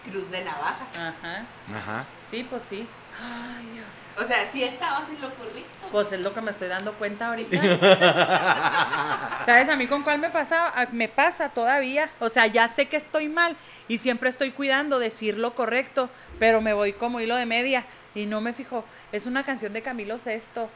es 0.06 0.10
cruz 0.12 0.30
de 0.30 0.44
navajas. 0.44 0.88
Ajá. 0.96 1.44
Ajá. 1.74 2.04
Sí, 2.30 2.44
pues 2.48 2.62
sí. 2.62 2.86
Ay, 3.20 3.66
Dios. 3.74 3.86
O 4.18 4.24
sea, 4.24 4.51
sí 4.51 4.62
estabas 4.62 5.09
en 5.09 5.20
lo 5.20 5.34
correcto. 5.34 5.89
Pues 5.90 6.12
es 6.12 6.20
lo 6.20 6.32
que 6.32 6.40
me 6.40 6.51
estoy 6.51 6.68
dando 6.68 6.94
cuenta 6.94 7.28
ahorita. 7.28 7.60
¿Sabes 9.47 9.68
a 9.68 9.76
mí 9.76 9.86
con 9.86 10.02
cuál 10.02 10.18
me 10.18 10.30
pasa? 10.30 10.72
Me 10.93 11.09
pasa 11.09 11.51
todavía. 11.51 12.10
O 12.18 12.28
sea, 12.28 12.47
ya 12.47 12.68
sé 12.68 12.89
que 12.89 12.97
estoy 12.97 13.28
mal 13.28 13.56
y 13.89 13.98
siempre 13.98 14.30
estoy 14.30 14.52
cuidando 14.52 14.98
decir 14.98 15.39
lo 15.39 15.55
correcto, 15.55 16.09
pero 16.39 16.60
me 16.60 16.72
voy 16.72 16.94
como 16.94 17.20
hilo 17.20 17.36
de 17.36 17.47
media 17.47 17.84
y 18.14 18.26
no 18.26 18.40
me 18.40 18.52
fijo. 18.52 18.84
Es 19.12 19.26
una 19.26 19.44
canción 19.44 19.72
de 19.72 19.82
Camilo 19.82 20.18
Sesto. 20.18 20.70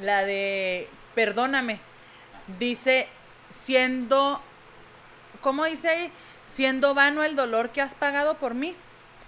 La 0.00 0.24
de 0.24 0.88
Perdóname. 1.14 1.80
Dice, 2.58 3.08
siendo, 3.48 4.40
¿cómo 5.40 5.64
dice 5.64 5.88
ahí? 5.88 6.12
Siendo 6.44 6.94
vano 6.94 7.24
el 7.24 7.34
dolor 7.36 7.70
que 7.70 7.80
has 7.80 7.94
pagado 7.94 8.34
por 8.34 8.54
mí. 8.54 8.76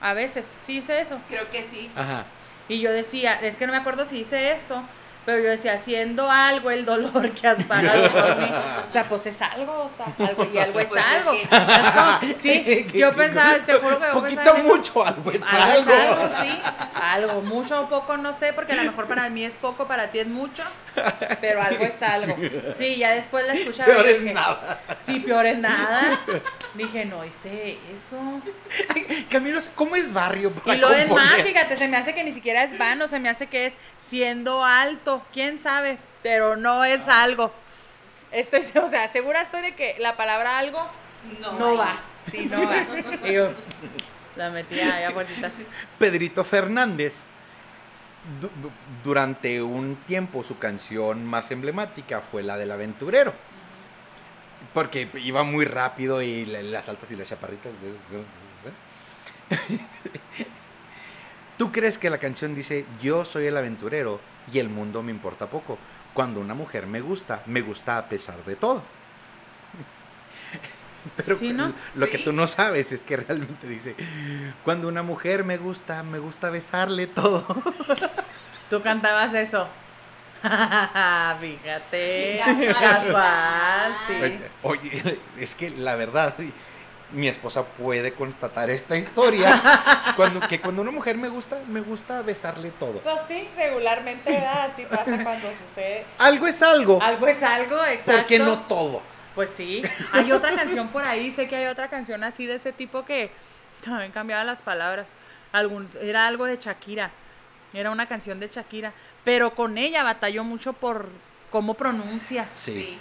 A 0.01 0.15
veces, 0.15 0.57
sí 0.61 0.75
dice 0.75 1.01
eso. 1.01 1.21
Creo 1.29 1.51
que 1.51 1.67
sí. 1.71 1.91
Ajá. 1.97 2.25
Y 2.71 2.79
yo 2.79 2.93
decía, 2.93 3.35
es 3.35 3.57
que 3.57 3.67
no 3.67 3.73
me 3.73 3.79
acuerdo 3.79 4.05
si 4.05 4.21
hice 4.21 4.53
eso, 4.53 4.85
pero 5.27 5.43
yo 5.43 5.51
decía, 5.51 5.75
haciendo 5.75 6.31
algo 6.31 6.71
el 6.71 6.85
dolor 6.85 7.31
que 7.33 7.47
has 7.47 7.63
pagado 7.65 8.11
por 8.11 8.37
mí. 8.39 8.51
O 8.89 8.93
sea, 8.93 9.05
pues 9.09 9.27
es 9.27 9.41
algo, 9.43 9.85
o 9.85 9.91
sea, 9.97 10.27
algo, 10.27 10.47
y 10.53 10.59
algo 10.59 10.81
es 10.81 10.89
Pues 10.89 11.01
es 11.03 11.07
algo. 11.19 11.33
que- 11.33 11.43
Es 11.43 11.91
como- 11.91 12.41
sí, 12.43 12.87
yo 12.95 13.13
pensaba, 13.15 13.59
te 13.59 13.75
juro 13.75 13.99
que 14.01 14.07
yo 14.07 14.13
Poquito 14.15 14.37
pensaba 14.43 14.59
mucho, 14.63 15.07
algo 15.07 15.31
es 15.33 15.43
Algo 15.53 15.91
es 15.93 15.99
algo. 15.99 16.31
sí. 16.43 16.61
Algo, 17.03 17.41
mucho 17.43 17.81
o 17.83 17.89
poco, 17.89 18.17
no 18.17 18.33
sé, 18.33 18.53
porque 18.53 18.73
a 18.73 18.77
lo 18.77 18.83
mejor 18.85 19.07
para 19.07 19.29
mí 19.31 19.45
es 19.45 19.55
poco, 19.57 19.87
para 19.87 20.11
ti 20.11 20.19
es 20.21 20.27
mucho, 20.27 20.63
pero 21.41 21.63
algo 21.63 21.85
es 21.85 22.03
algo. 22.03 22.37
Sí, 22.77 22.97
ya 22.97 23.11
después 23.13 23.47
la 23.47 23.55
escuchaba. 23.55 23.91
y 23.91 23.95
Peor 23.95 24.07
es 24.09 24.21
dije, 24.21 24.35
nada. 24.35 24.81
Sí, 25.01 25.21
peor 25.21 25.47
es 25.47 25.59
nada. 25.59 26.21
Dije, 26.75 27.05
no 27.05 27.25
hice 27.25 27.79
eso. 27.95 28.17
Camilo, 29.31 29.61
¿cómo 29.75 29.97
es 29.97 30.13
barrio 30.13 30.53
para 30.53 30.77
Y 30.77 30.79
lo 30.81 30.91
es 30.93 31.09
más, 31.11 31.37
fíjate, 31.43 31.77
se 31.77 31.89
me 31.89 31.97
hace 31.97 32.15
que 32.15 32.23
ni 32.25 32.33
siquiera 32.33 32.63
es 32.65 32.77
vano, 32.79 33.09
se 33.09 33.19
me 33.19 33.29
hace 33.29 33.47
que 33.47 33.67
es 33.67 33.75
siendo 33.99 34.65
alto, 34.65 35.10
quién 35.33 35.59
sabe, 35.59 35.99
pero 36.23 36.57
no 36.57 36.85
es 36.85 37.07
algo. 37.09 37.53
Estoy, 38.33 38.63
o 38.83 38.89
sea, 38.89 39.09
segura 39.09 39.41
estoy 39.43 39.63
de 39.63 39.75
que 39.75 39.97
la 39.99 40.17
palabra 40.17 40.59
algo 40.59 40.79
No, 41.59 41.77
va. 41.77 41.99
Sí, 42.31 42.47
no 42.47 42.63
va. 42.65 42.87
Y 43.29 43.33
yo 43.33 43.51
la 44.37 44.51
metía 44.51 44.95
ahí 44.97 45.05
a 45.05 45.11
fuercitas. 45.11 45.53
Pedrito 45.99 46.45
Fernández, 46.45 47.17
du- 48.41 48.51
durante 49.03 49.61
un 49.63 49.97
tiempo 50.07 50.45
su 50.45 50.59
canción 50.59 51.25
más 51.27 51.51
emblemática 51.51 52.21
fue 52.21 52.43
la 52.43 52.57
del 52.57 52.71
aventurero. 52.71 53.35
Porque 54.73 55.09
iba 55.15 55.43
muy 55.43 55.65
rápido 55.65 56.23
y 56.23 56.45
la- 56.47 56.63
las 56.63 56.89
altas 56.89 57.11
y 57.11 57.17
las 57.17 57.29
chaparritas. 57.29 57.73
¿Tú 61.59 61.73
crees 61.73 61.99
que 61.99 62.09
la 62.11 62.19
canción 62.19 62.55
dice 62.55 62.87
yo 63.03 63.25
soy 63.25 63.47
el 63.47 63.57
aventurero 63.57 64.21
y 64.53 64.59
el 64.59 64.69
mundo 64.69 65.03
me 65.03 65.13
importa 65.13 65.47
poco? 65.47 65.79
Cuando 66.15 66.41
una 66.41 66.55
mujer 66.55 66.87
me 66.87 67.01
gusta, 67.01 67.43
me 67.47 67.61
gusta 67.61 67.99
a 67.99 68.09
pesar 68.09 68.45
de 68.45 68.57
todo. 68.57 68.83
Pero 71.17 71.37
Sí, 71.37 71.53
¿no? 71.53 71.73
lo 71.95 72.09
que 72.09 72.19
tú 72.19 72.33
no 72.33 72.47
sabes 72.47 72.93
es 72.93 73.01
que 73.01 73.17
realmente 73.17 73.67
dice, 73.67 73.95
cuando 74.65 74.89
una 74.89 75.03
mujer 75.03 75.45
me 75.45 75.57
gusta, 75.57 76.03
me 76.03 76.19
gusta 76.19 76.51
besarle 76.51 77.07
todo. 77.07 77.47
Tú 78.71 78.83
cantabas 78.83 79.33
eso. 79.35 79.67
Fíjate. 80.43 82.43
Sí, 82.45 82.67
casual. 82.69 82.75
Casual, 82.81 83.95
sí. 84.09 84.39
Oye, 84.63 85.19
es 85.39 85.55
que 85.55 85.71
la 85.71 85.97
verdad, 85.97 86.35
mi 87.13 87.29
esposa 87.29 87.65
puede 87.65 88.13
constatar 88.13 88.71
esta 88.71 88.97
historia, 88.97 90.13
cuando, 90.17 90.41
que 90.41 90.61
cuando 90.61 90.83
una 90.83 90.91
mujer 90.91 91.17
me 91.17 91.29
gusta, 91.29 91.61
me 91.69 91.81
gusta 91.81 92.23
besarle 92.23 92.71
todo. 92.71 93.01
Pues 93.01 93.21
sí, 93.27 93.49
regularmente 93.57 94.37
así 94.47 94.85
pasa 94.85 95.23
cuando 95.23 95.49
sucede. 95.69 96.05
Algo 96.19 96.47
es 96.47 96.63
algo, 96.63 97.01
Algo 97.03 97.27
es 97.27 97.43
algo, 97.43 97.85
exacto. 97.85 98.13
¿por 98.13 98.27
qué 98.27 98.39
no 98.39 98.59
todo? 98.61 99.03
Pues 99.35 99.51
sí, 99.57 99.83
hay 100.13 100.33
otra 100.33 100.55
canción 100.55 100.89
por 100.89 101.05
ahí, 101.05 101.31
sé 101.31 101.49
que 101.49 101.57
hay 101.57 101.67
otra 101.67 101.89
canción 101.89 102.25
así 102.25 102.47
de 102.47 102.55
ese 102.55 102.73
tipo 102.73 103.05
que 103.05 103.31
también 103.85 104.13
cambiaba 104.13 104.45
las 104.45 104.63
palabras. 104.63 105.09
Algún, 105.53 105.89
era 106.01 106.27
algo 106.27 106.45
de 106.45 106.59
Shakira, 106.59 107.11
era 107.73 107.91
una 107.91 108.07
canción 108.07 108.39
de 108.41 108.49
Shakira, 108.49 108.93
pero 109.25 109.55
con 109.55 109.79
ella 109.79 110.03
batalló 110.03 110.45
mucho 110.45 110.73
por 110.73 111.09
cómo 111.51 111.75
pronuncia. 111.75 112.49
Sí, 112.55 112.99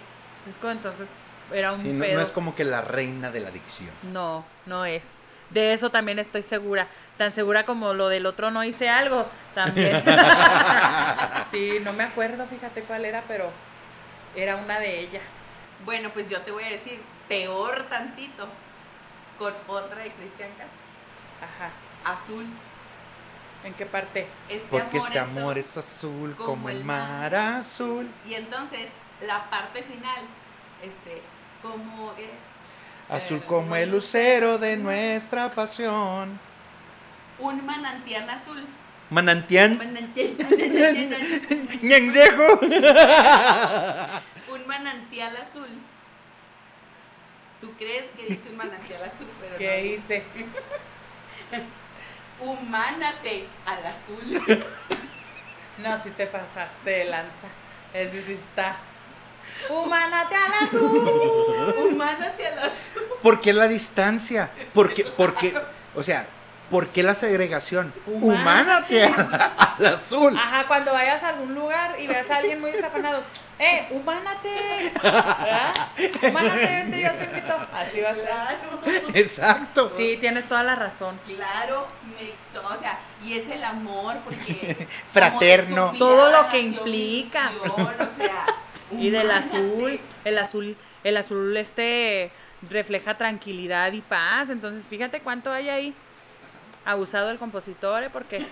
como 0.60 0.72
entonces 0.72 1.07
era 1.53 1.71
un 1.73 1.80
Sí, 1.81 1.89
no, 1.91 2.03
pedo. 2.03 2.17
no 2.17 2.21
es 2.23 2.31
como 2.31 2.55
que 2.55 2.63
la 2.63 2.81
reina 2.81 3.31
de 3.31 3.39
la 3.39 3.51
dicción. 3.51 3.89
No, 4.03 4.45
no 4.65 4.85
es. 4.85 5.15
De 5.49 5.73
eso 5.73 5.89
también 5.89 6.19
estoy 6.19 6.43
segura. 6.43 6.88
Tan 7.17 7.34
segura 7.34 7.65
como 7.65 7.93
lo 7.93 8.07
del 8.07 8.26
otro 8.26 8.51
no 8.51 8.63
hice 8.63 8.88
algo, 8.89 9.26
también. 9.55 10.03
sí, 11.51 11.80
no 11.81 11.93
me 11.93 12.03
acuerdo, 12.03 12.45
fíjate 12.45 12.81
cuál 12.84 13.05
era, 13.05 13.23
pero 13.27 13.49
era 14.35 14.55
una 14.57 14.80
de 14.80 14.99
ellas. 14.99 15.23
Bueno, 15.85 16.09
pues 16.13 16.30
yo 16.30 16.41
te 16.41 16.51
voy 16.51 16.63
a 16.65 16.69
decir, 16.69 16.99
peor 17.27 17.84
tantito, 17.89 18.47
con 19.38 19.53
otra 19.67 20.03
de 20.03 20.11
Cristian 20.11 20.49
Castro. 20.51 20.77
Ajá. 21.41 21.71
Azul. 22.15 22.45
¿En 23.63 23.73
qué 23.73 23.85
parte? 23.85 24.27
Este 24.47 24.67
Porque 24.69 24.97
amor 24.97 25.07
este 25.07 25.17
es 25.19 25.23
amor 25.26 25.57
es 25.57 25.77
azul 25.77 26.35
como 26.35 26.69
el 26.69 26.84
mar 26.85 27.35
azul. 27.35 28.07
Y 28.26 28.35
entonces, 28.35 28.88
la 29.26 29.49
parte 29.49 29.84
final, 29.84 30.21
este, 30.81 31.21
como 31.61 32.14
eh, 32.18 32.30
Azul 33.10 33.38
Eh, 33.38 33.44
como 33.48 33.76
el 33.76 33.91
lucero 33.91 34.57
de 34.57 34.77
nuestra 34.77 35.52
pasión. 35.52 36.40
un 37.40 37.65
manantial 37.65 38.30
azul. 38.30 38.65
Manantial, 39.10 39.80
ñangrejo. 41.81 42.60
un 44.53 44.68
manantial 44.68 45.36
azul. 45.38 45.68
¿Tú 47.60 47.73
crees 47.77 48.06
que 48.15 48.26
dice 48.27 48.49
un 48.49 48.57
manantial 48.57 49.03
azul? 49.03 49.27
Pero 49.41 49.57
¿Qué 49.57 49.81
no. 49.81 49.86
hice? 50.03 50.23
Humánate 52.40 53.48
al 53.65 53.86
azul. 53.86 54.64
No, 55.80 55.98
si 55.98 56.10
te 56.10 56.27
pasaste 56.27 56.90
de 56.90 57.06
lanza. 57.06 57.48
Ese 57.94 58.22
sí 58.23 58.34
está. 58.34 58.76
Humánate 59.69 60.36
al 60.36 60.53
azul. 60.68 61.76
Humánate 61.91 62.48
al 62.48 62.60
azul. 62.60 63.03
¿Por 63.22 63.41
qué 63.41 63.53
la 63.53 63.68
distancia? 63.68 64.49
Porque, 64.73 65.03
porque, 65.18 65.53
o 65.95 66.03
sea, 66.03 66.26
¿por 66.69 66.88
qué 66.88 67.03
la 67.03 67.15
segregación? 67.15 67.94
Humánate. 68.07 69.06
Humánate 69.07 69.53
al 69.80 69.86
azul. 69.86 70.38
Ajá, 70.38 70.65
cuando 70.68 70.94
vayas 70.94 71.22
a 71.23 71.30
algún 71.30 71.53
lugar 71.56 71.99
y 71.99 72.07
veas 72.07 72.30
a 72.31 72.38
alguien 72.38 72.61
muy 72.61 72.72
desafanado, 72.72 73.22
¡eh, 73.60 73.88
humánate! 73.91 74.94
¿Verdad? 75.03 75.73
Humánate, 76.30 76.65
vente, 76.65 77.02
yo 77.02 77.11
te 77.11 77.23
invito. 77.26 77.57
Así 77.73 77.99
va 78.02 78.10
a 78.11 78.15
ser. 78.15 78.26
Claro. 78.26 78.81
Exacto. 79.14 79.91
Sí, 79.95 80.18
tienes 80.22 80.48
toda 80.48 80.64
la 80.64 80.76
razón. 80.76 81.19
Claro, 81.27 81.88
me- 82.06 82.60
o 82.60 82.80
sea, 82.81 82.99
y 83.23 83.38
es 83.38 83.49
el 83.49 83.64
amor 83.64 84.18
porque 84.23 84.88
Fraterno. 85.14 85.94
Todo 85.98 86.31
lo 86.31 86.48
que 86.49 86.60
implica. 86.60 87.52
ilusión, 87.52 87.95
o 87.99 88.22
sea, 88.22 88.45
Y 88.99 89.09
del 89.09 89.31
azul, 89.31 89.99
el 90.26 90.38
azul, 90.38 90.77
el 91.03 91.17
azul 91.17 91.55
este 91.57 92.31
refleja 92.69 93.17
tranquilidad 93.17 93.91
y 93.93 94.01
paz. 94.01 94.49
Entonces, 94.49 94.85
fíjate 94.88 95.21
cuánto 95.21 95.51
hay 95.51 95.69
ahí. 95.69 95.93
Abusado 96.85 97.30
el 97.30 97.38
compositor, 97.38 98.03
¿eh? 98.03 98.09
porque 98.11 98.47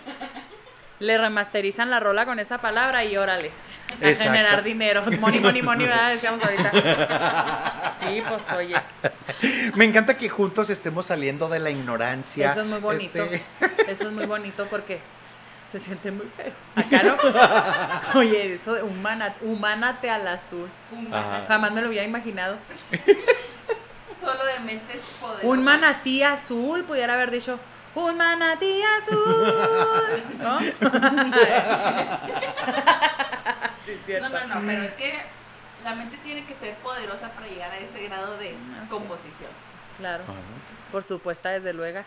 le 1.00 1.18
remasterizan 1.18 1.90
la 1.90 2.00
rola 2.00 2.26
con 2.26 2.40
esa 2.40 2.58
palabra 2.60 3.04
y 3.04 3.18
órale. 3.18 3.52
A 4.02 4.10
Exacto. 4.10 4.32
generar 4.32 4.64
dinero. 4.64 5.04
Money, 5.20 5.40
money, 5.40 5.62
money, 5.62 5.88
¿verdad? 5.88 6.12
Decíamos 6.12 6.44
ahorita. 6.44 7.94
Sí, 8.00 8.22
pues 8.28 8.44
oye. 8.56 8.76
Me 9.76 9.86
encanta 9.86 10.18
que 10.18 10.30
juntos 10.30 10.70
estemos 10.70 11.06
saliendo 11.08 11.48
de 11.50 11.60
la 11.60 11.70
ignorancia. 11.70 12.52
Eso 12.52 12.62
es 12.62 12.68
muy 12.68 12.80
bonito. 12.80 13.24
Este, 13.24 13.92
Eso 13.92 14.08
es 14.08 14.12
muy 14.12 14.26
bonito 14.26 14.68
porque 14.70 15.00
Se 15.72 15.80
siente 15.80 16.12
muy 16.12 16.28
feo. 16.28 16.54
Acá 16.76 17.04
no. 17.04 17.18
Oye, 18.20 18.54
eso 18.56 18.74
de 18.74 18.84
humana, 18.84 19.34
humánate 19.42 20.10
al 20.10 20.26
azul. 20.28 20.70
Ajá. 21.12 21.44
Jamás 21.48 21.72
me 21.74 21.82
lo 21.82 21.88
había 21.88 22.04
imaginado. 22.06 22.58
Solo 24.22 24.46
de 24.46 24.60
mentes 24.62 25.02
poderosas. 25.20 25.44
Un 25.44 25.64
manatí 25.64 26.24
azul, 26.24 26.84
pudiera 26.86 27.14
haber 27.16 27.32
dicho. 27.32 27.60
Un 27.96 28.16
manatí 28.18 28.82
azul. 28.82 30.24
¿No? 30.40 30.60
sí, 30.60 30.74
No, 33.98 34.06
cierto. 34.06 34.30
no, 34.30 34.48
no, 34.48 34.62
pero 34.68 34.84
es 34.84 34.94
que 34.94 35.14
la 35.84 35.96
mente 35.96 36.18
tiene 36.24 36.46
que 36.46 36.56
ser 36.56 36.76
poderosa 36.76 37.30
para 37.30 37.48
llegar 37.48 37.72
a 37.72 37.78
ese 37.78 38.08
grado 38.08 38.38
de 38.38 38.50
Ah, 38.52 38.84
sí. 38.84 38.90
composición. 38.90 39.52
Claro. 39.98 40.24
Ajá. 40.24 40.34
Por 40.92 41.04
supuesto, 41.04 41.50
desde 41.50 41.74
luego. 41.74 42.02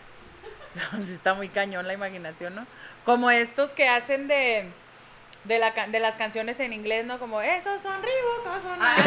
Está 1.13 1.33
muy 1.33 1.49
cañón 1.49 1.87
la 1.87 1.93
imaginación, 1.93 2.55
¿no? 2.55 2.65
Como 3.05 3.29
estos 3.31 3.71
que 3.71 3.87
hacen 3.89 4.27
de, 4.27 4.69
de, 5.45 5.59
la, 5.59 5.71
de 5.71 5.99
las 5.99 6.15
canciones 6.15 6.59
en 6.59 6.73
inglés, 6.73 7.05
¿no? 7.05 7.19
Como, 7.19 7.41
esos 7.41 7.81
son 7.81 7.93
Reebok, 8.01 8.47
esos 8.57 8.63
son... 8.63 8.79
Ay, 8.81 9.03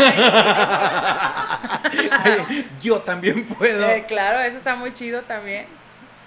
claro. 2.08 2.46
Yo 2.82 3.00
también 3.00 3.46
puedo. 3.46 3.88
Eh, 3.88 4.04
claro, 4.06 4.40
eso 4.40 4.56
está 4.56 4.76
muy 4.76 4.92
chido 4.92 5.22
también. 5.22 5.66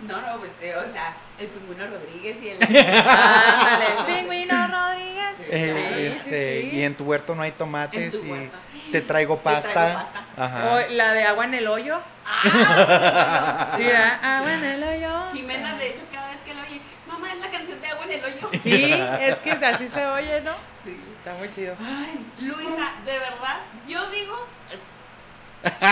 No, 0.07 0.21
no, 0.21 0.37
pues, 0.37 0.51
eh, 0.61 0.75
o 0.75 0.91
sea, 0.91 1.15
el 1.39 1.47
pingüino 1.47 1.87
Rodríguez 1.87 2.37
y 2.41 2.49
el. 2.49 2.61
Ándale, 2.63 3.85
Pingüino 4.05 4.67
Rodríguez. 4.67 5.17
Eh, 5.49 5.93
Sí, 5.95 6.05
este, 6.05 6.61
sí, 6.61 6.69
sí. 6.71 6.77
Y 6.77 6.83
en 6.83 6.95
tu 6.95 7.05
huerto 7.05 7.35
no 7.35 7.41
hay 7.41 7.51
tomates 7.51 8.13
En 8.13 8.21
tu 8.21 8.25
y 8.25 8.31
huerto. 8.31 8.57
Te 8.91 9.01
traigo 9.01 9.37
pasta. 9.39 9.71
traigo 9.71 9.99
pasta. 9.99 10.23
Ajá. 10.37 10.65
O 10.73 10.91
la 10.93 11.13
de 11.13 11.23
agua 11.23 11.45
en 11.45 11.53
el 11.55 11.67
hoyo. 11.67 11.99
Ah, 12.25 13.73
Sí, 13.77 13.83
¿verdad? 13.83 14.19
Agua 14.39 14.53
en 14.53 14.63
el 14.63 14.83
hoyo. 14.83 15.21
Jimena, 15.33 15.75
de 15.75 15.89
hecho, 15.89 16.01
cada 16.11 16.29
vez 16.29 16.37
que 16.45 16.53
lo 16.53 16.61
oye, 16.61 16.81
mamá, 17.07 17.31
es 17.33 17.39
la 17.39 17.49
canción 17.49 17.79
de 17.81 17.87
agua 17.87 18.05
en 18.05 18.11
el 18.11 18.25
hoyo. 18.25 18.49
Sí, 18.61 18.93
es 19.21 19.35
que 19.41 19.51
así 19.51 19.87
se 19.87 20.05
oye, 20.05 20.41
¿no? 20.41 20.51
Sí. 20.83 20.97
Está 21.17 21.33
muy 21.35 21.49
chido. 21.51 21.75
Ay, 21.79 22.25
Luisa, 22.39 22.91
de 23.05 23.19
verdad, 23.19 23.57
yo 23.87 24.09
digo, 24.11 24.37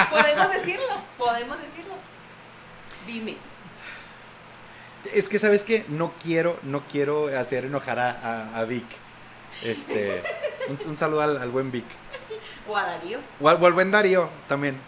podemos 0.09 0.51
decirlo, 0.53 1.01
podemos 1.17 1.57
decirlo. 1.61 1.95
Dime, 3.07 3.37
Es 5.13 5.27
que 5.29 5.37
sabes 5.39 5.63
que 5.63 5.85
no 5.89 6.13
quiero, 6.23 6.59
no 6.63 6.81
quiero 6.91 7.27
hacer 7.37 7.65
enojar 7.65 7.99
a, 7.99 8.09
a- 8.11 8.57
a 8.59 8.65
Vic. 8.65 8.85
Este, 9.63 10.23
un, 10.67 10.79
un 10.85 10.97
saludo 10.97 11.21
al, 11.21 11.37
al 11.41 11.49
buen 11.51 11.71
Vic. 11.71 11.85
O 12.67 12.75
a 12.77 12.83
Darío. 12.83 13.19
O 13.39 13.49
al, 13.49 13.61
o 13.61 13.65
al 13.65 13.73
buen 13.73 13.91
Darío 13.91 14.29
también. 14.47 14.79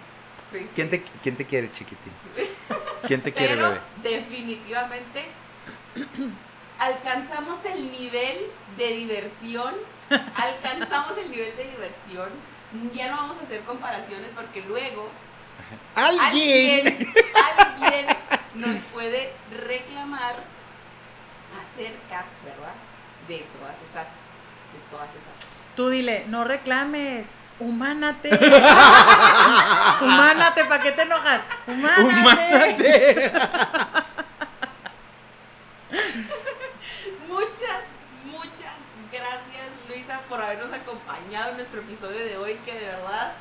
Sí, 0.52 0.60
sí. 0.60 0.70
¿Quién 0.76 0.90
te, 0.90 1.04
quién 1.24 1.36
te 1.36 1.46
quiere, 1.46 1.72
chiquitín? 1.72 2.14
¿Quién 3.08 3.22
te 3.22 3.34
quiere, 3.34 3.56
Pero 3.56 3.70
bebé? 3.70 3.82
definitivamente 4.20 5.26
alcanzamos 6.80 7.60
el 7.66 7.92
nivel 7.92 8.38
de 8.78 8.88
diversión, 8.90 9.74
alcanzamos 10.10 11.18
el 11.18 11.32
nivel 11.32 11.56
de 11.56 11.64
diversión. 11.66 12.30
Ya 12.94 13.10
no 13.10 13.18
vamos 13.18 13.38
a 13.40 13.44
hacer 13.44 13.62
comparaciones 13.62 14.32
porque 14.36 14.62
luego 14.62 15.10
¡Alguien! 15.96 16.86
alguien, 16.88 17.08
alguien 17.36 18.06
nos 18.56 18.78
puede 18.94 19.32
reclamar 19.66 20.36
acerca, 21.62 22.26
¿verdad? 22.44 22.74
De 23.28 23.46
todas 23.58 23.76
esas, 23.90 24.08
de 24.08 24.80
todas 24.92 25.10
esas. 25.10 25.50
Tú 25.76 25.90
dile, 25.90 26.26
no 26.28 26.44
reclames, 26.44 27.32
humánate. 27.60 28.30
humánate, 30.02 30.66
¿para 30.66 30.84
qué 30.84 30.92
te 30.92 31.02
enojas? 31.04 31.42
Humánate. 31.68 32.04
¡Humánate! 32.04 33.32
Muchas, 37.28 37.84
muchas 38.26 38.76
gracias 39.12 39.68
Luisa 39.88 40.20
por 40.30 40.42
habernos 40.42 40.74
acompañado 40.74 41.52
en 41.52 41.58
nuestro 41.58 41.82
episodio 41.82 42.20
de 42.26 42.38
hoy, 42.38 42.56
que 42.66 42.74
de 42.74 42.86
verdad, 42.86 43.34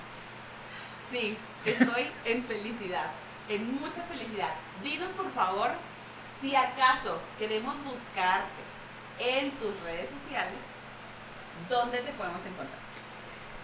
sí, 1.10 1.38
estoy 1.64 2.10
en 2.24 2.44
felicidad, 2.44 3.10
en 3.48 3.80
mucha 3.80 4.02
felicidad. 4.02 4.51
Dinos 4.82 5.10
por 5.12 5.30
favor 5.32 5.70
si 6.40 6.55
acaso 6.55 7.18
queremos 7.38 7.74
buscarte 7.84 8.62
en 9.18 9.51
tus 9.52 9.78
redes 9.80 10.10
sociales, 10.10 10.60
¿dónde 11.68 11.98
te 11.98 12.12
podemos 12.12 12.40
encontrar? 12.44 12.78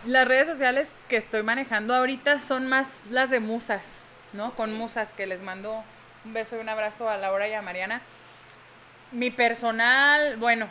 Las 0.04 0.26
redes 0.26 0.48
sociales 0.48 0.90
que 1.08 1.16
estoy 1.16 1.42
manejando 1.42 1.94
ahorita 1.94 2.40
son 2.40 2.66
más 2.68 3.06
las 3.10 3.30
de 3.30 3.38
musas, 3.40 4.04
¿no? 4.32 4.54
Con 4.54 4.72
musas, 4.74 5.10
que 5.10 5.26
les 5.26 5.42
mando 5.42 5.84
un 6.24 6.32
beso 6.32 6.56
y 6.56 6.60
un 6.60 6.68
abrazo 6.68 7.08
a 7.08 7.16
Laura 7.16 7.46
y 7.48 7.52
a 7.54 7.62
Mariana. 7.62 8.02
Mi 9.12 9.30
personal, 9.30 10.36
bueno, 10.38 10.68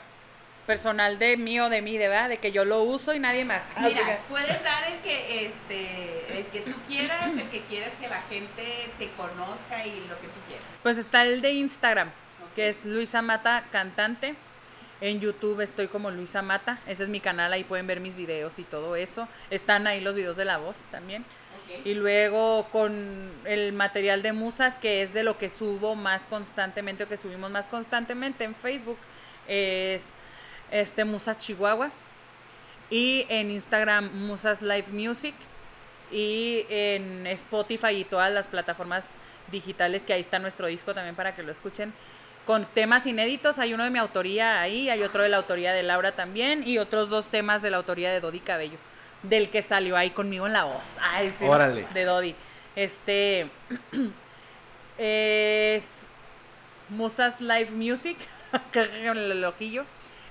personal 0.67 1.17
de 1.17 1.37
mí 1.37 1.59
o 1.61 1.69
de 1.69 1.81
mí, 1.81 1.97
de 1.97 2.09
verdad, 2.09 2.27
de 2.29 2.37
que 2.37 2.51
yo 2.51 2.65
lo 2.65 2.81
uso 2.83 3.13
y 3.13 3.19
nadie 3.19 3.45
más. 3.45 3.61
Mira, 3.77 4.05
que- 4.05 4.17
puedes 4.27 4.63
dar 4.63 4.83
el 4.91 4.99
que 4.99 5.45
este 5.45 6.39
el 6.39 6.45
que 6.47 6.61
tú 6.61 6.73
quieras, 6.87 7.27
el 7.27 7.49
que 7.49 7.61
quieras 7.61 7.91
que 8.01 8.07
la 8.09 8.21
gente 8.23 8.89
te 8.99 9.11
conozca 9.11 9.85
y 9.85 9.91
lo 10.09 10.19
que 10.19 10.27
tú 10.27 10.39
quieras. 10.47 10.65
Pues 10.83 10.97
está 10.97 11.23
el 11.23 11.41
de 11.41 11.51
Instagram, 11.51 12.09
que 12.55 12.67
es 12.69 12.83
Luisa 12.83 13.21
Mata 13.21 13.63
Cantante. 13.71 14.35
En 15.01 15.19
YouTube 15.19 15.61
estoy 15.61 15.87
como 15.87 16.11
Luisa 16.11 16.43
Mata. 16.43 16.79
Ese 16.85 17.03
es 17.03 17.09
mi 17.09 17.19
canal, 17.19 17.51
ahí 17.51 17.63
pueden 17.63 17.87
ver 17.87 17.99
mis 17.99 18.15
videos 18.15 18.59
y 18.59 18.63
todo 18.63 18.95
eso. 18.95 19.27
Están 19.49 19.87
ahí 19.87 19.99
los 19.99 20.13
videos 20.13 20.37
de 20.37 20.45
la 20.45 20.59
voz 20.59 20.77
también. 20.91 21.25
Y 21.85 21.95
luego 21.95 22.67
con 22.71 23.31
el 23.45 23.73
material 23.73 24.21
de 24.21 24.33
musas, 24.33 24.77
que 24.77 25.01
es 25.01 25.13
de 25.13 25.23
lo 25.23 25.37
que 25.37 25.49
subo 25.49 25.95
más 25.95 26.27
constantemente 26.27 27.05
o 27.05 27.07
que 27.07 27.17
subimos 27.17 27.49
más 27.49 27.67
constantemente 27.67 28.43
en 28.43 28.53
Facebook, 28.53 28.97
es 29.47 30.13
este 30.69 31.03
Musas 31.03 31.37
Chihuahua. 31.39 31.91
Y 32.89 33.25
en 33.29 33.49
Instagram 33.49 34.11
Musas 34.13 34.61
Live 34.61 34.87
Music. 34.91 35.33
Y 36.11 36.65
en 36.69 37.25
Spotify 37.25 37.95
y 37.95 38.03
todas 38.03 38.31
las 38.31 38.49
plataformas 38.49 39.15
digitales 39.49 40.05
que 40.05 40.13
ahí 40.13 40.21
está 40.21 40.39
nuestro 40.39 40.67
disco 40.67 40.93
también 40.93 41.15
para 41.15 41.33
que 41.33 41.41
lo 41.41 41.51
escuchen. 41.51 41.93
Con 42.45 42.65
temas 42.65 43.05
inéditos, 43.05 43.59
hay 43.59 43.73
uno 43.73 43.83
de 43.83 43.91
mi 43.91 43.99
autoría 43.99 44.61
ahí, 44.61 44.89
hay 44.89 45.03
otro 45.03 45.23
de 45.23 45.29
la 45.29 45.37
autoría 45.37 45.73
de 45.73 45.83
Laura 45.83 46.13
también 46.13 46.67
y 46.67 46.79
otros 46.79 47.09
dos 47.09 47.27
temas 47.27 47.61
de 47.61 47.69
la 47.69 47.77
autoría 47.77 48.11
de 48.11 48.19
Dodi 48.19 48.39
Cabello, 48.39 48.77
del 49.23 49.49
que 49.49 49.61
salió 49.61 49.95
ahí 49.95 50.09
conmigo 50.09 50.47
en 50.47 50.53
la 50.53 50.63
voz. 50.63 50.85
Ay, 50.99 51.33
sí, 51.37 51.45
Órale. 51.45 51.87
De 51.93 52.03
Dodi. 52.03 52.35
Este 52.75 53.49
es 54.97 56.03
Musas 56.89 57.39
Live 57.41 57.71
Music, 57.71 58.17
el 58.73 59.43
ojillo, 59.43 59.85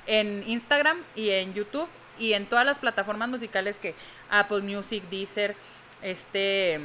en 0.07 0.45
Instagram 0.49 1.03
y 1.15 1.31
en 1.31 1.55
YouTube 1.55 1.89
y 2.19 2.35
en 2.35 2.47
todas 2.47 2.67
las 2.67 2.79
plataformas 2.79 3.29
musicales 3.29 3.79
que 3.79 3.95
Apple 4.31 4.61
Music, 4.61 5.05
Deezer, 5.11 5.57
este 6.03 6.81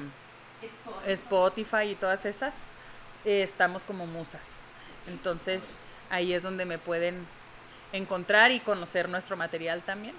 Spotify 1.08 1.90
y 1.92 1.96
todas 1.96 2.26
esas, 2.26 2.56
eh, 3.26 3.44
estamos 3.44 3.84
como 3.84 4.06
musas. 4.08 4.65
Entonces 5.08 5.78
ahí 6.10 6.34
es 6.34 6.44
donde 6.44 6.66
me 6.66 6.78
pueden 6.78 7.28
encontrar 7.92 8.52
y 8.52 8.60
conocer 8.60 9.10
nuestro 9.10 9.38
material 9.38 9.82
también. 9.82 10.16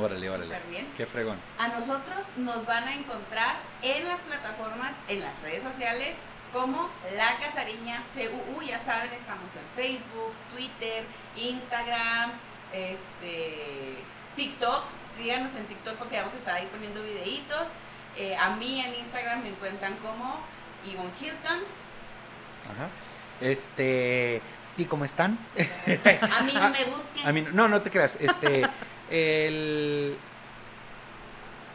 Órale, 0.00 0.30
órale. 0.30 0.58
Bien. 0.70 0.88
Qué 0.96 1.04
fregón. 1.04 1.38
A 1.58 1.68
nosotros 1.68 2.24
nos 2.36 2.64
van 2.64 2.84
a 2.84 2.94
encontrar 2.94 3.56
en 3.82 4.08
las 4.08 4.20
plataformas, 4.20 4.94
en 5.08 5.20
las 5.20 5.40
redes 5.42 5.62
sociales, 5.62 6.16
como 6.52 6.88
La 7.14 7.36
Casariña 7.38 8.02
CUU. 8.14 8.62
Ya 8.62 8.82
saben, 8.84 9.12
estamos 9.12 9.50
en 9.54 9.66
Facebook, 9.76 10.32
Twitter, 10.54 11.04
Instagram, 11.36 12.32
este, 12.72 13.96
TikTok. 14.36 14.84
Síganos 15.16 15.54
en 15.56 15.66
TikTok 15.66 15.96
porque 15.96 16.16
vamos 16.16 16.32
a 16.32 16.38
estar 16.38 16.54
ahí 16.54 16.68
poniendo 16.72 17.02
videitos. 17.02 17.68
Eh, 18.16 18.34
a 18.36 18.50
mí 18.56 18.80
en 18.80 18.94
Instagram 18.94 19.42
me 19.42 19.50
encuentran 19.50 19.96
como 19.96 20.38
Yvonne 20.86 21.12
Hilton. 21.20 21.58
Ajá. 22.70 22.88
Este, 23.40 24.40
sí, 24.76 24.84
¿cómo 24.84 25.04
están? 25.04 25.38
A 25.56 26.42
mí 26.42 26.52
no 26.54 26.70
me 26.70 26.84
busquen. 26.84 27.26
A 27.26 27.32
mí, 27.32 27.44
no, 27.52 27.68
no 27.68 27.82
te 27.82 27.90
creas. 27.90 28.16
Este, 28.20 28.62
el 29.10 30.16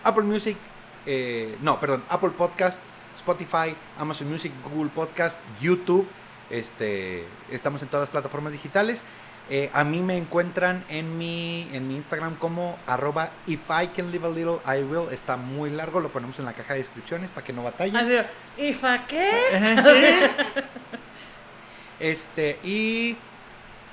Apple 0.03 0.23
Music, 0.23 0.57
eh, 1.05 1.57
no, 1.61 1.79
perdón, 1.79 2.03
Apple 2.09 2.31
Podcast, 2.31 2.81
Spotify, 3.15 3.75
Amazon 3.97 4.29
Music, 4.29 4.51
Google 4.71 4.89
Podcast, 4.93 5.39
YouTube. 5.61 6.07
Este, 6.49 7.25
estamos 7.51 7.81
en 7.81 7.89
todas 7.89 8.03
las 8.03 8.09
plataformas 8.09 8.53
digitales. 8.53 9.03
Eh, 9.49 9.69
a 9.73 9.85
mí 9.85 10.01
me 10.01 10.17
encuentran 10.17 10.83
en 10.89 11.17
mi, 11.17 11.69
en 11.71 11.87
mi 11.87 11.95
Instagram 11.95 12.35
como 12.35 12.77
arroba 12.85 13.31
if 13.47 13.61
I 13.69 13.87
can 13.87 14.11
live 14.11 14.25
a 14.25 14.29
little, 14.29 14.59
I 14.65 14.83
will. 14.83 15.09
Está 15.11 15.37
muy 15.37 15.69
largo, 15.69 16.01
lo 16.01 16.09
ponemos 16.09 16.37
en 16.39 16.45
la 16.45 16.53
caja 16.53 16.73
de 16.73 16.79
descripciones 16.79 17.29
para 17.31 17.45
que 17.45 17.53
no 17.53 17.63
batallen. 17.63 17.95
Así, 17.95 18.13
¿y 18.57 18.73
fa 18.73 19.07
qué? 19.07 19.31
Este, 21.99 22.59
y 22.63 23.17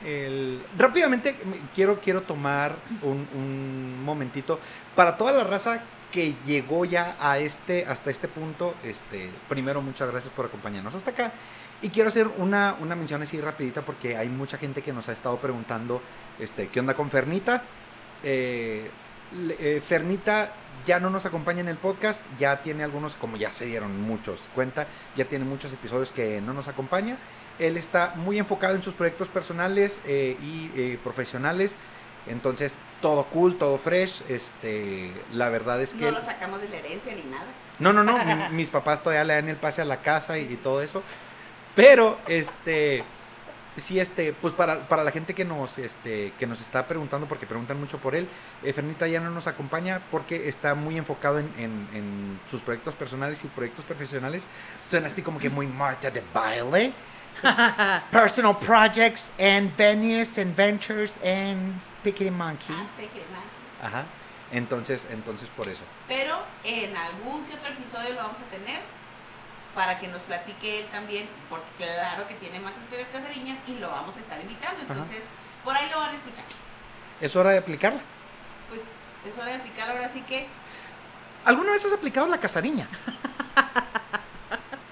el- 0.05 0.63
rápidamente 0.77 1.37
me- 1.45 1.59
quiero, 1.75 2.01
quiero 2.01 2.23
tomar 2.23 2.77
un, 3.03 4.03
momentito 4.05 4.61
para 4.95 5.17
toda 5.17 5.33
la 5.33 5.45
raza 5.45 5.81
que 6.13 6.35
llegó 6.47 6.85
ya 6.85 7.17
a 7.21 7.39
este, 7.39 7.87
hasta 7.87 8.11
este 8.11 8.29
punto. 8.29 8.75
Este, 8.85 9.31
primero, 9.49 9.83
muchas 9.83 10.11
gracias 10.11 10.33
por 10.35 10.47
acompañarnos 10.47 10.95
hasta 10.95 11.11
acá. 11.11 11.33
Y 11.83 11.89
quiero 11.89 12.09
hacer 12.09 12.29
una, 12.39 12.77
una 12.81 12.95
mención 12.95 13.23
así 13.23 13.41
rapidita 13.41 13.83
porque 13.83 14.17
hay 14.17 14.29
mucha 14.29 14.57
gente 14.59 14.83
que 14.83 14.93
nos 14.93 15.09
ha 15.09 15.13
estado 15.13 15.39
preguntando, 15.39 16.01
este, 16.39 16.69
¿qué 16.69 16.81
onda 16.81 16.95
con 16.95 17.11
Fernita? 17.11 17.63
Eh, 18.23 18.91
eh, 19.59 19.83
Fernita 19.87 20.53
ya 20.87 21.01
no 21.01 21.11
nos 21.11 21.27
acompaña 21.27 21.61
en 21.61 21.69
el 21.69 21.77
podcast, 21.79 22.25
ya 22.39 22.63
tiene 22.63 22.85
algunos, 22.85 23.15
como 23.17 23.37
ya 23.37 23.53
se 23.53 23.67
dieron 23.67 24.01
muchos 24.01 24.49
cuenta, 24.55 24.87
ya 25.17 25.25
tiene 25.25 25.45
muchos 25.45 25.73
episodios 25.73 26.13
que 26.13 26.41
no 26.41 26.53
nos 26.55 26.69
acompaña. 26.69 27.17
Él 27.59 27.77
está 27.77 28.15
muy 28.17 28.39
enfocado 28.39 28.75
en 28.75 28.83
sus 28.83 28.95
proyectos 28.95 29.29
personales 29.29 30.01
eh, 30.07 30.37
y 30.43 30.71
eh, 30.77 30.99
profesionales. 31.03 31.77
Entonces, 32.27 32.75
todo 33.03 33.25
cool, 33.27 33.59
todo 33.59 33.77
fresh. 33.79 34.23
Este, 34.29 35.13
la 35.33 35.49
verdad 35.51 35.81
es 35.83 35.93
que... 35.95 36.07
No 36.07 36.13
lo 36.13 36.23
sacamos 36.25 36.61
de 36.61 36.69
la 36.69 36.77
herencia 36.77 37.15
ni 37.15 37.25
nada. 37.25 37.47
No, 37.79 37.93
no, 37.93 38.03
no. 38.03 38.25
mi- 38.25 38.49
mis 38.57 38.71
papás 38.71 39.03
todavía 39.03 39.25
le 39.25 39.35
dan 39.35 39.49
el 39.49 39.57
pase 39.57 39.83
a 39.83 39.85
la 39.85 39.99
casa 40.01 40.39
y, 40.39 40.53
y 40.53 40.57
todo 40.57 40.81
eso. 40.83 41.03
Pero, 41.75 42.19
este. 42.27 43.05
Sí, 43.77 43.99
este, 43.99 44.33
pues 44.33 44.55
para, 44.55 44.87
para 44.87 45.03
la 45.03 45.11
gente 45.11 45.35
que 45.35 45.45
nos, 45.45 45.79
este, 45.79 46.33
que 46.39 46.47
nos 46.47 46.61
está 46.61 46.87
preguntando, 46.87 47.27
porque 47.27 47.45
preguntan 47.45 47.81
mucho 47.81 47.99
por 47.99 48.15
él, 48.15 48.29
eh, 48.63 48.73
Fernita 48.73 49.09
ya 49.09 49.19
no 49.19 49.31
nos 49.31 49.49
acompaña 49.49 50.01
porque 50.13 50.49
está 50.49 50.77
muy 50.77 50.97
enfocado 50.97 51.41
en, 51.41 51.47
en- 51.59 51.89
en 51.93 52.41
sus 52.49 52.61
proyectos 52.61 52.95
personales 52.95 53.43
y 53.43 53.49
proyectos 53.49 53.85
profesionales. 53.85 54.47
Suena 54.81 55.09
así 55.09 55.23
como 55.23 55.41
que 55.41 55.51
muy 55.51 55.67
Marta 55.67 56.09
de 56.09 56.23
baile. 56.33 56.93
Personal 58.11 58.55
projects 58.55 59.31
and 59.39 59.77
venues 59.77 60.39
and 60.39 60.55
ventures 60.57 61.17
and 61.23 61.81
Spickety 61.81 62.31
Monkey. 62.31 62.75
Ah. 62.75 63.87
Ajá. 63.87 64.05
Entonces, 64.53 65.09
entonces 65.11 65.49
por 65.57 65.69
eso. 65.69 65.83
Pero 66.09 66.39
en 66.65 66.97
algún 66.97 67.45
que 67.47 67.55
otro 67.55 67.71
episodio 67.71 68.11
lo 68.11 68.23
vamos 68.23 68.39
a 68.39 68.51
tener 68.51 68.81
para 69.75 69.99
que 69.99 70.07
nos 70.09 70.23
platique 70.23 70.81
él 70.81 70.87
también, 70.87 71.29
porque 71.51 71.67
claro 71.79 72.29
que 72.29 72.35
tiene 72.35 72.61
más 72.61 72.75
historias 72.77 73.09
casariñas 73.13 73.59
y 73.67 73.79
lo 73.79 73.91
vamos 73.91 74.17
a 74.17 74.21
estar 74.21 74.41
invitando. 74.41 74.81
Entonces, 74.83 75.23
por 75.65 75.77
ahí 75.77 75.91
lo 75.91 75.99
van 75.99 76.11
a 76.11 76.17
escuchar. 76.17 76.45
Es 77.21 77.35
hora 77.35 77.51
de 77.51 77.59
aplicarla. 77.59 78.01
Pues 78.69 78.83
es 79.27 79.39
hora 79.39 79.49
de 79.53 79.57
aplicar 79.57 79.91
ahora 79.91 80.09
sí 80.13 80.21
que, 80.23 80.47
¿Alguna 81.45 81.73
vez 81.73 81.85
has 81.85 81.93
aplicado 81.93 82.27
la 82.29 82.41
casariña? 82.41 82.89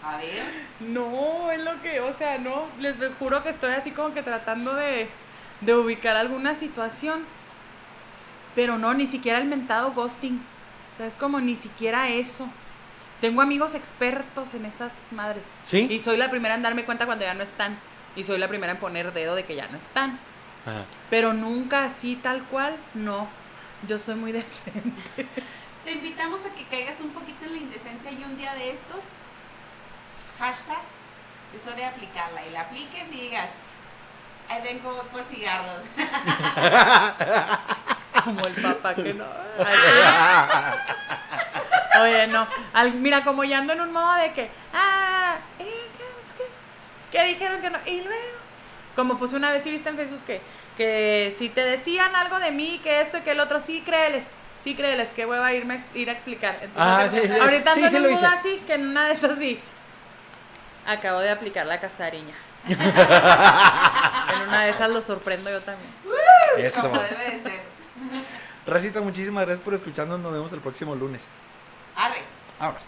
a 0.03 0.17
ver, 0.17 0.45
No, 0.81 1.51
es 1.51 1.61
lo 1.61 1.81
que, 1.81 2.01
o 2.01 2.17
sea, 2.17 2.39
no, 2.39 2.67
les 2.81 2.97
juro 3.19 3.43
que 3.43 3.51
estoy 3.51 3.73
así 3.73 3.91
como 3.93 4.13
que 4.15 4.23
tratando 4.23 4.75
de, 4.75 5.09
de 5.61 5.75
ubicar 5.75 6.17
alguna 6.17 6.55
situación. 6.55 7.25
Pero 8.55 8.79
no, 8.79 8.95
ni 8.95 9.07
siquiera 9.07 9.39
el 9.39 9.47
mentado 9.47 9.93
ghosting. 9.93 10.43
O 10.95 10.97
sea, 10.99 11.07
es 11.07 11.15
como 11.15 11.41
ni 11.41 11.55
siquiera 11.55 12.09
eso. 12.11 12.49
Tengo 13.21 13.41
amigos 13.41 13.75
expertos 13.75 14.55
en 14.55 14.67
esas 14.67 14.95
madres. 15.13 15.45
¿Sí? 15.65 15.87
Y 15.89 16.01
soy 16.01 16.17
la 16.17 16.29
primera 16.31 16.55
en 16.55 16.63
darme 16.63 16.85
cuenta 16.85 17.07
cuando 17.07 17.25
ya 17.25 17.35
no 17.35 17.43
están. 17.43 17.79
Y 18.17 18.25
soy 18.25 18.39
la 18.39 18.49
primera 18.49 18.73
en 18.73 18.79
poner 18.79 19.13
dedo 19.13 19.35
de 19.35 19.45
que 19.45 19.55
ya 19.55 19.69
no 19.69 19.79
están. 19.79 20.19
Pero 21.09 21.33
nunca 21.33 21.85
así 21.85 22.17
tal 22.17 22.43
cual, 22.45 22.77
no. 22.95 23.29
Yo 23.87 23.99
soy 23.99 24.17
muy 24.17 24.33
decente. 24.33 25.27
te 25.85 25.93
invitamos 25.93 26.41
a 26.41 26.55
que 26.55 26.65
caigas 26.65 27.01
un 27.01 27.11
poquito 27.11 27.45
en 27.45 27.53
la 27.53 27.59
indecencia 27.59 28.13
y 28.13 28.23
un 28.23 28.37
día 28.37 28.55
de 28.55 28.71
estos, 28.71 29.01
hashtag, 30.43 30.83
es 31.57 31.67
hora 31.67 31.77
de 31.77 31.85
aplicarla. 31.87 32.45
Y 32.47 32.51
la 32.51 32.61
apliques 32.63 33.05
y 33.13 33.21
digas, 33.23 33.49
ahí 34.49 34.63
vengo 34.63 35.03
por 35.13 35.23
cigarros. 35.25 35.81
Como 38.25 38.47
el 38.47 38.55
papá 38.63 38.95
que 38.95 39.15
no. 39.15 39.25
Oye, 42.03 42.27
no. 42.29 42.47
Al- 42.73 42.95
mira, 42.95 43.23
como 43.25 43.45
ya 43.45 43.59
ando 43.59 43.73
en 43.75 43.81
un 43.83 43.93
modo 43.93 44.15
de 44.15 44.33
que, 44.33 44.51
ah, 44.73 45.37
eh, 45.59 45.87
¿qué, 45.99 46.05
es 46.21 46.33
que, 46.33 46.45
¿qué 47.11 47.25
dijeron 47.25 47.61
que 47.61 47.71
no? 47.71 47.79
Y 47.87 48.01
luego, 48.03 48.39
como 48.97 49.19
puse 49.19 49.37
una 49.37 49.51
vez 49.51 49.65
y 49.67 49.71
viste 49.71 49.89
en 49.91 49.97
Facebook 49.97 50.25
que, 50.25 50.41
que 50.77 51.35
si 51.37 51.49
te 51.49 51.65
decían 51.65 52.15
algo 52.17 52.39
de 52.39 52.51
mí, 52.51 52.81
que 52.83 53.01
esto 53.01 53.19
y 53.19 53.21
que 53.23 53.33
el 53.33 53.41
otro, 53.41 53.61
sí, 53.61 53.83
créeles. 53.85 54.35
Sí, 54.63 54.75
créeles, 54.77 55.11
qué 55.15 55.27
hueva 55.27 55.53
irme 55.53 55.75
a 55.75 55.81
ir 55.99 56.09
a 56.09 56.13
explicar. 56.13 56.57
Entonces, 56.63 56.73
Ah, 56.79 57.09
sí, 57.13 57.21
sí. 57.35 57.41
ahorita 57.41 57.75
Sí, 57.75 57.81
ando 57.81 57.91
sí 57.91 57.97
en 57.97 58.07
un 58.07 58.13
modo 58.13 58.27
así, 58.27 58.63
que 58.67 58.75
en 58.75 58.89
una 58.89 59.09
de 59.09 59.15
esas 59.15 59.37
sí. 59.39 59.61
Acabo 60.87 61.21
de 61.21 61.31
aplicar 61.31 61.67
la 61.67 61.81
casariña. 61.81 62.35
en 62.69 62.79
una 64.49 64.63
de 64.63 64.71
esas 64.71 64.91
lo 64.91 65.03
sorprendo 65.03 65.51
yo 65.51 65.61
también. 65.61 65.91
Eso. 66.59 66.83
Como 66.83 67.01
debe 67.01 67.25
de 67.25 67.43
ser. 67.43 67.63
Racita, 68.67 69.01
muchísimas 69.01 69.45
gracias 69.45 69.65
por 69.65 69.75
escucharnos. 69.75 70.21
Nos 70.21 70.33
vemos 70.33 70.53
el 70.53 70.61
próximo 70.61 70.95
lunes. 70.95 71.27
Arre. 71.97 72.23
Vámonos. 72.59 72.85